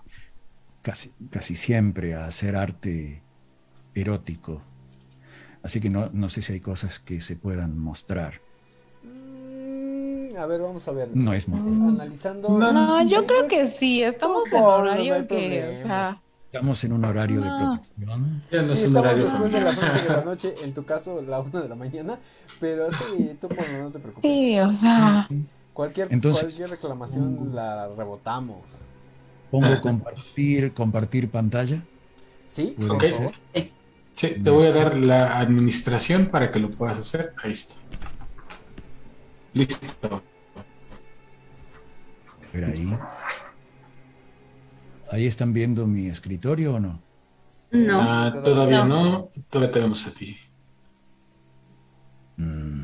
casi, 0.83 1.13
casi 1.31 1.55
siempre 1.57 2.15
a 2.15 2.27
hacer 2.27 2.57
arte 2.57 3.23
erótico. 3.95 4.63
Así 5.63 5.81
que 5.81 5.91
no, 5.91 6.09
no 6.15 6.31
sé 6.31 6.41
si 6.41 6.55
hay 6.55 6.61
cosas 6.61 6.99
que 6.99 7.21
se 7.21 7.37
puedan 7.37 7.79
mostrar. 7.79 8.41
A 10.41 10.47
ver, 10.47 10.61
vamos 10.63 10.89
a 10.89 10.93
ver. 10.93 11.11
No 11.15 11.33
es 11.35 11.47
muy... 11.49 11.59
Analizando. 11.91 12.49
No, 12.49 12.73
No, 12.73 13.07
yo 13.07 13.27
creo 13.27 13.47
que 13.47 13.67
sí, 13.67 14.03
estamos 14.03 14.47
en 14.47 14.53
favor, 14.53 14.81
horario 14.81 15.19
no 15.21 15.27
que, 15.29 15.35
o 15.35 15.39
problema. 15.39 15.83
sea, 15.83 16.21
Estamos 16.53 16.83
en 16.85 16.93
un 16.95 17.05
horario 17.05 17.41
de 17.43 17.49
protección. 17.51 18.43
Ya 18.51 18.63
no 18.63 18.69
Sí, 18.69 18.73
es 18.73 18.81
un 18.81 18.87
estamos 18.89 18.97
horario 18.97 19.25
después 19.25 19.53
de 19.53 19.61
las 19.61 19.79
11 19.79 20.03
de 20.03 20.09
la 20.09 20.21
noche, 20.25 20.55
en 20.65 20.75
tu 20.75 20.85
caso 20.85 21.21
la 21.23 21.41
1 21.41 21.63
de 21.63 21.69
la 21.69 21.75
mañana, 21.75 22.19
pero 22.59 22.91
sí, 22.91 23.37
tú 23.41 23.49
por 23.49 23.69
no 23.69 23.91
te 23.91 23.99
preocupes. 23.99 24.31
sí, 24.31 24.59
o 24.61 24.73
sea, 24.73 25.29
Cualquier, 25.75 26.09
Entonces- 26.11 26.43
cualquier 26.43 26.71
reclamación 26.71 27.55
la 27.55 27.89
rebotamos. 27.97 28.59
Pongo 29.51 29.81
compartir, 29.81 30.73
compartir 30.73 31.31
pantalla. 31.31 31.83
¿Sí? 32.47 32.75
¿Puede 32.79 32.91
Ok. 32.93 33.05
ser? 33.05 33.71
Sí, 34.15 34.29
te 34.43 34.51
voy 34.51 34.67
a 34.67 34.73
dar 34.73 34.97
la 34.97 35.39
administración 35.39 36.27
para 36.27 36.51
que 36.51 36.59
lo 36.61 36.71
puedas 36.71 36.99
hacer. 36.99 37.33
Ahí 37.43 37.53
está. 37.53 37.75
Listo. 39.55 40.23
Ver 42.53 42.65
ahí. 42.65 42.99
¿Ahí 45.13 45.27
están 45.27 45.53
viendo 45.53 45.87
mi 45.87 46.09
escritorio 46.09 46.75
o 46.75 46.81
no? 46.81 47.03
No. 47.73 48.01
Ah, 48.01 48.41
todavía 48.43 48.85
No. 48.85 49.05
no. 49.05 49.29
Todavía 49.49 49.71
tenemos 49.73 50.07
a 50.07 50.13
ti. 50.15 50.37
Mm, 52.37 52.83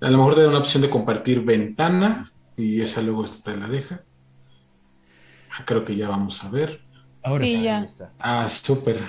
A 0.00 0.10
lo 0.10 0.18
mejor 0.18 0.34
te 0.34 0.42
da 0.42 0.48
una 0.48 0.58
opción 0.58 0.82
de 0.82 0.90
compartir 0.90 1.44
ventana 1.44 2.26
y 2.56 2.80
esa 2.80 3.02
luego 3.02 3.24
te 3.24 3.56
la 3.56 3.68
deja. 3.68 4.02
Ah, 5.56 5.64
creo 5.64 5.84
que 5.84 5.96
ya 5.96 6.08
vamos 6.08 6.42
a 6.44 6.50
ver. 6.50 6.80
Ahora 7.22 7.44
Sí, 7.44 7.62
ya. 7.62 7.84
Ah, 8.18 8.48
súper. 8.48 9.00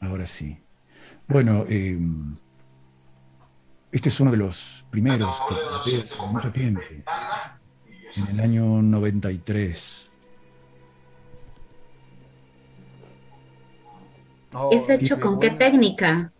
Ahora 0.00 0.26
sí. 0.26 0.58
Bueno, 1.28 1.64
eh, 1.68 1.98
este 3.92 4.08
es 4.08 4.20
uno 4.20 4.30
de 4.30 4.36
los 4.38 4.79
primeros 4.90 5.40
que 5.48 5.54
planteé 5.54 6.02
hace 6.02 6.16
mucho 6.26 6.50
tiempo, 6.50 6.80
en 8.16 8.26
el 8.28 8.40
año 8.40 8.82
93. 8.82 10.10
Oh, 14.52 14.70
¿Es 14.72 14.88
hecho 14.90 15.20
con 15.20 15.38
qué 15.38 15.50
técnica? 15.50 16.32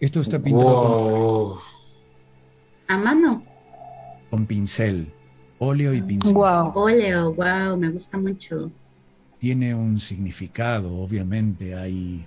Esto 0.00 0.20
está 0.20 0.40
pintado 0.40 1.58
a 2.88 2.96
mano. 2.96 3.42
Con 4.30 4.46
pincel, 4.46 5.12
óleo 5.58 5.94
y 5.94 6.02
pincel. 6.02 6.34
Wow. 6.34 6.72
Óleo, 6.74 7.32
wow, 7.34 7.76
me 7.76 7.90
gusta 7.90 8.18
mucho. 8.18 8.70
Tiene 9.38 9.74
un 9.74 9.98
significado, 9.98 10.92
obviamente, 10.98 11.74
ahí. 11.74 12.26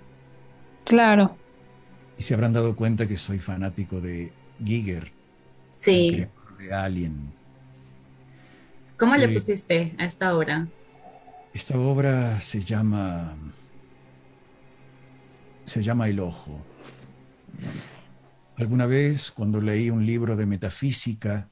Claro. 0.84 1.36
Y 2.18 2.22
se 2.22 2.34
habrán 2.34 2.52
dado 2.52 2.74
cuenta 2.76 3.06
que 3.06 3.16
soy 3.16 3.38
fanático 3.38 4.00
de 4.00 4.32
Giger. 4.64 5.15
Sí. 5.86 6.26
de 6.58 6.74
Alien. 6.74 7.32
¿Cómo 8.98 9.14
le 9.14 9.26
eh, 9.26 9.28
pusiste 9.28 9.94
a 9.98 10.04
esta 10.04 10.36
obra? 10.36 10.66
Esta 11.54 11.78
obra 11.78 12.40
se 12.40 12.60
llama. 12.60 13.36
Se 15.64 15.82
llama 15.82 16.08
El 16.08 16.18
Ojo. 16.18 16.60
Alguna 18.56 18.86
vez, 18.86 19.30
cuando 19.30 19.60
leí 19.60 19.90
un 19.90 20.04
libro 20.04 20.34
de 20.34 20.46
metafísica 20.46 21.48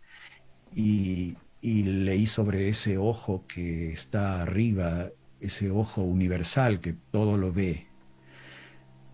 y, 0.74 1.36
y 1.60 1.84
leí 1.84 2.26
sobre 2.26 2.68
ese 2.68 2.98
ojo 2.98 3.44
que 3.46 3.92
está 3.92 4.42
arriba, 4.42 5.10
ese 5.40 5.70
ojo 5.70 6.02
universal 6.02 6.80
que 6.80 6.92
todo 6.92 7.38
lo 7.38 7.52
ve, 7.52 7.86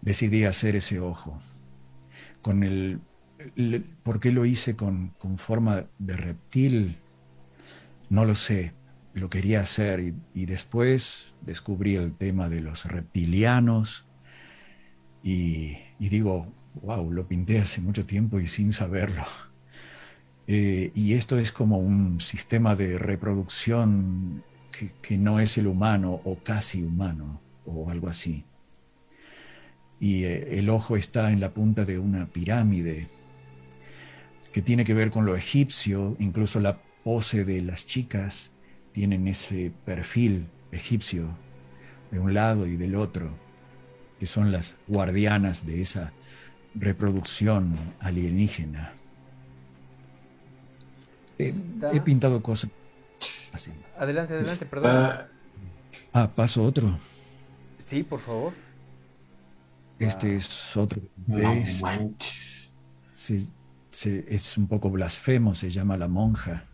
decidí 0.00 0.44
hacer 0.44 0.76
ese 0.76 0.98
ojo. 0.98 1.42
Con 2.40 2.62
el, 2.62 3.00
¿Por 4.02 4.20
qué 4.20 4.32
lo 4.32 4.44
hice 4.44 4.76
con, 4.76 5.08
con, 5.18 5.38
forma 5.38 5.86
de 5.98 6.16
reptil? 6.16 6.98
No 8.08 8.24
lo 8.24 8.34
sé, 8.34 8.74
lo 9.14 9.30
quería 9.30 9.60
hacer 9.60 10.00
y, 10.00 10.14
y, 10.34 10.46
después 10.46 11.34
descubrí 11.42 11.94
el 11.94 12.12
tema 12.12 12.48
de 12.48 12.60
los 12.60 12.84
reptilianos 12.84 14.06
y, 15.22 15.76
digo, 15.98 16.52
wow, 16.82 17.10
lo 17.12 17.26
pinté 17.26 17.60
hace 17.60 17.80
mucho 17.80 18.06
tiempo 18.06 18.40
y 18.40 18.46
sin 18.46 18.72
saberlo. 18.72 19.24
Eh, 20.52 20.90
y 20.96 21.12
esto 21.12 21.38
es 21.38 21.52
como 21.52 21.78
un 21.78 22.20
sistema 22.20 22.74
de 22.74 22.98
reproducción 22.98 24.42
que, 25.00 25.16
no 25.16 25.38
es 25.38 25.56
el 25.58 25.68
humano 25.68 26.20
o 26.24 26.38
casi 26.42 26.82
humano 26.82 27.40
o 27.64 27.88
algo 27.88 28.08
así. 28.08 28.44
Y 30.00 30.24
eh, 30.24 30.58
el 30.58 30.68
ojo 30.68 30.96
está 30.96 31.30
en 31.30 31.38
la 31.38 31.54
punta 31.54 31.84
de 31.84 32.00
una 32.00 32.26
pirámide 32.26 33.06
que 34.52 34.62
tiene 34.62 34.84
que 34.84 34.94
ver 34.94 35.10
con 35.10 35.24
lo 35.24 35.36
egipcio, 35.36 36.16
incluso 36.18 36.60
la 36.60 36.80
pose 37.04 37.44
de 37.44 37.62
las 37.62 37.86
chicas 37.86 38.50
tienen 38.92 39.28
ese 39.28 39.72
perfil 39.84 40.48
egipcio 40.72 41.36
de 42.10 42.18
un 42.18 42.34
lado 42.34 42.66
y 42.66 42.76
del 42.76 42.96
otro, 42.96 43.30
que 44.18 44.26
son 44.26 44.50
las 44.52 44.76
guardianas 44.88 45.64
de 45.66 45.82
esa 45.82 46.12
reproducción 46.74 47.94
alienígena. 48.00 48.92
He, 51.38 52.00
pintado 52.00 52.42
cosas 52.42 52.70
así. 53.52 53.72
Adelante, 53.96 54.34
adelante, 54.34 54.66
perdón. 54.66 55.16
Ah, 56.12 56.30
paso 56.34 56.62
otro. 56.62 56.98
Sí, 57.78 58.02
por 58.02 58.20
favor. 58.20 58.52
Este 59.98 60.36
es 60.36 60.76
otro. 60.76 61.00
Sí, 63.12 63.48
es 64.06 64.56
un 64.56 64.66
poco 64.66 64.90
blasfemo, 64.90 65.54
se 65.54 65.70
llama 65.70 65.96
La 65.96 66.08
Monja. 66.08 66.66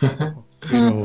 Pero, 0.70 1.04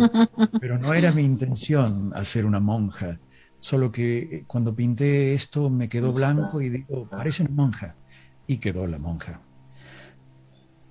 pero, 0.62 0.78
no 0.78 0.94
era 0.94 1.12
mi 1.12 1.22
intención 1.22 2.14
hacer 2.16 2.46
una 2.46 2.62
monja, 2.62 3.20
solo 3.60 3.92
que 3.92 4.20
eh, 4.20 4.44
cuando 4.48 4.74
pinté 4.74 5.34
esto 5.34 5.70
me 5.70 5.90
quedó 5.90 6.14
blanco 6.14 6.62
y 6.62 6.70
digo, 6.70 7.10
parece 7.10 7.44
una 7.44 7.52
monja 7.52 7.96
y 8.48 8.58
quedó 8.58 8.88
la 8.88 9.00
monja. 9.00 9.42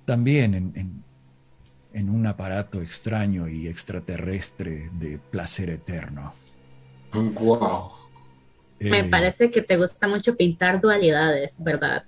También 0.05 0.53
en, 0.53 2.09
un 2.09 2.27
aparato 2.27 2.79
extraño 2.79 3.47
y 3.47 3.67
extraterrestre 3.67 4.91
de 4.93 5.17
placer 5.17 5.71
eterno. 5.71 6.35
Wow. 7.11 7.89
Me 8.79 8.99
eh, 8.99 9.03
parece 9.05 9.49
que 9.49 9.63
te 9.63 9.77
gusta 9.77 10.07
mucho 10.07 10.37
pintar 10.37 10.79
dualidades, 10.79 11.55
¿verdad? 11.63 12.03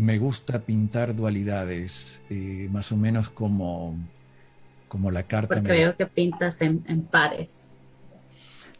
Me 0.00 0.16
gusta 0.16 0.58
pintar 0.62 1.14
dualidades, 1.14 2.22
eh, 2.30 2.70
más 2.72 2.90
o 2.90 2.96
menos 2.96 3.28
como, 3.28 3.94
como 4.88 5.10
la 5.10 5.24
carta. 5.24 5.56
Porque 5.56 5.72
veo 5.72 5.94
que 5.94 6.06
pintas 6.06 6.62
en, 6.62 6.82
en, 6.88 7.02
pares. 7.02 7.74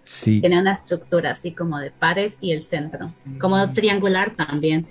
Sí. 0.02 0.40
Tiene 0.40 0.58
una 0.58 0.72
estructura 0.72 1.32
así 1.32 1.52
como 1.52 1.78
de 1.78 1.90
pares 1.90 2.38
y 2.40 2.52
el 2.52 2.64
centro, 2.64 3.06
como 3.38 3.70
triangular 3.74 4.34
también. 4.34 4.86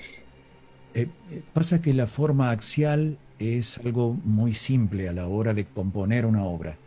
Eh, 0.93 1.07
eh, 1.31 1.41
pasa 1.51 1.81
que 1.81 1.93
la 1.93 2.06
forma 2.06 2.51
axial 2.51 3.18
es 3.39 3.80
algo 3.80 4.14
muy 4.23 4.53
simple 4.53 5.10
a 5.10 5.14
la 5.14 5.27
hora 5.27 5.56
de 5.56 5.65
componer 5.65 6.27
una 6.27 6.43
obra. 6.43 6.77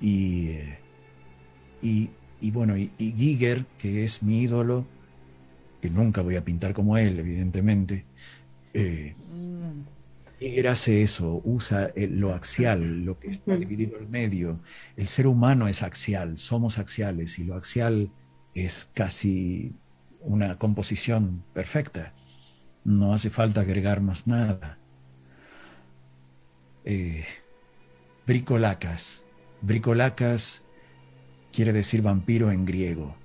Y, 0.00 0.54
y, 1.82 2.10
bueno, 2.52 2.76
y, 2.76 2.92
Giger, 2.96 3.64
que 3.76 4.04
es 4.04 4.22
mi 4.22 4.42
ídolo, 4.42 4.86
que 5.82 5.90
nunca 5.90 6.22
voy 6.22 6.36
a 6.36 6.44
pintar 6.44 6.74
como 6.74 6.96
él, 6.96 7.18
evidentemente, 7.18 8.04
Giger 10.38 10.68
hace 10.68 11.02
eso, 11.02 11.40
usa 11.44 11.90
lo 11.96 12.32
axial, 12.32 13.04
lo 13.04 13.18
que 13.18 13.28
está 13.28 13.56
dividido 13.56 13.98
en 13.98 14.10
medio. 14.10 14.60
El 14.96 15.08
ser 15.08 15.26
humano 15.26 15.66
es 15.68 15.82
axial, 15.82 16.38
somos 16.38 16.78
axiales 16.78 17.38
y 17.38 17.44
lo 17.44 17.56
axial 17.56 18.10
es 18.54 18.88
casi 18.94 19.74
una 20.20 20.58
composición 20.58 21.42
perfecta. 21.52 22.14
No 22.84 23.12
hace 23.12 23.30
falta 23.30 23.62
agregar 23.62 24.00
más 24.00 24.26
nada. 24.26 24.78
Eh, 26.84 27.24
bricolacas. 28.26 29.24
Bricolacas 29.60 30.64
quiere 31.52 31.72
decir 31.72 32.02
vampiro 32.02 32.52
en 32.52 32.64
griego. 32.64 33.16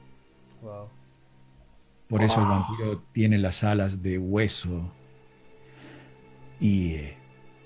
Por 2.08 2.22
eso 2.22 2.42
el 2.42 2.48
vampiro 2.48 3.04
tiene 3.12 3.38
las 3.38 3.64
alas 3.64 4.02
de 4.02 4.18
hueso. 4.18 4.92
Y, 6.64 6.96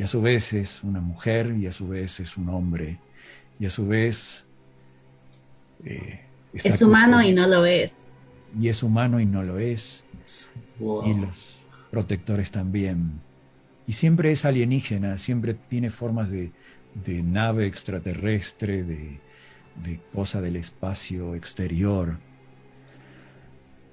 a 0.04 0.08
su 0.08 0.22
vez 0.22 0.54
es 0.54 0.84
una 0.84 1.02
mujer 1.02 1.56
y 1.58 1.68
a 1.68 1.72
su 1.72 1.88
vez 1.88 2.20
es 2.20 2.36
un 2.36 2.50
hombre. 2.50 3.00
Y 3.60 3.68
a 3.68 3.70
su 3.70 3.88
vez... 3.88 4.46
Eh, 5.86 6.22
es 6.54 6.82
humano 6.82 7.22
y 7.22 7.34
no 7.34 7.46
lo 7.46 7.66
es. 7.66 8.08
Y 8.60 8.70
es 8.70 8.82
humano 8.82 9.20
y 9.20 9.26
no 9.26 9.44
lo 9.44 9.60
es. 9.60 10.04
Y 11.06 11.14
los 11.14 11.58
protectores 11.92 12.50
también. 12.50 13.22
Y 13.86 13.94
siempre 13.94 14.32
es 14.32 14.46
alienígena, 14.46 15.18
siempre 15.20 15.54
tiene 15.54 15.92
formas 15.92 16.32
de, 16.32 16.52
nave 17.24 17.68
extraterrestre, 17.68 18.84
de, 18.84 19.20
cosa 20.12 20.42
del 20.42 20.56
espacio 20.56 21.36
exterior. 21.36 22.18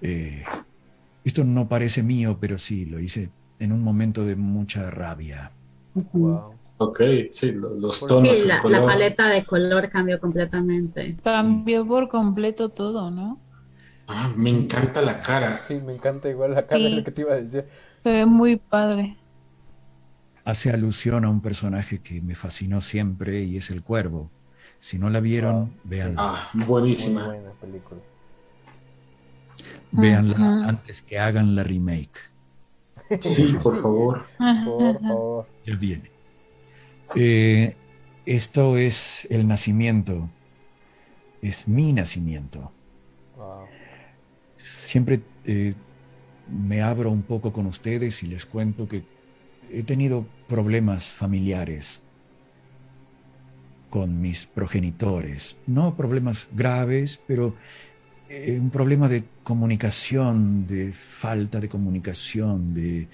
Eh, 0.01 0.45
esto 1.25 1.45
no 1.45 1.69
parece 1.69 2.03
mío, 2.03 2.39
pero 2.41 2.57
sí, 2.59 2.87
lo 2.87 3.01
hice 3.01 3.31
en 3.59 3.73
un 3.73 3.83
momento 3.83 4.25
de 4.25 4.37
mucha 4.37 4.91
rabia. 4.91 5.51
Ok, 6.79 7.01
sí, 7.31 7.53
los 7.53 8.07
tonos. 8.07 8.41
Sí, 8.41 8.49
la, 8.49 8.61
la, 8.63 8.85
paleta 8.85 9.29
de 9.29 9.45
color 9.45 9.89
cambió 9.91 10.21
completamente. 10.21 11.17
Cambió 11.23 11.87
por 11.87 12.09
completo 12.09 12.69
todo, 12.69 13.11
¿no? 13.11 13.39
Ah, 14.07 14.33
me 14.37 14.51
encanta 14.51 15.01
la 15.01 15.21
cara. 15.21 15.61
Sí, 15.67 15.81
me 15.85 15.95
encanta 15.95 16.29
igual 16.29 16.53
la 16.55 16.67
cara, 16.67 16.89
lo 16.89 17.05
que 17.05 17.11
te 17.11 17.21
iba 17.23 17.33
a 17.35 17.41
decir. 17.41 17.65
Se 18.03 18.11
ve 18.11 18.27
muy 18.27 18.57
padre. 18.57 19.17
Hace 20.45 20.71
alusión 20.71 21.25
a 21.25 21.31
un 21.31 21.41
personaje 21.41 22.03
que 22.03 22.21
me 22.21 22.35
fascinó 22.35 22.81
siempre 22.81 23.43
y 23.45 23.57
es 23.57 23.71
el 23.71 23.83
cuervo. 23.83 24.31
Si 24.79 24.99
no 24.99 25.09
la 25.09 25.21
vieron, 25.21 25.73
vean. 25.85 26.17
Ah, 26.19 26.51
buenísima. 26.53 27.25
buena 27.27 27.51
película. 27.53 28.01
Véanla 29.93 30.69
antes 30.69 31.01
que 31.01 31.19
hagan 31.19 31.55
la 31.55 31.63
remake. 31.63 32.34
Sí, 33.21 33.55
por 33.63 33.81
favor. 33.81 34.27
Por 34.39 35.01
favor. 35.01 35.47
Ya 35.67 35.77
viene. 35.77 36.11
Eh, 37.15 37.77
esto 38.27 38.77
es 38.77 39.27
el 39.31 39.47
nacimiento. 39.47 40.29
Es 41.43 41.69
mi 41.69 41.93
nacimiento. 41.93 42.73
Siempre 44.57 45.21
eh, 45.45 45.75
me 46.49 46.81
abro 46.81 47.11
un 47.11 47.23
poco 47.23 47.53
con 47.53 47.67
ustedes 47.67 48.23
y 48.23 48.27
les 48.27 48.47
cuento 48.47 48.89
que 48.89 49.05
he 49.71 49.83
tenido 49.83 50.27
problemas 50.49 51.13
familiares 51.13 52.01
con 53.91 54.21
mis 54.21 54.47
progenitores. 54.47 55.57
No 55.67 55.97
problemas 55.97 56.49
graves, 56.53 57.21
pero 57.27 57.55
eh, 58.37 58.59
un 58.61 58.71
problema 58.71 59.09
de 59.09 59.25
comunicación, 59.43 60.67
de 60.67 60.93
falta 60.93 61.61
de 61.61 61.69
comunicación, 61.69 62.75
de... 62.75 63.09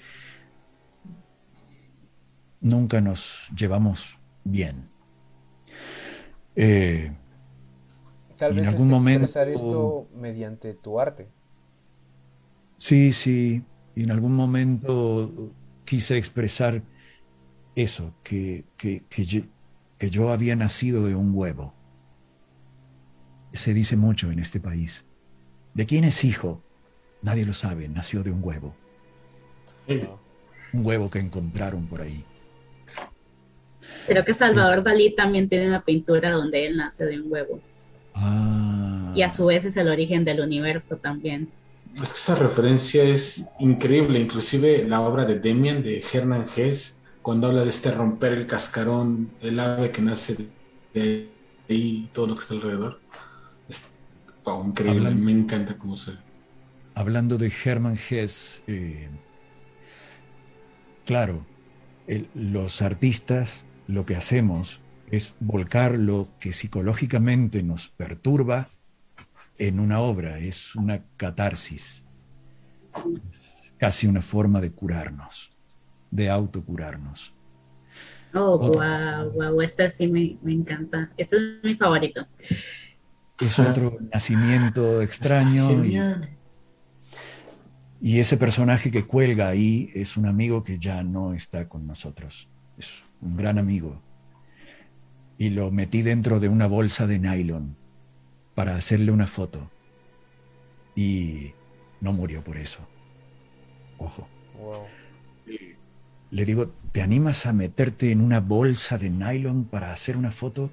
Nunca 2.61 3.01
nos 3.01 3.47
llevamos 3.55 4.17
bien. 4.43 4.89
Eh, 6.55 7.11
Tal 8.37 8.53
vez 8.53 8.63
en 8.63 8.67
algún 8.67 8.89
momento 8.89 9.25
expresar 9.25 9.49
esto 9.49 10.07
mediante 10.15 10.73
tu 10.73 10.99
arte. 10.99 11.27
Sí, 12.77 13.13
sí. 13.13 13.63
Y 13.95 14.03
en 14.03 14.11
algún 14.11 14.35
momento 14.35 15.53
quise 15.85 16.17
expresar 16.17 16.83
eso, 17.75 18.13
que, 18.23 18.65
que, 18.77 19.03
yo, 19.25 19.41
que 19.97 20.09
yo 20.09 20.31
había 20.31 20.55
nacido 20.55 21.05
de 21.05 21.15
un 21.15 21.31
huevo. 21.33 21.73
Se 23.53 23.73
dice 23.73 23.95
mucho 23.97 24.31
en 24.31 24.39
este 24.39 24.59
país. 24.59 25.05
¿De 25.73 25.85
quién 25.85 26.03
es 26.03 26.23
hijo? 26.23 26.61
Nadie 27.21 27.45
lo 27.45 27.53
sabe, 27.53 27.87
nació 27.87 28.23
de 28.23 28.31
un 28.31 28.43
huevo. 28.43 28.75
Un 29.87 30.85
huevo 30.85 31.09
que 31.09 31.19
encontraron 31.19 31.85
por 31.87 32.01
ahí. 32.01 32.23
Creo 34.07 34.25
que 34.25 34.33
Salvador 34.33 34.83
Dalí 34.83 35.15
también 35.15 35.47
tiene 35.49 35.67
una 35.67 35.83
pintura 35.83 36.31
donde 36.31 36.67
él 36.67 36.77
nace 36.77 37.05
de 37.05 37.21
un 37.21 37.31
huevo. 37.31 37.59
Ah. 38.13 39.13
Y 39.15 39.21
a 39.21 39.33
su 39.33 39.45
vez 39.45 39.65
es 39.65 39.77
el 39.77 39.87
origen 39.87 40.25
del 40.25 40.41
universo 40.41 40.97
también. 40.97 41.49
Es 41.95 42.13
que 42.13 42.19
esa 42.19 42.35
referencia 42.35 43.03
es 43.03 43.49
increíble, 43.59 44.19
inclusive 44.19 44.85
la 44.87 45.01
obra 45.01 45.25
de 45.25 45.39
Demian 45.39 45.83
de 45.83 46.03
Hernán 46.13 46.45
Hess, 46.55 47.01
cuando 47.21 47.47
habla 47.47 47.63
de 47.63 47.69
este 47.69 47.91
romper 47.91 48.33
el 48.33 48.47
cascarón, 48.47 49.29
el 49.41 49.59
ave 49.59 49.91
que 49.91 50.01
nace 50.01 50.37
de 50.93 51.01
ahí 51.01 51.29
y 51.67 52.09
todo 52.13 52.27
lo 52.27 52.35
que 52.35 52.39
está 52.39 52.53
alrededor. 52.53 52.99
Es 54.45 54.65
increíble, 54.65 55.11
me 55.11 55.31
encanta 55.31 55.77
cómo 55.77 55.97
se... 55.97 56.13
Hablando 56.95 57.37
de 57.37 57.51
Hermann 57.63 57.97
Hess, 58.09 58.63
eh, 58.67 59.09
claro, 61.05 61.45
los 62.33 62.81
artistas 62.81 63.65
lo 63.87 64.05
que 64.05 64.15
hacemos 64.15 64.81
es 65.09 65.35
volcar 65.39 65.97
lo 65.97 66.27
que 66.39 66.53
psicológicamente 66.53 67.63
nos 67.63 67.89
perturba 67.89 68.69
en 69.57 69.79
una 69.79 69.99
obra, 69.99 70.39
es 70.39 70.75
una 70.75 71.03
catarsis, 71.17 72.03
casi 73.77 74.07
una 74.07 74.21
forma 74.21 74.59
de 74.59 74.71
curarnos, 74.71 75.51
de 76.09 76.29
autocurarnos. 76.29 77.33
Oh, 78.33 78.57
wow, 78.57 79.31
wow, 79.33 79.61
este 79.61 79.91
sí 79.91 80.07
me, 80.07 80.37
encanta. 80.45 81.11
Este 81.17 81.35
es 81.35 81.63
mi 81.63 81.75
favorito. 81.75 82.25
Es 83.41 83.59
otro 83.59 83.97
nacimiento 84.13 85.01
extraño. 85.01 85.83
y 87.99 88.19
ese 88.19 88.37
personaje 88.37 88.91
que 88.91 89.03
cuelga 89.03 89.49
ahí 89.49 89.89
es 89.93 90.17
un 90.17 90.27
amigo 90.27 90.63
que 90.63 90.77
ya 90.79 91.03
no 91.03 91.33
está 91.33 91.67
con 91.67 91.87
nosotros. 91.87 92.49
Es 92.77 93.03
un 93.21 93.35
gran 93.35 93.57
amigo 93.57 94.01
y 95.41 95.49
lo 95.49 95.71
metí 95.71 96.03
dentro 96.03 96.39
de 96.39 96.49
una 96.49 96.67
bolsa 96.67 97.07
de 97.07 97.17
nylon 97.17 97.75
para 98.53 98.75
hacerle 98.75 99.11
una 99.11 99.25
foto. 99.25 99.71
Y 100.95 101.53
no 101.99 102.13
murió 102.13 102.43
por 102.43 102.57
eso. 102.57 102.87
Ojo. 103.97 104.27
Le 106.29 106.45
digo, 106.45 106.67
¿te 106.91 107.01
animas 107.01 107.47
a 107.47 107.53
meterte 107.53 108.11
en 108.11 108.21
una 108.21 108.39
bolsa 108.39 108.99
de 108.99 109.09
nylon 109.09 109.65
para 109.65 109.91
hacer 109.91 110.15
una 110.15 110.31
foto? 110.31 110.69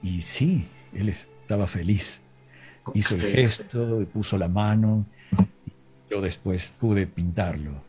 Y 0.00 0.22
sí, 0.22 0.68
él 0.94 1.10
estaba 1.46 1.68
feliz. 1.68 2.22
Hizo 2.92 3.14
el 3.14 3.22
gesto, 3.22 4.04
puso 4.12 4.36
la 4.36 4.48
mano. 4.48 5.06
yo 6.10 6.20
después 6.20 6.74
pude 6.80 7.06
pintarlo. 7.06 7.84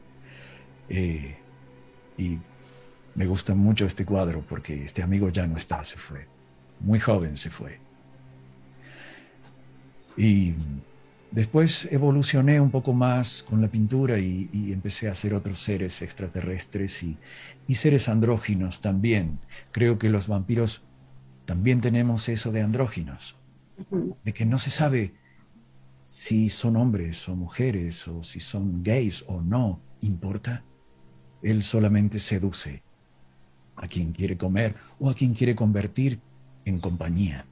Eh, 0.89 1.35
y 2.19 2.37
me 3.15 3.25
gusta 3.25 3.55
mucho 3.55 3.87
este 3.87 4.05
cuadro 4.05 4.43
porque 4.47 4.83
este 4.85 5.01
amigo 5.01 5.29
ya 5.29 5.47
no 5.47 5.57
está, 5.57 5.83
se 5.83 5.97
fue. 5.97 6.27
Muy 6.81 6.99
joven 6.99 7.35
se 7.35 7.49
fue. 7.49 7.79
Y 10.15 10.53
después 11.31 11.87
evolucioné 11.91 12.61
un 12.61 12.69
poco 12.69 12.93
más 12.93 13.43
con 13.49 13.59
la 13.59 13.69
pintura 13.69 14.19
y, 14.19 14.71
empecé 14.71 15.07
a 15.07 15.13
hacer 15.13 15.33
otros 15.33 15.57
seres 15.57 16.03
extraterrestres 16.03 17.01
y, 17.01 17.17
y, 17.65 17.73
seres 17.73 18.07
andróginos 18.07 18.81
también. 18.81 19.39
Creo 19.71 19.97
que 19.97 20.09
los 20.09 20.27
vampiros 20.27 20.83
también 21.45 21.81
tenemos 21.81 22.29
eso 22.29 22.51
de 22.51 22.61
andróginos, 22.61 23.35
de 24.23 24.33
que 24.33 24.45
no 24.45 24.59
se 24.59 24.71
sabe 24.71 25.13
si 26.05 26.49
son 26.49 26.77
hombres 26.77 27.27
o 27.27 27.35
mujeres 27.35 28.07
o 28.07 28.23
si 28.23 28.39
son 28.39 28.83
gays 28.83 29.23
o 29.27 29.41
no, 29.41 29.81
importa. 30.01 30.63
Él 31.41 31.61
solamente 31.63 32.19
seduce 32.19 32.83
a 33.75 33.87
quien 33.87 34.11
quiere 34.11 34.37
comer 34.37 34.75
o 34.99 35.09
a 35.09 35.13
quien 35.13 35.33
quiere 35.33 35.55
convertir 35.55 36.19
en 36.65 36.79
compañía. 36.79 37.45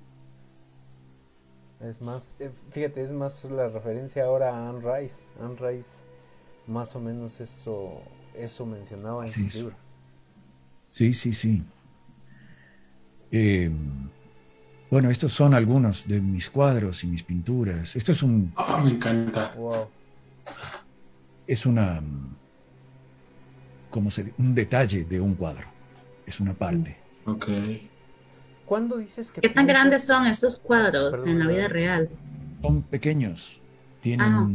Es 1.81 2.01
más, 2.01 2.35
eh, 2.39 2.51
fíjate, 2.69 3.03
es 3.03 3.11
más 3.11 3.43
la 3.45 3.69
referencia 3.69 4.25
ahora 4.25 4.49
a 4.49 4.69
Anne 4.69 4.79
Rice. 4.79 5.23
Anne 5.39 5.55
Rice 5.55 6.05
más 6.67 6.95
o 6.95 6.99
menos 6.99 7.39
eso, 7.41 8.01
eso 8.33 8.65
mencionaba 8.65 9.25
en 9.25 9.31
su 9.31 9.57
libro. 9.57 9.75
Sí, 10.89 11.13
sí, 11.13 11.33
sí. 11.33 11.63
Em, 13.31 14.09
bueno, 14.95 15.09
estos 15.09 15.33
son 15.33 15.53
algunos 15.53 16.07
de 16.07 16.21
mis 16.21 16.49
cuadros 16.49 17.03
y 17.03 17.07
mis 17.07 17.21
pinturas. 17.21 17.97
Esto 17.97 18.13
es 18.13 18.23
un... 18.23 18.53
Ah, 18.55 18.81
me 18.81 18.91
encanta. 18.91 19.53
Es 21.45 21.65
una... 21.65 22.01
como 23.89 24.09
se 24.09 24.33
Un 24.37 24.55
detalle 24.55 25.03
de 25.03 25.19
un 25.19 25.35
cuadro 25.35 25.67
es 26.25 26.39
una 26.39 26.53
parte. 26.53 26.95
Ok. 27.25 27.45
¿Cuándo 28.65 28.95
dices 28.95 29.33
que... 29.33 29.41
¿Qué 29.41 29.49
tan 29.49 29.67
grandes 29.67 30.05
son 30.05 30.27
estos 30.27 30.59
cuadros 30.59 31.27
en 31.27 31.39
la 31.39 31.47
vida 31.47 31.67
real? 31.67 32.07
Son 32.61 32.81
pequeños. 32.83 33.59
Tienen, 33.99 34.31
ah. 34.31 34.49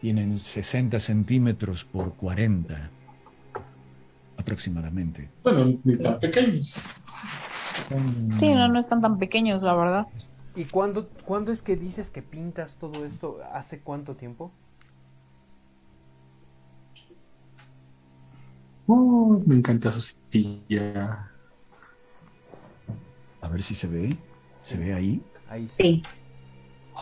tienen 0.00 0.38
60 0.38 0.98
centímetros 0.98 1.84
por 1.84 2.14
40 2.14 2.90
aproximadamente. 4.38 5.28
Bueno, 5.42 5.78
ni 5.84 5.98
tan 5.98 6.18
pequeños. 6.18 6.80
Sí, 8.38 8.54
no, 8.54 8.68
no 8.68 8.78
están 8.78 9.00
tan 9.00 9.18
pequeños, 9.18 9.62
la 9.62 9.74
verdad. 9.74 10.06
¿Y 10.56 10.66
cuándo, 10.66 11.08
cuándo 11.24 11.52
es 11.52 11.62
que 11.62 11.76
dices 11.76 12.10
que 12.10 12.22
pintas 12.22 12.76
todo 12.76 13.04
esto? 13.04 13.40
¿Hace 13.52 13.80
cuánto 13.80 14.14
tiempo? 14.14 14.52
Oh, 18.86 19.42
me 19.46 19.56
encanta 19.56 19.90
su 19.90 20.14
silla. 20.30 21.30
A 23.40 23.48
ver 23.48 23.62
si 23.62 23.74
se 23.74 23.86
ve. 23.86 24.16
¿Se 24.62 24.76
ve 24.76 24.94
ahí? 24.94 25.22
Ahí 25.48 25.68
sí. 25.68 26.02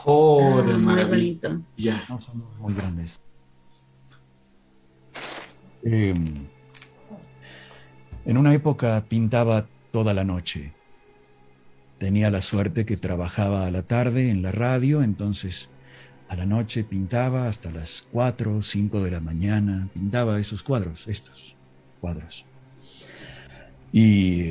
Oh, 0.04 0.62
de 0.62 0.78
maravilla. 0.78 1.60
No, 2.08 2.20
son 2.20 2.44
muy 2.58 2.74
grandes. 2.74 3.20
Em, 5.82 6.46
en 8.24 8.36
una 8.38 8.54
época 8.54 9.04
pintaba 9.08 9.66
toda 9.92 10.14
la 10.14 10.24
noche. 10.24 10.72
Tenía 11.98 12.30
la 12.30 12.40
suerte 12.40 12.84
que 12.84 12.96
trabajaba 12.96 13.66
a 13.66 13.70
la 13.70 13.82
tarde 13.82 14.30
en 14.30 14.42
la 14.42 14.50
radio, 14.50 15.04
entonces 15.04 15.68
a 16.28 16.34
la 16.34 16.46
noche 16.46 16.82
pintaba 16.82 17.46
hasta 17.46 17.70
las 17.70 18.08
4 18.10 18.56
o 18.56 18.62
5 18.62 19.04
de 19.04 19.10
la 19.10 19.20
mañana. 19.20 19.88
Pintaba 19.94 20.40
esos 20.40 20.62
cuadros, 20.62 21.06
estos 21.06 21.54
cuadros. 22.00 22.46
Y, 23.92 24.48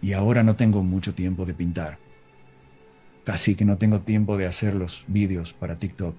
y 0.00 0.14
ahora 0.14 0.42
no 0.42 0.56
tengo 0.56 0.82
mucho 0.82 1.14
tiempo 1.14 1.44
de 1.44 1.54
pintar. 1.54 1.98
Casi 3.24 3.54
que 3.54 3.64
no 3.64 3.78
tengo 3.78 4.00
tiempo 4.00 4.36
de 4.36 4.46
hacer 4.46 4.74
los 4.74 5.04
vídeos 5.06 5.52
para 5.52 5.78
TikTok. 5.78 6.16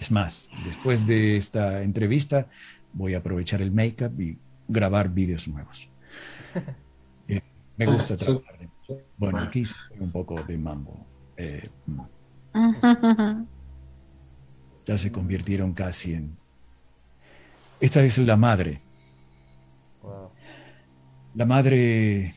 Es 0.00 0.10
más, 0.10 0.50
después 0.64 1.06
de 1.06 1.36
esta 1.36 1.82
entrevista 1.82 2.48
voy 2.92 3.14
a 3.14 3.18
aprovechar 3.18 3.60
el 3.60 3.72
make-up 3.72 4.18
y 4.20 4.38
grabar 4.68 5.10
vídeos 5.10 5.48
nuevos. 5.48 5.90
Me 7.76 7.86
gusta 7.86 8.16
trabajar. 8.16 8.68
bueno, 9.16 9.38
aquí 9.38 9.64
un 9.98 10.10
poco 10.10 10.42
de 10.42 10.58
mambo. 10.58 11.06
Eh, 11.36 11.68
mm. 11.86 12.00
ya 14.86 14.96
se 14.96 15.12
convirtieron 15.12 15.72
casi 15.72 16.14
en... 16.14 16.36
Esta 17.80 18.02
es 18.02 18.16
la 18.18 18.36
madre 18.36 18.80
la 21.36 21.44
madre 21.44 22.34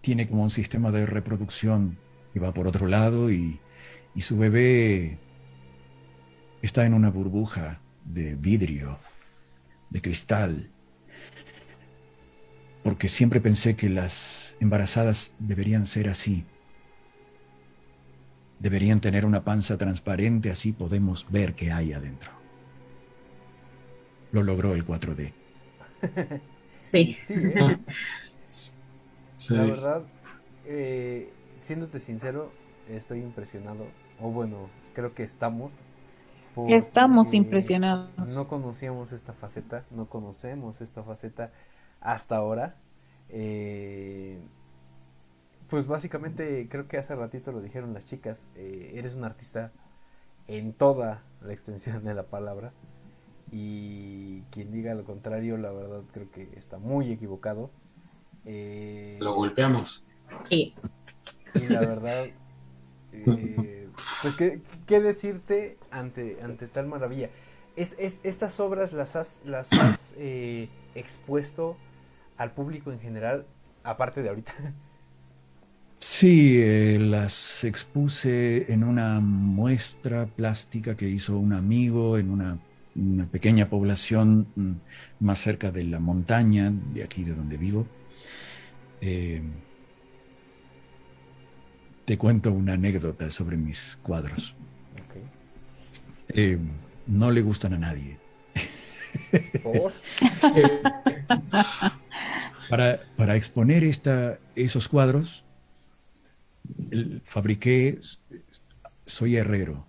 tiene 0.00 0.26
como 0.26 0.42
un 0.42 0.50
sistema 0.50 0.90
de 0.90 1.04
reproducción 1.04 1.98
que 2.32 2.40
va 2.40 2.54
por 2.54 2.66
otro 2.66 2.86
lado 2.86 3.30
y, 3.30 3.60
su 4.16 4.36
bebé 4.36 5.18
está 6.62 6.84
en 6.84 6.94
una 6.94 7.10
burbuja 7.10 7.80
de 8.04 8.34
vidrio, 8.34 8.98
de 9.88 10.00
cristal, 10.02 10.70
porque 12.82 13.08
siempre 13.08 13.40
pensé 13.40 13.76
que 13.76 13.88
las 13.88 14.56
embarazadas 14.60 15.34
deberían 15.38 15.86
ser 15.86 16.08
así. 16.08 16.44
Deberían 18.58 19.00
tener 19.00 19.24
una 19.24 19.44
panza 19.44 19.78
transparente, 19.78 20.50
así 20.50 20.72
podemos 20.72 21.26
ver 21.30 21.54
qué 21.54 21.72
hay 21.72 21.92
adentro. 21.92 22.30
Lo 24.32 24.42
logró 24.42 24.74
el 24.74 24.86
4D. 24.86 25.32
Sí. 26.90 27.16
¿eh? 27.28 27.78
La 29.50 29.62
verdad, 29.62 30.02
eh, 30.64 31.32
siéndote 31.60 32.00
sincero, 32.00 32.50
estoy 32.88 33.20
impresionado. 33.20 33.86
O 34.20 34.30
bueno, 34.30 34.68
creo 34.92 35.14
que 35.14 35.22
estamos. 35.22 35.72
Estamos 36.68 37.32
impresionados. 37.32 38.10
No 38.34 38.48
conocíamos 38.48 39.12
esta 39.12 39.32
faceta, 39.32 39.84
no 39.90 40.06
conocemos 40.06 40.80
esta 40.80 41.04
faceta 41.04 41.52
hasta 42.00 42.36
ahora. 42.36 42.76
Eh, 43.28 44.40
pues 45.68 45.86
básicamente 45.86 46.66
creo 46.68 46.88
que 46.88 46.98
hace 46.98 47.14
ratito 47.14 47.52
lo 47.52 47.60
dijeron 47.60 47.94
las 47.94 48.04
chicas, 48.04 48.48
eh, 48.56 48.92
eres 48.94 49.14
un 49.14 49.24
artista 49.24 49.70
en 50.48 50.72
toda 50.72 51.22
la 51.40 51.52
extensión 51.52 52.04
de 52.04 52.14
la 52.14 52.24
palabra 52.24 52.72
y 53.52 54.42
quien 54.50 54.72
diga 54.72 54.94
lo 54.94 55.04
contrario 55.04 55.56
la 55.56 55.70
verdad 55.70 56.02
creo 56.12 56.30
que 56.30 56.48
está 56.56 56.78
muy 56.78 57.12
equivocado. 57.12 57.70
Eh, 58.44 59.18
lo 59.20 59.34
golpeamos. 59.34 60.04
Sí. 60.48 60.74
Y 61.54 61.66
la 61.68 61.80
verdad, 61.80 62.26
pues 64.22 64.36
¿qué, 64.86 65.00
decirte 65.00 65.78
ante, 65.90 66.38
ante 66.42 66.66
tal 66.66 66.86
maravilla. 66.86 67.30
Es, 67.76 67.94
estas 67.98 68.58
obras 68.60 68.92
las 68.92 69.14
has, 69.16 69.40
las 69.44 69.72
has 69.72 70.14
expuesto 70.94 71.76
al 72.40 72.52
público 72.52 72.90
en 72.90 73.00
general, 73.00 73.46
aparte 73.84 74.22
de 74.22 74.30
ahorita? 74.30 74.54
Sí, 75.98 76.58
eh, 76.58 76.98
las 76.98 77.64
expuse 77.64 78.72
en 78.72 78.82
una 78.82 79.20
muestra 79.20 80.24
plástica 80.24 80.96
que 80.96 81.06
hizo 81.06 81.36
un 81.36 81.52
amigo 81.52 82.16
en 82.16 82.30
una, 82.30 82.58
pequeña 83.30 83.68
población 83.68 84.48
mm, 84.56 84.72
más 85.20 85.38
cerca 85.38 85.70
de 85.70 85.84
la 85.84 86.00
montaña, 86.00 86.72
de 86.94 87.04
aquí 87.04 87.24
de 87.24 87.34
donde 87.34 87.58
vivo. 87.58 87.86
Eh, 89.02 89.42
te 92.06 92.16
cuento 92.16 92.54
una 92.54 92.72
anécdota 92.72 93.30
sobre 93.30 93.58
mis 93.58 93.98
cuadros. 94.02 94.56
Eh, 96.28 96.58
no 97.06 97.30
le 97.30 97.42
gustan 97.42 97.74
a 97.74 97.78
nadie. 97.78 98.18
para, 102.70 103.36
exponer 103.36 103.84
esta, 103.84 104.38
esos 104.54 104.88
cuadros, 104.88 105.44
fabriqué, 107.24 107.98
soy 109.04 109.36
herrero, 109.36 109.86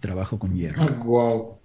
trabajo 0.00 0.38
con 0.38 0.54
hierro. 0.54 0.82
Ah, 0.82 1.58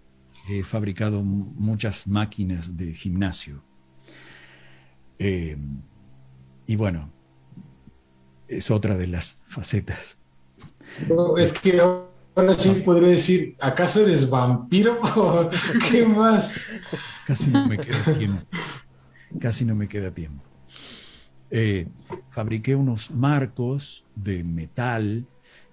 He 0.50 0.64
fabricado 0.64 1.24
muchas 1.24 2.08
máquinas 2.08 2.78
de 2.78 2.94
gimnasio. 2.94 3.62
Eh, 5.20 5.58
y 6.66 6.76
bueno, 6.78 7.12
es 8.48 8.72
otra 8.72 8.96
de 8.96 9.08
las 9.08 9.38
facetas. 9.50 10.18
es 11.38 11.52
que 11.52 11.82
ahora 11.82 12.58
sí 12.58 12.70
podría 12.86 13.10
decir, 13.10 13.58
¿acaso 13.60 14.02
eres 14.02 14.30
vampiro? 14.30 15.02
¿Qué 15.92 16.06
más? 16.06 16.56
Casi 17.26 17.50
no 17.50 17.68
me 17.68 17.78
queda 17.78 18.18
tiempo. 18.18 18.46
Casi 19.40 19.66
no 19.66 19.76
me 19.76 19.88
queda 19.88 20.12
tiempo. 20.12 20.44
Eh, 21.50 21.88
fabriqué 22.30 22.76
unos 22.76 23.12
marcos 23.12 24.06
de 24.16 24.44
metal 24.44 25.26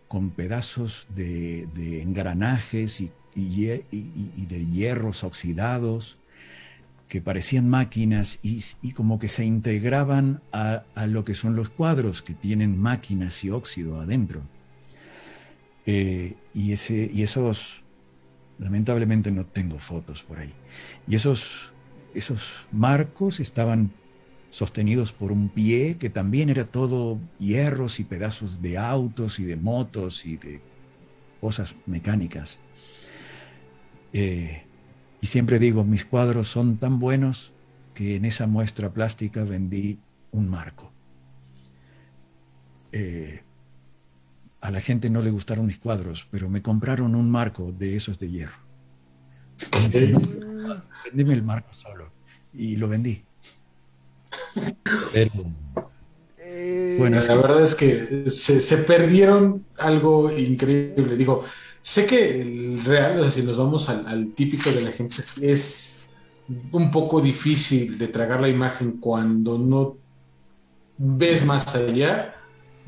con 0.08 0.30
pedazos 0.30 1.06
de, 1.14 1.66
engranajes 2.02 3.00
y, 3.00 3.10
de 3.34 4.66
hierros 4.66 5.24
oxidados 5.24 6.18
que 7.08 7.20
parecían 7.20 7.68
máquinas 7.68 8.38
y, 8.42 8.92
como 8.92 9.18
que 9.18 9.28
se 9.28 9.44
integraban 9.44 10.40
a, 10.52 10.84
lo 11.06 11.24
que 11.24 11.34
son 11.34 11.56
los 11.56 11.68
cuadros 11.68 12.22
que 12.22 12.34
tienen 12.34 12.78
máquinas 12.78 13.44
y 13.44 13.50
óxido 13.50 14.00
adentro. 14.00 14.42
Eh, 15.86 16.36
y, 16.54 16.72
ese, 16.72 17.10
y 17.12 17.22
esos, 17.22 17.82
lamentablemente 18.58 19.30
no 19.30 19.44
tengo 19.44 19.78
fotos 19.78 20.22
por 20.22 20.38
ahí, 20.38 20.54
y 21.06 21.16
esos, 21.16 21.73
esos 22.14 22.66
marcos 22.72 23.40
estaban 23.40 23.92
sostenidos 24.50 25.12
por 25.12 25.32
un 25.32 25.48
pie 25.48 25.96
que 25.98 26.10
también 26.10 26.48
era 26.48 26.64
todo 26.64 27.18
hierros 27.38 27.98
y 27.98 28.04
pedazos 28.04 28.62
de 28.62 28.78
autos 28.78 29.40
y 29.40 29.44
de 29.44 29.56
motos 29.56 30.24
y 30.26 30.36
de 30.36 30.60
cosas 31.40 31.74
mecánicas. 31.86 32.60
Eh, 34.12 34.62
y 35.20 35.26
siempre 35.26 35.58
digo, 35.58 35.84
mis 35.84 36.04
cuadros 36.04 36.48
son 36.48 36.76
tan 36.76 37.00
buenos 37.00 37.52
que 37.94 38.16
en 38.16 38.24
esa 38.24 38.46
muestra 38.46 38.92
plástica 38.92 39.42
vendí 39.42 39.98
un 40.30 40.48
marco. 40.48 40.92
Eh, 42.92 43.42
a 44.60 44.70
la 44.70 44.80
gente 44.80 45.10
no 45.10 45.20
le 45.20 45.30
gustaron 45.30 45.66
mis 45.66 45.78
cuadros, 45.78 46.28
pero 46.30 46.48
me 46.48 46.62
compraron 46.62 47.14
un 47.14 47.30
marco 47.30 47.72
de 47.72 47.96
esos 47.96 48.18
de 48.18 48.30
hierro. 48.30 48.63
Vendeme 51.04 51.34
el 51.34 51.42
marco 51.42 51.72
solo. 51.72 52.10
Y 52.52 52.76
lo 52.76 52.88
vendí. 52.88 53.22
Eh, 56.38 56.96
bueno, 56.98 57.20
la 57.20 57.34
verdad 57.34 57.62
es 57.62 57.74
que 57.74 58.30
se, 58.30 58.76
perdieron 58.78 59.64
algo 59.78 60.30
increíble. 60.30 61.16
Digo, 61.16 61.44
sé 61.80 62.06
que 62.06 62.40
el 62.40 62.84
real, 62.84 63.20
o 63.20 63.22
sea, 63.22 63.30
si 63.30 63.42
nos 63.42 63.56
vamos 63.56 63.88
al, 63.88 64.32
típico 64.34 64.70
de 64.70 64.82
la 64.82 64.92
gente, 64.92 65.16
es 65.40 65.96
un 66.72 66.90
poco 66.90 67.20
difícil 67.20 67.98
de 67.98 68.08
tragar 68.08 68.40
la 68.40 68.48
imagen 68.48 68.98
cuando 68.98 69.58
no 69.58 69.96
ves 70.98 71.44
más 71.44 71.74
allá. 71.74 72.34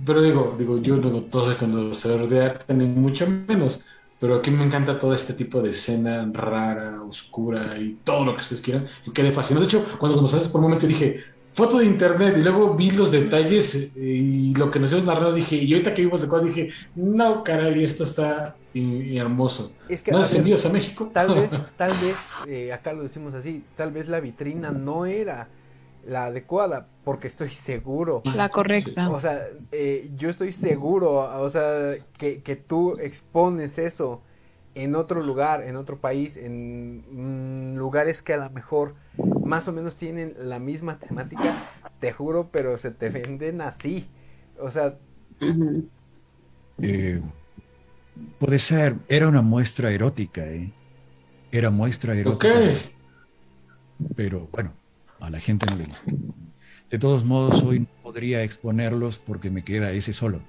Pero 0.05 0.22
digo, 0.22 0.55
digo, 0.59 0.80
yo 0.80 0.97
no 0.98 1.22
todo 1.22 1.56
cuando 1.56 1.94
se 1.94 2.09
de 2.09 2.44
arte, 2.44 2.74
ni 2.74 2.86
mucho 2.86 3.26
menos. 3.26 3.84
Pero 4.18 4.36
aquí 4.36 4.51
me 4.51 4.64
encanta 4.64 4.98
todo 4.98 5.14
este 5.14 5.34
tipo 5.34 5.60
de 5.60 5.70
escena 5.70 6.28
rara, 6.32 7.02
oscura 7.02 7.78
y 7.78 7.98
todo 8.02 8.24
lo 8.24 8.34
que 8.34 8.43
ustedes 8.43 8.62
quieran. 8.62 8.88
Y 9.06 9.10
quedé 9.10 9.30
fascinado. 9.30 9.66
De 9.66 9.68
hecho, 9.68 9.84
cuando 9.98 10.20
nos 10.20 10.32
haces 10.32 10.48
por 10.48 10.60
un 10.60 10.64
momento 10.64 10.86
dije, 10.86 11.22
foto 11.52 11.78
de 11.78 11.86
internet 11.86 12.36
y 12.38 12.43
luego 12.43 12.74
vi 12.74 12.90
los 12.90 13.10
detalles 13.10 13.74
eh, 13.74 13.90
y 13.97 14.55
lo 14.55 14.70
que 14.70 14.78
nos 14.78 14.93
hemos 14.93 15.05
narrado 15.05 15.32
dije, 15.32 15.56
y 15.56 15.72
ahorita 15.72 15.94
que 15.94 16.02
vimos 16.02 16.20
de 16.20 16.28
cosas 16.28 16.47
dije, 16.47 16.70
no, 16.94 17.43
caray, 17.43 17.82
esto 17.82 18.05
está 18.05 18.56
hermoso. 18.74 19.72
Es 19.88 20.02
que, 20.02 20.12
¿No 20.12 20.20
es 20.20 20.34
envíos 20.34 20.66
a 20.66 20.68
México? 20.68 21.10
Tal 21.12 21.34
vez, 21.34 21.52
tal 21.76 21.93
vez, 21.93 22.16
eh, 22.47 22.72
acá 22.72 22.93
lo 22.93 23.02
decimos 23.02 23.32
así, 23.34 23.64
tal 23.74 23.90
vez 23.90 24.09
la 24.09 24.20
vitrina 24.20 24.70
no 24.70 25.06
era 25.06 25.48
la 26.06 26.26
adecuada, 26.26 26.88
porque 27.04 27.26
estoy 27.26 27.50
seguro. 27.50 28.22
La 28.24 28.48
correcta. 28.48 29.10
O 29.10 29.20
sea, 29.20 29.46
eh, 29.72 30.10
yo 30.16 30.30
estoy 30.30 30.52
seguro, 30.52 31.16
o 31.40 31.50
sea, 31.50 31.94
que, 32.18 32.42
que 32.42 32.56
tú 32.56 32.96
expones 32.98 33.78
eso 33.78 34.22
en 34.74 34.94
otro 34.94 35.22
lugar, 35.22 35.62
en 35.62 35.76
otro 35.76 35.98
país, 35.98 36.36
en 36.36 37.72
mm, 37.72 37.76
lugares 37.76 38.22
que 38.22 38.34
a 38.34 38.36
lo 38.36 38.50
mejor 38.50 38.94
más 39.44 39.66
o 39.68 39.72
menos 39.72 39.96
tienen 39.96 40.34
la 40.38 40.58
misma 40.58 40.98
temática, 40.98 41.70
te 41.98 42.12
juro, 42.12 42.50
pero 42.52 42.76
se 42.78 42.90
te 42.90 43.08
venden 43.08 43.60
así. 43.60 44.06
O 44.60 44.70
sea... 44.70 44.96
Eh, 46.82 47.22
puede 48.38 48.58
ser, 48.58 48.96
era 49.08 49.28
una 49.28 49.40
muestra 49.40 49.90
erótica, 49.90 50.44
¿eh? 50.46 50.70
Era 51.50 51.70
muestra 51.70 52.14
erótica. 52.14 52.50
Pero 54.14 54.48
bueno, 54.52 54.72
a 55.20 55.30
la 55.30 55.40
gente 55.40 55.66
no 55.66 55.76
le 55.76 55.84
gusta. 55.84 56.12
De 56.90 56.98
todos 56.98 57.24
modos, 57.24 57.62
hoy 57.62 57.80
no 57.80 57.86
podría 58.02 58.43
exponerlos 58.43 59.18
porque 59.18 59.51
me 59.51 59.62
queda 59.62 59.93
ese 59.93 60.12
solo, 60.12 60.40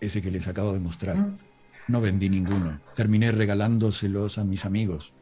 ese 0.00 0.22
que 0.22 0.30
les 0.30 0.48
acabo 0.48 0.72
de 0.72 0.80
mostrar. 0.80 1.16
Mm. 1.16 1.38
No 1.88 2.00
vendí 2.00 2.28
ninguno. 2.28 2.80
Terminé 2.94 3.32
regalándoselos 3.32 4.38
a 4.38 4.44
mis 4.44 4.64
amigos. 4.64 5.12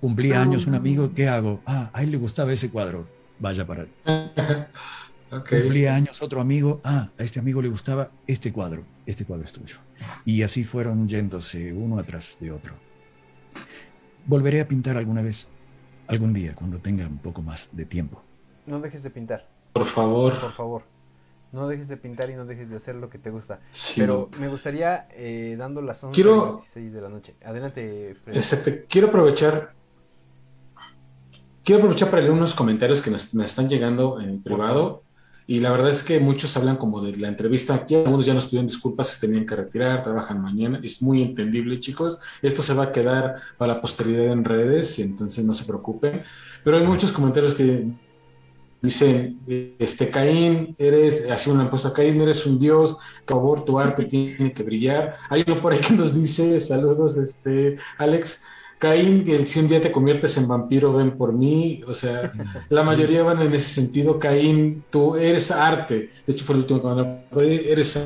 Cumplía 0.00 0.40
ah. 0.40 0.42
años 0.42 0.66
un 0.66 0.74
amigo, 0.74 1.12
¿qué 1.14 1.28
hago? 1.28 1.62
Ah, 1.64 1.90
a 1.92 2.02
él 2.02 2.10
le 2.10 2.18
gustaba 2.18 2.52
ese 2.52 2.70
cuadro. 2.70 3.08
Vaya 3.38 3.66
para 3.66 3.82
él. 3.82 3.88
Cumplía 5.30 5.94
años 5.94 6.22
otro 6.22 6.40
amigo, 6.40 6.80
ah, 6.84 7.10
a 7.18 7.22
este 7.22 7.38
amigo 7.38 7.60
le 7.60 7.68
gustaba 7.68 8.10
este 8.26 8.52
cuadro. 8.52 8.84
Este 9.06 9.24
cuadro 9.24 9.44
es 9.44 9.52
tuyo. 9.52 9.76
Y 10.24 10.42
así 10.42 10.64
fueron 10.64 11.08
yéndose 11.08 11.72
uno 11.72 11.98
atrás 11.98 12.38
de 12.40 12.50
otro. 12.50 12.74
Volveré 14.26 14.60
a 14.60 14.68
pintar 14.68 14.96
alguna 14.96 15.22
vez, 15.22 15.48
algún 16.08 16.32
día, 16.32 16.54
cuando 16.54 16.78
tenga 16.78 17.06
un 17.06 17.18
poco 17.18 17.42
más 17.42 17.68
de 17.72 17.84
tiempo. 17.84 18.22
No 18.66 18.80
dejes 18.80 19.02
de 19.02 19.10
pintar. 19.10 19.46
Por 19.72 19.84
favor. 19.84 20.38
Por 20.40 20.52
favor 20.52 20.82
no 21.52 21.68
dejes 21.68 21.88
de 21.88 21.96
pintar 21.96 22.30
y 22.30 22.34
no 22.34 22.44
dejes 22.44 22.70
de 22.70 22.76
hacer 22.76 22.94
lo 22.94 23.08
que 23.08 23.18
te 23.18 23.30
gusta. 23.30 23.60
Pero 23.96 24.28
me 24.38 24.48
gustaría, 24.48 25.08
eh, 25.12 25.56
dando 25.58 25.80
las 25.80 26.02
11 26.02 26.14
quiero, 26.14 26.62
de 26.74 27.00
la 27.00 27.08
noche. 27.08 27.34
Adelante. 27.44 28.16
quiero 28.88 29.08
aprovechar. 29.08 29.74
Quiero 31.64 31.80
aprovechar 31.82 32.10
para 32.10 32.22
leer 32.22 32.32
unos 32.32 32.54
comentarios 32.54 33.02
que 33.02 33.10
nos, 33.10 33.32
están 33.34 33.68
llegando 33.68 34.20
en 34.20 34.42
privado. 34.42 35.02
Y 35.50 35.60
la 35.60 35.70
verdad 35.70 35.88
es 35.88 36.02
que 36.02 36.20
muchos 36.20 36.54
hablan 36.58 36.76
como 36.76 37.00
de 37.00 37.16
la 37.16 37.26
entrevista. 37.26 37.74
Aquí 37.74 37.94
algunos 37.94 38.26
ya 38.26 38.34
nos 38.34 38.44
pidieron 38.44 38.66
disculpas, 38.66 39.08
se 39.08 39.26
tenían 39.26 39.46
que 39.46 39.56
retirar, 39.56 40.02
trabajan 40.02 40.42
mañana. 40.42 40.78
Es 40.82 41.00
muy 41.00 41.22
entendible, 41.22 41.80
chicos. 41.80 42.20
Esto 42.42 42.60
se 42.60 42.74
va 42.74 42.84
a 42.84 42.92
quedar 42.92 43.36
para 43.56 43.72
la 43.72 43.80
posteridad 43.80 44.26
en 44.26 44.44
redes 44.44 44.98
y 44.98 45.02
entonces 45.02 45.42
no 45.42 45.54
se 45.54 45.64
preocupen. 45.64 46.22
Pero 46.62 46.76
hay 46.76 46.82
muchos 46.84 47.12
comentarios 47.12 47.54
que 47.54 47.86
dice, 48.82 49.36
este, 49.78 50.10
Caín, 50.10 50.76
eres, 50.78 51.30
así 51.30 51.48
una 51.48 51.70
puesto 51.70 51.94
Caín, 51.94 52.20
eres 52.20 52.44
un 52.44 52.58
dios, 52.58 52.98
por 53.24 53.38
favor, 53.38 53.64
tu 53.64 53.78
arte 53.78 54.04
tiene 54.04 54.52
que 54.52 54.62
brillar. 54.62 55.16
Hay 55.30 55.44
uno 55.46 55.62
por 55.62 55.72
ahí 55.72 55.80
que 55.80 55.94
nos 55.94 56.14
dice, 56.14 56.60
saludos, 56.60 57.16
este, 57.16 57.76
Alex, 57.96 58.42
Caín, 58.78 59.24
que 59.24 59.44
si 59.44 59.58
un 59.58 59.68
día 59.68 59.80
te 59.80 59.90
conviertes 59.90 60.36
en 60.36 60.46
vampiro, 60.46 60.92
ven 60.92 61.16
por 61.16 61.32
mí. 61.32 61.82
O 61.86 61.94
sea, 61.94 62.32
la 62.68 62.82
mayoría 62.82 63.22
van 63.22 63.42
en 63.42 63.54
ese 63.54 63.70
sentido. 63.70 64.18
Caín, 64.18 64.84
tú 64.90 65.16
eres 65.16 65.50
arte. 65.50 66.10
De 66.24 66.32
hecho, 66.32 66.44
fue 66.44 66.54
el 66.54 66.60
último 66.60 66.80
que 66.80 66.86
mandaron. 66.86 67.20
Eres 67.40 67.98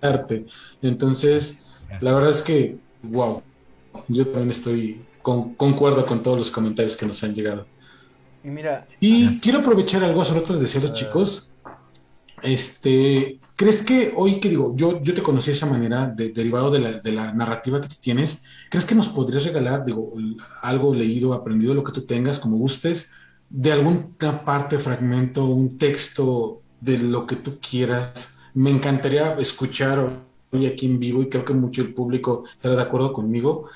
arte. 0.00 0.46
Entonces, 0.82 1.66
la 2.00 2.12
verdad 2.12 2.30
es 2.30 2.42
que, 2.42 2.76
wow. 3.02 3.42
Yo 4.08 4.26
también 4.26 4.50
estoy, 4.50 5.00
con, 5.22 5.54
concuerdo 5.54 6.04
con 6.04 6.20
todos 6.20 6.36
los 6.36 6.50
comentarios 6.50 6.96
que 6.96 7.06
nos 7.06 7.22
han 7.22 7.34
llegado. 7.34 7.66
Y 8.42 8.48
mira. 8.48 8.86
Y 8.98 9.40
quiero 9.40 9.60
aprovechar 9.60 10.02
algo, 10.02 10.22
les 10.22 10.60
decía 10.60 10.80
a 10.80 10.84
los 10.84 10.92
chicos. 10.92 11.54
Este, 12.42 13.38
¿crees 13.56 13.82
que 13.82 14.12
hoy 14.16 14.40
que 14.40 14.48
digo, 14.48 14.74
yo, 14.76 15.00
yo 15.02 15.14
te 15.14 15.22
conocí 15.22 15.46
de 15.50 15.56
esa 15.56 15.66
manera, 15.66 16.06
derivado 16.06 16.70
de 16.70 16.80
la, 16.80 16.92
de 16.92 17.12
la, 17.12 17.32
narrativa 17.32 17.80
que 17.80 17.88
tú 17.88 17.96
tienes, 18.00 18.44
¿crees 18.70 18.84
que 18.84 18.94
nos 18.94 19.08
podrías 19.08 19.44
regalar, 19.44 19.84
algo 20.62 20.94
leído, 20.94 21.32
aprendido, 21.32 21.74
lo 21.74 21.84
que 21.84 21.92
tú 21.92 22.02
tengas, 22.02 22.38
como 22.38 22.56
gustes, 22.56 23.10
de 23.50 23.72
alguna 23.72 24.44
parte, 24.44 24.78
fragmento, 24.78 25.44
un 25.46 25.78
texto 25.78 26.62
de 26.80 26.98
lo 26.98 27.26
que 27.26 27.36
tú 27.36 27.58
quieras? 27.60 28.36
Me 28.54 28.70
encantaría 28.70 29.34
escuchar 29.34 30.24
hoy 30.50 30.66
aquí 30.66 30.86
en 30.86 30.98
vivo 30.98 31.22
y 31.22 31.28
creo 31.28 31.44
que 31.44 31.54
mucho 31.54 31.82
el 31.82 31.94
público 31.94 32.44
estará 32.56 32.76
de 32.76 32.82
acuerdo 32.82 33.12
conmigo 33.12 33.68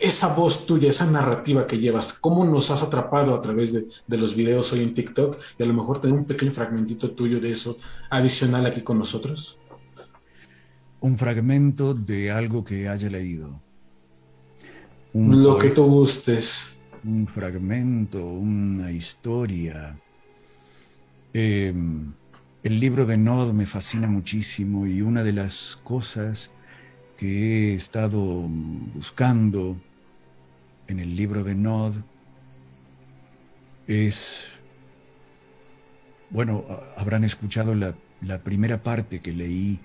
esa 0.00 0.34
voz 0.34 0.66
tuya, 0.66 0.90
esa 0.90 1.10
narrativa 1.10 1.66
que 1.66 1.78
llevas, 1.78 2.12
cómo 2.12 2.44
nos 2.44 2.70
has 2.70 2.82
atrapado 2.82 3.34
a 3.34 3.40
través 3.40 3.72
de, 3.72 3.86
los 4.16 4.34
videos 4.34 4.72
hoy 4.72 4.82
en 4.82 4.94
TikTok 4.94 5.38
y 5.58 5.62
a 5.62 5.66
lo 5.66 5.74
mejor 5.74 6.00
tener 6.00 6.16
un 6.16 6.24
pequeño 6.24 6.52
fragmentito 6.52 7.10
tuyo 7.10 7.40
de 7.40 7.52
eso 7.52 7.78
adicional 8.10 8.66
aquí 8.66 8.82
con 8.82 8.98
nosotros. 8.98 9.58
Un 11.00 11.18
fragmento 11.18 11.94
de 11.94 12.30
algo 12.30 12.64
que 12.64 12.88
haya 12.88 13.08
leído. 13.10 13.60
lo 15.12 15.58
que 15.58 15.70
tú 15.70 15.84
gustes. 15.84 16.76
Un 17.04 17.26
fragmento, 17.26 18.24
una 18.24 18.90
historia. 18.90 19.98
Em, 21.32 22.12
el 22.62 22.80
libro 22.80 23.06
de 23.06 23.16
Nod 23.16 23.52
me 23.52 23.66
fascina 23.66 24.08
muchísimo 24.08 24.86
y 24.86 25.02
una 25.02 25.22
de 25.22 25.32
las 25.32 25.78
cosas 25.84 26.50
que 27.16 27.72
he 27.72 27.74
estado 27.74 28.20
buscando 28.20 29.76
en 30.86 31.00
el 31.00 31.16
libro 31.16 31.42
de 31.42 31.54
Nod 31.54 31.94
es, 33.86 34.46
bueno, 36.30 36.64
habrán 36.96 37.24
escuchado 37.24 37.74
la, 37.74 37.96
primera 38.42 38.82
parte 38.82 39.20
que 39.20 39.32
leí 39.32 39.80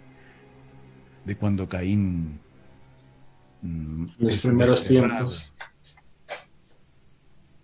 de 1.25 1.35
cuando 1.35 1.69
Caín... 1.69 2.39
Mm, 3.61 4.05
Los 4.17 4.37
primeros 4.45 4.83
tiempos. 4.83 5.53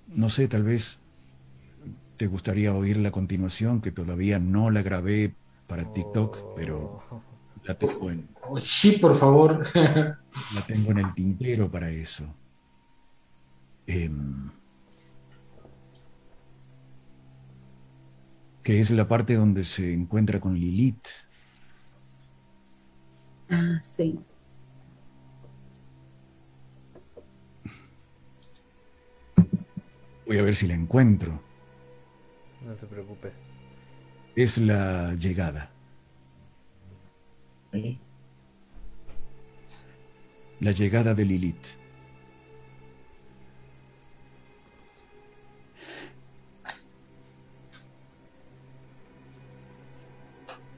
No 0.07 0.29
sé, 0.29 0.47
tal 0.47 0.63
vez 0.63 0.99
te 2.17 2.27
gustaría 2.27 2.73
oír 2.73 2.97
la 2.97 3.11
continuación, 3.11 3.81
que 3.81 3.91
todavía 3.91 4.39
no 4.39 4.69
la 4.69 4.81
grabé 4.81 5.35
para 5.67 5.91
TikTok, 5.91 6.55
pero 6.55 7.03
la 7.63 7.77
tengo 7.77 8.09
en, 8.09 8.27
Sí, 8.57 8.93
por 8.93 9.15
favor. 9.15 9.65
La 9.73 10.61
tengo 10.65 10.91
en 10.91 10.99
el 10.99 11.13
tintero 11.13 11.69
para 11.69 11.89
eso. 11.89 12.23
Em, 13.85 14.49
que 18.63 18.79
es 18.79 18.91
la 18.91 19.07
parte 19.07 19.35
donde 19.35 19.63
se 19.63 19.93
encuentra 19.93 20.39
con 20.39 20.53
Lilith. 20.53 21.07
Ah, 23.49 23.79
sí. 23.81 24.19
Voy 30.25 30.37
a 30.37 30.41
ver 30.41 30.55
si 30.55 30.67
la 30.67 30.73
encuentro. 30.73 31.41
No 32.65 32.73
te 32.75 32.85
preocupes. 32.85 33.31
Es 34.35 34.57
la 34.57 35.13
llegada. 35.13 35.71
¿Sí? 37.71 37.97
La 40.59 40.71
llegada 40.71 41.13
de 41.13 41.25
Lilith. 41.25 41.67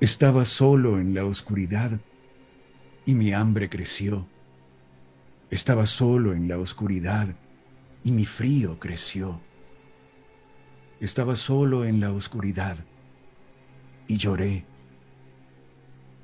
Estaba 0.02 0.46
solo 0.46 1.00
en 1.00 1.14
la 1.14 1.26
oscuridad 1.26 2.00
y 3.06 3.14
mi 3.16 3.34
hambre 3.34 3.70
creció. 3.70 4.28
Estaba 5.50 5.86
solo 5.86 6.34
en 6.34 6.48
la 6.48 6.58
oscuridad 6.58 7.36
y 8.04 8.12
mi 8.12 8.26
frío 8.26 8.80
creció. 8.80 9.42
Estaba 11.00 11.36
solo 11.36 11.86
en 11.86 12.00
la 12.00 12.12
oscuridad 12.12 12.78
y 14.08 14.18
lloré. 14.18 14.66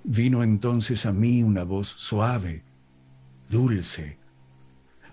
Vino 0.04 0.44
entonces 0.44 1.06
a 1.06 1.12
mí 1.12 1.42
una 1.42 1.64
voz 1.64 1.88
suave 1.88 2.65
dulce, 3.50 4.18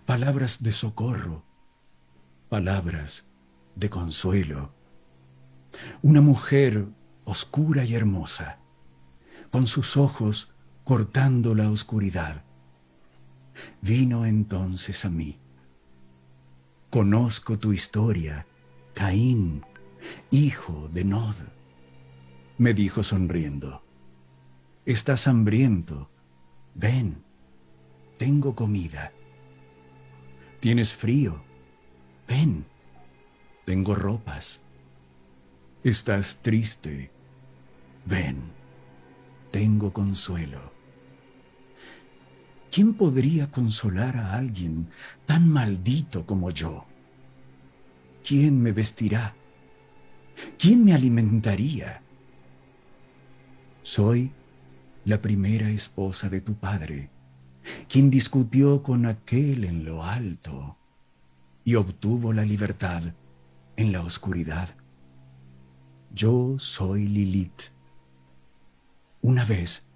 palabras 0.07 0.63
de 0.63 0.73
socorro, 0.73 1.45
palabras 2.49 3.29
de 3.75 3.91
consuelo. 3.91 4.73
Una 6.03 6.21
mujer 6.21 6.89
oscura 7.25 7.85
y 7.85 7.95
hermosa, 7.95 8.59
con 9.51 9.67
sus 9.67 9.97
ojos 9.97 10.53
cortando 10.85 11.55
la 11.55 11.71
oscuridad. 11.71 12.45
Vino 13.81 14.27
entonces 14.27 15.05
a 15.05 15.11
mí. 15.11 15.39
Conozco 16.91 17.59
tu 17.59 17.73
historia, 17.73 18.47
Caín, 18.95 19.65
hijo 20.31 20.91
de 20.93 21.05
Nod. 21.05 21.37
Me 22.59 22.75
dijo 22.75 23.03
sonriendo. 23.03 23.83
Estás 24.85 25.27
hambriento. 25.27 26.11
Ven 26.75 27.23
tengo 28.23 28.55
comida. 28.55 29.13
¿Tienes 30.61 30.95
frío? 30.95 31.43
Ven, 32.29 32.65
tengo 33.65 33.97
ropas. 33.97 34.61
¿Estás 35.83 36.39
triste? 36.41 37.11
Ven, 38.07 38.37
tengo 39.51 39.93
consuelo. 39.93 40.73
¿Quién 42.71 42.95
podría 42.95 43.51
consolar 43.51 44.17
a 44.17 44.35
alguien 44.35 44.89
tan 45.27 45.49
maldito 45.49 46.25
como 46.25 46.53
yo? 46.53 46.85
¿Quién 48.23 48.63
me 48.63 48.71
vestirá? 48.71 49.35
¿Quién 50.61 50.85
me 50.85 50.95
alimentaría? 50.95 52.03
Soy 53.83 54.31
la 55.07 55.21
primera 55.21 55.69
esposa 55.71 56.29
de 56.29 56.41
tu 56.41 56.55
padre 56.55 57.11
quien 57.89 58.11
discutió 58.11 58.83
con 58.83 59.07
aquel 59.07 59.65
en 59.65 59.85
lo 59.85 60.03
alto 60.05 60.77
y 61.65 61.77
obtuvo 61.77 62.33
la 62.33 62.45
libertad 62.45 63.03
en 63.77 63.93
la 63.93 64.03
oscuridad. 64.03 64.75
Yo 66.15 66.59
soy 66.59 67.07
Lilith. 67.07 67.71
Una 69.21 69.45
vez 69.45 69.87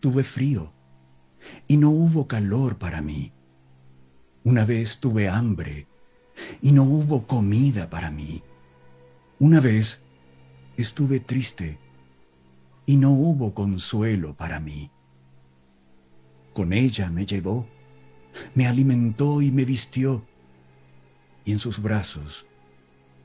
tuve 0.00 0.22
frío 0.22 0.72
y 1.66 1.76
no 1.76 1.90
hubo 1.90 2.28
calor 2.28 2.78
para 2.78 3.00
mí. 3.00 3.32
Una 4.44 4.64
vez 4.64 5.00
tuve 5.00 5.28
hambre 5.28 5.86
y 6.60 6.72
no 6.72 6.84
hubo 6.84 7.26
comida 7.26 7.88
para 7.88 8.10
mí. 8.10 8.42
Una 9.38 9.60
vez 9.60 10.02
estuve 10.76 11.20
triste 11.20 11.78
y 12.86 12.96
no 12.96 13.10
hubo 13.10 13.54
consuelo 13.54 14.36
para 14.36 14.60
mí. 14.60 14.90
Con 16.54 16.72
ella 16.72 17.10
me 17.10 17.26
llevó, 17.26 17.66
me 18.54 18.68
alimentó 18.68 19.42
y 19.42 19.50
me 19.50 19.64
vistió, 19.64 20.24
y 21.44 21.50
en 21.50 21.58
sus 21.58 21.82
brazos 21.82 22.46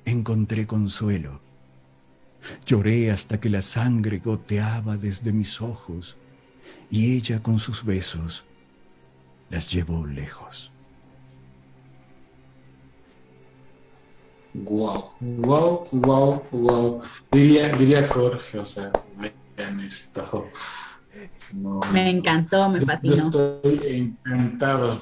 encontré 0.03 0.65
consuelo. 0.65 1.39
Lloré 2.65 3.11
hasta 3.11 3.39
que 3.39 3.49
la 3.49 3.61
sangre 3.61 4.17
goteaba 4.17 4.97
desde 4.97 5.31
mis 5.31 5.61
ojos, 5.61 6.17
y 6.89 7.15
ella 7.15 7.43
con 7.43 7.59
sus 7.59 7.85
besos 7.85 8.45
las 9.51 9.71
llevó 9.71 10.07
lejos. 10.07 10.71
Wow, 14.55 15.11
wow, 15.19 15.83
wow, 15.91 16.43
wow. 16.51 17.01
Diría, 17.31 17.75
diría 17.75 18.07
Jorge, 18.07 18.57
o 18.57 18.65
sea, 18.65 18.91
vean 19.55 19.79
esto 19.81 20.49
me 21.53 22.09
encantó, 22.09 22.69
me 22.69 22.81
fascinó. 22.81 23.27
estoy 23.27 23.79
encantado. 23.87 25.01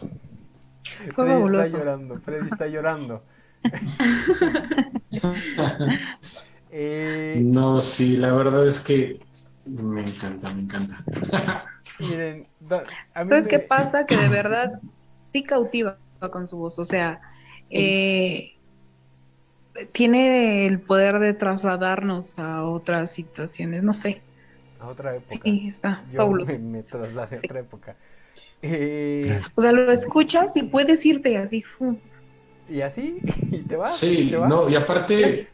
Freddy 1.15 1.43
está 1.43 1.77
llorando, 1.77 2.19
Freddy 2.19 2.47
está 2.47 2.67
llorando. 2.67 3.23
Eh, 6.69 7.41
no, 7.43 7.81
sí, 7.81 8.17
la 8.17 8.33
verdad 8.33 8.67
es 8.67 8.81
que 8.81 9.19
me 9.65 10.01
encanta, 10.01 10.53
me 10.53 10.61
encanta. 10.61 11.03
Miren, 11.99 12.47
¿sabes 13.13 13.47
qué 13.47 13.59
pasa? 13.59 14.05
Que 14.05 14.17
de 14.17 14.27
verdad 14.27 14.79
sí 15.31 15.43
cautiva 15.43 15.97
con 16.31 16.47
su 16.47 16.57
voz, 16.57 16.77
o 16.77 16.85
sea, 16.85 17.21
eh, 17.69 18.53
tiene 19.91 20.67
el 20.67 20.79
poder 20.79 21.19
de 21.19 21.33
trasladarnos 21.33 22.37
a 22.37 22.65
otras 22.65 23.11
situaciones, 23.11 23.81
no 23.81 23.93
sé. 23.93 24.21
A 24.79 24.87
otra 24.87 25.15
época. 25.15 25.39
Sí, 25.43 25.67
está 25.67 26.03
fabuloso. 26.15 26.59
Me, 26.59 26.83
trasladé 26.83 27.37
a 27.37 27.39
otra 27.39 27.59
época. 27.59 27.95
Eh, 28.61 29.39
o 29.55 29.61
sea, 29.61 29.71
lo 29.71 29.91
escuchas 29.91 30.55
y 30.55 30.63
puedes 30.63 31.05
irte 31.05 31.37
así. 31.37 31.63
Y 32.69 32.81
así, 32.81 33.19
y 33.51 33.59
te 33.59 33.75
vas. 33.75 33.97
Sí, 33.97 34.31
no, 34.31 34.69
y 34.69 34.75
aparte, 34.75 35.47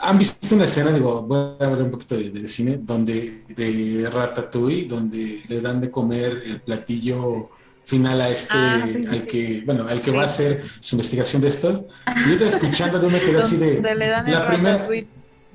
han 0.00 0.18
visto 0.18 0.54
una 0.54 0.64
escena, 0.64 0.92
digo, 0.92 1.22
voy 1.22 1.56
a 1.60 1.64
hablar 1.64 1.82
un 1.82 1.90
poquito 1.90 2.16
de, 2.16 2.46
cine, 2.48 2.78
donde 2.80 3.44
de 3.48 4.08
Ratatouille, 4.10 4.86
donde 4.86 5.42
le 5.46 5.60
dan 5.60 5.80
de 5.80 5.90
comer 5.90 6.42
el 6.44 6.60
platillo 6.60 7.50
final 7.84 8.20
a 8.20 8.28
este, 8.30 8.56
ah, 8.56 8.84
al 9.10 9.26
que, 9.26 9.62
bueno, 9.66 9.86
al 9.88 10.00
que 10.00 10.10
va 10.12 10.22
a 10.22 10.24
hacer 10.24 10.64
su 10.80 10.94
investigación 10.96 11.42
de 11.42 11.48
esto. 11.48 11.88
Y 12.26 12.38
yo 12.38 12.46
escuchando, 12.46 13.00
yo 13.00 13.10
me 13.10 13.20
quedé 13.20 13.38
así 13.38 13.56
de... 13.56 13.80
la 13.80 14.46
primera, 14.46 14.88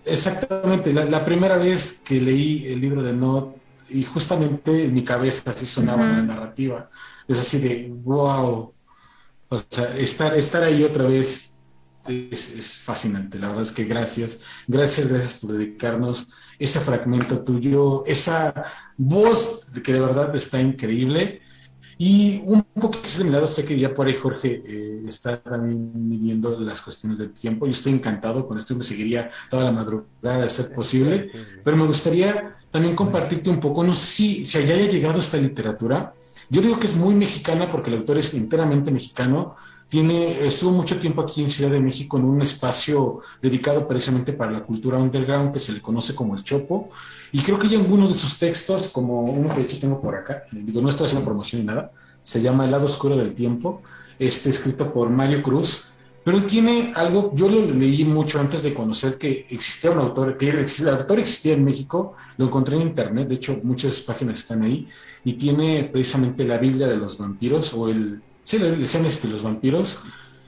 exactamente, 0.08 0.94
la, 0.94 1.26
primera 1.26 1.58
vez 1.58 2.02
que 2.04 2.20
leí 2.20 2.68
el 2.68 2.82
libro 2.82 3.02
de 3.02 3.14
Not, 3.14 3.56
y 3.90 4.04
justamente 4.04 4.86
en 4.86 4.94
mi 4.94 5.04
cabeza 5.04 5.52
así 5.52 5.66
sonaba 5.66 6.06
la 6.06 6.22
narrativa. 6.22 6.90
Es 7.28 7.40
así 7.40 7.60
de, 7.60 7.90
wow. 8.04 8.74
O 9.50 9.64
sea, 9.70 9.96
estar, 9.98 10.36
estar 10.36 10.64
ahí 10.64 10.84
otra 10.84 11.06
vez 11.06 11.58
es, 12.08 12.78
fascinante. 12.78 13.40
La 13.40 13.48
verdad 13.48 13.64
es 13.64 13.72
que 13.72 13.86
gracias, 13.86 14.40
gracias, 14.68 15.08
gracias 15.08 15.34
por 15.34 15.54
dedicarnos 15.54 16.28
ese 16.60 16.80
fragmento 16.80 17.44
tuyo, 17.44 18.04
esa 18.06 18.54
voz 18.98 19.68
que 19.84 19.94
de 19.94 20.00
verdad 20.00 20.36
está 20.36 20.60
increíble. 20.60 21.42
Y 22.00 22.42
un 22.46 22.64
poco 22.64 23.00
de 23.18 23.24
mi 23.24 23.32
lado, 23.32 23.48
sé 23.48 23.66
que 23.66 23.78
ya 23.78 23.92
por 23.92 24.08
ahí 24.08 24.14
Jorge 24.14 24.62
eh, 24.66 25.04
está 25.08 25.42
también 25.42 25.92
midiendo 26.08 26.60
las 26.60 26.82
cuestiones 26.82 27.18
del 27.18 27.32
tiempo. 27.32 27.66
Yo 27.66 27.72
estoy 27.72 27.94
encantado 27.94 28.48
con 28.48 28.58
esto 28.58 28.74
y 28.74 28.78
me 28.78 28.84
seguiría 28.84 29.32
toda 29.50 29.64
la 29.64 29.72
madrugada 29.72 30.42
de 30.42 30.50
ser 30.50 30.72
posible. 30.72 31.32
Pero 31.64 31.76
me 31.76 31.88
gustaría 31.88 32.56
también 32.70 32.96
compartirte 32.96 33.50
un 33.50 33.60
poco, 33.60 33.84
no 33.84 33.94
sé 33.94 34.06
si, 34.06 34.46
si 34.46 34.58
haya 34.60 34.76
llegado 34.76 35.18
esta 35.18 35.38
literatura. 35.38 36.14
Yo 36.50 36.62
digo 36.62 36.80
que 36.80 36.86
es 36.86 36.96
muy 36.96 37.16
mexicana 37.16 37.70
porque 37.70 37.90
el 37.90 37.98
autor 37.98 38.20
es 38.20 38.34
enteramente 38.34 38.92
mexicano, 38.92 39.56
tiene, 39.88 40.46
estuvo 40.46 40.72
mucho 40.72 41.00
tiempo 41.00 41.22
aquí 41.22 41.42
en 41.42 41.50
Ciudad 41.50 41.72
de 41.72 41.80
México 41.80 42.18
en 42.18 42.26
un 42.26 42.42
espacio 42.42 43.22
dedicado 43.42 43.88
precisamente 43.88 44.34
para 44.34 44.52
la 44.52 44.64
cultura 44.64 44.98
underground 44.98 45.54
que 45.54 45.60
se 45.60 45.72
le 45.72 45.82
conoce 45.82 46.14
como 46.14 46.36
el 46.36 46.44
Chopo. 46.44 46.90
Y 47.32 47.40
creo 47.42 47.58
que 47.58 47.68
hay 47.68 47.76
algunos 47.76 48.10
de 48.10 48.16
sus 48.16 48.38
textos, 48.38 48.90
como 48.90 49.24
uno 49.24 49.50
que 49.50 49.56
de 49.56 49.62
hecho 49.64 49.80
tengo 49.80 50.02
por 50.02 50.16
acá, 50.16 50.44
digo, 50.52 50.82
no 50.82 50.90
estoy 50.90 51.06
haciendo 51.06 51.26
promoción 51.26 51.62
ni 51.62 51.68
nada, 51.68 51.92
se 52.24 52.42
llama 52.42 52.66
El 52.66 52.72
lado 52.72 52.86
oscuro 52.86 53.16
del 53.16 53.34
tiempo, 53.34 53.82
este, 54.20 54.50
escrito 54.50 54.92
por 54.92 55.10
Mario 55.10 55.42
Cruz. 55.42 55.92
Pero 56.24 56.40
él 56.40 56.46
tiene 56.46 56.92
algo, 56.94 57.32
yo 57.34 57.48
lo 57.48 57.62
leí 57.62 58.04
mucho 58.04 58.42
antes 58.42 58.62
de 58.62 58.74
conocer 58.74 59.18
que 59.18 59.48
existía 59.50 59.92
un 59.92 60.00
autor, 60.00 60.38
que 60.38 60.50
el 60.50 60.90
autor 60.90 61.20
existía 61.20 61.54
en 61.54 61.64
México, 61.64 62.16
lo 62.36 62.48
encontré 62.48 62.76
en 62.76 62.82
internet, 62.82 63.30
de 63.30 63.36
hecho 63.36 63.62
muchas 63.64 63.92
de 63.92 63.98
sus 63.98 64.06
páginas 64.06 64.40
están 64.40 64.64
ahí, 64.64 64.90
y 65.24 65.34
tiene 65.34 65.86
precisamente 65.86 66.44
la 66.44 66.58
Biblia 66.58 66.90
de 66.90 66.98
los 66.98 67.18
vampiros 67.18 67.74
o 67.74 67.88
el 67.88 68.22
sí, 68.48 68.56
el, 68.56 68.88
Génesis 68.88 69.24
de 69.24 69.30
los 69.30 69.44
vampiros. 69.44 70.02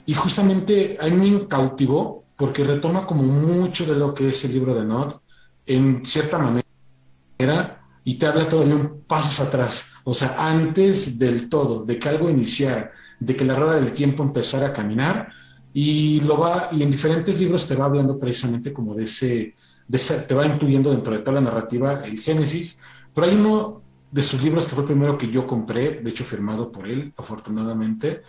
Y 0.05 0.13
justamente 0.13 0.97
a 0.99 1.07
mí 1.07 1.31
me 1.31 1.47
cautivó 1.47 2.23
porque 2.37 2.63
retoma 2.63 3.05
como 3.05 3.23
mucho 3.23 3.85
de 3.85 3.95
lo 3.95 4.13
que 4.13 4.29
es 4.29 4.45
el 4.45 4.53
libro 4.53 4.73
de 4.73 4.85
Not 4.85 5.21
en 5.65 6.05
cierta 6.05 6.39
manera 6.39 7.83
y 8.05 8.15
te 8.15 8.25
habla 8.25 8.47
todavía 8.47 8.75
un 8.75 9.03
pasos 9.05 9.39
atrás. 9.41 9.91
O 10.05 10.13
sea, 10.13 10.35
antes 10.39 11.19
del 11.19 11.49
todo, 11.49 11.83
de 11.83 11.99
que 11.99 12.07
algo 12.07 12.29
iniciara, 12.29 12.91
de 13.19 13.35
que 13.35 13.43
la 13.43 13.55
rueda 13.55 13.75
del 13.75 13.91
tiempo 13.91 14.23
empezara 14.23 14.67
a 14.67 14.73
caminar 14.73 15.27
y 15.73 16.21
lo 16.21 16.39
va 16.39 16.69
y 16.71 16.81
en 16.81 16.89
diferentes 16.89 17.39
libros 17.39 17.67
te 17.67 17.75
va 17.75 17.85
hablando 17.85 18.17
precisamente 18.17 18.71
como 18.71 18.95
de 18.95 19.03
ese, 19.03 19.55
de 19.87 19.97
ese 19.97 20.19
te 20.19 20.33
va 20.33 20.45
incluyendo 20.45 20.89
dentro 20.89 21.13
de 21.13 21.19
toda 21.19 21.35
la 21.35 21.49
narrativa 21.51 22.05
el 22.05 22.17
Génesis, 22.17 22.81
pero 23.13 23.27
hay 23.27 23.35
uno 23.35 23.83
de 24.11 24.23
sus 24.23 24.41
libros, 24.41 24.65
que 24.65 24.71
fue 24.71 24.83
el 24.83 24.87
primero 24.87 25.17
que 25.17 25.29
yo 25.29 25.45
compré, 25.45 26.01
de 26.01 26.09
hecho 26.09 26.23
firmado 26.23 26.71
por 26.71 26.87
él, 26.87 27.13
afortunadamente. 27.17 28.23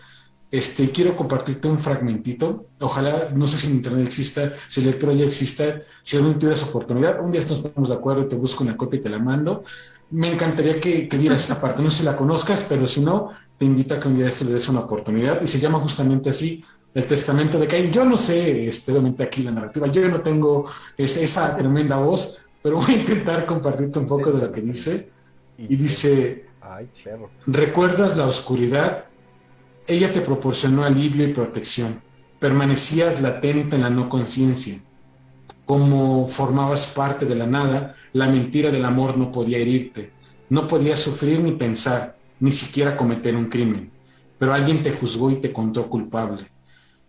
Este, 0.51 0.90
quiero 0.90 1.15
compartirte 1.15 1.69
un 1.69 1.78
fragmentito. 1.78 2.66
Ojalá, 2.81 3.31
no 3.35 3.47
sé 3.47 3.57
si 3.57 3.69
en 3.69 3.74
internet 3.74 4.07
exista, 4.07 4.55
si 4.69 4.81
el 4.81 4.86
lector 4.86 5.15
ya 5.15 5.24
exista, 5.24 5.81
si 6.02 6.16
algún 6.16 6.39
tuvieras 6.39 6.62
oportunidad, 6.65 7.24
un 7.24 7.31
día 7.31 7.40
nos 7.48 7.61
ponemos 7.61 7.89
de 7.89 7.94
acuerdo, 7.94 8.27
te 8.27 8.36
busco 8.36 8.65
una 8.65 8.77
copia 8.77 8.98
y 8.98 9.01
te 9.01 9.09
la 9.09 9.19
mando. 9.19 9.62
Me 10.11 10.32
encantaría 10.32 10.81
que, 10.81 11.07
que 11.07 11.16
vieras 11.16 11.43
esta 11.43 11.61
parte, 11.61 11.82
no 11.82 11.90
sé 11.90 11.98
si 11.98 12.02
la 12.05 12.16
conozcas, 12.16 12.65
pero 12.69 12.86
si 12.89 13.01
no, 13.01 13.31
te 13.57 13.65
invito 13.65 13.94
a 13.94 14.01
que 14.01 14.09
un 14.09 14.16
día 14.16 14.27
le 14.27 14.52
des 14.52 14.69
una 14.69 14.81
oportunidad. 14.81 15.40
Y 15.40 15.47
se 15.47 15.61
llama 15.61 15.78
justamente 15.78 16.31
así, 16.31 16.65
el 16.93 17.07
testamento 17.07 17.59
de 17.59 17.66
Caín. 17.69 17.93
Yo 17.93 18.05
no 18.05 18.16
sé, 18.16 18.66
este, 18.66 18.90
obviamente 18.93 19.23
aquí 19.23 19.43
la 19.43 19.52
narrativa, 19.52 19.86
yo 19.86 20.09
no 20.09 20.20
tengo 20.20 20.69
esa 20.97 21.57
tremenda 21.57 21.97
voz, 21.98 22.39
pero 22.62 22.77
voy 22.77 22.94
a 22.94 22.98
intentar 22.98 23.47
compartirte 23.47 23.98
un 23.98 24.07
poco 24.07 24.32
de 24.32 24.47
lo 24.47 24.52
que 24.52 24.61
dice. 24.61 25.11
Y 25.69 25.77
dice, 25.77 26.47
¿recuerdas 27.47 28.16
la 28.16 28.27
oscuridad? 28.27 29.05
Ella 29.87 30.11
te 30.11 30.23
proporcionó 30.23 30.85
alivio 30.85 31.27
y 31.27 31.35
protección. 31.35 32.01
Permanecías 32.39 33.20
latente 33.20 33.77
en 33.77 33.82
la 33.82 33.91
no 33.91 34.09
conciencia. 34.09 34.81
Como 35.66 36.27
formabas 36.27 36.87
parte 36.87 37.27
de 37.27 37.35
la 37.35 37.47
nada, 37.47 37.95
la 38.15 38.28
mentira 38.28 38.70
del 38.70 38.87
amor 38.87 39.19
no 39.19 39.31
podía 39.31 39.59
herirte. 39.59 40.12
No 40.49 40.66
podías 40.66 40.99
sufrir 40.99 41.41
ni 41.41 41.53
pensar, 41.53 42.16
ni 42.41 42.53
siquiera 42.53 42.97
cometer 42.97 43.37
un 43.37 43.51
crimen. 43.51 43.91
Pero 44.39 44.55
alguien 44.55 44.82
te 44.82 44.93
juzgó 44.93 45.31
y 45.31 45.37
te 45.37 45.53
contó 45.53 45.91
culpable. 45.91 46.47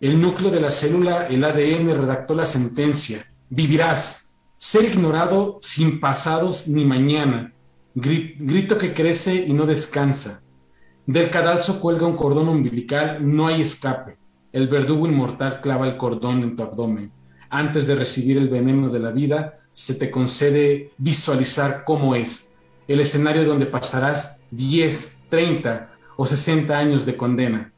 El 0.02 0.22
núcleo 0.22 0.52
de 0.52 0.60
la 0.60 0.72
célula, 0.72 1.28
el 1.28 1.44
ADN, 1.45 1.98
redactó 1.98 2.36
la 2.36 2.45
sentencia. 2.45 3.26
Vivirás. 3.49 4.36
Ser 4.57 4.84
ignorado 4.84 5.57
sin 5.61 5.99
pasados 5.99 6.68
ni 6.68 6.86
mañana 6.86 7.53
grito 7.93 8.77
que 8.77 8.93
crece 8.93 9.35
y 9.35 9.53
no 9.53 9.65
descansa. 9.65 10.41
Del 11.05 11.30
cadalso 11.30 11.80
cuelga 11.80 12.07
un 12.07 12.15
cordón 12.15 12.47
umbilical, 12.47 13.19
no 13.22 13.47
hay 13.47 13.61
escape. 13.61 14.18
El 14.51 14.68
verdugo 14.68 15.07
inmortal 15.07 15.61
clava 15.61 15.88
el 15.88 15.97
cordón 15.97 16.43
en 16.43 16.55
tu 16.55 16.63
abdomen. 16.63 17.11
Antes 17.49 17.88
de 17.88 17.95
recibir 17.95 18.38
el 18.38 18.49
veneno 18.49 18.89
de 18.89 18.99
la 18.99 19.11
vida, 19.11 19.59
se 19.73 19.95
te 19.95 20.11
concede 20.11 20.91
visualizar 20.97 21.84
cómo 21.85 22.15
es 22.15 22.51
el 22.88 22.99
escenario 22.99 23.45
donde 23.45 23.65
pasarás 23.65 24.41
10, 24.51 25.19
30 25.30 25.91
o 26.18 26.26
60 26.26 26.77
años 26.77 27.05
de 27.05 27.18
condena. 27.18 27.73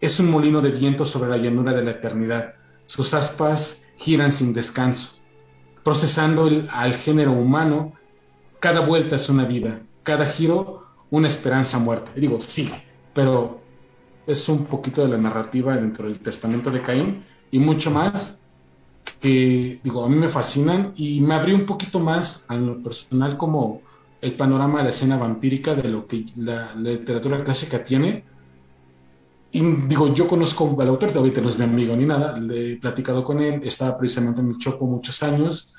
Es 0.00 0.20
un 0.20 0.30
molino 0.30 0.60
de 0.60 0.70
viento 0.70 1.04
sobre 1.04 1.30
la 1.30 1.38
llanura 1.38 1.72
de 1.72 1.84
la 1.84 1.92
eternidad. 1.92 2.54
Sus 2.86 3.14
aspas 3.14 3.84
giran 3.96 4.32
sin 4.32 4.52
descanso, 4.52 5.18
procesando 5.82 6.50
al 6.70 6.94
género 6.94 7.32
humano 7.32 7.94
cada 8.62 8.80
vuelta 8.80 9.16
es 9.16 9.28
una 9.28 9.44
vida, 9.44 9.80
cada 10.04 10.24
giro 10.24 10.86
una 11.10 11.26
esperanza 11.26 11.80
muerta. 11.80 12.12
Y 12.14 12.20
digo, 12.20 12.40
sí, 12.40 12.70
pero 13.12 13.60
es 14.24 14.48
un 14.48 14.66
poquito 14.66 15.02
de 15.02 15.08
la 15.08 15.18
narrativa 15.18 15.74
dentro 15.74 16.06
del 16.06 16.20
testamento 16.20 16.70
de 16.70 16.80
Caín 16.80 17.24
y 17.50 17.58
mucho 17.58 17.90
más 17.90 18.40
que, 19.20 19.80
digo, 19.82 20.04
a 20.04 20.08
mí 20.08 20.14
me 20.14 20.28
fascinan 20.28 20.92
y 20.94 21.20
me 21.20 21.34
abrió 21.34 21.56
un 21.56 21.66
poquito 21.66 21.98
más 21.98 22.44
a 22.46 22.54
lo 22.54 22.80
personal 22.80 23.36
como 23.36 23.82
el 24.20 24.34
panorama 24.34 24.78
de 24.78 24.84
la 24.84 24.90
escena 24.90 25.16
vampírica 25.16 25.74
de 25.74 25.88
lo 25.88 26.06
que 26.06 26.24
la, 26.36 26.72
literatura 26.76 27.42
clásica 27.42 27.82
tiene. 27.82 28.24
Y 29.50 29.60
digo, 29.60 30.14
yo 30.14 30.28
conozco 30.28 30.76
al 30.80 30.88
autor, 30.88 31.10
ahorita 31.16 31.40
no 31.40 31.48
es 31.48 31.58
mi 31.58 31.64
amigo 31.64 31.96
ni 31.96 32.06
nada, 32.06 32.38
le 32.38 32.74
he 32.74 32.76
platicado 32.76 33.24
con 33.24 33.42
él, 33.42 33.60
estaba 33.64 33.96
precisamente 33.96 34.40
en 34.40 34.50
el 34.50 34.58
Chopo 34.58 34.86
muchos 34.86 35.20
años 35.24 35.74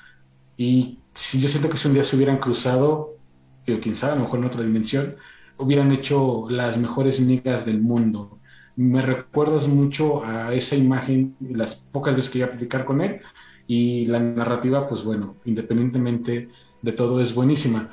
y 0.56 0.98
si 1.12 1.40
yo 1.40 1.48
siento 1.48 1.68
que 1.68 1.76
si 1.76 1.88
un 1.88 1.94
día 1.94 2.04
se 2.04 2.16
hubieran 2.16 2.38
cruzado, 2.38 3.16
quién 3.64 3.96
sabe, 3.96 4.12
a 4.12 4.16
lo 4.16 4.22
mejor 4.22 4.40
en 4.40 4.44
otra 4.46 4.62
dimensión, 4.62 5.16
hubieran 5.58 5.92
hecho 5.92 6.46
las 6.50 6.76
mejores 6.76 7.20
migas 7.20 7.64
del 7.64 7.80
mundo. 7.80 8.38
Me 8.76 9.00
recuerdas 9.02 9.68
mucho 9.68 10.24
a 10.24 10.52
esa 10.52 10.74
imagen 10.76 11.36
las 11.40 11.74
pocas 11.76 12.14
veces 12.14 12.30
que 12.30 12.38
iba 12.38 12.48
a 12.48 12.50
platicar 12.50 12.84
con 12.84 13.00
él 13.00 13.20
y 13.66 14.06
la 14.06 14.18
narrativa, 14.18 14.86
pues 14.86 15.04
bueno, 15.04 15.36
independientemente 15.44 16.48
de 16.82 16.92
todo, 16.92 17.20
es 17.20 17.34
buenísima. 17.34 17.90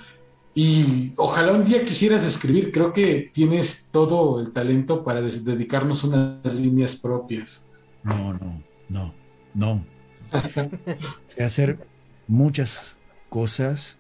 Y 0.54 1.14
ojalá 1.16 1.54
un 1.54 1.64
día 1.64 1.86
quisieras 1.86 2.26
escribir, 2.26 2.72
creo 2.72 2.92
que 2.92 3.30
tienes 3.32 3.90
todo 3.92 4.42
el 4.42 4.52
talento 4.52 5.04
para 5.04 5.22
dedicarnos 5.22 6.04
unas 6.04 6.56
líneas 6.56 6.96
propias. 6.96 7.66
No, 8.04 8.34
no, 8.34 8.62
no, 8.90 9.14
no. 9.54 9.86
sé 11.28 11.44
hacer 11.44 11.91
muchas 12.32 12.98
cosas, 13.28 13.98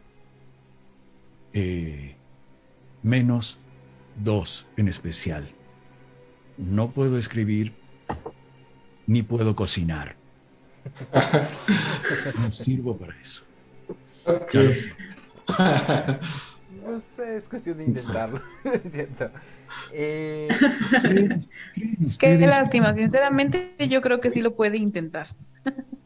eh, 1.51 2.15
menos 3.03 3.59
dos 4.23 4.67
en 4.77 4.87
especial. 4.87 5.51
No 6.57 6.91
puedo 6.91 7.17
escribir 7.17 7.73
ni 9.05 9.21
puedo 9.21 9.55
cocinar. 9.55 10.15
No 12.39 12.51
sirvo 12.51 12.97
para 12.97 13.13
eso. 13.21 13.43
No 16.83 16.99
sé, 16.99 17.35
es 17.35 17.47
cuestión 17.47 17.77
de 17.77 17.85
intentarlo. 17.85 18.41
es 18.63 18.91
cierto. 18.91 19.29
Eh... 19.93 20.47
Qué 22.17 22.37
lástima, 22.37 22.93
sinceramente 22.93 23.75
yo 23.89 24.01
creo 24.01 24.21
que 24.21 24.29
sí 24.29 24.41
lo 24.41 24.55
puede 24.55 24.77
intentar. 24.77 25.27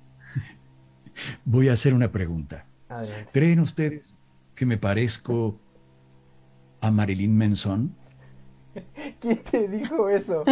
Voy 1.44 1.70
a 1.70 1.74
hacer 1.74 1.94
una 1.94 2.12
pregunta. 2.12 2.66
¿Creen 3.32 3.60
ustedes 3.60 4.18
que 4.56 4.66
me 4.66 4.78
parezco 4.78 5.60
a 6.82 6.92
Marilyn 6.92 7.38
Manson? 7.38 7.96
¿Quién 9.20 9.44
te 9.44 9.68
dijo 9.68 10.10
eso? 10.10 10.44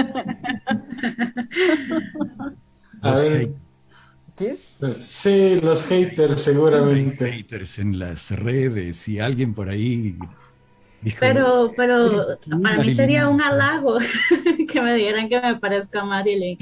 A 3.01 3.11
ver. 3.15 3.51
¿Quién? 4.35 4.57
Sí, 4.97 5.59
los 5.61 5.85
haters 5.85 6.41
seguramente. 6.41 7.25
Los 7.25 7.33
haters 7.35 7.79
en 7.79 7.99
las 7.99 8.31
redes 8.31 9.07
y 9.07 9.19
alguien 9.19 9.53
por 9.53 9.69
ahí 9.69 10.17
pero, 11.19 11.71
pero 11.75 12.37
para 12.61 12.77
mí 12.81 12.95
sería 12.95 13.27
un 13.27 13.41
halago 13.41 13.97
que 14.71 14.81
me 14.81 14.95
dijeran 14.95 15.29
que 15.29 15.39
me 15.39 15.55
parezco 15.55 15.99
a 15.99 16.05
Marilyn. 16.05 16.57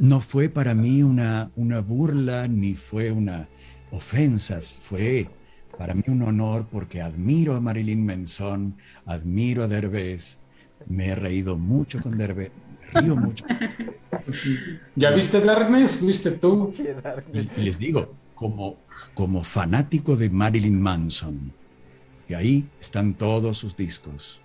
No 0.00 0.22
fue 0.22 0.48
para 0.48 0.74
mí 0.74 1.02
una, 1.02 1.50
una 1.56 1.80
burla 1.82 2.48
ni 2.48 2.72
fue 2.72 3.12
una 3.12 3.50
ofensa, 3.90 4.62
fue 4.62 5.28
para 5.76 5.94
mí 5.94 6.02
un 6.06 6.22
honor 6.22 6.66
porque 6.72 7.02
admiro 7.02 7.54
a 7.54 7.60
Marilyn 7.60 8.06
Manson, 8.06 8.76
admiro 9.04 9.62
a 9.62 9.68
Derbez, 9.68 10.38
me 10.86 11.08
he 11.08 11.14
reído 11.14 11.58
mucho 11.58 12.00
con 12.00 12.16
Derbez, 12.16 12.50
río 12.94 13.14
mucho. 13.14 13.44
¿Ya 14.96 15.10
viste 15.10 15.38
Darkness? 15.38 16.02
¿Viste 16.02 16.30
tú? 16.30 16.72
Y, 17.58 17.60
les 17.60 17.78
digo, 17.78 18.14
como, 18.34 18.78
como 19.12 19.44
fanático 19.44 20.16
de 20.16 20.30
Marilyn 20.30 20.80
Manson, 20.80 21.52
y 22.26 22.32
ahí 22.32 22.66
están 22.80 23.12
todos 23.12 23.58
sus 23.58 23.76
discos. 23.76 24.40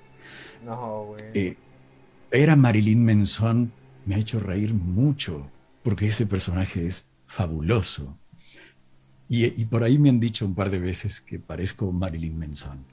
No, 0.65 1.06
güey. 1.06 1.23
Eh, 1.34 1.57
ver 2.30 2.57
Marilyn 2.57 3.06
Manson 3.06 3.72
me 4.06 4.15
ha 4.15 4.18
hecho 4.18 4.40
reír 4.40 4.73
mucho, 4.73 5.49
porque 5.84 6.07
ese 6.07 6.26
personaje 6.26 6.86
es 6.86 7.07
fabuloso. 7.27 8.18
Y, 9.27 9.65
por 9.65 9.84
ahí 9.84 9.98
me 9.98 10.10
han 10.10 10.19
dicho 10.19 10.45
un 10.45 10.53
par 10.53 10.69
de 10.69 10.77
veces 10.77 11.19
que 11.19 11.40
parezco 11.40 11.91
Marilyn 11.91 12.38
Manson. 12.38 12.86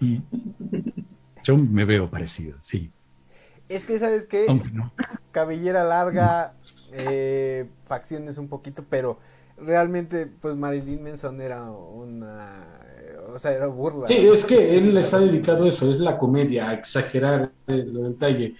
Y 0.00 0.20
yo 1.42 1.56
me 1.56 1.84
veo 1.84 2.08
parecido, 2.08 2.56
sí. 2.60 2.90
Es 3.68 3.84
que, 3.84 3.98
¿sabes 3.98 4.26
qué? 4.26 4.46
Cabellera 5.32 5.82
larga, 5.82 6.54
eh, 6.92 7.66
facciones 7.86 8.38
un 8.38 8.46
poquito, 8.46 8.84
pero 8.88 9.18
realmente, 9.56 10.26
pues 10.26 10.54
Marilyn 10.54 11.02
Manson 11.02 11.40
era 11.40 11.68
una 11.70 12.82
o 13.34 13.38
sea, 13.38 13.52
era 13.52 13.66
burla. 13.66 14.06
Sí, 14.06 14.28
es 14.28 14.44
que 14.44 14.76
él 14.76 14.96
está 14.96 15.18
dedicado 15.18 15.64
a 15.64 15.68
eso, 15.68 15.88
es 15.88 16.00
la 16.00 16.18
comedia, 16.18 16.68
a 16.68 16.74
exagerar 16.74 17.52
lo 17.66 18.02
del 18.02 18.16
talle. 18.16 18.54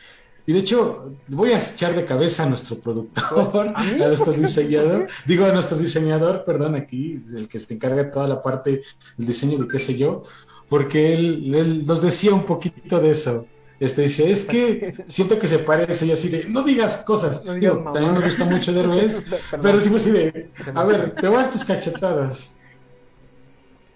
Y 0.44 0.52
de 0.52 0.58
hecho, 0.58 1.14
voy 1.28 1.52
a 1.52 1.58
echar 1.58 1.94
de 1.94 2.04
cabeza 2.04 2.42
a 2.42 2.46
nuestro 2.46 2.76
productor, 2.76 3.72
a, 3.74 3.84
nuestro 3.84 4.32
diseñador, 4.32 5.08
digo 5.24 5.44
a 5.44 5.52
nuestro 5.52 5.78
diseñador, 5.78 6.44
perdón, 6.44 6.74
aquí, 6.74 7.22
el 7.34 7.46
que 7.46 7.60
se 7.60 7.74
encarga 7.74 8.04
de 8.04 8.10
toda 8.10 8.26
la 8.26 8.42
parte 8.42 8.82
del 9.16 9.26
diseño 9.26 9.58
de 9.58 9.68
qué 9.68 9.78
sé 9.78 9.96
yo, 9.96 10.22
porque 10.68 11.14
él, 11.14 11.84
nos 11.86 12.02
decía 12.02 12.32
un 12.32 12.44
poquito 12.44 12.98
de 12.98 13.10
eso. 13.10 13.46
Este 13.78 14.02
dice, 14.02 14.30
es 14.30 14.44
que 14.44 14.94
siento 15.06 15.38
que 15.38 15.48
se 15.48 15.58
parece 15.58 16.06
y 16.06 16.12
así 16.12 16.28
de, 16.28 16.44
no 16.48 16.62
digas 16.62 16.98
cosas. 16.98 17.42
también 17.42 18.14
me 18.14 18.24
gusta 18.24 18.44
mucho 18.44 18.72
Derbez, 18.72 19.24
pero 19.62 19.80
sí 19.80 19.88
fue 19.88 19.98
así 19.98 20.10
de, 20.12 20.50
a 20.74 20.84
ver, 20.84 21.14
te 21.20 21.26
voy 21.26 21.36
a 21.36 21.42
dar 21.42 21.50
tus 21.50 21.64
cachetadas. 21.64 22.56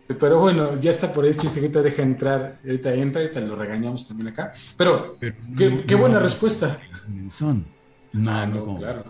Pero 0.06 0.38
bueno, 0.38 0.78
ya 0.78 0.90
está 0.90 1.12
por 1.12 1.26
hecho, 1.26 1.48
ahorita 1.48 1.82
deja 1.82 2.02
entrar, 2.02 2.58
ahorita 2.64 2.94
entra, 2.94 3.22
ahorita 3.22 3.40
lo 3.40 3.56
regañamos 3.56 4.06
también 4.06 4.28
acá. 4.28 4.52
Pero, 4.76 5.18
qué, 5.56 5.94
buena 5.96 6.20
respuesta. 6.20 6.78
Son. 7.28 7.66
No, 8.12 8.30
ah, 8.30 8.46
no, 8.46 8.78
claro. 8.78 9.04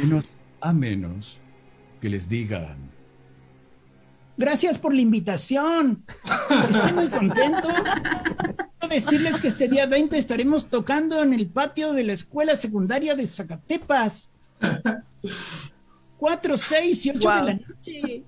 menos 0.00 0.36
a 0.60 0.72
menos 0.72 1.38
que 2.00 2.08
les 2.08 2.28
digan. 2.28 2.90
Gracias 4.36 4.78
por 4.78 4.94
la 4.94 5.00
invitación. 5.00 6.04
Estoy 6.68 6.92
muy 6.92 7.08
contento. 7.08 7.68
Quiero 8.78 8.94
decirles 8.94 9.40
que 9.40 9.48
este 9.48 9.68
día 9.68 9.86
20 9.86 10.18
estaremos 10.18 10.68
tocando 10.68 11.22
en 11.22 11.32
el 11.34 11.48
patio 11.48 11.92
de 11.92 12.02
la 12.02 12.14
escuela 12.14 12.56
secundaria 12.56 13.14
de 13.14 13.26
Zacatepas. 13.26 14.32
4, 16.18 16.56
6 16.56 17.06
y 17.06 17.10
8 17.10 17.18
de 17.18 17.24
la 17.24 17.54
noche. 17.54 18.24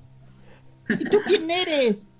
¿Y 0.88 0.96
tú 1.08 1.18
quién 1.26 1.50
eres? 1.50 2.14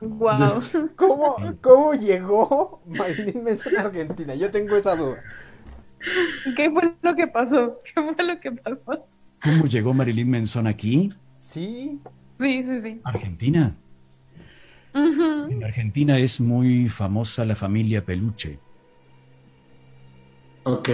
Wow. 0.00 0.62
¿Cómo, 0.96 1.36
¿Cómo 1.60 1.94
llegó 1.94 2.82
Marilyn 2.86 3.44
Manson 3.44 3.76
a 3.76 3.82
Argentina? 3.82 4.34
Yo 4.34 4.50
tengo 4.50 4.76
esa 4.76 4.96
duda. 4.96 5.20
¿Qué 6.56 6.70
fue 6.70 6.94
lo 7.02 7.16
que 7.16 7.26
pasó? 7.26 7.80
¿Qué 7.84 7.92
fue 7.94 8.24
lo 8.24 8.40
que 8.40 8.52
pasó? 8.52 9.06
¿Cómo 9.42 9.66
llegó 9.66 9.94
Marilyn 9.94 10.30
Manson 10.30 10.66
aquí? 10.66 11.12
Sí. 11.38 11.98
Sí, 12.38 12.62
sí, 12.62 12.80
sí. 12.82 13.00
Argentina. 13.04 13.74
En 14.94 15.62
Argentina 15.62 16.18
es 16.18 16.40
muy 16.40 16.88
famosa 16.88 17.44
la 17.44 17.54
familia 17.54 18.04
Peluche. 18.04 18.58
Ok. 20.64 20.88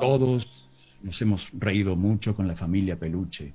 Todos 0.00 0.68
nos 1.02 1.20
hemos 1.20 1.50
reído 1.52 1.96
mucho 1.96 2.34
con 2.34 2.48
la 2.48 2.56
familia 2.56 2.98
Peluche 2.98 3.54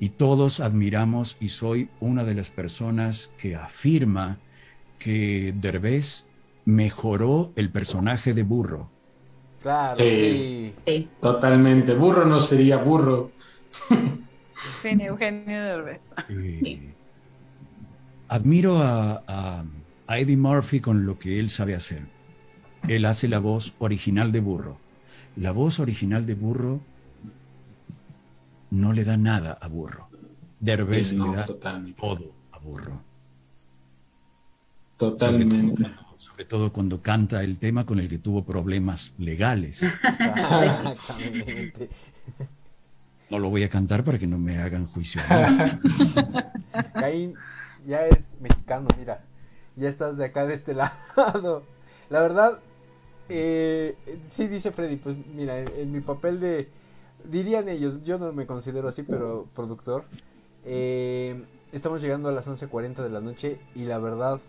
y 0.00 0.08
todos 0.08 0.60
admiramos 0.60 1.36
y 1.40 1.50
soy 1.50 1.90
una 2.00 2.24
de 2.24 2.34
las 2.34 2.48
personas 2.48 3.30
que 3.36 3.54
afirma 3.54 4.38
que 4.98 5.54
Derbez 5.54 6.24
mejoró 6.64 7.52
el 7.54 7.70
personaje 7.70 8.32
de 8.32 8.42
burro. 8.42 8.90
Claro, 9.60 9.96
sí. 9.96 10.72
Totalmente. 11.20 11.94
Burro 11.94 12.24
no 12.24 12.40
sería 12.40 12.78
burro. 12.78 13.30
Eugenio 14.82 15.62
Derbez. 15.62 16.02
admiro 18.28 18.78
a, 18.78 19.22
a 20.06 20.18
Eddie 20.18 20.38
Murphy 20.38 20.80
con 20.80 21.04
lo 21.04 21.18
que 21.18 21.38
él 21.38 21.50
sabe 21.50 21.74
hacer. 21.74 22.06
Él 22.88 23.04
hace 23.04 23.28
la 23.28 23.38
voz 23.38 23.74
original 23.78 24.32
de 24.32 24.40
burro. 24.40 24.78
La 25.36 25.52
voz 25.52 25.78
original 25.78 26.24
de 26.24 26.34
burro 26.34 26.80
no 28.70 28.92
le 28.92 29.04
da 29.04 29.16
nada 29.16 29.58
a 29.60 29.68
Burro. 29.68 30.08
Derbez 30.58 31.12
le 31.12 31.36
da 31.36 31.46
todo 31.46 32.32
a 32.52 32.58
Burro. 32.58 33.02
Totalmente. 34.96 35.90
Sobre 36.18 36.44
todo, 36.44 36.72
cuando 36.72 37.00
canta 37.00 37.42
el 37.42 37.58
tema 37.58 37.86
con 37.86 37.98
el 37.98 38.08
que 38.08 38.18
tuvo 38.18 38.44
problemas 38.44 39.12
legales. 39.18 39.86
No 43.30 43.38
lo 43.38 43.48
voy 43.48 43.62
a 43.62 43.68
cantar 43.68 44.02
para 44.02 44.18
que 44.18 44.26
no 44.26 44.38
me 44.38 44.58
hagan 44.58 44.86
juicio. 44.86 45.20
Ahí 46.94 47.32
ya 47.86 48.04
es 48.06 48.34
mexicano, 48.40 48.88
mira. 48.98 49.22
Ya 49.76 49.88
estás 49.88 50.16
de 50.16 50.24
acá 50.24 50.46
de 50.46 50.54
este 50.54 50.74
lado. 51.24 51.62
La 52.08 52.20
verdad, 52.22 52.58
eh, 53.28 53.96
sí 54.26 54.48
dice 54.48 54.72
Freddy, 54.72 54.96
pues 54.96 55.16
mira, 55.32 55.60
en 55.60 55.92
mi 55.92 56.00
papel 56.00 56.40
de 56.40 56.68
dirían 57.24 57.68
ellos, 57.68 58.02
yo 58.04 58.18
no 58.18 58.32
me 58.32 58.46
considero 58.46 58.88
así, 58.88 59.02
pero 59.02 59.46
productor. 59.54 60.04
Eh, 60.64 61.42
estamos 61.72 62.02
llegando 62.02 62.28
a 62.28 62.32
las 62.32 62.48
11.40 62.48 63.02
de 63.02 63.10
la 63.10 63.20
noche 63.20 63.58
y 63.74 63.84
la 63.84 63.98
verdad, 63.98 64.40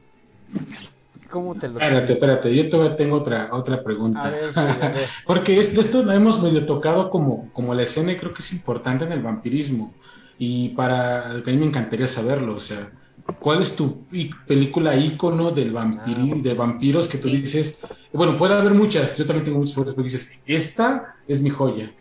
¿cómo 1.29 1.55
te 1.55 1.67
lo 1.69 1.79
Espérate, 1.79 2.13
espérate, 2.13 2.55
yo 2.55 2.69
todavía 2.69 2.95
tengo 2.95 3.17
otra, 3.17 3.49
otra 3.51 3.83
pregunta. 3.83 4.31
Porque 5.25 5.57
esto 5.59 6.03
lo 6.03 6.11
hemos 6.11 6.41
medio 6.41 6.65
tocado 6.65 7.09
como, 7.09 7.51
como 7.53 7.73
la 7.73 7.83
escena 7.83 8.11
y 8.11 8.17
creo 8.17 8.33
que 8.33 8.41
es 8.41 8.51
importante 8.51 9.05
en 9.05 9.11
el 9.11 9.21
vampirismo. 9.21 9.93
Y 10.37 10.69
para, 10.69 11.31
a 11.31 11.41
mí 11.45 11.57
me 11.57 11.67
encantaría 11.67 12.07
saberlo, 12.07 12.55
o 12.55 12.59
sea, 12.59 12.91
¿cuál 13.39 13.61
es 13.61 13.75
tu 13.75 14.05
película 14.47 14.95
ícono 14.95 15.51
del 15.51 15.71
vampiri, 15.71 16.31
ah, 16.31 16.41
de 16.41 16.53
vampiros 16.55 17.07
que 17.07 17.19
tú 17.19 17.29
dices? 17.29 17.77
Bueno, 18.11 18.35
puede 18.35 18.55
haber 18.55 18.73
muchas, 18.73 19.15
yo 19.17 19.25
también 19.25 19.45
tengo 19.45 19.59
muchas 19.59 19.75
fotos, 19.75 19.93
pero 19.93 20.03
dices, 20.03 20.39
esta 20.47 21.15
es 21.27 21.41
mi 21.41 21.51
joya. 21.51 21.91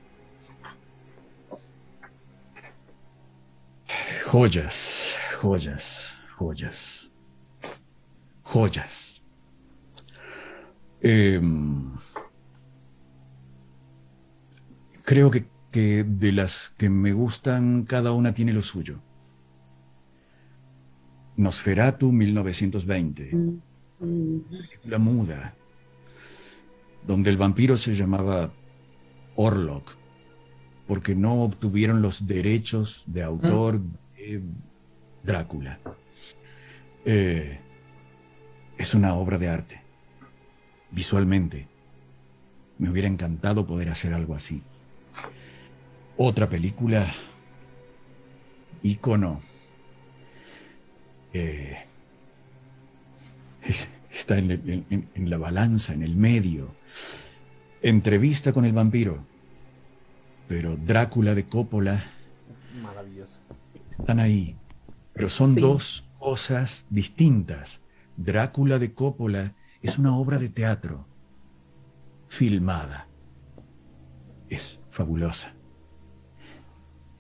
Joyas, 4.31 5.17
joyas, 5.41 6.17
joyas, 6.39 7.11
joyas. 8.45 9.23
Em, 11.01 11.91
creo 15.03 15.33
que, 15.33 16.05
de 16.05 16.31
las 16.31 16.73
que 16.79 16.89
me 16.89 17.13
gustan, 17.13 17.83
cada 17.83 18.13
una 18.13 18.33
tiene 18.33 18.53
lo 18.53 18.63
suyo. 18.63 19.01
Nosferatu 21.37 22.13
1920, 22.13 23.33
la 24.85 24.99
muda, 25.01 25.57
donde 27.05 27.31
el 27.31 27.37
vampiro 27.37 27.77
se 27.77 27.97
llamaba 27.97 28.53
Orlok, 29.35 29.91
porque 30.87 31.17
no 31.17 31.43
obtuvieron 31.43 32.01
los 32.01 32.29
derechos 32.29 33.03
de 33.09 33.25
autor 33.25 33.81
de 34.21 34.43
Drácula. 35.23 35.79
Eh, 37.05 37.59
es 38.77 38.95
una 38.95 39.15
obra 39.15 39.39
de 39.39 39.49
arte, 39.49 39.83
visualmente. 40.91 41.69
Me 42.79 42.91
hubiera 42.91 43.09
encantado 43.09 43.67
poder 43.67 43.89
hacer 43.91 44.15
algo 44.15 44.35
así. 44.35 44.63
Otra 46.17 46.49
película, 46.49 47.07
ícono, 48.83 49.41
eh, 51.33 51.77
está 54.13 54.39
en, 54.39 55.03
la 55.17 55.39
balanza, 55.39 55.95
en 55.95 56.03
el 56.03 56.17
medio. 56.17 56.75
Entrevista 57.83 58.53
con 58.53 58.65
el 58.65 58.73
vampiro, 58.73 59.25
pero 60.49 60.77
Drácula 60.77 61.35
de 61.35 61.45
Coppola. 61.45 62.05
Están 64.01 64.21
ahí, 64.21 64.57
pero 65.13 65.29
son 65.29 65.55
dos 65.55 66.09
cosas 66.19 66.87
distintas. 66.91 67.85
Drácula 68.17 68.79
de 68.79 68.93
Coppola 68.93 69.55
es 69.83 69.99
una 69.99 70.17
obra 70.17 70.39
de 70.39 70.49
teatro 70.49 71.07
filmada. 72.29 73.09
Es 74.49 74.81
fabulosa. 74.91 75.55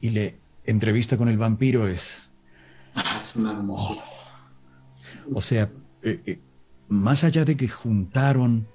Y 0.00 0.10
la 0.10 0.32
entrevista 0.64 1.16
con 1.16 1.28
el 1.28 1.38
vampiro 1.38 1.86
es... 1.86 2.30
Es 3.16 3.36
una 3.36 3.52
hermosura. 3.52 4.02
Oh. 5.30 5.38
o 5.38 5.40
sea, 5.40 5.70
eh, 6.02 6.22
eh, 6.26 6.40
más 6.88 7.22
allá 7.24 7.44
de 7.44 7.56
que 7.56 7.68
juntaron 7.68 8.66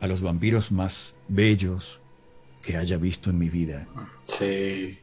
a 0.00 0.06
los 0.06 0.20
vampiros 0.20 0.70
más 0.70 1.14
bellos 1.28 2.00
que 2.62 2.76
haya 2.76 2.96
visto 2.96 3.30
en 3.30 3.38
mi 3.38 3.48
vida. 3.48 3.88
Sí. 4.24 4.98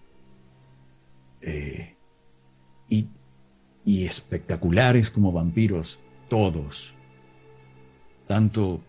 Eh, 1.41 1.95
y, 2.91 3.07
y 3.83 4.05
espectaculares 4.05 5.09
como 5.09 5.31
vampiros, 5.31 5.99
todos. 6.29 6.93
Tanto 8.27 8.81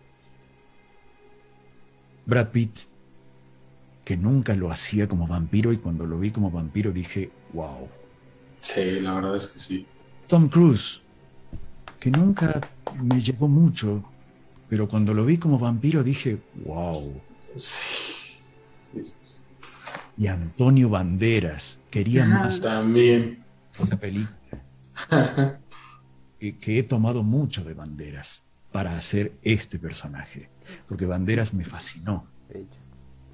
Brad 2.27 2.49
Pitt, 2.49 2.77
que 4.05 4.17
nunca 4.17 4.53
lo 4.55 4.69
hacía 4.69 5.07
como 5.07 5.25
vampiro 5.25 5.73
y 5.73 5.77
cuando 5.77 6.05
lo 6.05 6.19
vi 6.19 6.29
como 6.29 6.51
vampiro 6.51 6.91
dije, 6.91 7.31
wow. 7.53 7.87
Sí, 8.59 8.99
la 8.99 9.15
verdad 9.15 9.37
es 9.37 9.47
que 9.47 9.59
sí. 9.59 9.85
Tom 10.27 10.49
Cruise, 10.49 11.01
que 11.99 12.11
nunca 12.11 12.61
me 13.01 13.21
llegó 13.21 13.47
mucho, 13.47 14.03
pero 14.69 14.87
cuando 14.89 15.13
lo 15.13 15.25
vi 15.25 15.37
como 15.37 15.57
vampiro 15.57 16.03
dije, 16.03 16.39
wow. 16.65 17.13
Sí. 17.55 18.37
Y 20.17 20.27
Antonio 20.27 20.89
Banderas, 20.89 21.79
quería 21.89 22.25
más. 22.25 22.59
También. 22.59 23.42
Esa 23.79 23.99
película. 23.99 24.39
que 26.39 26.77
he 26.77 26.83
tomado 26.83 27.23
mucho 27.23 27.63
de 27.63 27.73
Banderas 27.73 28.43
para 28.71 28.97
hacer 28.97 29.37
este 29.43 29.79
personaje, 29.79 30.49
porque 30.87 31.05
Banderas 31.05 31.53
me 31.53 31.63
fascinó. 31.63 32.27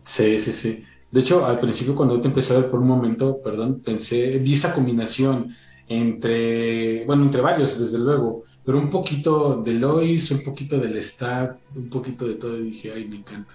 Sí, 0.02 0.40
sí, 0.40 0.52
sí. 0.52 0.84
De 1.12 1.22
hecho, 1.22 1.46
al 1.46 1.60
principio 1.60 1.96
cuando 1.96 2.22
te 2.22 2.28
empecé 2.28 2.54
a 2.54 2.60
ver 2.60 2.70
por 2.70 2.82
un 2.82 2.88
momento, 2.88 3.42
perdón, 3.42 3.82
pensé, 3.84 4.38
vi 4.38 4.54
esa 4.54 4.74
combinación 4.74 5.56
entre, 5.88 7.04
bueno, 7.06 7.24
entre 7.24 7.42
varios, 7.42 7.80
desde 7.80 7.98
luego, 7.98 8.44
pero 8.64 8.78
un 8.78 8.90
poquito 8.90 9.62
de 9.64 9.74
Lois, 9.74 10.30
un 10.30 10.44
poquito 10.44 10.78
del 10.78 11.02
Stat, 11.04 11.60
un 11.76 11.90
poquito 11.90 12.28
de 12.28 12.36
todo, 12.36 12.60
y 12.60 12.66
dije, 12.66 12.94
ay, 12.94 13.08
me 13.08 13.16
encanta. 13.16 13.54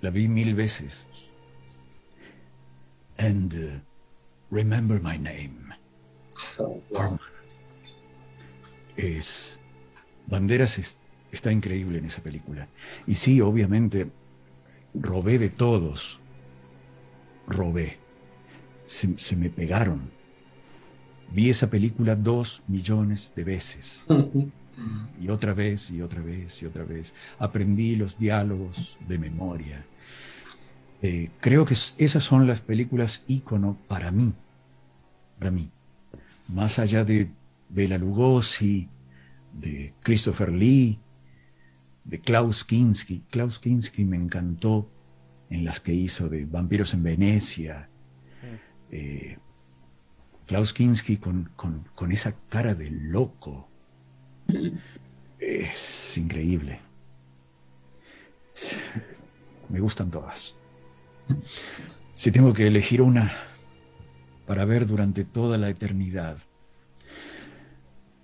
La 0.00 0.10
vi 0.10 0.28
mil 0.28 0.54
veces. 0.54 1.06
And 3.18 3.52
uh, 3.54 3.80
remember 4.50 5.00
my 5.00 5.16
name. 5.18 5.74
Oh, 6.58 6.80
es. 8.96 9.60
Banderas 10.26 10.98
está 11.30 11.52
increíble 11.52 11.98
en 11.98 12.06
esa 12.06 12.22
película. 12.22 12.68
Y 13.06 13.14
sí, 13.14 13.40
obviamente, 13.40 14.10
robé 14.94 15.38
de 15.38 15.50
todos. 15.50 16.20
Robé. 17.46 17.98
se 18.84 19.36
me 19.36 19.50
pegaron 19.50 20.16
Vi 21.32 21.50
esa 21.50 21.68
película 21.68 22.16
dos 22.16 22.62
millones 22.68 23.32
de 23.34 23.44
veces. 23.44 24.04
Y 25.18 25.30
otra 25.30 25.54
vez, 25.54 25.90
y 25.90 26.02
otra 26.02 26.20
vez, 26.20 26.60
y 26.62 26.66
otra 26.66 26.84
vez. 26.84 27.14
Aprendí 27.38 27.96
los 27.96 28.18
diálogos 28.18 28.98
de 29.08 29.18
memoria. 29.18 29.86
Eh, 31.02 31.30
creo 31.40 31.64
que 31.64 31.74
esas 31.98 32.24
son 32.24 32.46
las 32.46 32.60
películas 32.60 33.22
ícono 33.26 33.76
para 33.88 34.10
mí. 34.10 34.34
Para 35.38 35.50
mí. 35.50 35.70
Más 36.48 36.78
allá 36.78 37.04
de 37.04 37.30
Bela 37.68 37.98
Lugosi, 37.98 38.88
de 39.52 39.94
Christopher 40.02 40.52
Lee, 40.52 40.98
de 42.04 42.20
Klaus 42.20 42.64
Kinski. 42.64 43.24
Klaus 43.30 43.58
Kinski 43.58 44.04
me 44.04 44.16
encantó 44.16 44.88
en 45.50 45.64
las 45.64 45.80
que 45.80 45.92
hizo 45.92 46.28
de 46.28 46.44
Vampiros 46.44 46.94
en 46.94 47.02
Venecia. 47.02 47.88
Eh, 48.90 49.38
Klaus 50.46 50.72
Kinski 50.72 51.16
con, 51.16 51.50
esa 52.10 52.34
cara 52.48 52.74
de 52.74 52.90
loco. 52.90 53.68
Es 55.38 56.16
increíble. 56.16 56.80
Me 59.68 59.80
gustan 59.80 60.10
todas. 60.10 60.56
Si 62.14 62.30
tengo 62.32 62.52
que 62.52 62.66
elegir 62.66 63.02
una 63.02 63.32
para 64.46 64.64
ver 64.64 64.86
durante 64.86 65.24
toda 65.24 65.58
la 65.58 65.68
eternidad, 65.68 66.38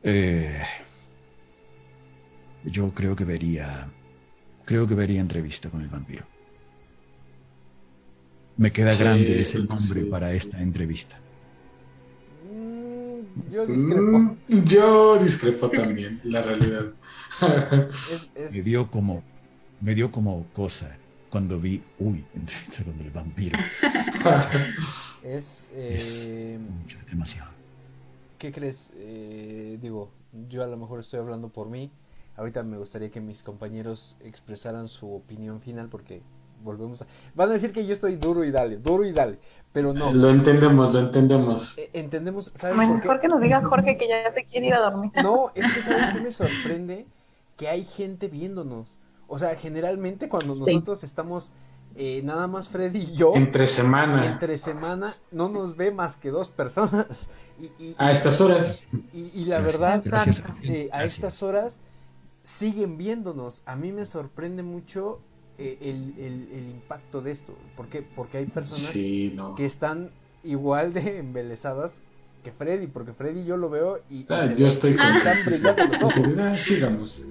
eh, 0.02 0.62
yo 2.64 2.90
creo 2.92 3.14
que 3.16 3.24
vería, 3.24 3.90
creo 4.64 4.86
que 4.86 4.94
vería 4.94 5.20
entrevista 5.20 5.68
con 5.68 5.82
el 5.82 5.88
vampiro. 5.88 6.24
Me 8.56 8.70
queda 8.70 8.94
grande 8.94 9.40
ese 9.40 9.58
nombre 9.58 10.02
para 10.04 10.32
esta 10.32 10.60
entrevista. 10.60 11.18
Yo 13.50 13.66
discrepo. 13.66 14.18
Mm, 14.18 14.36
yo 14.64 15.18
discrepo 15.18 15.70
también, 15.70 16.20
la 16.24 16.42
realidad. 16.42 16.92
Me 18.52 18.62
dio 18.62 18.90
como, 18.90 19.22
me 19.80 19.94
dio 19.94 20.12
como 20.12 20.46
cosa 20.52 20.96
cuando 21.32 21.58
vi, 21.58 21.82
uy, 21.98 22.22
entrevista 22.34 22.84
con 22.84 23.00
el 23.00 23.10
vampiro. 23.10 23.58
es, 25.24 25.66
eh, 25.72 26.58
demasiado. 27.08 27.50
¿Qué 28.36 28.52
crees? 28.52 28.90
Eh, 28.96 29.78
digo, 29.80 30.10
yo 30.50 30.62
a 30.62 30.66
lo 30.66 30.76
mejor 30.76 31.00
estoy 31.00 31.20
hablando 31.20 31.48
por 31.48 31.70
mí. 31.70 31.90
Ahorita 32.36 32.62
me 32.62 32.76
gustaría 32.76 33.10
que 33.10 33.22
mis 33.22 33.42
compañeros 33.42 34.18
expresaran 34.22 34.88
su 34.88 35.10
opinión 35.10 35.62
final 35.62 35.88
porque 35.88 36.20
volvemos 36.62 37.00
a... 37.00 37.06
Van 37.34 37.48
a 37.48 37.54
decir 37.54 37.72
que 37.72 37.86
yo 37.86 37.94
estoy 37.94 38.16
duro 38.16 38.44
y 38.44 38.50
dale, 38.50 38.76
duro 38.76 39.02
y 39.06 39.12
dale, 39.12 39.38
pero 39.72 39.94
no. 39.94 40.12
Lo 40.12 40.28
entendemos, 40.28 40.92
lo 40.92 41.00
entendemos. 41.00 41.78
E, 41.78 41.88
entendemos, 41.94 42.52
¿sabes 42.54 42.76
Mejor 42.76 43.20
que 43.20 43.28
nos 43.28 43.40
diga 43.40 43.62
Jorge 43.62 43.96
que 43.96 44.06
ya 44.06 44.34
se 44.34 44.44
quiere 44.44 44.66
ir 44.66 44.74
a 44.74 44.90
dormir. 44.90 45.10
No, 45.22 45.50
es 45.54 45.72
que 45.72 45.82
¿sabes 45.82 46.08
qué 46.08 46.20
me 46.20 46.30
sorprende? 46.30 47.06
Que 47.56 47.68
hay 47.68 47.84
gente 47.84 48.28
viéndonos. 48.28 48.86
O 49.32 49.38
sea, 49.38 49.56
generalmente 49.56 50.28
cuando 50.28 50.54
nosotros 50.54 51.02
estamos 51.04 51.52
eh, 51.96 52.20
nada 52.22 52.48
más 52.48 52.68
Freddy 52.68 52.98
y 52.98 53.16
yo. 53.16 53.32
Entre 53.34 53.66
semana. 53.66 54.26
Entre 54.26 54.58
semana 54.58 55.16
no 55.30 55.48
nos 55.48 55.74
ve 55.74 55.90
más 55.90 56.16
que 56.16 56.30
dos 56.30 56.50
personas. 56.50 57.30
Y, 57.78 57.94
a 57.96 58.10
estas 58.10 58.40
horas. 58.40 58.82
Y, 59.12 59.44
la 59.44 59.60
verdad, 59.60 60.02
eh, 60.64 60.88
a 60.90 61.04
estas 61.04 61.44
horas 61.44 61.78
siguen 62.42 62.98
viéndonos. 62.98 63.62
A 63.66 63.76
mí 63.76 63.92
me 63.92 64.04
sorprende 64.04 64.64
mucho 64.64 65.20
eh, 65.58 65.78
el, 65.80 66.68
impacto 66.68 67.20
de 67.22 67.30
esto. 67.30 67.54
¿Por 67.76 67.86
Porque 68.16 68.38
hay 68.38 68.46
personas 68.46 68.90
que 68.90 69.64
están 69.64 70.10
igual 70.42 70.92
de 70.92 71.18
embelesadas 71.18 72.02
que 72.42 72.50
Freddy, 72.50 72.88
porque 72.88 73.12
Freddy 73.12 73.44
yo 73.44 73.56
lo 73.56 73.70
veo 73.70 74.00
y... 74.10 74.26
Ah, 74.28 74.52
yo 74.56 74.66
estoy 74.66 74.96
con... 74.96 75.06
Ah, 76.40 76.56
sigamos. 76.56 77.24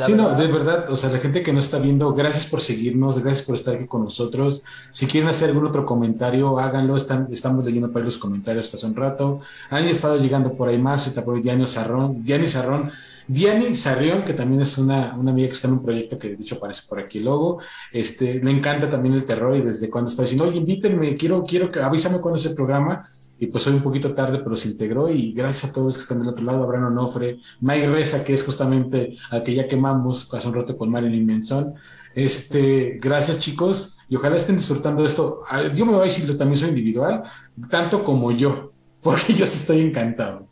Sí, 0.00 0.12
no, 0.14 0.34
de 0.34 0.46
verdad, 0.46 0.90
o 0.90 0.96
sea, 0.96 1.10
la 1.10 1.18
gente 1.18 1.42
que 1.42 1.52
nos 1.52 1.64
está 1.64 1.78
viendo, 1.78 2.12
gracias 2.14 2.46
por 2.46 2.60
seguirnos, 2.60 3.22
gracias 3.22 3.46
por 3.46 3.54
estar 3.54 3.74
aquí 3.74 3.86
con 3.86 4.04
nosotros. 4.04 4.62
Si 4.90 5.06
quieren 5.06 5.28
hacer 5.28 5.50
algún 5.50 5.66
otro 5.66 5.84
comentario, 5.84 6.58
háganlo. 6.58 6.96
Están, 6.96 7.28
estamos 7.30 7.64
leyendo 7.66 7.90
para 7.90 8.04
los 8.04 8.18
comentarios 8.18 8.66
hasta 8.66 8.76
hace 8.76 8.86
un 8.86 8.96
rato. 8.96 9.40
Han 9.70 9.84
estado 9.84 10.16
llegando 10.18 10.52
por 10.54 10.68
ahí 10.68 10.78
más, 10.78 11.04
ahorita 11.04 11.24
por 11.24 11.40
Diani 11.40 11.66
Sarrón. 11.66 12.22
Diani 12.24 12.46
Sarrón 12.46 12.92
Diani 13.26 13.74
Sarrión, 13.74 14.22
que 14.24 14.34
también 14.34 14.60
es 14.60 14.76
una, 14.76 15.14
una, 15.16 15.30
amiga 15.30 15.48
que 15.48 15.54
está 15.54 15.68
en 15.68 15.74
un 15.74 15.82
proyecto 15.82 16.18
que 16.18 16.28
de 16.28 16.42
hecho 16.42 16.56
aparece 16.56 16.82
por 16.88 16.98
aquí 16.98 17.18
el 17.18 17.24
logo, 17.24 17.58
este, 17.90 18.34
le 18.42 18.50
encanta 18.50 18.88
también 18.88 19.14
el 19.14 19.24
terror 19.24 19.56
y 19.56 19.62
desde 19.62 19.88
cuando 19.88 20.10
está 20.10 20.22
diciendo, 20.22 20.44
oye, 20.44 20.58
invítenme, 20.58 21.16
quiero, 21.16 21.42
quiero 21.44 21.70
que, 21.70 21.80
avísame 21.80 22.20
cuándo 22.20 22.38
es 22.38 22.44
el 22.46 22.54
programa, 22.54 23.08
y 23.38 23.46
pues 23.48 23.66
hoy 23.66 23.74
un 23.74 23.82
poquito 23.82 24.14
tarde, 24.14 24.38
pero 24.38 24.56
se 24.56 24.68
integró 24.68 25.08
y 25.08 25.32
gracias 25.32 25.70
a 25.70 25.72
todos 25.72 25.96
que 25.96 26.02
están 26.02 26.20
del 26.20 26.28
otro 26.28 26.44
lado, 26.44 26.62
Abraham 26.62 26.86
Onofre, 26.86 27.40
Mike 27.60 27.88
Reza, 27.88 28.24
que 28.24 28.32
es 28.32 28.44
justamente 28.44 29.16
al 29.30 29.42
que 29.42 29.54
ya 29.54 29.66
quemamos 29.66 30.32
hace 30.32 30.48
un 30.48 30.54
rato 30.54 30.76
con 30.76 30.90
Marilyn 30.90 31.26
Menzón. 31.26 31.74
Este, 32.14 32.98
gracias 33.00 33.40
chicos 33.40 33.98
y 34.08 34.16
ojalá 34.16 34.36
estén 34.36 34.56
disfrutando 34.56 35.04
esto. 35.04 35.40
Ah, 35.50 35.62
yo 35.74 35.84
me 35.84 35.92
voy 35.92 36.02
a 36.02 36.04
decir, 36.04 36.38
también 36.38 36.58
soy 36.58 36.68
individual, 36.68 37.22
tanto 37.68 38.04
como 38.04 38.30
yo, 38.30 38.72
porque 39.02 39.34
yo 39.34 39.46
sí 39.46 39.58
estoy 39.58 39.80
encantado. 39.80 40.46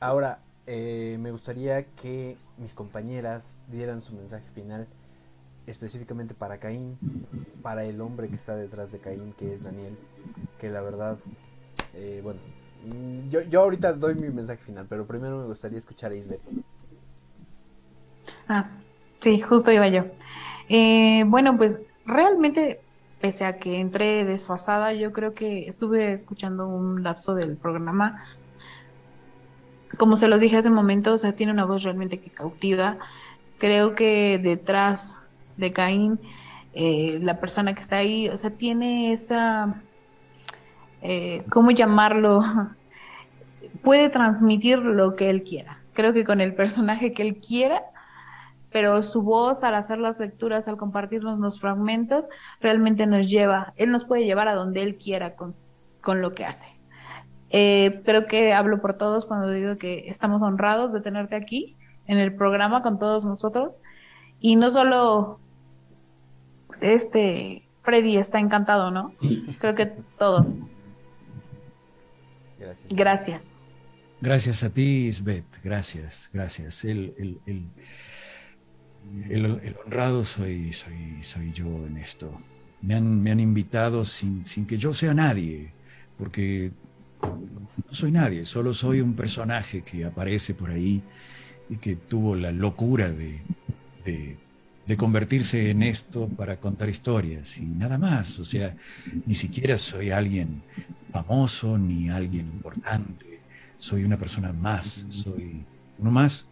Ahora, 0.00 0.40
eh, 0.66 1.18
me 1.20 1.30
gustaría 1.30 1.84
que 1.84 2.36
mis 2.56 2.72
compañeras 2.72 3.58
dieran 3.70 4.00
su 4.00 4.14
mensaje 4.14 4.44
final 4.54 4.86
específicamente 5.66 6.34
para 6.34 6.58
Caín, 6.58 6.96
para 7.62 7.84
el 7.84 8.00
hombre 8.00 8.28
que 8.28 8.36
está 8.36 8.56
detrás 8.56 8.90
de 8.90 9.00
Caín, 9.00 9.34
que 9.36 9.52
es 9.52 9.64
Daniel, 9.64 9.98
que 10.58 10.70
la 10.70 10.80
verdad 10.80 11.18
eh, 11.98 12.20
bueno, 12.22 12.38
mm, 12.86 13.28
yo, 13.28 13.42
yo 13.42 13.62
ahorita 13.62 13.92
doy 13.92 14.14
mi 14.14 14.28
mensaje 14.30 14.62
final, 14.62 14.86
pero 14.88 15.04
primero 15.06 15.38
me 15.38 15.46
gustaría 15.46 15.78
escuchar 15.78 16.12
a 16.12 16.14
Isbeth. 16.14 16.40
Ah, 18.48 18.70
sí, 19.20 19.40
justo 19.40 19.72
iba 19.72 19.88
yo. 19.88 20.04
Eh, 20.68 21.24
bueno, 21.26 21.56
pues 21.56 21.76
realmente, 22.06 22.80
pese 23.20 23.44
a 23.44 23.58
que 23.58 23.80
entré 23.80 24.24
desfasada, 24.24 24.92
yo 24.92 25.12
creo 25.12 25.34
que 25.34 25.68
estuve 25.68 26.12
escuchando 26.12 26.68
un 26.68 27.02
lapso 27.02 27.34
del 27.34 27.56
programa. 27.56 28.24
Como 29.96 30.16
se 30.16 30.28
los 30.28 30.38
dije 30.38 30.56
hace 30.56 30.68
un 30.68 30.74
momento, 30.74 31.14
o 31.14 31.18
sea, 31.18 31.32
tiene 31.32 31.52
una 31.52 31.64
voz 31.64 31.82
realmente 31.82 32.20
que 32.20 32.30
cautiva. 32.30 32.98
Creo 33.58 33.96
que 33.96 34.38
detrás 34.40 35.16
de 35.56 35.72
Caín, 35.72 36.20
eh, 36.74 37.18
la 37.20 37.40
persona 37.40 37.74
que 37.74 37.80
está 37.80 37.96
ahí, 37.96 38.28
o 38.28 38.36
sea, 38.36 38.50
tiene 38.50 39.12
esa 39.12 39.82
eh, 41.02 41.44
¿cómo 41.50 41.70
llamarlo? 41.70 42.42
Puede 43.82 44.08
transmitir 44.08 44.78
lo 44.78 45.16
que 45.16 45.30
él 45.30 45.42
quiera. 45.42 45.78
Creo 45.92 46.12
que 46.12 46.24
con 46.24 46.40
el 46.40 46.54
personaje 46.54 47.12
que 47.12 47.22
él 47.22 47.36
quiera, 47.36 47.82
pero 48.70 49.02
su 49.02 49.22
voz 49.22 49.64
al 49.64 49.74
hacer 49.74 49.98
las 49.98 50.18
lecturas, 50.18 50.68
al 50.68 50.76
compartirnos 50.76 51.38
los 51.38 51.60
fragmentos, 51.60 52.28
realmente 52.60 53.06
nos 53.06 53.28
lleva, 53.28 53.72
él 53.76 53.90
nos 53.90 54.04
puede 54.04 54.24
llevar 54.24 54.48
a 54.48 54.54
donde 54.54 54.82
él 54.82 54.96
quiera 54.96 55.34
con, 55.34 55.54
con 56.00 56.20
lo 56.20 56.34
que 56.34 56.44
hace. 56.44 56.66
Eh, 57.50 58.02
creo 58.04 58.26
que 58.26 58.52
hablo 58.52 58.80
por 58.80 58.98
todos 58.98 59.24
cuando 59.26 59.50
digo 59.50 59.78
que 59.78 60.08
estamos 60.08 60.42
honrados 60.42 60.92
de 60.92 61.00
tenerte 61.00 61.34
aquí 61.34 61.76
en 62.06 62.18
el 62.18 62.34
programa 62.34 62.82
con 62.82 62.98
todos 62.98 63.24
nosotros. 63.24 63.78
Y 64.40 64.56
no 64.56 64.70
solo 64.70 65.40
este 66.80 67.62
Freddy 67.82 68.18
está 68.18 68.38
encantado, 68.38 68.90
¿no? 68.90 69.12
Creo 69.60 69.74
que 69.74 69.86
todos. 70.18 70.46
Gracias. 72.90 73.42
Gracias. 74.20 74.62
a 74.62 74.70
ti, 74.70 75.12
Svet. 75.12 75.44
Gracias, 75.62 76.28
gracias. 76.32 76.84
El, 76.84 77.14
el, 77.46 77.66
honrado 79.84 80.24
soy, 80.24 80.72
soy, 80.72 81.22
soy 81.22 81.52
yo 81.52 81.66
en 81.86 81.96
esto. 81.98 82.40
Me 82.82 82.94
han, 82.94 83.22
me 83.22 83.30
han 83.30 83.40
invitado 83.40 84.04
sin, 84.04 84.44
sin 84.44 84.66
que 84.66 84.78
yo 84.78 84.92
sea 84.92 85.14
nadie, 85.14 85.72
porque 86.16 86.72
no 87.22 87.92
soy 87.92 88.12
nadie, 88.12 88.44
solo 88.44 88.72
soy 88.74 89.00
un 89.00 89.14
personaje 89.14 89.82
que 89.82 90.04
aparece 90.04 90.54
por 90.54 90.70
ahí 90.70 91.02
y 91.68 91.76
que 91.76 91.96
tuvo 91.96 92.36
la 92.36 92.52
locura 92.52 93.10
de, 93.10 93.40
de, 94.04 94.36
de, 94.86 94.96
convertirse 94.96 95.70
en 95.70 95.82
esto 95.82 96.28
para 96.28 96.58
contar 96.58 96.88
historias 96.88 97.58
y 97.58 97.66
nada 97.66 97.98
más. 97.98 98.38
O 98.38 98.44
sea, 98.44 98.74
ni 99.26 99.34
siquiera 99.34 99.76
soy 99.76 100.10
alguien 100.10 100.62
famoso 101.12 101.78
ni 101.78 102.10
alguien 102.10 102.46
importante, 102.46 103.40
soy 103.78 104.04
una 104.04 104.16
persona 104.16 104.52
más, 104.52 105.06
soy 105.08 105.64
uno 105.98 106.10
más 106.10 106.46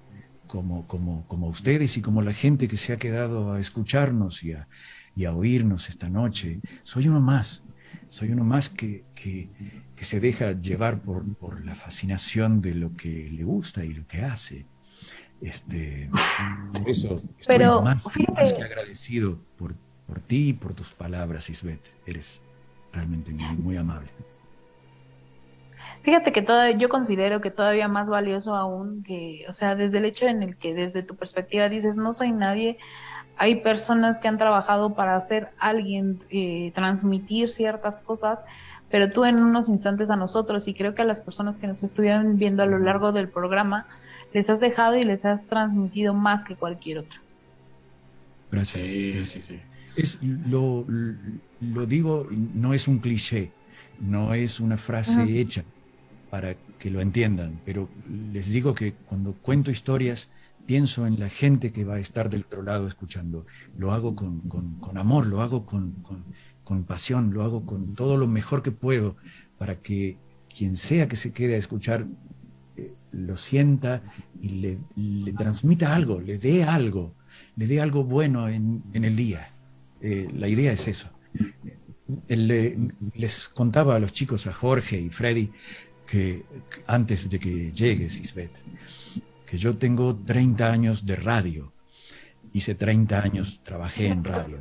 como, 0.46 0.86
como, 0.86 1.26
como 1.26 1.48
ustedes 1.48 1.96
y 1.96 2.02
como 2.02 2.22
la 2.22 2.32
gente 2.32 2.68
que 2.68 2.76
se 2.76 2.92
ha 2.92 2.96
quedado 2.96 3.52
a 3.52 3.60
escucharnos 3.60 4.44
y 4.44 4.52
a, 4.52 4.68
y 5.14 5.24
a 5.24 5.32
oírnos 5.32 5.88
esta 5.88 6.08
noche, 6.08 6.60
soy 6.82 7.08
uno 7.08 7.20
más, 7.20 7.64
soy 8.08 8.30
uno 8.30 8.44
más 8.44 8.68
que, 8.68 9.04
que, 9.14 9.50
que 9.94 10.04
se 10.04 10.20
deja 10.20 10.52
llevar 10.52 11.02
por, 11.02 11.24
por, 11.36 11.64
la 11.64 11.74
fascinación 11.74 12.60
de 12.60 12.74
lo 12.74 12.94
que 12.94 13.28
le 13.30 13.44
gusta 13.44 13.84
y 13.84 13.92
lo 13.92 14.06
que 14.06 14.22
hace. 14.22 14.66
Este, 15.40 16.08
por 16.72 16.88
eso 16.88 17.22
estoy 17.38 17.58
Pero, 17.58 17.82
más, 17.82 18.06
más, 18.34 18.52
que 18.52 18.62
agradecido 18.62 19.38
por, 19.56 19.74
por 20.06 20.20
ti 20.20 20.50
y 20.50 20.52
por 20.52 20.74
tus 20.74 20.88
palabras, 20.94 21.50
Isbeth. 21.50 21.94
Eres 22.06 22.40
realmente 22.92 23.32
muy, 23.32 23.56
muy 23.56 23.76
amable. 23.76 24.10
Fíjate 26.06 26.30
que 26.30 26.40
todo, 26.40 26.70
yo 26.70 26.88
considero 26.88 27.40
que 27.40 27.50
todavía 27.50 27.88
más 27.88 28.08
valioso 28.08 28.54
aún 28.54 29.02
que, 29.02 29.44
o 29.48 29.52
sea, 29.52 29.74
desde 29.74 29.98
el 29.98 30.04
hecho 30.04 30.28
en 30.28 30.40
el 30.44 30.56
que 30.56 30.72
desde 30.72 31.02
tu 31.02 31.16
perspectiva 31.16 31.68
dices, 31.68 31.96
no 31.96 32.14
soy 32.14 32.30
nadie, 32.30 32.78
hay 33.36 33.56
personas 33.56 34.20
que 34.20 34.28
han 34.28 34.38
trabajado 34.38 34.94
para 34.94 35.16
hacer 35.16 35.48
alguien, 35.58 36.22
eh, 36.30 36.70
transmitir 36.76 37.50
ciertas 37.50 37.98
cosas, 37.98 38.38
pero 38.88 39.10
tú 39.10 39.24
en 39.24 39.34
unos 39.38 39.68
instantes 39.68 40.08
a 40.08 40.14
nosotros 40.14 40.68
y 40.68 40.74
creo 40.74 40.94
que 40.94 41.02
a 41.02 41.06
las 41.06 41.18
personas 41.18 41.56
que 41.56 41.66
nos 41.66 41.82
estuvieron 41.82 42.38
viendo 42.38 42.62
a 42.62 42.66
lo 42.66 42.78
largo 42.78 43.10
del 43.10 43.28
programa, 43.28 43.88
les 44.32 44.48
has 44.48 44.60
dejado 44.60 44.96
y 44.96 45.04
les 45.04 45.24
has 45.24 45.44
transmitido 45.46 46.14
más 46.14 46.44
que 46.44 46.54
cualquier 46.54 46.98
otro. 46.98 47.18
Gracias. 48.52 48.86
Sí, 48.86 49.24
sí, 49.24 49.40
sí. 49.40 49.60
Es, 49.96 50.20
lo, 50.22 50.86
lo 51.60 51.86
digo, 51.86 52.28
no 52.30 52.74
es 52.74 52.86
un 52.86 53.00
cliché, 53.00 53.50
no 53.98 54.34
es 54.34 54.60
una 54.60 54.76
frase 54.76 55.40
hecha 55.40 55.64
para 56.30 56.54
que 56.78 56.90
lo 56.90 57.00
entiendan, 57.00 57.60
pero 57.64 57.88
les 58.32 58.48
digo 58.48 58.74
que 58.74 58.92
cuando 58.92 59.32
cuento 59.34 59.70
historias 59.70 60.28
pienso 60.66 61.06
en 61.06 61.18
la 61.18 61.28
gente 61.28 61.70
que 61.70 61.84
va 61.84 61.94
a 61.94 62.00
estar 62.00 62.28
del 62.28 62.42
otro 62.42 62.62
lado 62.62 62.86
escuchando. 62.88 63.46
Lo 63.78 63.92
hago 63.92 64.14
con, 64.16 64.42
amor, 64.96 65.26
lo 65.26 65.40
hago 65.40 65.64
con, 65.64 66.84
pasión, 66.86 67.32
lo 67.32 67.42
hago 67.44 67.64
con 67.64 67.94
todo 67.94 68.16
lo 68.16 68.26
mejor 68.26 68.62
que 68.62 68.72
puedo 68.72 69.16
para 69.56 69.76
que 69.76 70.18
quien 70.54 70.76
sea 70.76 71.08
que 71.08 71.16
se 71.16 71.32
quede 71.32 71.54
a 71.54 71.58
escuchar 71.58 72.06
eh, 72.76 72.92
lo 73.12 73.36
sienta 73.36 74.02
y 74.40 74.48
le, 74.94 75.32
transmita 75.32 75.94
algo, 75.94 76.20
le 76.20 76.38
dé 76.38 76.64
algo, 76.64 77.14
le 77.56 77.66
dé 77.66 77.80
algo 77.80 78.04
bueno 78.04 78.48
en, 78.48 78.82
el 78.92 79.16
día. 79.16 79.52
Eh, 80.00 80.28
la 80.34 80.48
idea 80.48 80.72
es 80.72 80.88
eso. 80.88 81.08
les 82.28 83.48
contaba 83.48 83.96
a 83.96 83.98
los 84.00 84.12
chicos, 84.12 84.46
a 84.46 84.52
Jorge 84.52 85.00
y 85.00 85.10
Freddy, 85.10 85.50
que 86.06 86.44
antes 86.86 87.28
de 87.28 87.38
que 87.38 87.72
llegues, 87.72 88.16
Isbeth, 88.16 88.56
que 89.46 89.58
yo 89.58 89.76
tengo 89.76 90.14
30 90.16 90.70
años 90.70 91.06
de 91.06 91.16
radio. 91.16 91.72
Hice 92.52 92.74
30 92.74 93.22
años, 93.22 93.60
trabajé 93.62 94.08
en 94.08 94.24
radio. 94.24 94.58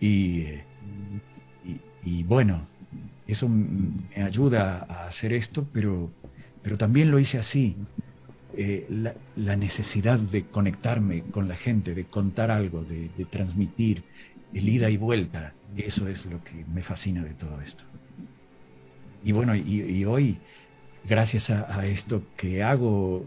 Y, 0.00 0.46
y, 2.04 2.22
bueno, 2.24 2.66
eso 3.26 3.48
me 3.48 4.22
ayuda 4.22 4.86
a 4.88 5.06
hacer 5.06 5.32
esto, 5.32 5.66
pero, 5.72 6.12
pero 6.62 6.76
también 6.78 7.10
lo 7.10 7.18
hice 7.18 7.38
así. 7.38 7.76
Eh, 8.54 8.86
la, 9.36 9.56
necesidad 9.56 10.18
de 10.18 10.44
conectarme 10.44 11.22
con 11.22 11.48
la 11.48 11.56
gente, 11.56 11.94
de 11.94 12.04
contar 12.04 12.50
algo, 12.50 12.84
de, 12.84 13.08
de 13.16 13.24
transmitir 13.24 14.04
el 14.52 14.68
ida 14.68 14.90
y 14.90 14.98
vuelta, 14.98 15.54
eso 15.76 16.06
es 16.06 16.26
lo 16.26 16.42
que 16.44 16.64
me 16.66 16.82
fascina 16.82 17.24
de 17.24 17.32
todo 17.32 17.60
esto. 17.62 17.84
Y 19.24 19.32
bueno, 19.32 19.54
y, 19.54 20.04
hoy, 20.04 20.38
gracias 21.04 21.50
a, 21.50 21.86
esto 21.86 22.22
que 22.36 22.62
hago, 22.62 23.24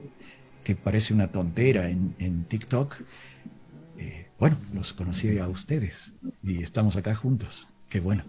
que 0.64 0.76
parece 0.76 1.14
una 1.14 1.32
tontera 1.32 1.90
en, 1.90 2.46
TikTok, 2.46 3.02
eh, 3.98 4.28
bueno, 4.40 4.58
los 4.74 4.94
conocí 4.94 5.38
a 5.40 5.48
ustedes 5.48 6.14
y 6.44 6.62
estamos 6.62 6.98
acá 6.98 7.16
juntos. 7.16 7.68
Qué 7.90 8.00
bueno. 8.00 8.24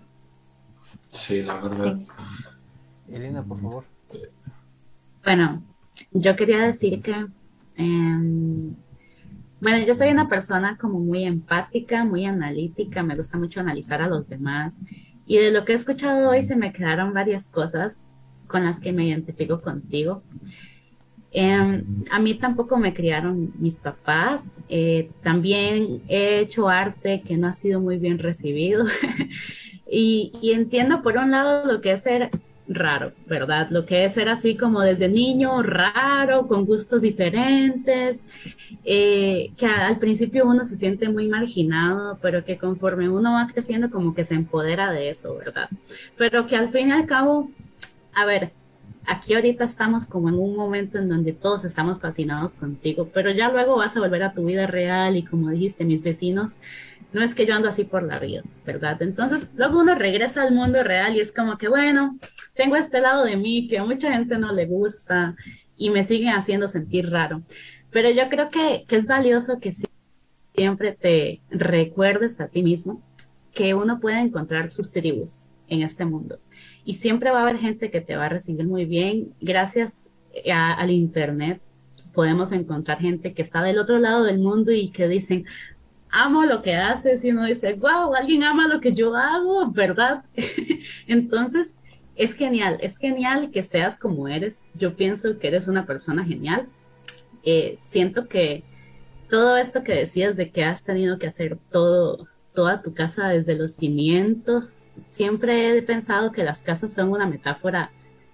Sí, 1.09 1.43
la 1.43 1.57
verdad. 1.57 1.99
Elena, 3.11 3.43
por 3.43 3.61
favor. 3.61 3.85
Bueno, 5.25 5.63
yo 6.13 6.37
quería 6.37 6.59
decir 6.59 7.03
que, 7.03 7.27
em, 7.77 8.75
bueno, 9.61 9.85
yo 9.85 9.95
soy 9.95 10.11
una 10.11 10.29
persona 10.29 10.77
como 10.77 11.01
muy 11.01 11.25
empática, 11.25 12.05
muy 12.05 12.27
analítica, 12.27 13.03
me 13.03 13.17
gusta 13.17 13.39
mucho 13.39 13.59
analizar 13.59 14.03
a 14.03 14.07
los 14.07 14.29
demás 14.29 14.81
y 15.27 15.39
de 15.39 15.51
lo 15.51 15.65
que 15.65 15.73
he 15.73 15.77
escuchado 15.77 16.31
hoy 16.31 16.45
se 16.45 16.57
me 16.57 16.73
quedaron 16.73 17.13
varias 17.13 17.49
cosas 17.49 18.07
con 18.47 18.65
las 18.65 18.81
que 18.81 18.93
me 18.93 19.07
identifico 19.07 19.61
contigo. 19.61 20.23
Em, 21.33 21.85
a 22.11 22.19
mí 22.19 22.35
tampoco 22.35 22.79
me 22.79 22.95
criaron 22.95 23.53
mis 23.59 23.77
papás. 23.77 24.53
Eh, 24.69 25.11
también 25.23 26.03
he 26.09 26.39
hecho 26.39 26.69
arte 26.69 27.23
que 27.27 27.37
no 27.37 27.49
ha 27.49 27.53
sido 27.53 27.81
muy 27.81 27.99
bien 27.99 28.19
recibido. 28.19 28.87
y, 29.91 30.33
y, 30.41 30.53
entiendo 30.53 31.03
por 31.03 31.19
un 31.19 31.33
lado 31.33 31.71
lo 31.71 31.81
que 31.81 31.93
es 31.93 32.05
ser 32.05 32.31
raro, 32.69 33.13
¿verdad? 33.27 33.69
Lo 33.71 33.87
que 33.87 34.05
es 34.05 34.15
ser 34.15 34.29
así 34.29 34.57
como 34.57 34.81
desde 34.81 35.09
niño, 35.09 35.63
raro, 35.63 36.47
con 36.49 36.65
gustos 36.65 37.01
diferentes, 37.01 38.25
eh, 38.85 39.51
que 39.57 39.67
al 39.67 39.99
principio 39.99 40.47
uno 40.47 40.65
se 40.65 40.77
siente 40.77 41.09
muy 41.09 41.29
marginado, 41.29 42.19
pero 42.21 42.45
que 42.45 42.59
conforme 42.59 43.09
uno 43.09 43.35
va 43.35 43.47
creciendo 43.53 43.91
como 43.91 44.15
que 44.15 44.25
se 44.25 44.35
empodera 44.35 44.93
de 44.93 45.11
eso, 45.11 45.37
¿verdad? 45.37 45.69
Pero 46.17 46.47
que 46.47 46.57
al 46.57 46.71
fin 46.71 46.89
y 46.89 46.93
al 46.93 47.07
cabo 47.07 47.51
a 48.17 48.25
ver, 48.25 48.51
aquí 49.07 49.35
ahorita 49.35 49.65
estamos 49.65 50.07
como 50.07 50.29
en 50.29 50.35
un 50.37 50.57
momento 50.57 50.99
en 50.99 51.09
donde 51.09 51.33
todos 51.33 51.65
estamos 51.65 52.01
fascinados 52.01 52.55
contigo, 52.55 53.09
pero 53.13 53.31
ya 53.31 53.51
luego 53.51 53.77
vas 53.77 53.97
a 53.97 54.01
volver 54.01 54.23
a 54.23 54.33
tu 54.33 54.45
vida 54.45 54.67
real 54.67 55.17
y 55.17 55.25
como 55.25 55.51
dijiste, 55.51 55.85
mis 55.85 56.03
vecinos, 56.03 56.57
no 57.13 57.23
es 57.23 57.35
que 57.35 57.47
yo 57.47 57.55
ando 57.55 57.69
así 57.69 57.85
por 57.85 58.03
la 58.03 58.19
vida, 58.19 58.43
¿verdad? 58.65 59.01
Entonces, 59.03 59.49
luego 59.57 59.81
uno 59.81 59.95
regresa 59.95 60.43
al 60.43 60.55
mundo 60.55 60.83
real 60.83 61.17
y 61.17 61.21
es 61.21 61.33
como 61.33 61.57
que, 61.57 61.69
bueno, 61.69 62.19
tengo 62.55 62.77
este 62.77 63.01
lado 63.01 63.25
de 63.25 63.37
mí 63.37 63.69
que 63.69 63.79
a 63.79 63.85
mucha 63.85 64.13
gente 64.13 64.39
no 64.39 64.53
le 64.53 64.67
gusta 64.67 65.37
y 65.77 65.91
me 65.91 66.05
siguen 66.05 66.35
haciendo 66.35 66.69
sentir 66.69 67.11
raro. 67.11 67.43
Pero 67.91 68.11
yo 68.11 68.29
creo 68.29 68.51
que, 68.51 68.85
que 68.89 68.97
es 68.97 69.07
valioso 69.07 69.61
que 69.61 69.73
siempre 70.55 70.93
te 70.93 71.41
recuerdes 71.51 72.41
a 72.41 72.49
ti 72.49 72.63
mismo 72.63 73.03
que 73.55 73.75
uno 73.75 74.01
puede 74.01 74.21
encontrar 74.21 74.71
sus 74.71 74.93
tribus 74.93 75.47
en 75.69 75.83
este 75.83 76.05
mundo. 76.05 76.39
Y 76.87 76.95
siempre 76.95 77.31
va 77.31 77.41
a 77.41 77.43
haber 77.43 77.59
gente 77.59 77.91
que 77.91 78.01
te 78.01 78.17
va 78.17 78.27
a 78.27 78.31
recibir 78.31 78.67
muy 78.67 78.87
bien. 78.87 79.35
Gracias 79.43 80.09
al 80.51 80.91
Internet 80.91 81.61
podemos 82.17 82.51
encontrar 82.51 82.99
gente 82.99 83.35
que 83.35 83.43
está 83.43 83.63
del 83.63 83.79
otro 83.79 83.99
lado 83.99 84.25
del 84.25 84.39
mundo 84.39 84.73
y 84.73 84.89
que 84.89 85.07
dicen, 85.07 85.45
amo 86.11 86.47
lo 86.47 86.63
que 86.63 86.75
haces 86.75 87.23
y 87.25 87.31
uno 87.31 87.45
dice, 87.45 87.75
wow, 87.75 88.15
alguien 88.15 88.43
ama 88.43 88.67
lo 88.67 88.81
que 88.81 88.95
yo 88.95 89.15
hago, 89.15 89.71
¿verdad? 89.71 90.25
Entonces, 91.07 91.77
es 92.17 92.33
genial, 92.33 92.79
es 92.81 92.97
genial 92.97 93.51
que 93.51 93.63
seas 93.63 94.01
como 94.01 94.29
eres. 94.29 94.65
Yo 94.75 94.97
pienso 94.97 95.39
que 95.39 95.49
eres 95.49 95.69
una 95.69 95.85
persona 95.85 96.25
genial. 96.25 96.67
Eh, 97.43 97.79
siento 97.91 98.29
que 98.29 98.65
todo 99.29 99.59
esto 99.59 99.85
que 99.85 99.93
decías 99.93 100.37
de 100.37 100.51
que 100.51 100.65
has 100.65 100.85
tenido 100.85 101.19
que 101.19 101.27
hacer 101.27 101.59
todo, 101.71 102.29
toda 102.57 102.83
tu 102.83 102.95
casa 102.95 103.29
desde 103.29 103.55
los 103.55 103.73
cimientos, 103.73 104.85
siempre 105.13 105.77
he 105.77 105.83
pensado 105.83 106.33
que 106.33 106.43
las 106.43 106.63
casas 106.63 106.95
son 106.95 107.11
una 107.11 107.27
metáfora 107.27 107.93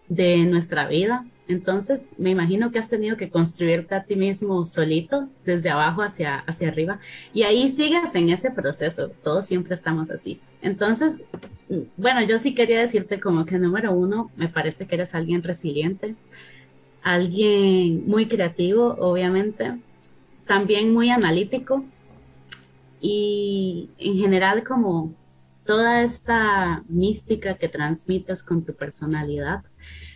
de 0.09 0.39
nuestra 0.45 0.87
vida. 0.89 1.27
Entonces, 1.49 2.07
me 2.17 2.31
imagino 2.31 2.71
que 2.71 2.79
has 2.79 2.89
tenido 2.89 3.17
que 3.17 3.29
construirte 3.29 3.97
a 3.97 4.05
ti 4.05 4.15
mismo 4.15 4.65
solito, 4.65 5.29
desde 5.45 5.71
abajo 5.71 6.03
hacia, 6.03 6.37
hacia 6.39 6.69
arriba, 6.69 7.01
y 7.35 7.43
ahí 7.43 7.69
sigues 7.69 8.15
en 8.15 8.31
ese 8.31 8.53
proceso. 8.53 9.11
Todos 9.25 9.47
siempre 9.47 9.75
estamos 9.75 10.09
así. 10.11 10.41
Entonces, 10.63 11.23
bueno, 11.97 12.23
yo 12.23 12.39
sí 12.39 12.55
quería 12.55 12.81
decirte 12.81 13.19
como 13.21 13.45
que 13.45 13.59
número 13.59 13.93
uno, 13.93 14.31
me 14.37 14.49
parece 14.49 14.87
que 14.87 14.95
eres 14.95 15.15
alguien 15.17 15.43
resiliente, 15.43 16.15
alguien 17.03 18.07
muy 18.07 18.27
creativo, 18.29 18.97
obviamente, 19.01 19.73
también 20.47 20.93
muy 20.93 21.11
analítico 21.11 21.85
y 23.03 23.91
en 23.99 24.17
general 24.17 24.65
como 24.65 25.15
toda 25.67 26.03
esta 26.03 26.83
mística 26.89 27.59
que 27.59 27.69
transmites 27.69 28.43
con 28.43 28.65
tu 28.65 28.75
personalidad 28.75 29.63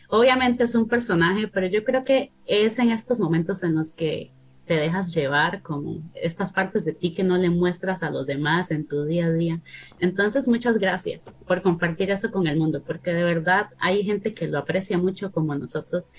Obviamente 0.08 0.64
es 0.64 0.74
un 0.74 0.88
personaje, 0.88 1.48
pero 1.48 1.66
yo 1.66 1.84
creo 1.84 2.04
que 2.04 2.32
es 2.46 2.78
en 2.78 2.90
estos 2.90 3.18
momentos 3.18 3.62
en 3.62 3.74
los 3.74 3.92
que 3.92 4.30
te 4.66 4.74
dejas 4.74 5.14
llevar 5.14 5.62
como 5.62 6.00
estas 6.14 6.52
partes 6.52 6.84
de 6.84 6.92
ti 6.92 7.14
que 7.14 7.22
no 7.22 7.36
le 7.38 7.50
muestras 7.50 8.02
a 8.02 8.10
los 8.10 8.26
demás 8.26 8.70
en 8.70 8.86
tu 8.86 9.04
día 9.04 9.26
a 9.26 9.32
día. 9.32 9.60
Entonces, 10.00 10.48
muchas 10.48 10.78
gracias 10.78 11.32
por 11.46 11.62
compartir 11.62 12.10
eso 12.10 12.30
con 12.30 12.46
el 12.46 12.56
mundo, 12.56 12.82
porque 12.84 13.12
de 13.12 13.24
verdad 13.24 13.68
hay 13.78 14.04
gente 14.04 14.34
que 14.34 14.48
lo 14.48 14.58
aprecia 14.58 14.98
mucho 14.98 15.32
como 15.32 15.54
nosotros 15.54 16.10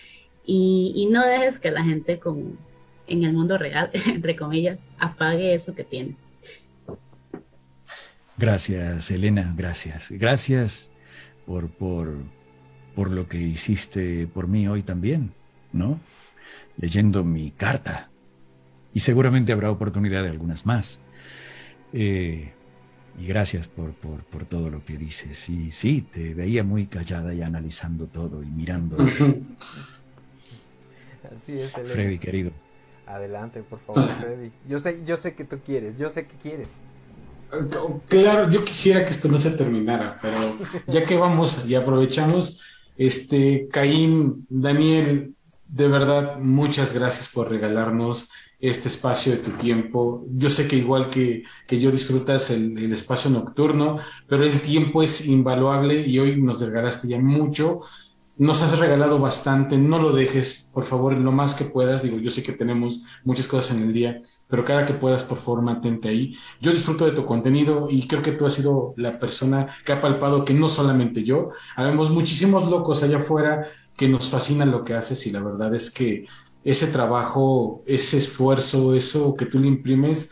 y, 0.45 0.93
y 0.95 1.07
no 1.07 1.25
dejes 1.25 1.59
que 1.59 1.71
la 1.71 1.83
gente 1.83 2.19
como 2.19 2.53
en 3.07 3.23
el 3.23 3.33
mundo 3.33 3.57
real, 3.57 3.89
entre 4.05 4.35
comillas, 4.35 4.87
apague 4.97 5.53
eso 5.53 5.75
que 5.75 5.83
tienes. 5.83 6.26
Gracias, 8.37 9.11
Elena, 9.11 9.53
gracias. 9.57 10.11
Gracias 10.11 10.91
por, 11.45 11.69
por 11.69 12.15
por 12.97 13.11
lo 13.11 13.27
que 13.27 13.37
hiciste 13.37 14.25
por 14.25 14.47
mí 14.47 14.67
hoy 14.67 14.81
también, 14.81 15.31
¿no? 15.71 15.99
Leyendo 16.77 17.23
mi 17.23 17.51
carta. 17.51 18.09
Y 18.91 19.01
seguramente 19.01 19.53
habrá 19.53 19.69
oportunidad 19.69 20.23
de 20.23 20.29
algunas 20.29 20.65
más. 20.65 20.99
Eh, 21.93 22.53
y 23.19 23.27
gracias 23.27 23.67
por, 23.67 23.93
por, 23.93 24.45
todo 24.45 24.71
lo 24.71 24.83
que 24.83 24.97
dices. 24.97 25.47
Y 25.47 25.69
sí, 25.69 26.01
te 26.01 26.33
veía 26.33 26.63
muy 26.63 26.87
callada 26.87 27.35
y 27.35 27.43
analizando 27.43 28.07
todo 28.07 28.41
y 28.41 28.47
mirando. 28.47 28.97
Así 31.31 31.59
es, 31.59 31.71
Freddy, 31.73 32.17
querido. 32.17 32.51
Adelante, 33.05 33.61
por 33.61 33.79
favor, 33.81 34.09
Freddy. 34.19 34.51
Yo 34.67 34.79
sé, 34.79 35.03
yo 35.05 35.17
sé 35.17 35.35
que 35.35 35.43
tú 35.43 35.59
quieres, 35.63 35.99
yo 35.99 36.09
sé 36.09 36.25
que 36.25 36.35
quieres. 36.37 36.81
Claro, 38.07 38.49
yo 38.49 38.63
quisiera 38.63 39.05
que 39.05 39.11
esto 39.11 39.27
no 39.27 39.37
se 39.37 39.51
terminara, 39.51 40.17
pero 40.21 40.57
ya 40.87 41.05
que 41.05 41.15
vamos 41.15 41.65
y 41.65 41.75
aprovechamos, 41.75 42.61
este, 42.97 43.67
Caín, 43.71 44.45
Daniel, 44.49 45.33
de 45.67 45.87
verdad, 45.87 46.39
muchas 46.39 46.93
gracias 46.93 47.29
por 47.29 47.49
regalarnos 47.49 48.29
este 48.59 48.87
espacio 48.87 49.33
de 49.33 49.37
tu 49.39 49.51
tiempo. 49.51 50.25
Yo 50.31 50.49
sé 50.49 50.67
que 50.67 50.77
igual 50.77 51.09
que, 51.09 51.43
que 51.67 51.79
yo 51.79 51.91
disfrutas 51.91 52.49
el, 52.49 52.91
espacio 52.91 53.29
nocturno, 53.29 53.97
pero 54.27 54.43
el 54.43 54.59
tiempo 54.61 55.03
es 55.03 55.25
invaluable 55.25 56.01
y 56.01 56.19
hoy 56.19 56.41
nos 56.41 56.61
regalaste 56.61 57.07
ya 57.07 57.19
mucho 57.19 57.81
nos 58.37 58.61
has 58.61 58.77
regalado 58.77 59.19
bastante, 59.19 59.77
no 59.77 59.99
lo 59.99 60.11
dejes, 60.11 60.67
por 60.71 60.83
favor, 60.83 61.17
lo 61.17 61.31
más 61.31 61.55
que 61.55 61.65
puedas. 61.65 62.03
Digo, 62.03 62.17
yo 62.19 62.29
sé 62.29 62.43
que 62.43 62.53
tenemos 62.53 63.03
muchas 63.23 63.47
cosas 63.47 63.75
en 63.75 63.83
el 63.83 63.93
día, 63.93 64.21
pero 64.47 64.63
cada 64.63 64.85
que 64.85 64.93
puedas, 64.93 65.23
por 65.23 65.39
favor, 65.39 65.63
mantente 65.63 66.09
ahí. 66.09 66.37
Yo 66.61 66.71
disfruto 66.71 67.05
de 67.05 67.11
tu 67.11 67.25
contenido 67.25 67.87
y 67.89 68.07
creo 68.07 68.21
que 68.21 68.33
tú 68.33 68.45
has 68.45 68.53
sido 68.53 68.93
la 68.95 69.17
persona 69.17 69.75
que 69.83 69.91
ha 69.91 70.01
palpado 70.01 70.45
que 70.45 70.53
no 70.53 70.69
solamente 70.69 71.23
yo, 71.23 71.49
habemos 71.75 72.11
muchísimos 72.11 72.69
locos 72.69 73.01
allá 73.01 73.17
afuera 73.17 73.67
que 73.95 74.07
nos 74.07 74.29
fascina 74.29 74.65
lo 74.65 74.83
que 74.83 74.93
haces 74.93 75.25
y 75.25 75.31
la 75.31 75.41
verdad 75.41 75.73
es 75.73 75.89
que 75.89 76.27
ese 76.63 76.87
trabajo, 76.87 77.81
ese 77.87 78.17
esfuerzo, 78.17 78.93
eso 78.93 79.35
que 79.35 79.47
tú 79.47 79.59
le 79.59 79.67
imprimes, 79.67 80.31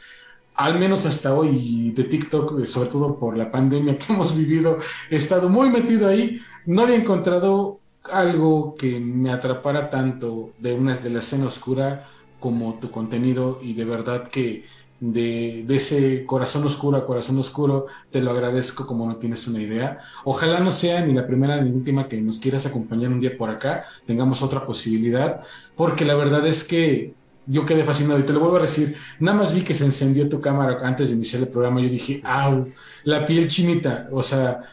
al 0.53 0.77
menos 0.77 1.06
hasta 1.06 1.34
hoy 1.34 1.91
de 1.91 2.03
TikTok, 2.03 2.64
sobre 2.65 2.90
todo 2.90 3.18
por 3.18 3.36
la 3.36 3.52
pandemia 3.52 3.98
que 3.99 4.14
hemos 4.14 4.36
vivido, 4.36 4.77
he 5.10 5.15
estado 5.15 5.49
muy 5.49 5.69
metido 5.69 6.07
ahí. 6.07 6.40
No 6.65 6.84
había 6.84 6.95
encontrado 6.95 7.80
algo 8.11 8.76
que 8.76 8.99
me 8.99 9.32
atrapara 9.32 9.90
tanto 9.90 10.52
de 10.60 10.73
una 10.73 10.95
de 10.95 11.10
la 11.10 11.19
escena 11.19 11.48
oscura 11.48 12.07
como 12.40 12.76
tu 12.76 12.91
contenido 12.91 13.60
y 13.61 13.73
de 13.73 13.86
verdad 13.86 14.27
que 14.27 14.65
de, 14.99 15.65
ese 15.69 16.26
corazón 16.26 16.65
oscuro 16.65 16.98
a 16.98 17.06
corazón 17.06 17.38
oscuro 17.38 17.88
te 18.11 18.22
lo 18.22 18.32
agradezco 18.32 18.86
como 18.86 19.07
no 19.07 19.18
tienes 19.18 19.48
una 19.48 19.61
idea. 19.61 19.99
Ojalá 20.23 20.60
no 20.60 20.72
sea 20.72 21.06
ni 21.06 21.14
la 21.14 21.27
primera 21.27 21.61
ni 21.61 21.72
última 21.72 22.07
que 22.07 22.22
nos 22.22 22.40
quieras 22.40 22.65
acompañar 22.65 23.11
un 23.11 23.19
día 23.19 23.38
por 23.38 23.49
acá, 23.49 23.86
tengamos 24.06 24.41
otra 24.41 24.65
posibilidad, 24.65 25.41
porque 25.76 26.06
la 26.06 26.15
verdad 26.15 26.45
es 26.48 26.64
que 26.64 27.14
yo 27.48 27.65
quedé 27.65 27.84
fascinado 27.84 28.19
y 28.19 28.23
te 28.23 28.34
lo 28.34 28.40
vuelvo 28.40 28.57
a 28.57 28.61
decir, 28.61 28.95
nada 29.19 29.38
más 29.38 29.53
vi 29.53 29.61
que 29.61 29.73
se 29.73 29.86
encendió 29.86 30.27
tu 30.27 30.41
cámara 30.41 30.80
antes 30.84 31.10
de 31.10 31.15
iniciar 31.15 31.44
el 31.44 31.49
programa, 31.49 31.82
yo 31.82 31.90
dije, 31.90 32.22
¡au! 32.23 32.68
La 33.03 33.26
piel 33.26 33.48
chinita, 33.48 34.07
o 34.11 34.23
sea, 34.23 34.64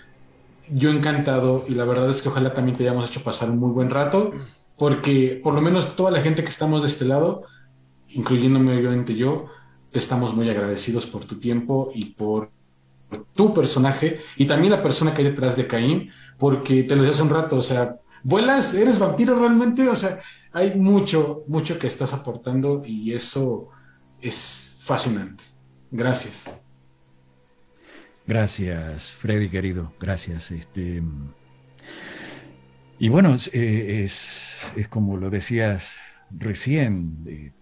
yo 0.72 0.90
encantado 0.90 1.64
y 1.68 1.74
la 1.74 1.84
verdad 1.84 2.10
es 2.10 2.22
que 2.22 2.28
ojalá 2.28 2.54
también 2.54 2.76
te 2.76 2.84
hayamos 2.84 3.08
hecho 3.08 3.22
pasar 3.22 3.50
un 3.50 3.58
muy 3.58 3.70
buen 3.70 3.90
rato, 3.90 4.32
porque 4.78 5.40
por 5.42 5.54
lo 5.54 5.60
menos 5.60 5.94
toda 5.94 6.10
la 6.10 6.22
gente 6.22 6.42
que 6.42 6.50
estamos 6.50 6.82
de 6.82 6.88
este 6.88 7.04
lado, 7.04 7.44
incluyéndome 8.08 8.76
obviamente 8.76 9.14
yo, 9.14 9.46
te 9.90 9.98
estamos 9.98 10.34
muy 10.34 10.48
agradecidos 10.48 11.06
por 11.06 11.24
tu 11.26 11.38
tiempo 11.38 11.90
y 11.94 12.06
por 12.06 12.50
tu 13.34 13.52
personaje 13.52 14.20
y 14.36 14.46
también 14.46 14.72
la 14.72 14.82
persona 14.82 15.14
que 15.14 15.22
hay 15.22 15.28
detrás 15.28 15.56
de 15.56 15.66
Caín, 15.66 16.10
porque 16.38 16.82
te 16.84 16.96
lo 16.96 17.02
decía 17.02 17.14
hace 17.14 17.22
un 17.22 17.30
rato, 17.30 17.56
o 17.56 17.62
sea, 17.62 17.96
vuelas, 18.22 18.72
eres 18.72 18.98
vampiro 18.98 19.38
realmente, 19.38 19.88
o 19.88 19.96
sea, 19.96 20.20
hay 20.52 20.74
mucho, 20.74 21.44
mucho 21.46 21.78
que 21.78 21.86
estás 21.86 22.14
aportando 22.14 22.82
y 22.86 23.12
eso 23.12 23.68
es 24.20 24.76
fascinante. 24.80 25.44
Gracias. 25.90 26.44
Gracias, 28.26 29.10
Freddy, 29.10 29.48
querido. 29.48 29.92
Gracias. 30.00 30.50
Este, 30.52 31.02
y 32.98 33.08
bueno, 33.08 33.34
eh, 33.52 34.02
es, 34.04 34.60
es, 34.76 34.88
como 34.88 35.16
lo 35.16 35.28
decías 35.28 35.94
recién. 36.30 37.52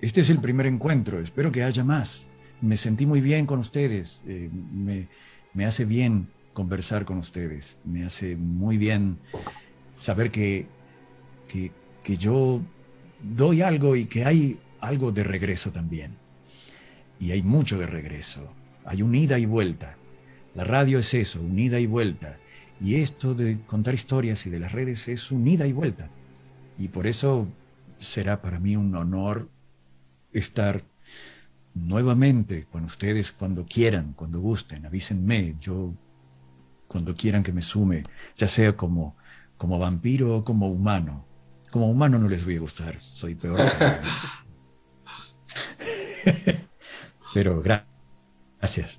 Este 0.00 0.20
es 0.20 0.30
el 0.30 0.38
primer 0.40 0.66
encuentro. 0.66 1.20
Espero 1.20 1.50
que 1.50 1.64
haya 1.64 1.82
más. 1.82 2.28
Me 2.60 2.76
sentí 2.76 3.04
muy 3.04 3.20
bien 3.20 3.46
con 3.46 3.58
ustedes. 3.58 4.22
Eh, 4.26 4.48
me, 4.52 5.08
me 5.54 5.66
hace 5.66 5.84
bien 5.84 6.28
conversar 6.52 7.04
con 7.04 7.18
ustedes. 7.18 7.78
Me 7.84 8.04
hace 8.04 8.36
muy 8.36 8.78
bien 8.78 9.18
saber 9.96 10.30
que, 10.30 10.66
que, 11.48 11.72
que 12.04 12.16
yo 12.16 12.60
doy 13.22 13.62
algo 13.62 13.96
y 13.96 14.04
que 14.04 14.24
hay 14.24 14.60
algo 14.80 15.10
de 15.10 15.24
regreso 15.24 15.72
también. 15.72 16.16
Y 17.18 17.32
hay 17.32 17.42
mucho 17.42 17.76
de 17.76 17.86
regreso 17.86 18.54
hay 18.84 19.02
un 19.02 19.14
ida 19.14 19.38
y 19.38 19.46
vuelta. 19.46 19.96
La 20.54 20.64
radio 20.64 20.98
es 20.98 21.14
eso, 21.14 21.40
un 21.40 21.58
ida 21.58 21.78
y 21.78 21.86
vuelta. 21.86 22.38
Y 22.80 22.96
esto 22.96 23.34
de 23.34 23.60
contar 23.66 23.94
historias 23.94 24.46
y 24.46 24.50
de 24.50 24.58
las 24.58 24.72
redes 24.72 25.06
es 25.08 25.30
un 25.30 25.46
ida 25.46 25.66
y 25.66 25.72
vuelta. 25.72 26.10
Y 26.78 26.88
por 26.88 27.06
eso 27.06 27.46
será 27.98 28.40
para 28.40 28.58
mí 28.58 28.76
un 28.76 28.94
honor 28.96 29.50
estar 30.32 30.82
nuevamente 31.74 32.64
con 32.64 32.84
ustedes 32.84 33.32
cuando 33.32 33.66
quieran, 33.66 34.14
cuando 34.14 34.40
gusten, 34.40 34.86
avísenme, 34.86 35.56
yo 35.60 35.94
cuando 36.88 37.14
quieran 37.14 37.42
que 37.42 37.52
me 37.52 37.62
sume, 37.62 38.02
ya 38.36 38.48
sea 38.48 38.76
como, 38.76 39.16
como 39.56 39.78
vampiro 39.78 40.36
o 40.36 40.44
como 40.44 40.68
humano. 40.68 41.26
Como 41.70 41.88
humano 41.88 42.18
no 42.18 42.28
les 42.28 42.44
voy 42.44 42.56
a 42.56 42.60
gustar, 42.60 43.00
soy 43.00 43.36
peor. 43.36 43.60
Pero 47.34 47.62
gracias, 47.62 47.89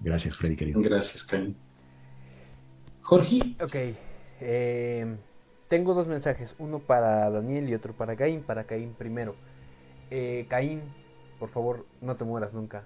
gracias 0.01 0.37
Freddy 0.37 0.55
querido. 0.55 0.81
Gracias, 0.81 1.23
Caín. 1.23 1.55
Jorge. 3.01 3.39
Ok. 3.61 3.75
Eh, 4.41 5.17
tengo 5.67 5.93
dos 5.93 6.07
mensajes, 6.07 6.55
uno 6.59 6.79
para 6.79 7.29
Daniel 7.29 7.69
y 7.69 7.73
otro 7.73 7.93
para 7.93 8.15
Caín. 8.15 8.41
Para 8.41 8.65
Caín 8.65 8.93
primero. 8.93 9.35
Eh, 10.09 10.45
Caín, 10.49 10.81
por 11.39 11.49
favor, 11.49 11.85
no 12.01 12.15
te 12.15 12.25
mueras 12.25 12.53
nunca. 12.53 12.83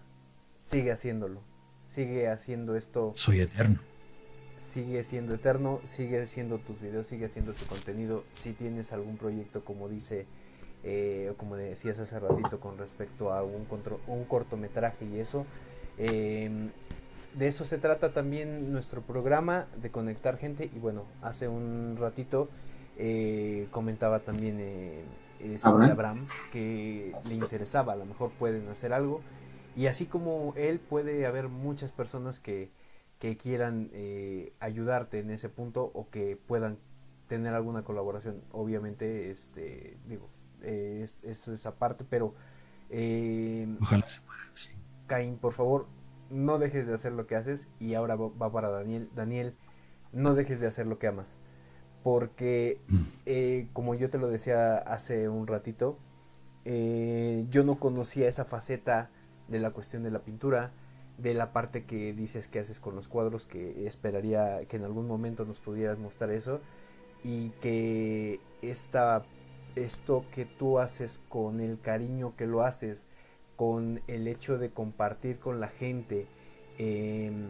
Sigue 0.57 0.91
haciéndolo. 0.91 1.41
Sigue 1.85 2.27
haciendo 2.27 2.75
esto. 2.75 3.13
Soy 3.15 3.39
eterno. 3.41 3.79
Sigue 4.57 5.03
siendo 5.03 5.33
eterno, 5.33 5.81
sigue 5.83 6.27
siendo 6.27 6.59
tus 6.59 6.79
videos, 6.79 7.07
sigue 7.07 7.25
haciendo 7.25 7.53
tu 7.53 7.65
contenido. 7.65 8.23
Si 8.41 8.53
tienes 8.53 8.93
algún 8.93 9.17
proyecto, 9.17 9.65
como 9.65 9.89
dice, 9.89 10.25
eh, 10.83 11.33
como 11.37 11.57
decías 11.57 11.99
hace 11.99 12.19
ratito, 12.19 12.59
con 12.59 12.77
respecto 12.77 13.33
a 13.33 13.43
un, 13.43 13.67
un 14.07 14.23
cortometraje 14.25 15.05
y 15.05 15.19
eso, 15.19 15.45
em, 15.97 16.69
de 17.35 17.47
eso 17.47 17.65
se 17.65 17.77
trata 17.77 18.11
también 18.11 18.71
nuestro 18.71 19.01
programa 19.01 19.67
de 19.81 19.91
conectar 19.91 20.37
gente. 20.37 20.69
Y 20.73 20.79
bueno, 20.79 21.05
hace 21.21 21.47
un 21.47 21.97
ratito 21.99 22.49
eh, 22.97 23.67
comentaba 23.71 24.19
también 24.19 24.57
eh, 24.59 25.03
este, 25.39 25.67
¿Abraham? 25.67 26.25
que 26.51 27.13
le 27.25 27.33
interesaba, 27.33 27.93
a 27.93 27.95
lo 27.97 28.05
mejor 28.05 28.31
pueden 28.31 28.67
hacer 28.69 28.93
algo. 28.93 29.21
Y 29.75 29.87
así 29.87 30.05
como 30.05 30.53
él, 30.55 30.79
puede 30.79 31.25
haber 31.25 31.49
muchas 31.49 31.91
personas 31.91 32.39
que, 32.39 32.71
que 33.19 33.35
quieran 33.35 33.89
eh, 33.91 34.53
ayudarte 34.61 35.19
en 35.19 35.29
ese 35.29 35.49
punto 35.49 35.91
o 35.93 36.09
que 36.09 36.37
puedan 36.37 36.77
tener 37.27 37.53
alguna 37.53 37.83
colaboración. 37.83 38.41
Obviamente, 38.53 39.29
este, 39.31 39.97
digo, 40.07 40.29
eso 40.61 41.53
es 41.53 41.65
aparte, 41.65 42.05
pero... 42.09 42.33
Ojalá 43.81 44.07
se 44.07 44.21
pueda, 44.21 44.39
Caín, 45.07 45.37
por 45.37 45.53
favor, 45.53 45.87
no 46.29 46.57
dejes 46.57 46.87
de 46.87 46.93
hacer 46.93 47.13
lo 47.13 47.27
que 47.27 47.35
haces 47.35 47.67
y 47.79 47.93
ahora 47.93 48.15
va 48.15 48.51
para 48.51 48.69
Daniel. 48.69 49.09
Daniel, 49.15 49.55
no 50.11 50.33
dejes 50.33 50.59
de 50.59 50.67
hacer 50.67 50.87
lo 50.87 50.99
que 50.99 51.07
amas. 51.07 51.37
Porque, 52.03 52.79
mm. 52.87 53.03
eh, 53.25 53.67
como 53.73 53.95
yo 53.95 54.09
te 54.09 54.17
lo 54.17 54.27
decía 54.27 54.77
hace 54.77 55.29
un 55.29 55.47
ratito, 55.47 55.97
eh, 56.65 57.45
yo 57.49 57.63
no 57.63 57.79
conocía 57.79 58.27
esa 58.27 58.45
faceta 58.45 59.09
de 59.47 59.59
la 59.59 59.71
cuestión 59.71 60.03
de 60.03 60.11
la 60.11 60.19
pintura, 60.19 60.71
de 61.17 61.33
la 61.33 61.53
parte 61.53 61.85
que 61.85 62.13
dices 62.13 62.47
que 62.47 62.59
haces 62.59 62.79
con 62.79 62.95
los 62.95 63.07
cuadros, 63.07 63.45
que 63.45 63.87
esperaría 63.87 64.65
que 64.67 64.77
en 64.77 64.83
algún 64.83 65.07
momento 65.07 65.45
nos 65.45 65.59
pudieras 65.59 65.99
mostrar 65.99 66.31
eso, 66.31 66.59
y 67.23 67.49
que 67.61 68.39
esta, 68.61 69.23
esto 69.75 70.25
que 70.33 70.45
tú 70.45 70.79
haces 70.79 71.23
con 71.29 71.59
el 71.59 71.79
cariño 71.79 72.35
que 72.35 72.47
lo 72.47 72.63
haces, 72.63 73.07
con 73.55 74.01
el 74.07 74.27
hecho 74.27 74.57
de 74.57 74.69
compartir 74.69 75.39
con 75.39 75.59
la 75.59 75.67
gente 75.67 76.27
em, 76.77 77.47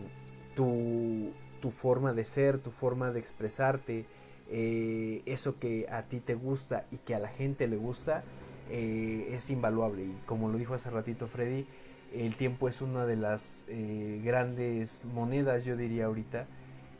tu, 0.56 1.32
forma 1.72 2.14
de 2.14 2.26
ser, 2.26 2.60
tu 2.60 2.70
forma 2.70 3.12
de 3.12 3.20
expresarte, 3.20 4.06
eh, 4.50 5.24
eso 5.26 5.60
que 5.60 5.88
a 5.90 6.04
ti 6.04 6.20
te 6.20 6.36
gusta 6.36 6.86
y 6.92 6.98
que 6.98 7.16
a 7.16 7.20
la 7.20 7.30
gente 7.30 7.68
le 7.68 7.78
gusta, 7.78 8.24
eh, 8.70 9.30
es 9.32 9.50
invaluable. 9.50 10.04
Y 10.04 10.16
como 10.28 10.50
lo 10.50 10.60
dijo 10.60 10.76
hace 10.76 10.92
ratito 10.92 11.28
Freddy, 11.28 11.66
el 12.14 12.36
tiempo 12.36 12.70
es 12.70 12.82
una 12.82 13.06
de 13.06 13.16
las 13.16 13.66
eh, 13.68 14.22
grandes 14.24 15.06
monedas, 15.06 15.66
yo 15.66 15.76
diría 15.76 16.06
ahorita, 16.06 16.46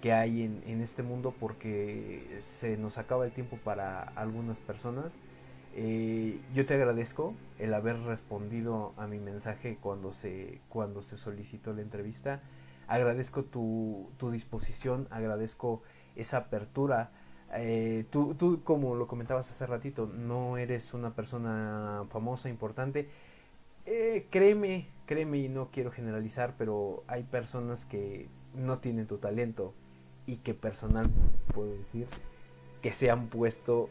que 0.02 0.14
hay 0.14 0.44
en, 0.44 0.64
en, 0.66 0.82
este 0.82 1.04
mundo 1.04 1.34
porque 1.40 2.38
se 2.40 2.76
nos 2.78 2.98
acaba 2.98 3.26
el 3.26 3.32
tiempo 3.32 3.58
para 3.64 4.02
algunas 4.02 4.60
personas 4.60 5.18
eh, 5.78 6.40
yo 6.54 6.66
te 6.66 6.76
agradezco 6.76 7.36
el 7.60 7.74
haber 7.74 8.00
respondido 8.00 8.94
a 8.96 9.08
mi 9.08 9.20
mensaje 9.20 9.78
cuando 9.82 10.14
se, 10.14 10.62
cuando 10.70 11.02
se 11.02 11.18
solicitó 11.18 11.74
la 11.74 11.82
entrevista. 11.82 12.42
Agradezco 12.88 13.44
tu, 13.44 14.10
tu 14.18 14.32
disposición, 14.32 15.08
agradezco 15.12 15.82
esa 16.16 16.38
apertura. 16.38 17.12
Eh, 17.54 18.06
tú, 18.10 18.36
tú, 18.36 18.64
como 18.64 18.96
lo 18.96 19.08
comentabas 19.08 19.52
hace 19.52 19.66
ratito, 19.66 20.08
no 20.08 20.58
eres 20.58 20.94
una 20.94 21.14
persona 21.14 22.06
famosa, 22.10 22.48
importante. 22.48 23.10
Eh, 23.86 24.28
créeme, 24.30 24.88
créeme 25.06 25.40
y 25.40 25.50
no 25.50 25.72
quiero 25.72 25.92
generalizar, 25.92 26.56
pero 26.58 27.04
hay 27.08 27.24
personas 27.24 27.86
que 27.86 28.30
no 28.54 28.80
tienen 28.80 29.08
tu 29.08 29.18
talento 29.18 29.74
y 30.26 30.38
que 30.38 30.54
personal 30.54 31.10
puedo 31.54 31.74
decir 31.74 32.08
que 32.82 32.94
se 32.94 33.12
han 33.12 33.28
puesto 33.28 33.90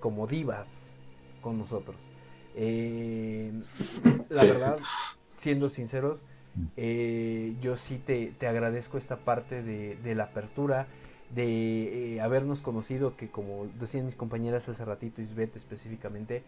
como 0.00 0.26
divas 0.26 0.94
con 1.40 1.58
nosotros. 1.58 1.96
Eh, 2.54 3.52
la 4.28 4.44
verdad, 4.44 4.78
siendo 5.36 5.68
sinceros, 5.68 6.22
eh, 6.76 7.54
yo 7.60 7.76
sí 7.76 7.98
te, 7.98 8.34
agradezco 8.46 8.98
esta 8.98 9.18
parte 9.18 9.62
de, 9.62 10.14
la 10.14 10.24
apertura, 10.24 10.86
de 11.34 12.14
eh, 12.14 12.20
habernos 12.20 12.60
conocido, 12.60 13.16
que 13.16 13.28
como 13.28 13.68
decían 13.78 14.06
mis 14.06 14.16
compañeras 14.16 14.68
hace 14.68 14.84
ratito, 14.84 15.22
Isbeth 15.22 15.56
específicamente, 15.56 16.42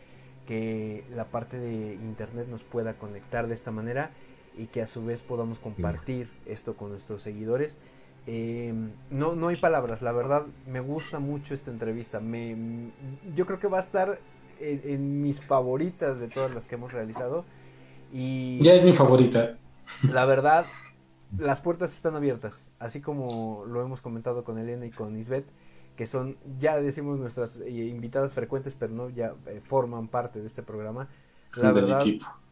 que 0.46 1.04
la 1.14 1.26
parte 1.26 1.58
de 1.58 1.94
internet 1.94 2.48
nos 2.48 2.64
pueda 2.64 2.94
conectar 2.94 3.46
de 3.46 3.54
esta 3.54 3.70
manera 3.70 4.10
y 4.58 4.66
que 4.66 4.82
a 4.82 4.86
su 4.86 5.04
vez 5.04 5.22
podamos 5.22 5.60
compartir 5.60 6.28
esto 6.46 6.76
con 6.76 6.90
nuestros 6.90 7.22
seguidores. 7.22 7.78
no, 8.26 9.36
no 9.36 9.48
hay 9.48 9.56
palabras, 9.56 10.02
la 10.02 10.12
verdad 10.12 10.46
me 10.66 10.80
gusta 10.80 11.20
mucho 11.20 11.54
esta 11.54 11.70
entrevista. 11.70 12.18
Me, 12.18 12.56
yo 13.36 13.46
creo 13.46 13.60
que 13.60 13.68
va 13.68 13.78
a 13.78 13.82
estar 13.82 14.18
en, 14.62 15.22
mis 15.22 15.40
favoritas 15.40 16.20
de 16.20 16.28
todas 16.28 16.54
las 16.54 16.68
que 16.68 16.76
hemos 16.76 16.92
realizado. 16.92 17.44
Y 18.12 18.58
ya 18.58 18.74
es 18.74 18.84
mi 18.84 18.92
favorita. 18.92 19.58
La 20.10 20.24
verdad, 20.24 20.66
las 21.38 21.60
puertas 21.60 21.94
están 21.94 22.14
abiertas, 22.14 22.70
así 22.78 23.00
como 23.00 23.64
lo 23.66 23.82
hemos 23.82 24.00
comentado 24.00 24.44
con 24.44 24.58
Elena 24.58 24.86
y 24.86 24.90
con 24.90 25.18
Isbeth, 25.18 25.46
que 25.96 26.06
son, 26.06 26.36
ya 26.58 26.80
decimos 26.80 27.18
nuestras 27.18 27.58
eh, 27.58 27.70
invitadas 27.70 28.32
frecuentes, 28.32 28.74
pero 28.78 28.92
no, 28.92 29.10
ya 29.10 29.34
eh, 29.46 29.60
forman 29.64 30.08
parte 30.08 30.40
de 30.40 30.46
este 30.46 30.62
programa. 30.62 31.08
La 31.56 31.72
verdad, 31.72 32.02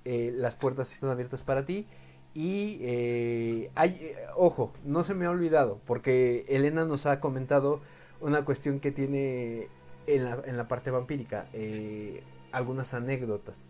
eh, 0.05 0.35
las 0.37 0.57
puertas 0.57 0.93
están 0.93 1.11
abiertas 1.11 1.43
para 1.43 1.65
ti. 1.65 1.87
Y 2.33 3.67
hay, 3.75 4.15
ojo, 4.37 4.73
no 4.85 5.03
se 5.03 5.15
me 5.15 5.27
ha 5.27 5.31
olvidado, 5.31 5.81
porque 5.85 6.45
Elena 6.49 6.85
nos 6.85 7.07
ha 7.07 7.19
comentado 7.19 7.81
una 8.21 8.45
cuestión 8.45 8.79
que 8.79 8.93
tiene 8.93 9.69
en 10.07 10.25
la, 10.25 10.43
en 10.45 10.57
la 10.57 10.69
parte 10.69 10.91
vampírica 10.91 11.47
eh, 11.53 12.23
algunas 12.53 12.95
anécdotas. 12.95 13.67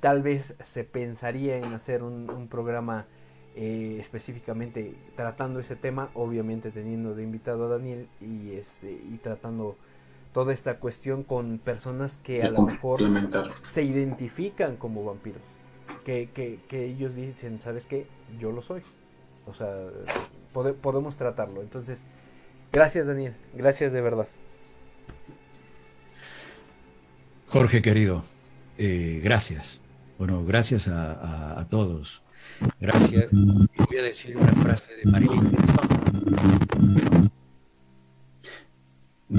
Tal 0.00 0.22
vez 0.22 0.54
se 0.62 0.84
pensaría 0.84 1.56
en 1.56 1.72
hacer 1.72 2.02
un, 2.02 2.48
programa 2.50 3.06
eh, 3.56 3.96
específicamente 4.00 4.94
tratando 5.16 5.60
ese 5.60 5.76
tema, 5.76 6.10
obviamente 6.14 6.70
teniendo 6.70 7.14
de 7.14 7.22
invitado 7.22 7.66
a 7.66 7.68
Daniel 7.68 8.08
y, 8.20 8.52
este, 8.52 8.92
y 8.92 9.18
tratando 9.22 9.76
toda 10.32 10.52
esta 10.52 10.78
cuestión 10.78 11.22
con 11.22 11.58
personas 11.58 12.16
que 12.16 12.42
a 12.42 12.50
lo 12.50 12.62
mejor 12.62 13.00
se 13.62 13.82
identifican 13.82 14.76
como 14.76 15.04
vampiros. 15.04 15.42
Que, 16.04 16.28
que, 16.34 16.60
que, 16.68 16.84
ellos 16.86 17.14
dicen, 17.14 17.60
¿sabes 17.60 17.86
qué? 17.86 18.06
Yo 18.38 18.52
lo 18.52 18.60
soy. 18.60 18.82
O 19.46 19.54
sea, 19.54 19.74
podemos 20.52 21.16
tratarlo. 21.16 21.62
Entonces, 21.62 22.04
gracias 22.72 23.06
Daniel, 23.06 23.34
gracias 23.54 23.92
de 23.92 24.00
verdad. 24.00 24.26
Jorge 27.54 27.82
querido, 27.82 28.24
eh, 28.78 29.20
gracias. 29.22 29.80
Bueno, 30.18 30.44
gracias 30.44 30.88
a, 30.88 31.64
todos. 31.70 32.20
Gracias. 32.80 33.28
voy 33.30 33.96
a 33.96 34.02
decir 34.02 34.36
una 34.36 34.50
frase 34.54 34.96
de 34.96 35.08
Marilyn 35.08 35.52
Manson. 35.52 37.30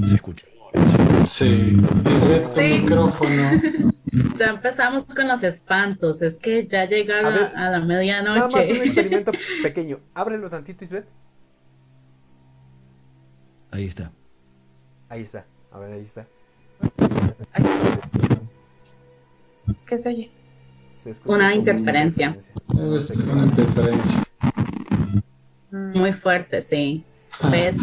¿Se 0.02 0.14
escucha? 0.14 0.46
Sí, 1.26 1.76
es 2.10 2.54
tu 2.54 2.60
micrófono. 2.62 3.50
Ya 4.38 4.46
empezamos 4.46 5.04
con 5.04 5.28
los 5.28 5.42
espantos, 5.42 6.22
es 6.22 6.38
que 6.38 6.66
ya 6.66 6.86
llega 6.86 7.18
a, 7.18 7.70
la 7.70 7.80
medianoche. 7.80 8.38
Nada 8.38 8.48
más 8.48 8.70
un 8.70 8.76
experimento 8.76 9.32
pequeño. 9.62 10.00
Ábrelo 10.14 10.48
tantito, 10.48 10.84
Isbeth. 10.84 11.06
Ahí 13.70 13.84
está. 13.84 14.10
Ahí 15.10 15.20
está. 15.20 15.44
A 15.70 15.78
ver, 15.80 15.92
ahí 15.92 16.02
está. 16.02 16.26
¿Qué 19.86 19.98
se 19.98 20.08
oye? 20.08 20.30
una 21.24 21.54
interferencia. 21.54 22.36
Una 22.68 23.44
interferencia. 23.44 24.22
Muy 25.70 26.12
fuerte, 26.12 26.62
sí. 26.62 27.04
Ah. 27.40 27.50
¿Ves? 27.50 27.76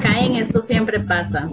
Caen, 0.00 0.36
esto 0.36 0.62
siempre 0.62 1.00
pasa. 1.00 1.50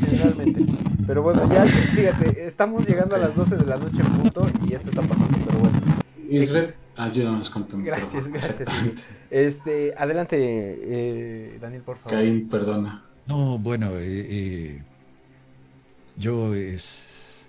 Generalmente. 0.00 0.64
Pero 1.06 1.22
bueno, 1.22 1.48
ya 1.52 1.64
fíjate, 1.64 2.46
estamos 2.46 2.86
llegando 2.88 3.14
a 3.14 3.18
las 3.18 3.36
12 3.36 3.56
de 3.56 3.64
la 3.64 3.76
noche 3.76 4.00
en 4.00 4.12
punto 4.12 4.50
y 4.68 4.74
esto 4.74 4.88
está 4.88 5.02
pasando, 5.02 5.38
pero 5.46 5.58
bueno. 5.60 5.80
Israel, 6.28 6.74
ayúdanos 6.96 7.48
con 7.48 7.68
tu 7.68 7.80
Gracias, 7.84 8.26
gracias. 8.26 8.68
Este, 9.30 9.94
adelante, 9.96 10.36
eh, 10.40 11.58
Daniel, 11.60 11.82
por 11.82 11.98
favor. 11.98 12.18
Caín, 12.18 12.48
perdona. 12.48 13.04
No, 13.26 13.56
bueno, 13.58 13.90
eh, 13.98 14.26
eh 14.28 14.82
yo 16.16 16.54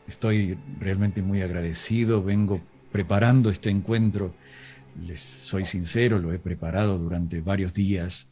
estoy 0.07 0.57
realmente 0.79 1.21
muy 1.21 1.41
agradecido, 1.41 2.23
vengo 2.23 2.61
preparando 2.91 3.49
este 3.49 3.69
encuentro, 3.69 4.33
les 5.05 5.21
soy 5.21 5.65
sincero, 5.65 6.19
lo 6.19 6.33
he 6.33 6.39
preparado 6.39 6.97
durante 6.97 7.41
varios 7.41 7.73
días, 7.73 8.27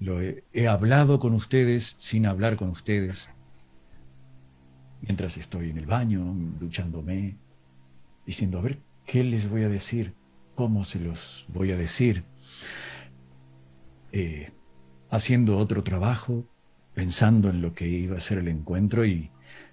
lo 0.00 0.20
he, 0.20 0.68
hablado 0.68 1.18
con 1.18 1.34
ustedes 1.34 1.96
sin 1.98 2.26
hablar 2.26 2.56
con 2.56 2.70
ustedes, 2.70 3.28
mientras 5.02 5.36
estoy 5.36 5.70
en 5.70 5.78
el 5.78 5.86
baño, 5.86 6.34
duchándome, 6.58 7.36
diciendo, 8.24 8.58
a 8.58 8.62
ver, 8.62 8.78
¿qué 9.04 9.24
les 9.24 9.50
voy 9.50 9.64
a 9.64 9.68
decir? 9.68 10.14
¿Cómo 10.54 10.84
se 10.84 11.00
los 11.00 11.46
voy 11.48 11.72
a 11.72 11.76
decir? 11.76 12.24
Eh, 14.12 14.50
haciendo 15.10 15.58
otro 15.58 15.82
trabajo, 15.82 16.44
pensando 16.94 17.50
en 17.50 17.60
lo 17.60 17.74
que 17.74 17.88
iba 17.88 18.16
a 18.16 18.20
ser 18.20 18.38
el 18.38 18.48
encuentro 18.48 19.04
y 19.04 19.30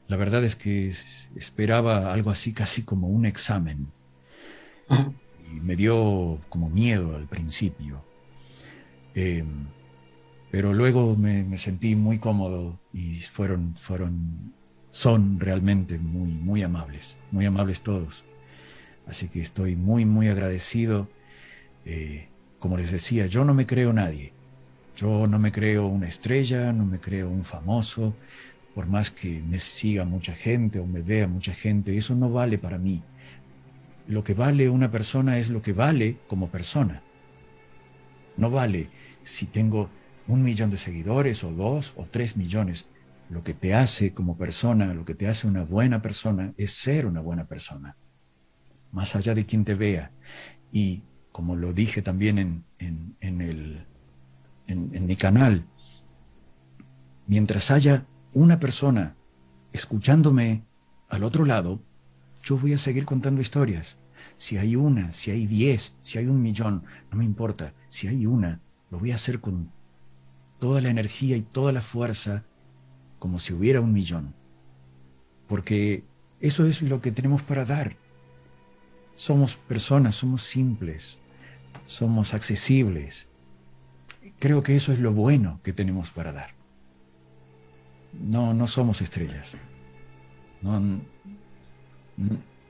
la 0.08 0.18
verdad 0.18 0.44
es 0.44 0.56
que 0.56 0.94
esperaba 1.36 2.14
algo 2.14 2.30
así 2.30 2.54
casi 2.54 2.84
como 2.84 3.08
un 3.08 3.26
examen. 3.26 3.88
Y 5.52 5.60
me 5.60 5.76
dio 5.76 6.40
como 6.50 6.70
miedo 6.70 7.16
al 7.16 7.28
principio. 7.28 8.04
Em, 9.16 9.68
pero 10.52 10.74
luego 10.74 11.16
me, 11.16 11.58
sentí 11.58 11.96
muy 11.96 12.20
cómodo 12.20 12.80
y 12.94 13.20
fueron, 13.22 13.76
fueron, 13.78 14.54
son 14.90 15.40
realmente 15.40 15.98
muy, 15.98 16.30
muy 16.32 16.62
amables, 16.62 17.18
muy 17.32 17.46
amables 17.46 17.82
todos. 17.82 18.24
Así 19.08 19.28
que 19.28 19.42
estoy 19.42 19.76
muy, 19.76 20.06
muy 20.06 20.28
agradecido. 20.28 21.10
Eh, 21.86 22.30
como 22.60 22.78
les 22.78 22.92
decía, 22.92 23.26
yo 23.28 23.44
no 23.44 23.54
me 23.54 23.66
creo 23.66 23.92
nadie. 23.92 24.34
Yo 24.96 25.28
no 25.28 25.40
me 25.40 25.52
creo 25.52 25.88
una 25.88 26.08
estrella, 26.08 26.72
no 26.72 26.86
me 26.86 27.00
creo 27.00 27.30
un 27.30 27.44
famoso, 27.44 28.16
por 28.76 28.88
más 28.88 29.10
que 29.10 29.42
me 29.42 29.58
siga 29.58 30.06
mucha 30.06 30.36
gente 30.36 30.80
o 30.80 30.86
me 30.86 31.02
vea 31.02 31.28
mucha 31.28 31.54
gente, 31.54 31.98
eso 31.98 32.14
no 32.14 32.30
vale 32.30 32.60
para 32.60 32.78
mí. 32.78 33.02
Lo 34.08 34.24
que 34.24 34.36
vale 34.36 34.70
una 34.70 34.92
persona 34.92 35.40
es 35.40 35.50
lo 35.50 35.62
que 35.62 35.74
vale 35.74 36.20
como 36.28 36.50
persona. 36.50 37.02
No 38.38 38.52
vale 38.52 38.90
si 39.24 39.48
tengo 39.48 39.90
un 40.28 40.44
millón 40.44 40.70
de 40.70 40.78
seguidores 40.78 41.44
o 41.44 41.52
dos 41.52 41.94
o 41.96 42.06
tres 42.06 42.38
millones. 42.38 42.86
Lo 43.30 43.44
que 43.44 43.56
te 43.56 43.74
hace 43.74 44.14
como 44.14 44.38
persona, 44.38 44.94
lo 44.94 45.06
que 45.06 45.16
te 45.16 45.28
hace 45.28 45.48
una 45.48 45.64
buena 45.64 46.04
persona 46.04 46.54
es 46.58 46.72
ser 46.72 47.08
una 47.08 47.22
buena 47.22 47.48
persona, 47.48 47.98
más 48.92 49.16
allá 49.16 49.34
de 49.34 49.48
quien 49.48 49.66
te 49.66 49.74
vea. 49.74 50.12
Y 50.72 51.02
como 51.32 51.56
lo 51.56 51.74
dije 51.74 52.04
también 52.04 52.38
en, 52.38 53.16
en 53.20 53.42
el 53.42 53.88
en, 54.68 55.06
mi 55.06 55.16
canal, 55.16 55.66
mientras 57.28 57.72
haya 57.72 58.06
una 58.36 58.60
persona 58.60 59.16
escuchándome 59.72 60.66
al 61.08 61.24
otro 61.24 61.46
lado, 61.46 61.82
yo 62.44 62.58
voy 62.58 62.74
a 62.74 62.78
seguir 62.78 63.06
contando 63.06 63.40
historias. 63.40 63.96
Si 64.36 64.58
hay 64.58 64.76
una, 64.76 65.14
si 65.14 65.32
hay 65.32 65.48
diez, 65.48 65.96
si 66.02 66.18
hay 66.18 66.28
un 66.28 66.42
millón, 66.42 66.84
no 67.10 67.18
me 67.18 67.24
importa. 67.24 67.74
Si 67.88 68.08
hay 68.10 68.26
una, 68.26 68.60
lo 68.92 69.00
voy 69.00 69.12
a 69.12 69.16
hacer 69.16 69.40
con 69.40 69.72
toda 70.60 70.82
la 70.82 70.90
energía 70.90 71.38
y 71.38 71.44
toda 71.44 71.72
la 71.72 71.82
fuerza, 71.82 72.44
como 73.20 73.40
si 73.40 73.54
hubiera 73.54 73.80
un 73.80 73.94
millón. 73.94 74.36
Porque 75.48 76.04
eso 76.42 76.66
es 76.66 76.82
lo 76.82 77.00
que 77.00 77.14
tenemos 77.14 77.42
para 77.42 77.64
dar. 77.64 77.96
Somos 79.14 79.56
personas, 79.56 80.16
somos 80.16 80.44
simples, 80.44 81.20
somos 81.86 82.34
accesibles, 82.34 83.30
creo 84.40 84.62
que 84.62 84.76
eso 84.76 84.92
es 84.92 85.00
lo 85.00 85.14
bueno 85.14 85.62
que 85.64 85.72
tenemos 85.72 86.12
para 86.12 86.34
dar. 86.34 86.55
No, 88.22 88.54
no 88.54 88.68
somos 88.68 89.02
estrellas. 89.02 89.56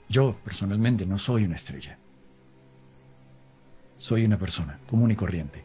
yo 0.09 0.33
personalmente 0.43 1.05
no 1.05 1.17
soy 1.17 1.45
una 1.45 1.55
estrella. 1.55 1.97
Soy 3.95 4.25
una 4.25 4.37
persona 4.37 4.79
común 4.89 5.11
y 5.11 5.15
corriente. 5.15 5.63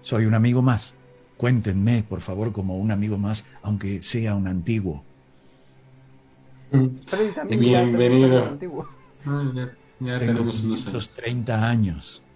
Soy 0.00 0.26
un 0.26 0.34
amigo 0.34 0.62
más. 0.62 0.94
Cuéntenme, 1.36 2.02
por 2.02 2.20
favor, 2.20 2.52
como 2.52 2.76
un 2.76 2.90
amigo 2.92 3.18
más, 3.18 3.44
aunque 3.62 4.02
sea 4.02 4.34
un 4.34 4.46
antiguo. 4.46 5.04
Bienvenido. 7.48 8.58
Ah, 9.26 9.52
ya, 10.00 10.18
tenemos 10.18 10.62
unos 10.62 11.10
30 11.14 11.68
años. 11.68 12.22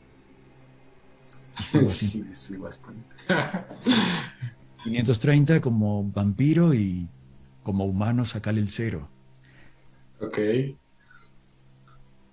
Sí, 1.88 2.22
sí, 2.34 2.56
bastante. 2.58 3.16
530 4.90 5.60
como 5.60 6.04
vampiro 6.04 6.74
y 6.74 7.08
como 7.62 7.84
humano 7.84 8.24
sacarle 8.24 8.60
el 8.60 8.70
cero. 8.70 9.08
Ok. 10.20 10.38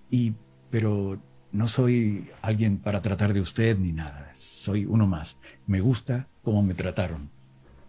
Y, 0.10 0.34
pero 0.70 1.20
no 1.52 1.68
soy 1.68 2.28
alguien 2.42 2.78
para 2.78 3.02
tratar 3.02 3.34
de 3.34 3.42
usted 3.42 3.78
ni 3.78 3.94
nada. 3.94 4.30
Soy 4.34 4.86
uno 4.86 5.08
más. 5.08 5.38
Me 5.68 5.82
gusta 5.82 6.28
cómo 6.44 6.62
me 6.64 6.74
trataron 6.74 7.30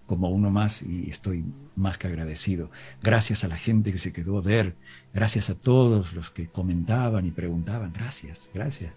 como 0.07 0.29
uno 0.29 0.51
más 0.51 0.83
y 0.83 1.11
estoy 1.11 1.45
más 1.77 1.99
que 1.99 2.09
agradecido. 2.09 2.71
Gracias 3.03 3.45
a 3.45 3.49
la 3.49 3.57
gente 3.57 3.93
que 3.93 3.99
se 3.99 4.13
quedó 4.13 4.39
a 4.39 4.43
ver, 4.43 4.77
gracias 5.13 5.51
a 5.51 5.55
todos 5.55 6.13
los 6.13 6.31
que 6.31 6.49
comentaban 6.49 7.27
y 7.27 7.31
preguntaban. 7.31 7.93
Gracias, 7.93 8.51
gracias. 8.53 8.93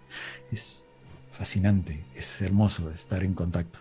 Es, 0.52 0.86
fascinante, 1.32 2.04
es 2.14 2.40
hermoso 2.42 2.90
estar 2.90 3.22
en 3.22 3.34
contacto. 3.34 3.78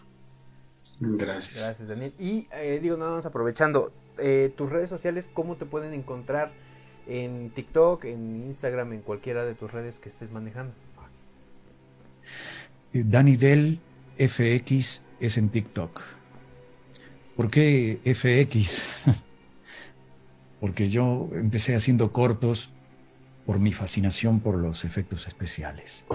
Gracias. 0.99 1.63
Gracias, 1.63 1.87
Daniel. 1.87 2.13
Y 2.19 2.47
eh, 2.53 2.79
digo, 2.81 2.97
nada 2.97 3.11
más 3.11 3.25
aprovechando, 3.25 3.91
eh, 4.17 4.51
tus 4.55 4.69
redes 4.69 4.89
sociales, 4.89 5.29
¿cómo 5.33 5.55
te 5.55 5.65
pueden 5.65 5.93
encontrar 5.93 6.51
en 7.07 7.51
TikTok, 7.51 8.05
en 8.05 8.45
Instagram, 8.45 8.93
en 8.93 9.01
cualquiera 9.01 9.45
de 9.45 9.55
tus 9.55 9.71
redes 9.71 9.99
que 9.99 10.09
estés 10.09 10.31
manejando? 10.31 10.73
Eh, 12.93 13.03
Dani 13.05 13.35
Del 13.35 13.79
FX 14.17 15.01
es 15.19 15.37
en 15.37 15.49
TikTok. 15.49 16.01
¿Por 17.35 17.51
qué 17.51 17.99
FX? 18.03 18.83
Porque 20.59 20.89
yo 20.89 21.29
empecé 21.33 21.75
haciendo 21.75 22.11
cortos 22.11 22.71
por 23.45 23.59
mi 23.59 23.71
fascinación 23.71 24.39
por 24.39 24.55
los 24.55 24.83
efectos 24.83 25.27
especiales. 25.27 26.05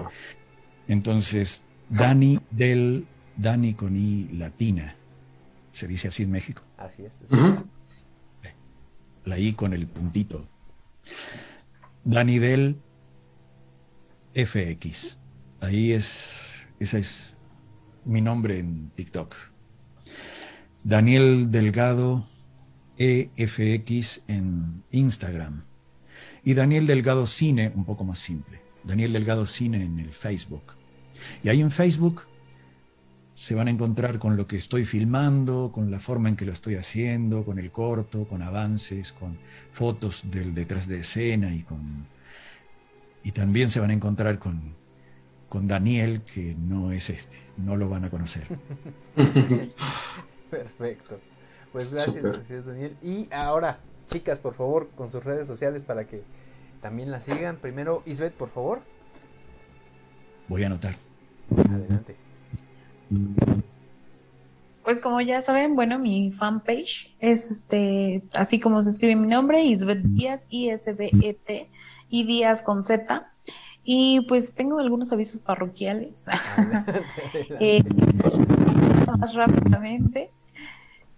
Entonces, 0.88 1.62
Dani 1.88 2.40
del, 2.50 3.06
Dani 3.36 3.74
con 3.74 3.96
I 3.96 4.28
latina, 4.32 4.94
se 5.72 5.86
dice 5.86 6.08
así 6.08 6.22
en 6.22 6.30
México. 6.30 6.62
Así 6.76 7.04
es. 7.04 7.12
La 9.24 9.38
I 9.38 9.52
con 9.52 9.72
el 9.72 9.86
puntito. 9.86 10.48
Dani 12.04 12.38
del 12.38 12.80
FX. 14.34 15.18
Ahí 15.60 15.92
es, 15.92 16.40
ese 16.80 16.98
es 16.98 17.34
mi 18.04 18.20
nombre 18.20 18.58
en 18.58 18.90
TikTok. 18.96 19.34
Daniel 20.84 21.50
Delgado 21.50 22.26
EFX 22.98 24.22
en 24.26 24.82
Instagram. 24.90 25.64
Y 26.44 26.54
Daniel 26.54 26.86
Delgado 26.86 27.26
Cine, 27.26 27.72
un 27.74 27.84
poco 27.84 28.04
más 28.04 28.18
simple. 28.18 28.60
Daniel 28.82 29.12
Delgado 29.12 29.46
Cine 29.46 29.82
en 29.82 30.00
el 30.00 30.12
Facebook. 30.12 30.74
Y 31.44 31.48
ahí 31.48 31.60
en 31.60 31.70
Facebook 31.70 32.22
se 33.34 33.54
van 33.54 33.68
a 33.68 33.70
encontrar 33.70 34.18
con 34.18 34.36
lo 34.36 34.46
que 34.46 34.56
estoy 34.56 34.84
filmando, 34.84 35.72
con 35.72 35.90
la 35.90 36.00
forma 36.00 36.28
en 36.28 36.36
que 36.36 36.44
lo 36.44 36.52
estoy 36.52 36.74
haciendo, 36.74 37.44
con 37.44 37.58
el 37.58 37.70
corto, 37.70 38.26
con 38.26 38.42
avances, 38.42 39.12
con 39.12 39.38
fotos 39.72 40.22
del 40.30 40.54
detrás 40.54 40.86
de 40.86 40.98
escena 40.98 41.54
y 41.54 41.62
con 41.62 42.06
y 43.24 43.32
también 43.32 43.68
se 43.68 43.80
van 43.80 43.90
a 43.90 43.92
encontrar 43.92 44.38
con, 44.38 44.74
con 45.48 45.68
Daniel, 45.68 46.22
que 46.22 46.56
no 46.58 46.92
es 46.92 47.08
este, 47.08 47.36
no 47.56 47.76
lo 47.76 47.88
van 47.88 48.04
a 48.04 48.10
conocer. 48.10 48.46
Perfecto. 50.50 51.20
Pues 51.72 51.90
gracias, 51.90 52.22
gracias 52.22 52.66
Daniel. 52.66 52.96
Y 53.00 53.28
ahora, 53.32 53.78
chicas, 54.08 54.40
por 54.40 54.54
favor, 54.54 54.90
con 54.94 55.10
sus 55.10 55.24
redes 55.24 55.46
sociales 55.46 55.84
para 55.84 56.06
que 56.06 56.22
también 56.80 57.10
la 57.10 57.20
sigan. 57.20 57.56
Primero, 57.56 58.02
Isbeth, 58.06 58.34
por 58.34 58.48
favor. 58.48 58.82
Voy 60.48 60.64
a 60.64 60.66
anotar. 60.66 60.96
Adelante. 61.56 62.16
Pues 64.82 65.00
como 65.00 65.20
ya 65.20 65.42
saben, 65.42 65.76
bueno, 65.76 65.98
mi 65.98 66.32
fanpage 66.32 67.14
es 67.20 67.50
este, 67.50 68.22
así 68.32 68.58
como 68.58 68.82
se 68.82 68.90
escribe 68.90 69.16
mi 69.16 69.28
nombre, 69.28 69.62
Isbeth 69.62 70.02
Díaz, 70.02 70.46
I-S-B-E-T, 70.48 71.70
y 72.08 72.24
Díaz 72.24 72.62
con 72.62 72.82
Z. 72.82 73.28
Y 73.84 74.20
pues 74.28 74.54
tengo 74.54 74.78
algunos 74.78 75.12
avisos 75.12 75.40
parroquiales. 75.40 76.24
eh, 77.60 77.82
más 79.18 79.34
rápidamente. 79.34 80.30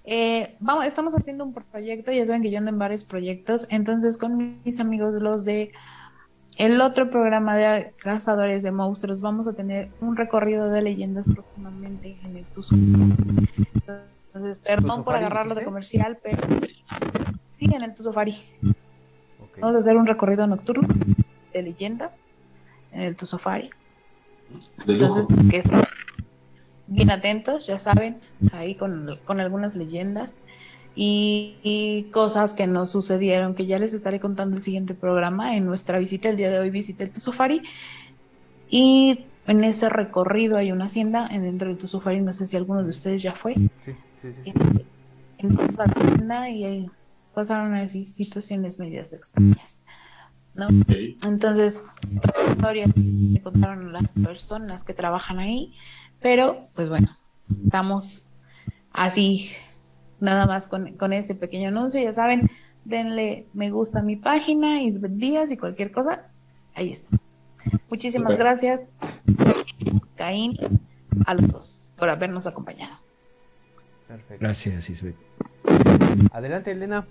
Eh, 0.04 0.56
vamos, 0.60 0.84
estamos 0.84 1.14
haciendo 1.14 1.44
un 1.44 1.54
proyecto, 1.54 2.12
ya 2.12 2.26
saben 2.26 2.42
que 2.42 2.50
yo 2.50 2.58
ando 2.58 2.70
en 2.70 2.78
varios 2.78 3.04
proyectos, 3.04 3.66
entonces 3.70 4.18
con 4.18 4.60
mis 4.62 4.78
amigos 4.78 5.14
los 5.22 5.46
de 5.46 5.72
el 6.58 6.80
otro 6.80 7.10
programa 7.10 7.56
de 7.56 7.92
Cazadores 7.98 8.62
de 8.62 8.70
Monstruos 8.70 9.20
vamos 9.20 9.48
a 9.48 9.52
tener 9.54 9.90
un 10.00 10.16
recorrido 10.16 10.70
de 10.70 10.82
leyendas 10.82 11.26
próximamente 11.26 12.16
en 12.24 12.36
el 12.36 12.44
Tuzo. 12.46 12.74
Entonces, 12.74 14.58
perdón 14.58 15.04
por 15.04 15.16
agarrarlo 15.16 15.54
de 15.54 15.64
comercial, 15.64 16.18
pero 16.22 16.42
Sí, 17.58 17.66
en 17.72 17.82
el 17.82 17.94
Tusofari. 17.94 18.36
Vamos 19.60 19.76
a 19.76 19.78
hacer 19.78 19.96
un 19.96 20.06
recorrido 20.06 20.46
nocturno 20.46 20.88
de 21.52 21.62
leyendas 21.62 22.32
en 22.92 23.02
el 23.02 23.16
Tusofari. 23.16 23.70
Entonces, 24.86 25.26
que 25.50 25.62
bien 26.86 27.10
atentos, 27.10 27.66
ya 27.66 27.78
saben, 27.78 28.20
ahí 28.52 28.74
con, 28.74 29.18
con 29.24 29.40
algunas 29.40 29.76
leyendas 29.76 30.34
y, 30.94 32.06
cosas 32.12 32.54
que 32.54 32.66
nos 32.66 32.90
sucedieron, 32.90 33.54
que 33.54 33.66
ya 33.66 33.78
les 33.78 33.94
estaré 33.94 34.20
contando 34.20 34.56
el 34.56 34.62
siguiente 34.62 34.94
programa 34.94 35.56
en 35.56 35.66
nuestra 35.66 35.98
visita. 35.98 36.28
El 36.28 36.36
día 36.36 36.50
de 36.50 36.58
hoy 36.58 36.70
visité 36.70 37.04
el 37.04 37.10
Tusofari 37.10 37.62
y 38.70 39.24
en 39.46 39.64
ese 39.64 39.88
recorrido 39.88 40.56
hay 40.56 40.72
una 40.72 40.86
hacienda 40.86 41.26
en 41.30 41.42
dentro 41.42 41.68
del 41.68 41.78
Tusofari, 41.78 42.20
no 42.20 42.32
sé 42.32 42.46
si 42.46 42.56
alguno 42.56 42.82
de 42.82 42.90
ustedes 42.90 43.22
ya 43.22 43.34
fue. 43.34 43.54
Sí, 43.54 43.92
sí, 44.16 44.32
sí. 44.32 44.52
En, 45.38 45.54
la 45.76 45.84
hacienda 45.84 46.48
y 46.48 46.88
pasaron 47.34 47.74
así 47.74 48.04
situaciones 48.04 48.78
medias 48.78 49.12
extrañas. 49.12 49.82
¿no? 50.54 50.68
Entonces, 51.24 51.80
toda 52.22 52.44
la 52.44 52.52
historia 52.52 52.86
que 52.86 53.42
contaron 53.42 53.92
las 53.92 54.12
personas 54.12 54.84
que 54.84 54.94
trabajan 54.94 55.40
ahí, 55.40 55.74
pero 56.20 56.68
pues 56.74 56.88
bueno, 56.88 57.16
estamos 57.64 58.26
así 58.92 59.50
nada 60.20 60.46
más 60.46 60.68
con, 60.68 60.94
con, 60.96 61.12
ese 61.12 61.34
pequeño 61.34 61.68
anuncio. 61.68 62.00
Ya 62.02 62.12
saben, 62.12 62.50
denle 62.84 63.46
me 63.52 63.70
gusta 63.70 64.00
a 64.00 64.02
mi 64.02 64.16
página, 64.16 64.82
Isbeth 64.82 65.12
Díaz 65.12 65.50
y 65.50 65.56
cualquier 65.56 65.92
cosa. 65.92 66.26
Ahí 66.74 66.92
estamos. 66.92 67.20
Muchísimas 67.88 68.36
gracias, 68.36 68.82
Caín, 70.16 70.58
a 71.26 71.34
los 71.34 71.48
dos 71.48 71.84
por 71.98 72.10
habernos 72.10 72.46
acompañado. 72.46 72.96
Perfecto. 74.08 74.36
Gracias, 74.40 74.90
Isbeth. 74.90 75.16
Adelante, 76.32 76.72
Elena. 76.72 77.06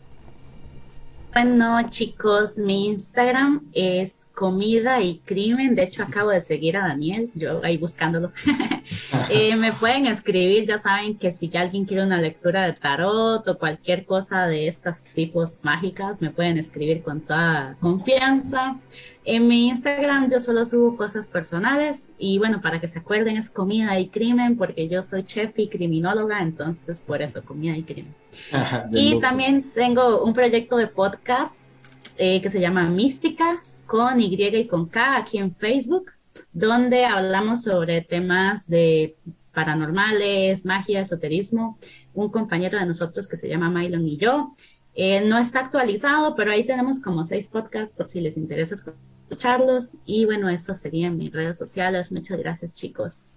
Bueno, 1.33 1.90
chicos, 1.90 2.57
mi 2.57 2.88
Instagram 2.88 3.67
es 3.73 4.23
comida 4.34 5.02
y 5.02 5.20
crimen. 5.20 5.76
De 5.76 5.84
hecho, 5.84 6.03
acabo 6.03 6.30
de 6.30 6.42
seguir 6.42 6.78
a 6.78 6.88
Daniel, 6.88 7.30
yo 7.36 7.64
ahí 7.64 7.78
buscándolo. 7.78 8.32
eh, 9.30 9.56
me 9.56 9.72
pueden 9.72 10.08
escribir, 10.08 10.68
ya 10.68 10.80
saben 10.80 11.18
que 11.18 11.32
si 11.32 11.52
alguien 11.56 11.86
quiere 11.86 12.03
una 12.03 12.20
lectura 12.20 12.66
de 12.66 12.74
tarot 12.74 13.48
o 13.48 13.58
cualquier 13.58 14.06
cosa 14.06 14.48
de 14.48 14.68
estos 14.68 15.03
tipos 15.03 15.64
mágicas, 15.64 16.22
me 16.22 16.32
pueden 16.32 16.58
escribir 16.58 17.03
con 17.03 17.22
toda 17.22 17.76
confianza. 17.80 18.78
En 19.26 19.48
mi 19.48 19.70
Instagram 19.70 20.30
yo 20.30 20.40
solo 20.42 20.66
subo 20.66 20.98
cosas 20.98 21.28
personales 21.28 22.12
y 22.18 22.40
bueno, 22.40 22.60
para 22.62 22.82
que 22.82 22.90
se 22.90 23.00
acuerden 23.00 23.38
es 23.38 23.50
comida 23.50 23.98
y 23.98 24.10
crimen 24.10 24.58
porque 24.58 24.90
yo 24.90 25.02
soy 25.02 25.24
chef 25.24 25.58
y 25.58 25.70
criminóloga, 25.70 26.42
entonces 26.42 27.00
por 27.00 27.22
eso 27.22 27.42
comida 27.44 27.78
y 27.78 27.84
crimen. 27.84 28.14
y 28.92 29.20
también 29.22 29.72
tengo 29.74 30.24
un 30.24 30.34
proyecto 30.34 30.76
de 30.76 30.88
podcast 30.88 31.72
eh, 32.18 32.42
que 32.42 32.50
se 32.50 32.60
llama 32.60 32.90
Mística, 32.90 33.62
con 33.94 34.20
Y 34.20 34.34
y 34.44 34.68
con 34.68 34.88
K 34.88 35.18
aquí 35.18 35.38
en 35.38 35.54
Facebook, 35.54 36.10
donde 36.52 37.06
hablamos 37.06 37.62
sobre 37.62 38.02
temas 38.02 38.68
de 38.68 39.16
paranormales, 39.54 40.66
magia, 40.66 41.02
esoterismo. 41.02 41.78
Un 42.16 42.30
compañero 42.30 42.80
de 42.80 42.88
nosotros 42.88 43.28
que 43.28 43.38
se 43.38 43.48
llama 43.48 43.70
Mylon 43.70 44.08
y 44.08 44.18
yo. 44.18 44.56
Eh, 44.96 45.22
no 45.22 45.38
está 45.38 45.60
actualizado, 45.60 46.36
pero 46.36 46.52
ahí 46.52 46.66
tenemos 46.66 47.00
como 47.00 47.24
seis 47.24 47.48
podcasts 47.50 47.96
por 47.96 48.10
si 48.10 48.20
les 48.20 48.36
interesa 48.36 48.74
escucharlos. 48.74 49.92
Y 50.08 50.26
bueno, 50.26 50.50
eso 50.50 50.74
sería 50.74 51.06
en 51.06 51.18
mis 51.20 51.32
redes 51.32 51.60
sociales. 51.60 52.12
Muchas 52.12 52.40
gracias, 52.40 52.74
chicos. 52.74 53.30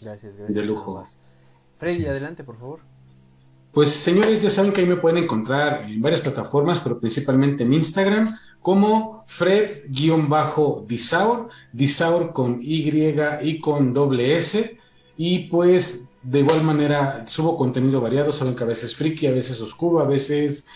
Gracias, 0.00 0.36
gracias. 0.36 0.54
De 0.54 0.64
lujo. 0.64 1.02
Freddy, 1.78 2.06
adelante, 2.06 2.44
por 2.44 2.56
favor. 2.56 2.78
Pues 3.72 3.90
señores, 3.90 4.42
ya 4.42 4.50
saben 4.50 4.72
que 4.72 4.80
ahí 4.80 4.86
me 4.86 4.96
pueden 4.96 5.24
encontrar 5.24 5.88
en 5.88 6.00
varias 6.00 6.20
plataformas, 6.20 6.80
pero 6.80 6.98
principalmente 6.98 7.64
en 7.64 7.72
Instagram 7.72 8.28
como 8.60 9.24
Fred-Disaur, 9.26 11.48
Disaur 11.72 12.32
con 12.32 12.58
Y 12.60 12.90
y 13.42 13.60
con 13.60 13.94
doble 13.94 14.36
S. 14.36 14.78
Y 15.16 15.48
pues 15.48 16.08
de 16.22 16.40
igual 16.40 16.62
manera 16.62 17.24
subo 17.26 17.56
contenido 17.56 18.00
variado, 18.00 18.32
saben 18.32 18.54
que 18.54 18.64
a 18.64 18.66
veces 18.66 18.96
friki, 18.96 19.26
a 19.26 19.32
veces 19.32 19.60
oscuro, 19.60 20.00
a 20.00 20.06
veces 20.06 20.66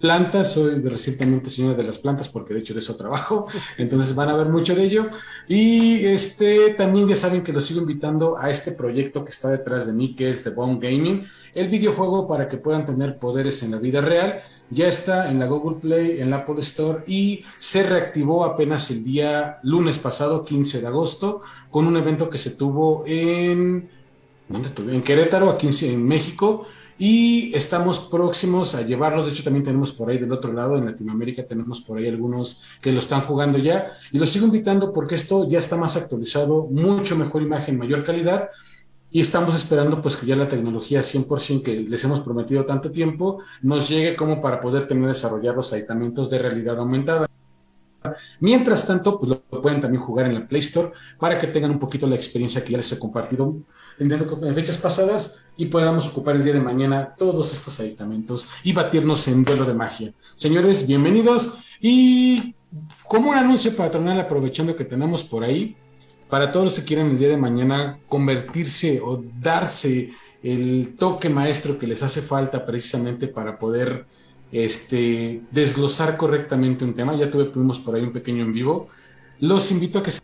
plantas, 0.00 0.52
soy 0.52 0.80
recientemente 0.80 1.50
señora 1.50 1.76
de 1.76 1.84
las 1.84 1.98
plantas 1.98 2.28
porque 2.28 2.54
de 2.54 2.60
hecho 2.60 2.72
de 2.72 2.80
eso 2.80 2.96
trabajo, 2.96 3.44
entonces 3.76 4.14
van 4.14 4.30
a 4.30 4.36
ver 4.36 4.48
mucho 4.48 4.74
de 4.74 4.84
ello. 4.84 5.06
Y 5.46 6.04
este 6.06 6.70
también 6.70 7.06
ya 7.06 7.14
saben 7.14 7.42
que 7.42 7.52
los 7.52 7.66
sigo 7.66 7.80
invitando 7.80 8.38
a 8.38 8.50
este 8.50 8.72
proyecto 8.72 9.24
que 9.24 9.30
está 9.30 9.50
detrás 9.50 9.86
de 9.86 9.92
mí, 9.92 10.14
que 10.14 10.30
es 10.30 10.42
The 10.42 10.50
Bone 10.50 10.78
Gaming, 10.80 11.24
el 11.54 11.68
videojuego 11.68 12.26
para 12.26 12.48
que 12.48 12.56
puedan 12.56 12.86
tener 12.86 13.18
poderes 13.18 13.62
en 13.62 13.72
la 13.72 13.78
vida 13.78 14.00
real. 14.00 14.40
Ya 14.72 14.86
está 14.86 15.28
en 15.28 15.40
la 15.40 15.46
Google 15.46 15.80
Play, 15.80 16.20
en 16.20 16.30
la 16.30 16.36
Apple 16.36 16.60
Store 16.60 17.02
y 17.08 17.44
se 17.58 17.82
reactivó 17.82 18.44
apenas 18.44 18.88
el 18.92 19.02
día 19.02 19.58
lunes 19.64 19.98
pasado, 19.98 20.44
15 20.44 20.80
de 20.80 20.86
agosto, 20.86 21.40
con 21.70 21.88
un 21.88 21.96
evento 21.96 22.30
que 22.30 22.38
se 22.38 22.50
tuvo 22.50 23.02
en, 23.04 23.90
¿dónde? 24.48 24.68
En 24.94 25.02
Querétaro, 25.02 25.50
aquí 25.50 25.68
en 25.82 26.06
México, 26.06 26.66
y 27.02 27.54
estamos 27.54 27.98
próximos 27.98 28.74
a 28.74 28.82
llevarlos. 28.82 29.24
De 29.24 29.32
hecho, 29.32 29.42
también 29.42 29.64
tenemos 29.64 29.90
por 29.90 30.10
ahí 30.10 30.18
del 30.18 30.32
otro 30.32 30.52
lado, 30.52 30.76
en 30.76 30.84
Latinoamérica, 30.84 31.46
tenemos 31.46 31.80
por 31.80 31.96
ahí 31.96 32.06
algunos 32.06 32.62
que 32.82 32.92
lo 32.92 32.98
están 32.98 33.22
jugando 33.22 33.56
ya. 33.56 33.92
Y 34.12 34.18
los 34.18 34.28
sigo 34.28 34.44
invitando 34.44 34.92
porque 34.92 35.14
esto 35.14 35.48
ya 35.48 35.58
está 35.58 35.76
más 35.76 35.96
actualizado, 35.96 36.66
mucho 36.70 37.16
mejor 37.16 37.40
imagen, 37.40 37.78
mayor 37.78 38.04
calidad. 38.04 38.50
Y 39.10 39.22
estamos 39.22 39.54
esperando 39.54 40.02
pues 40.02 40.14
que 40.14 40.26
ya 40.26 40.36
la 40.36 40.50
tecnología 40.50 41.00
100% 41.00 41.62
que 41.62 41.80
les 41.80 42.04
hemos 42.04 42.20
prometido 42.20 42.66
tanto 42.66 42.90
tiempo 42.90 43.42
nos 43.62 43.88
llegue 43.88 44.14
como 44.14 44.38
para 44.38 44.60
poder 44.60 44.86
tener 44.86 45.08
desarrollar 45.08 45.54
los 45.54 45.72
aditamentos 45.72 46.28
de 46.28 46.38
realidad 46.38 46.78
aumentada. 46.78 47.26
Mientras 48.40 48.86
tanto, 48.86 49.18
pues 49.18 49.30
lo 49.30 49.62
pueden 49.62 49.80
también 49.80 50.02
jugar 50.02 50.26
en 50.26 50.34
la 50.34 50.46
Play 50.46 50.60
Store 50.60 50.92
para 51.18 51.38
que 51.38 51.46
tengan 51.46 51.70
un 51.70 51.78
poquito 51.78 52.06
la 52.06 52.16
experiencia 52.16 52.62
que 52.62 52.72
ya 52.72 52.76
les 52.76 52.92
he 52.92 52.98
compartido 52.98 53.56
en 53.98 54.54
fechas 54.54 54.76
pasadas 54.76 55.38
y 55.60 55.66
podamos 55.66 56.08
ocupar 56.08 56.36
el 56.36 56.42
día 56.42 56.54
de 56.54 56.60
mañana 56.62 57.14
todos 57.18 57.52
estos 57.52 57.78
aditamentos 57.80 58.46
y 58.64 58.72
batirnos 58.72 59.28
en 59.28 59.44
duelo 59.44 59.66
de 59.66 59.74
magia. 59.74 60.14
Señores, 60.34 60.86
bienvenidos 60.86 61.58
y 61.82 62.54
como 63.06 63.28
un 63.28 63.36
anuncio 63.36 63.76
patronal 63.76 64.18
aprovechando 64.18 64.74
que 64.74 64.86
tenemos 64.86 65.22
por 65.22 65.44
ahí, 65.44 65.76
para 66.30 66.50
todos 66.50 66.64
los 66.64 66.78
que 66.78 66.84
quieran 66.86 67.10
el 67.10 67.18
día 67.18 67.28
de 67.28 67.36
mañana 67.36 67.98
convertirse 68.08 69.02
o 69.04 69.22
darse 69.38 70.12
el 70.42 70.94
toque 70.98 71.28
maestro 71.28 71.78
que 71.78 71.86
les 71.86 72.02
hace 72.02 72.22
falta 72.22 72.64
precisamente 72.64 73.28
para 73.28 73.58
poder 73.58 74.06
este, 74.52 75.42
desglosar 75.50 76.16
correctamente 76.16 76.86
un 76.86 76.94
tema. 76.94 77.14
Ya 77.16 77.30
tuvimos 77.30 77.78
por 77.80 77.96
ahí 77.96 78.02
un 78.02 78.14
pequeño 78.14 78.44
en 78.44 78.52
vivo. 78.52 78.88
Los 79.40 79.70
invito 79.70 79.98
a 79.98 80.02
que 80.02 80.12
se 80.12 80.20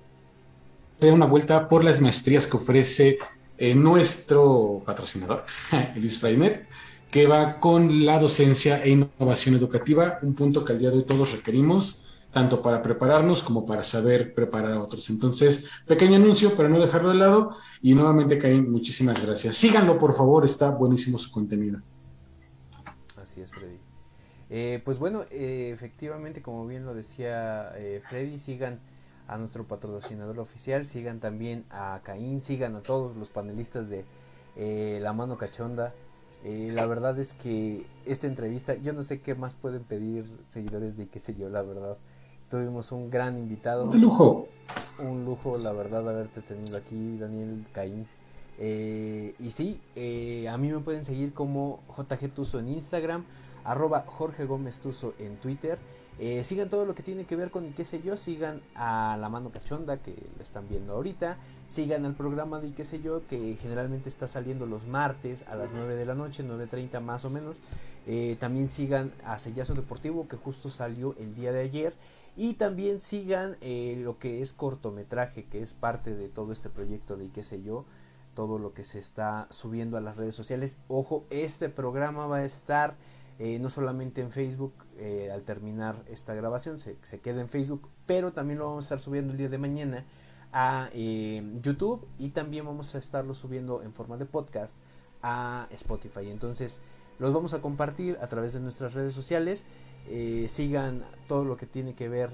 den 0.98 1.12
una 1.12 1.26
vuelta 1.26 1.68
por 1.68 1.84
las 1.84 2.00
maestrías 2.00 2.46
que 2.46 2.56
ofrece 2.56 3.18
eh, 3.58 3.74
nuestro 3.74 4.82
patrocinador, 4.84 5.44
el 5.94 6.04
Isfrainet, 6.04 6.68
que 7.10 7.26
va 7.26 7.58
con 7.58 8.04
la 8.04 8.18
docencia 8.18 8.82
e 8.84 8.90
innovación 8.90 9.54
educativa, 9.54 10.18
un 10.22 10.34
punto 10.34 10.64
que 10.64 10.72
al 10.72 10.78
día 10.78 10.90
de 10.90 10.98
hoy 10.98 11.04
todos 11.04 11.32
requerimos, 11.32 12.04
tanto 12.32 12.60
para 12.60 12.82
prepararnos 12.82 13.42
como 13.42 13.64
para 13.64 13.82
saber 13.82 14.34
preparar 14.34 14.72
a 14.72 14.82
otros. 14.82 15.08
Entonces, 15.08 15.64
pequeño 15.86 16.16
anuncio 16.16 16.54
para 16.54 16.68
no 16.68 16.78
dejarlo 16.78 17.10
de 17.10 17.14
lado 17.14 17.56
y 17.80 17.94
nuevamente, 17.94 18.38
Caín, 18.38 18.70
muchísimas 18.70 19.24
gracias. 19.24 19.56
Síganlo, 19.56 19.98
por 19.98 20.14
favor, 20.14 20.44
está 20.44 20.70
buenísimo 20.70 21.16
su 21.16 21.30
contenido. 21.30 21.80
Así 23.16 23.40
es, 23.40 23.50
Freddy. 23.50 23.78
Eh, 24.50 24.82
pues 24.84 24.98
bueno, 24.98 25.24
eh, 25.30 25.70
efectivamente, 25.72 26.42
como 26.42 26.66
bien 26.66 26.84
lo 26.84 26.94
decía 26.94 27.72
Freddy, 28.08 28.38
sigan 28.38 28.80
a 29.28 29.36
nuestro 29.38 29.64
patrocinador 29.64 30.38
oficial, 30.38 30.84
sigan 30.84 31.20
también 31.20 31.64
a 31.70 32.00
Caín, 32.04 32.40
sigan 32.40 32.76
a 32.76 32.80
todos 32.80 33.16
los 33.16 33.28
panelistas 33.28 33.88
de 33.90 34.04
eh, 34.56 34.98
La 35.02 35.12
Mano 35.12 35.36
Cachonda. 35.36 35.92
Eh, 36.44 36.70
la 36.72 36.86
verdad 36.86 37.18
es 37.18 37.34
que 37.34 37.86
esta 38.04 38.26
entrevista, 38.26 38.74
yo 38.74 38.92
no 38.92 39.02
sé 39.02 39.20
qué 39.20 39.34
más 39.34 39.54
pueden 39.54 39.82
pedir 39.82 40.24
seguidores 40.46 40.96
de 40.96 41.08
qué 41.08 41.18
sé 41.18 41.34
yo, 41.34 41.48
la 41.48 41.62
verdad. 41.62 41.96
Tuvimos 42.50 42.92
un 42.92 43.10
gran 43.10 43.36
invitado. 43.38 43.84
Un 43.84 44.00
lujo. 44.00 44.48
Un 45.00 45.24
lujo, 45.24 45.58
la 45.58 45.72
verdad, 45.72 46.08
haberte 46.08 46.42
tenido 46.42 46.76
aquí, 46.76 47.18
Daniel 47.18 47.64
Caín. 47.72 48.06
Eh, 48.58 49.34
y 49.40 49.50
sí, 49.50 49.80
a 50.48 50.56
mí 50.56 50.70
me 50.70 50.78
pueden 50.78 51.04
seguir 51.04 51.34
como 51.34 51.80
JG 51.96 52.30
Tuso 52.32 52.60
en 52.60 52.68
Instagram, 52.68 53.24
arroba 53.64 54.04
Jorge 54.06 54.44
Gómez 54.44 54.78
Tuso 54.78 55.14
en 55.18 55.36
Twitter. 55.36 55.78
Eh, 56.18 56.42
sigan 56.44 56.70
todo 56.70 56.86
lo 56.86 56.94
que 56.94 57.02
tiene 57.02 57.26
que 57.26 57.36
ver 57.36 57.50
con 57.50 57.66
y 57.66 57.72
qué 57.72 57.84
sé 57.84 58.00
yo, 58.00 58.16
sigan 58.16 58.62
a 58.74 59.18
La 59.20 59.28
Mano 59.28 59.50
Cachonda 59.50 59.98
que 59.98 60.14
lo 60.36 60.42
están 60.42 60.66
viendo 60.66 60.94
ahorita, 60.94 61.36
sigan 61.66 62.06
al 62.06 62.14
programa 62.14 62.58
de 62.58 62.68
y 62.68 62.70
qué 62.70 62.86
sé 62.86 63.02
yo 63.02 63.26
que 63.26 63.58
generalmente 63.60 64.08
está 64.08 64.26
saliendo 64.26 64.64
los 64.64 64.86
martes 64.86 65.44
a 65.46 65.56
las 65.56 65.72
9 65.72 65.94
de 65.94 66.06
la 66.06 66.14
noche, 66.14 66.42
9.30 66.42 67.00
más 67.00 67.26
o 67.26 67.30
menos. 67.30 67.60
Eh, 68.06 68.36
también 68.40 68.68
sigan 68.68 69.12
a 69.24 69.38
Sellazo 69.38 69.74
Deportivo 69.74 70.26
que 70.26 70.36
justo 70.36 70.70
salió 70.70 71.14
el 71.18 71.34
día 71.34 71.52
de 71.52 71.60
ayer. 71.60 71.94
Y 72.38 72.54
también 72.54 73.00
sigan 73.00 73.56
eh, 73.62 73.98
lo 74.02 74.18
que 74.18 74.42
es 74.42 74.52
cortometraje, 74.52 75.44
que 75.44 75.62
es 75.62 75.72
parte 75.72 76.14
de 76.14 76.28
todo 76.28 76.52
este 76.52 76.68
proyecto 76.68 77.16
de 77.16 77.26
y 77.26 77.28
qué 77.28 77.42
sé 77.42 77.62
yo, 77.62 77.86
todo 78.34 78.58
lo 78.58 78.74
que 78.74 78.84
se 78.84 78.98
está 78.98 79.46
subiendo 79.50 79.96
a 79.96 80.02
las 80.02 80.16
redes 80.16 80.34
sociales. 80.34 80.76
Ojo, 80.88 81.24
este 81.30 81.70
programa 81.70 82.26
va 82.26 82.38
a 82.38 82.44
estar 82.44 82.94
no 83.38 83.68
solamente 83.68 84.22
en 84.22 84.30
Facebook, 84.30 84.72
eh, 84.98 85.30
al 85.32 85.42
terminar 85.42 86.02
esta 86.08 86.34
grabación 86.34 86.78
se, 86.78 86.96
queda 87.20 87.40
en 87.40 87.48
Facebook, 87.48 87.88
pero 88.06 88.32
también 88.32 88.58
lo 88.58 88.66
vamos 88.66 88.84
a 88.84 88.86
estar 88.86 89.00
subiendo 89.00 89.32
el 89.32 89.38
día 89.38 89.48
de 89.48 89.58
mañana 89.58 90.04
a 90.52 90.88
YouTube 90.92 92.06
y 92.18 92.30
también 92.30 92.64
vamos 92.64 92.94
a 92.94 92.98
estarlo 92.98 93.34
subiendo 93.34 93.82
en 93.82 93.92
forma 93.92 94.16
de 94.16 94.24
podcast 94.24 94.78
a 95.22 95.66
Spotify. 95.70 96.30
Entonces 96.30 96.80
los 97.18 97.34
vamos 97.34 97.52
a 97.52 97.60
compartir 97.60 98.16
a 98.22 98.28
través 98.28 98.54
de 98.54 98.60
nuestras 98.60 98.94
redes 98.94 99.12
sociales. 99.14 99.66
sigan 100.48 101.04
todo 101.28 101.44
lo 101.44 101.58
que 101.58 101.66
tiene 101.66 101.94
que 101.94 102.08
ver 102.08 102.30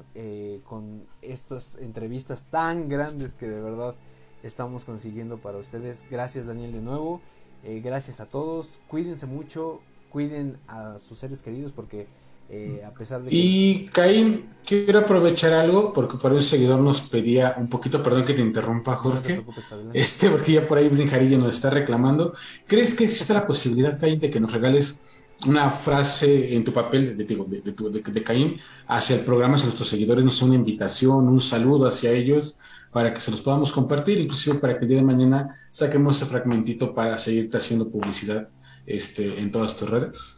con 0.65 1.05
estas 1.21 1.77
entrevistas 1.79 2.45
tan 2.45 2.89
grandes 2.89 3.35
que 3.35 3.49
de 3.49 3.61
verdad 3.61 3.97
estamos 4.45 4.85
consiguiendo 4.85 5.39
para 5.39 5.59
ustedes. 5.59 6.05
Gracias 6.09 6.47
Daniel 6.47 6.73
de 6.73 6.81
nuevo. 6.81 7.21
Eh, 7.65 7.81
gracias 7.81 8.21
a 8.21 8.29
todos. 8.29 8.81
Cuídense 8.89 9.27
mucho. 9.27 9.81
Cuiden 10.11 10.59
a 10.67 10.99
sus 10.99 11.19
seres 11.19 11.43
queridos 11.43 11.73
porque 11.73 12.07
eh, 12.49 12.83
a 12.87 12.93
pesar 12.93 13.23
de... 13.23 13.29
Y 13.31 13.87
Caín, 13.93 14.47
quiero 14.65 15.01
aprovechar 15.01 15.53
algo 15.53 15.93
porque 15.93 16.19
por 16.19 16.33
ahí 16.33 16.39
un 16.39 16.43
seguidor 16.43 16.81
nos 16.81 17.01
pedía 17.01 17.55
un 17.59 17.69
poquito, 17.69 18.03
perdón 18.03 18.25
que 18.25 18.35
te 18.35 18.43
interrumpa 18.43 18.97
Jorge, 18.97 19.45
este 19.93 20.31
porque 20.31 20.53
ya 20.53 20.69
por 20.69 20.79
ahí 20.79 20.89
Brinjarillo 20.89 21.39
nos 21.39 21.55
está 21.55 21.71
reclamando. 21.71 22.35
¿Crees 22.67 22.95
que 22.95 23.05
existe 23.05 23.33
la 23.33 23.47
posibilidad, 23.47 23.99
Caín, 23.99 24.21
de 24.21 24.31
que 24.31 24.41
nos 24.41 24.53
regales 24.53 25.01
una 25.47 25.71
frase 25.71 26.55
en 26.55 26.63
tu 26.63 26.73
papel 26.73 27.17
de, 27.17 27.25
de, 27.25 27.37
de, 27.37 28.01
de, 28.01 28.23
Caín 28.23 28.59
hacia 28.87 29.17
el 29.17 29.25
programa, 29.25 29.55
hacia 29.55 29.67
nuestros 29.67 29.89
seguidores, 29.89 30.25
no 30.25 30.31
sé, 30.31 30.45
una 30.45 30.55
invitación, 30.55 31.29
un 31.29 31.41
saludo 31.41 31.87
hacia 31.87 32.13
ellos? 32.13 32.59
para 32.93 33.13
que 33.15 33.21
se 33.21 33.31
los 33.31 33.41
podamos 33.41 33.73
compartir, 33.73 34.19
inclusive 34.19 34.59
para 34.59 34.79
que 34.79 34.85
el 34.85 34.89
día 34.89 34.99
de 34.99 35.03
mañana 35.03 35.67
saquemos 35.71 36.17
ese 36.17 36.27
fragmentito 36.27 36.95
para 36.95 37.17
seguirte 37.19 37.57
haciendo 37.57 37.91
publicidad 37.91 38.51
este, 38.87 39.41
en 39.41 39.51
todas 39.51 39.75
tus 39.77 39.89
redes. 39.89 40.37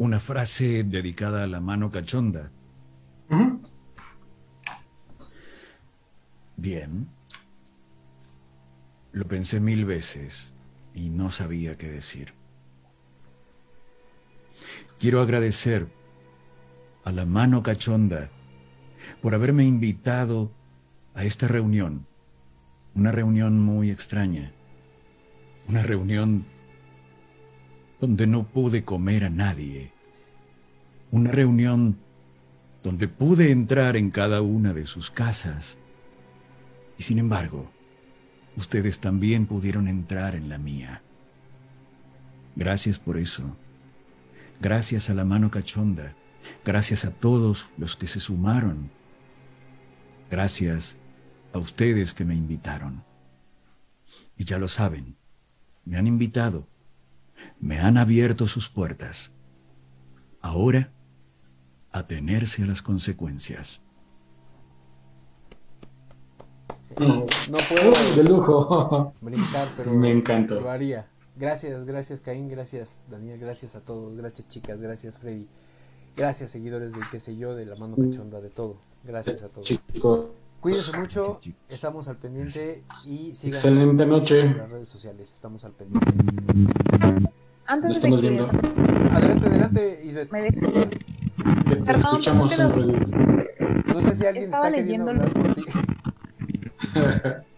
Una 0.00 0.18
frase 0.18 0.82
dedicada 0.82 1.44
a 1.44 1.46
la 1.46 1.60
mano 1.60 1.90
cachonda. 1.90 2.50
Bien. 6.56 7.06
Lo 9.12 9.28
pensé 9.28 9.60
mil 9.60 9.84
veces 9.84 10.54
y 10.94 11.10
no 11.10 11.30
sabía 11.30 11.76
qué 11.76 11.90
decir. 11.90 12.32
Quiero 14.98 15.20
agradecer 15.20 15.88
a 17.04 17.12
la 17.12 17.26
mano 17.26 17.62
cachonda 17.62 18.30
por 19.20 19.34
haberme 19.34 19.66
invitado 19.66 20.50
a 21.12 21.24
esta 21.24 21.46
reunión, 21.46 22.06
una 22.94 23.12
reunión 23.12 23.60
muy 23.60 23.90
extraña, 23.90 24.54
una 25.68 25.82
reunión 25.82 26.46
donde 28.00 28.26
no 28.26 28.44
pude 28.44 28.84
comer 28.84 29.24
a 29.24 29.30
nadie, 29.30 29.92
una 31.10 31.30
reunión 31.30 31.98
donde 32.82 33.08
pude 33.08 33.50
entrar 33.50 33.96
en 33.96 34.10
cada 34.10 34.42
una 34.42 34.72
de 34.72 34.86
sus 34.86 35.10
casas 35.10 35.78
y 36.98 37.02
sin 37.02 37.18
embargo, 37.18 37.70
ustedes 38.56 39.00
también 39.00 39.46
pudieron 39.46 39.88
entrar 39.88 40.34
en 40.34 40.48
la 40.48 40.58
mía. 40.58 41.02
Gracias 42.56 42.98
por 42.98 43.16
eso. 43.16 43.56
Gracias 44.60 45.08
a 45.08 45.14
la 45.14 45.24
mano 45.24 45.50
cachonda. 45.50 46.14
Gracias 46.64 47.04
a 47.04 47.10
todos 47.10 47.68
los 47.78 47.96
que 47.96 48.06
se 48.06 48.20
sumaron 48.20 48.90
Gracias 50.30 50.96
a 51.52 51.58
ustedes 51.58 52.14
que 52.14 52.24
me 52.24 52.36
invitaron. 52.36 53.02
Y 54.36 54.44
ya 54.44 54.58
lo 54.58 54.68
saben, 54.68 55.16
me 55.84 55.96
han 55.96 56.06
invitado, 56.06 56.68
me 57.58 57.78
han 57.78 57.96
abierto 57.96 58.48
sus 58.48 58.68
puertas. 58.68 59.36
Ahora, 60.40 60.92
atenerse 61.92 62.62
a 62.62 62.66
las 62.66 62.82
consecuencias. 62.82 63.82
No, 66.98 67.26
puedo 67.68 67.92
de 68.16 68.24
lujo 68.24 69.12
brincar, 69.20 69.68
pero 69.76 69.92
me 69.92 70.10
encantó. 70.10 70.60
Lo 70.60 70.70
haría. 70.70 71.06
Gracias, 71.36 71.84
gracias 71.84 72.20
Caín, 72.20 72.48
gracias 72.48 73.06
Daniel, 73.08 73.38
gracias 73.38 73.74
a 73.74 73.80
todos, 73.80 74.14
gracias 74.14 74.46
chicas, 74.48 74.82
gracias 74.82 75.16
Freddy, 75.16 75.48
gracias 76.14 76.50
seguidores 76.50 76.92
de 76.92 77.00
qué 77.10 77.18
sé 77.18 77.36
yo, 77.36 77.54
de 77.54 77.64
la 77.64 77.76
mano 77.76 77.96
cachonda, 77.96 78.40
de 78.40 78.50
todo. 78.50 78.76
Gracias 79.04 79.42
a 79.42 79.48
todos. 79.48 79.66
Chicos. 79.66 80.30
Cuídense 80.60 80.96
mucho, 80.98 81.40
estamos 81.68 82.06
al 82.08 82.16
pendiente 82.16 82.82
y 83.06 83.34
sigan 83.34 83.54
Excelente 83.54 84.06
noche. 84.06 84.40
en 84.40 84.58
las 84.58 84.70
redes 84.70 84.88
sociales, 84.88 85.32
estamos 85.32 85.64
al 85.64 85.72
pendiente. 85.72 86.12
Antes 87.66 87.96
estamos 87.96 88.20
viendo. 88.20 88.44
Adelante, 89.10 89.46
adelante, 89.46 90.00
Isbeth. 90.04 90.30
Me 90.30 90.42
dejo. 90.42 90.60
Te, 91.84 91.92
escuchamos 91.92 92.58
un 92.58 92.72
ruido. 92.72 92.98
No 93.86 94.00
sé 94.02 94.16
si 94.16 94.26
alguien 94.26 94.44
Estaba 94.44 94.68
está 94.68 94.76
queriendo 94.76 95.12
leyendo 95.12 95.20
hablar 95.28 95.32
por 95.32 95.54
ti. 95.54 95.64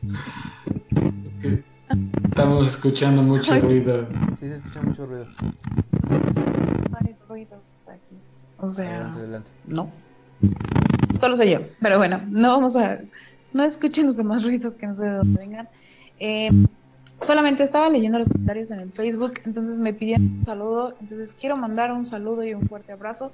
Estamos 2.25 2.67
escuchando 2.69 3.23
mucho 3.23 3.59
ruido. 3.61 4.07
Sí, 4.39 4.49
se 4.49 4.57
escucha 4.57 4.83
mucho 4.83 5.07
ruido. 5.07 5.27
Hay 7.01 7.17
ruidos 7.29 7.87
aquí. 7.89 8.17
O 8.59 8.71
sea, 8.71 8.89
Adelante, 8.95 9.19
adelante. 9.19 9.51
no. 9.67 9.91
Solo 11.21 11.37
soy 11.37 11.51
yo, 11.51 11.61
pero 11.81 11.99
bueno, 11.99 12.21
no 12.29 12.49
vamos 12.49 12.77
a, 12.77 12.99
no 13.53 13.65
escuchen 13.65 14.07
los 14.07 14.17
demás 14.17 14.45
ruidos 14.45 14.75
que 14.75 14.87
no 14.87 14.95
sé 14.95 15.05
de 15.05 15.17
dónde 15.17 15.41
vengan. 15.41 15.69
Eh, 16.19 16.51
solamente 17.21 17.63
estaba 17.63 17.89
leyendo 17.89 18.19
los 18.19 18.29
comentarios 18.29 18.71
en 18.71 18.81
el 18.81 18.93
Facebook, 18.93 19.35
entonces 19.45 19.79
me 19.79 19.93
pidieron 19.93 20.39
un 20.39 20.45
saludo, 20.45 20.95
entonces 21.01 21.35
quiero 21.39 21.57
mandar 21.57 21.93
un 21.93 22.05
saludo 22.05 22.45
y 22.45 22.55
un 22.55 22.69
fuerte 22.69 22.93
abrazo 22.93 23.33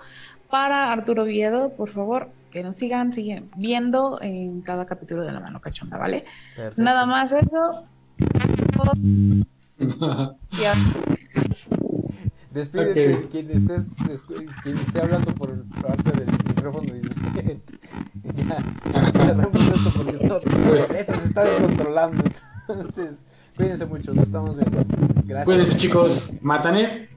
para 0.51 0.93
Arturo 0.93 1.25
Viedo, 1.25 1.71
por 1.71 1.91
favor, 1.91 2.29
que 2.51 2.63
nos 2.63 2.77
sigan, 2.77 3.13
siguen 3.13 3.51
viendo 3.57 4.19
en 4.23 4.63
cada 4.63 4.87
capítulo 4.87 5.23
de 5.23 5.33
La 5.33 5.41
Mano 5.41 5.61
Cachonda, 5.61 5.97
¿vale? 5.99 6.25
Perfecto. 6.57 6.83
Nada 6.83 7.07
más 7.07 7.33
eso. 7.33 7.85
Ya. 10.61 10.75
Despídete 12.51 13.29
quien, 13.31 13.49
estés, 13.51 14.25
quien 14.65 14.79
esté 14.79 15.01
hablando 15.01 15.33
por 15.35 15.65
parte 15.81 16.11
del 16.19 16.38
micrófono 16.59 16.93
Pues- 20.69 20.89
cuídense 23.57 23.87
mucho, 23.87 24.15
nos 24.15 24.25
estamos 24.27 24.57
viendo. 24.57 24.85
Gracias. 25.25 25.45
Cuídense 25.45 25.77
chicos. 25.79 26.33
Matané. 26.41 27.09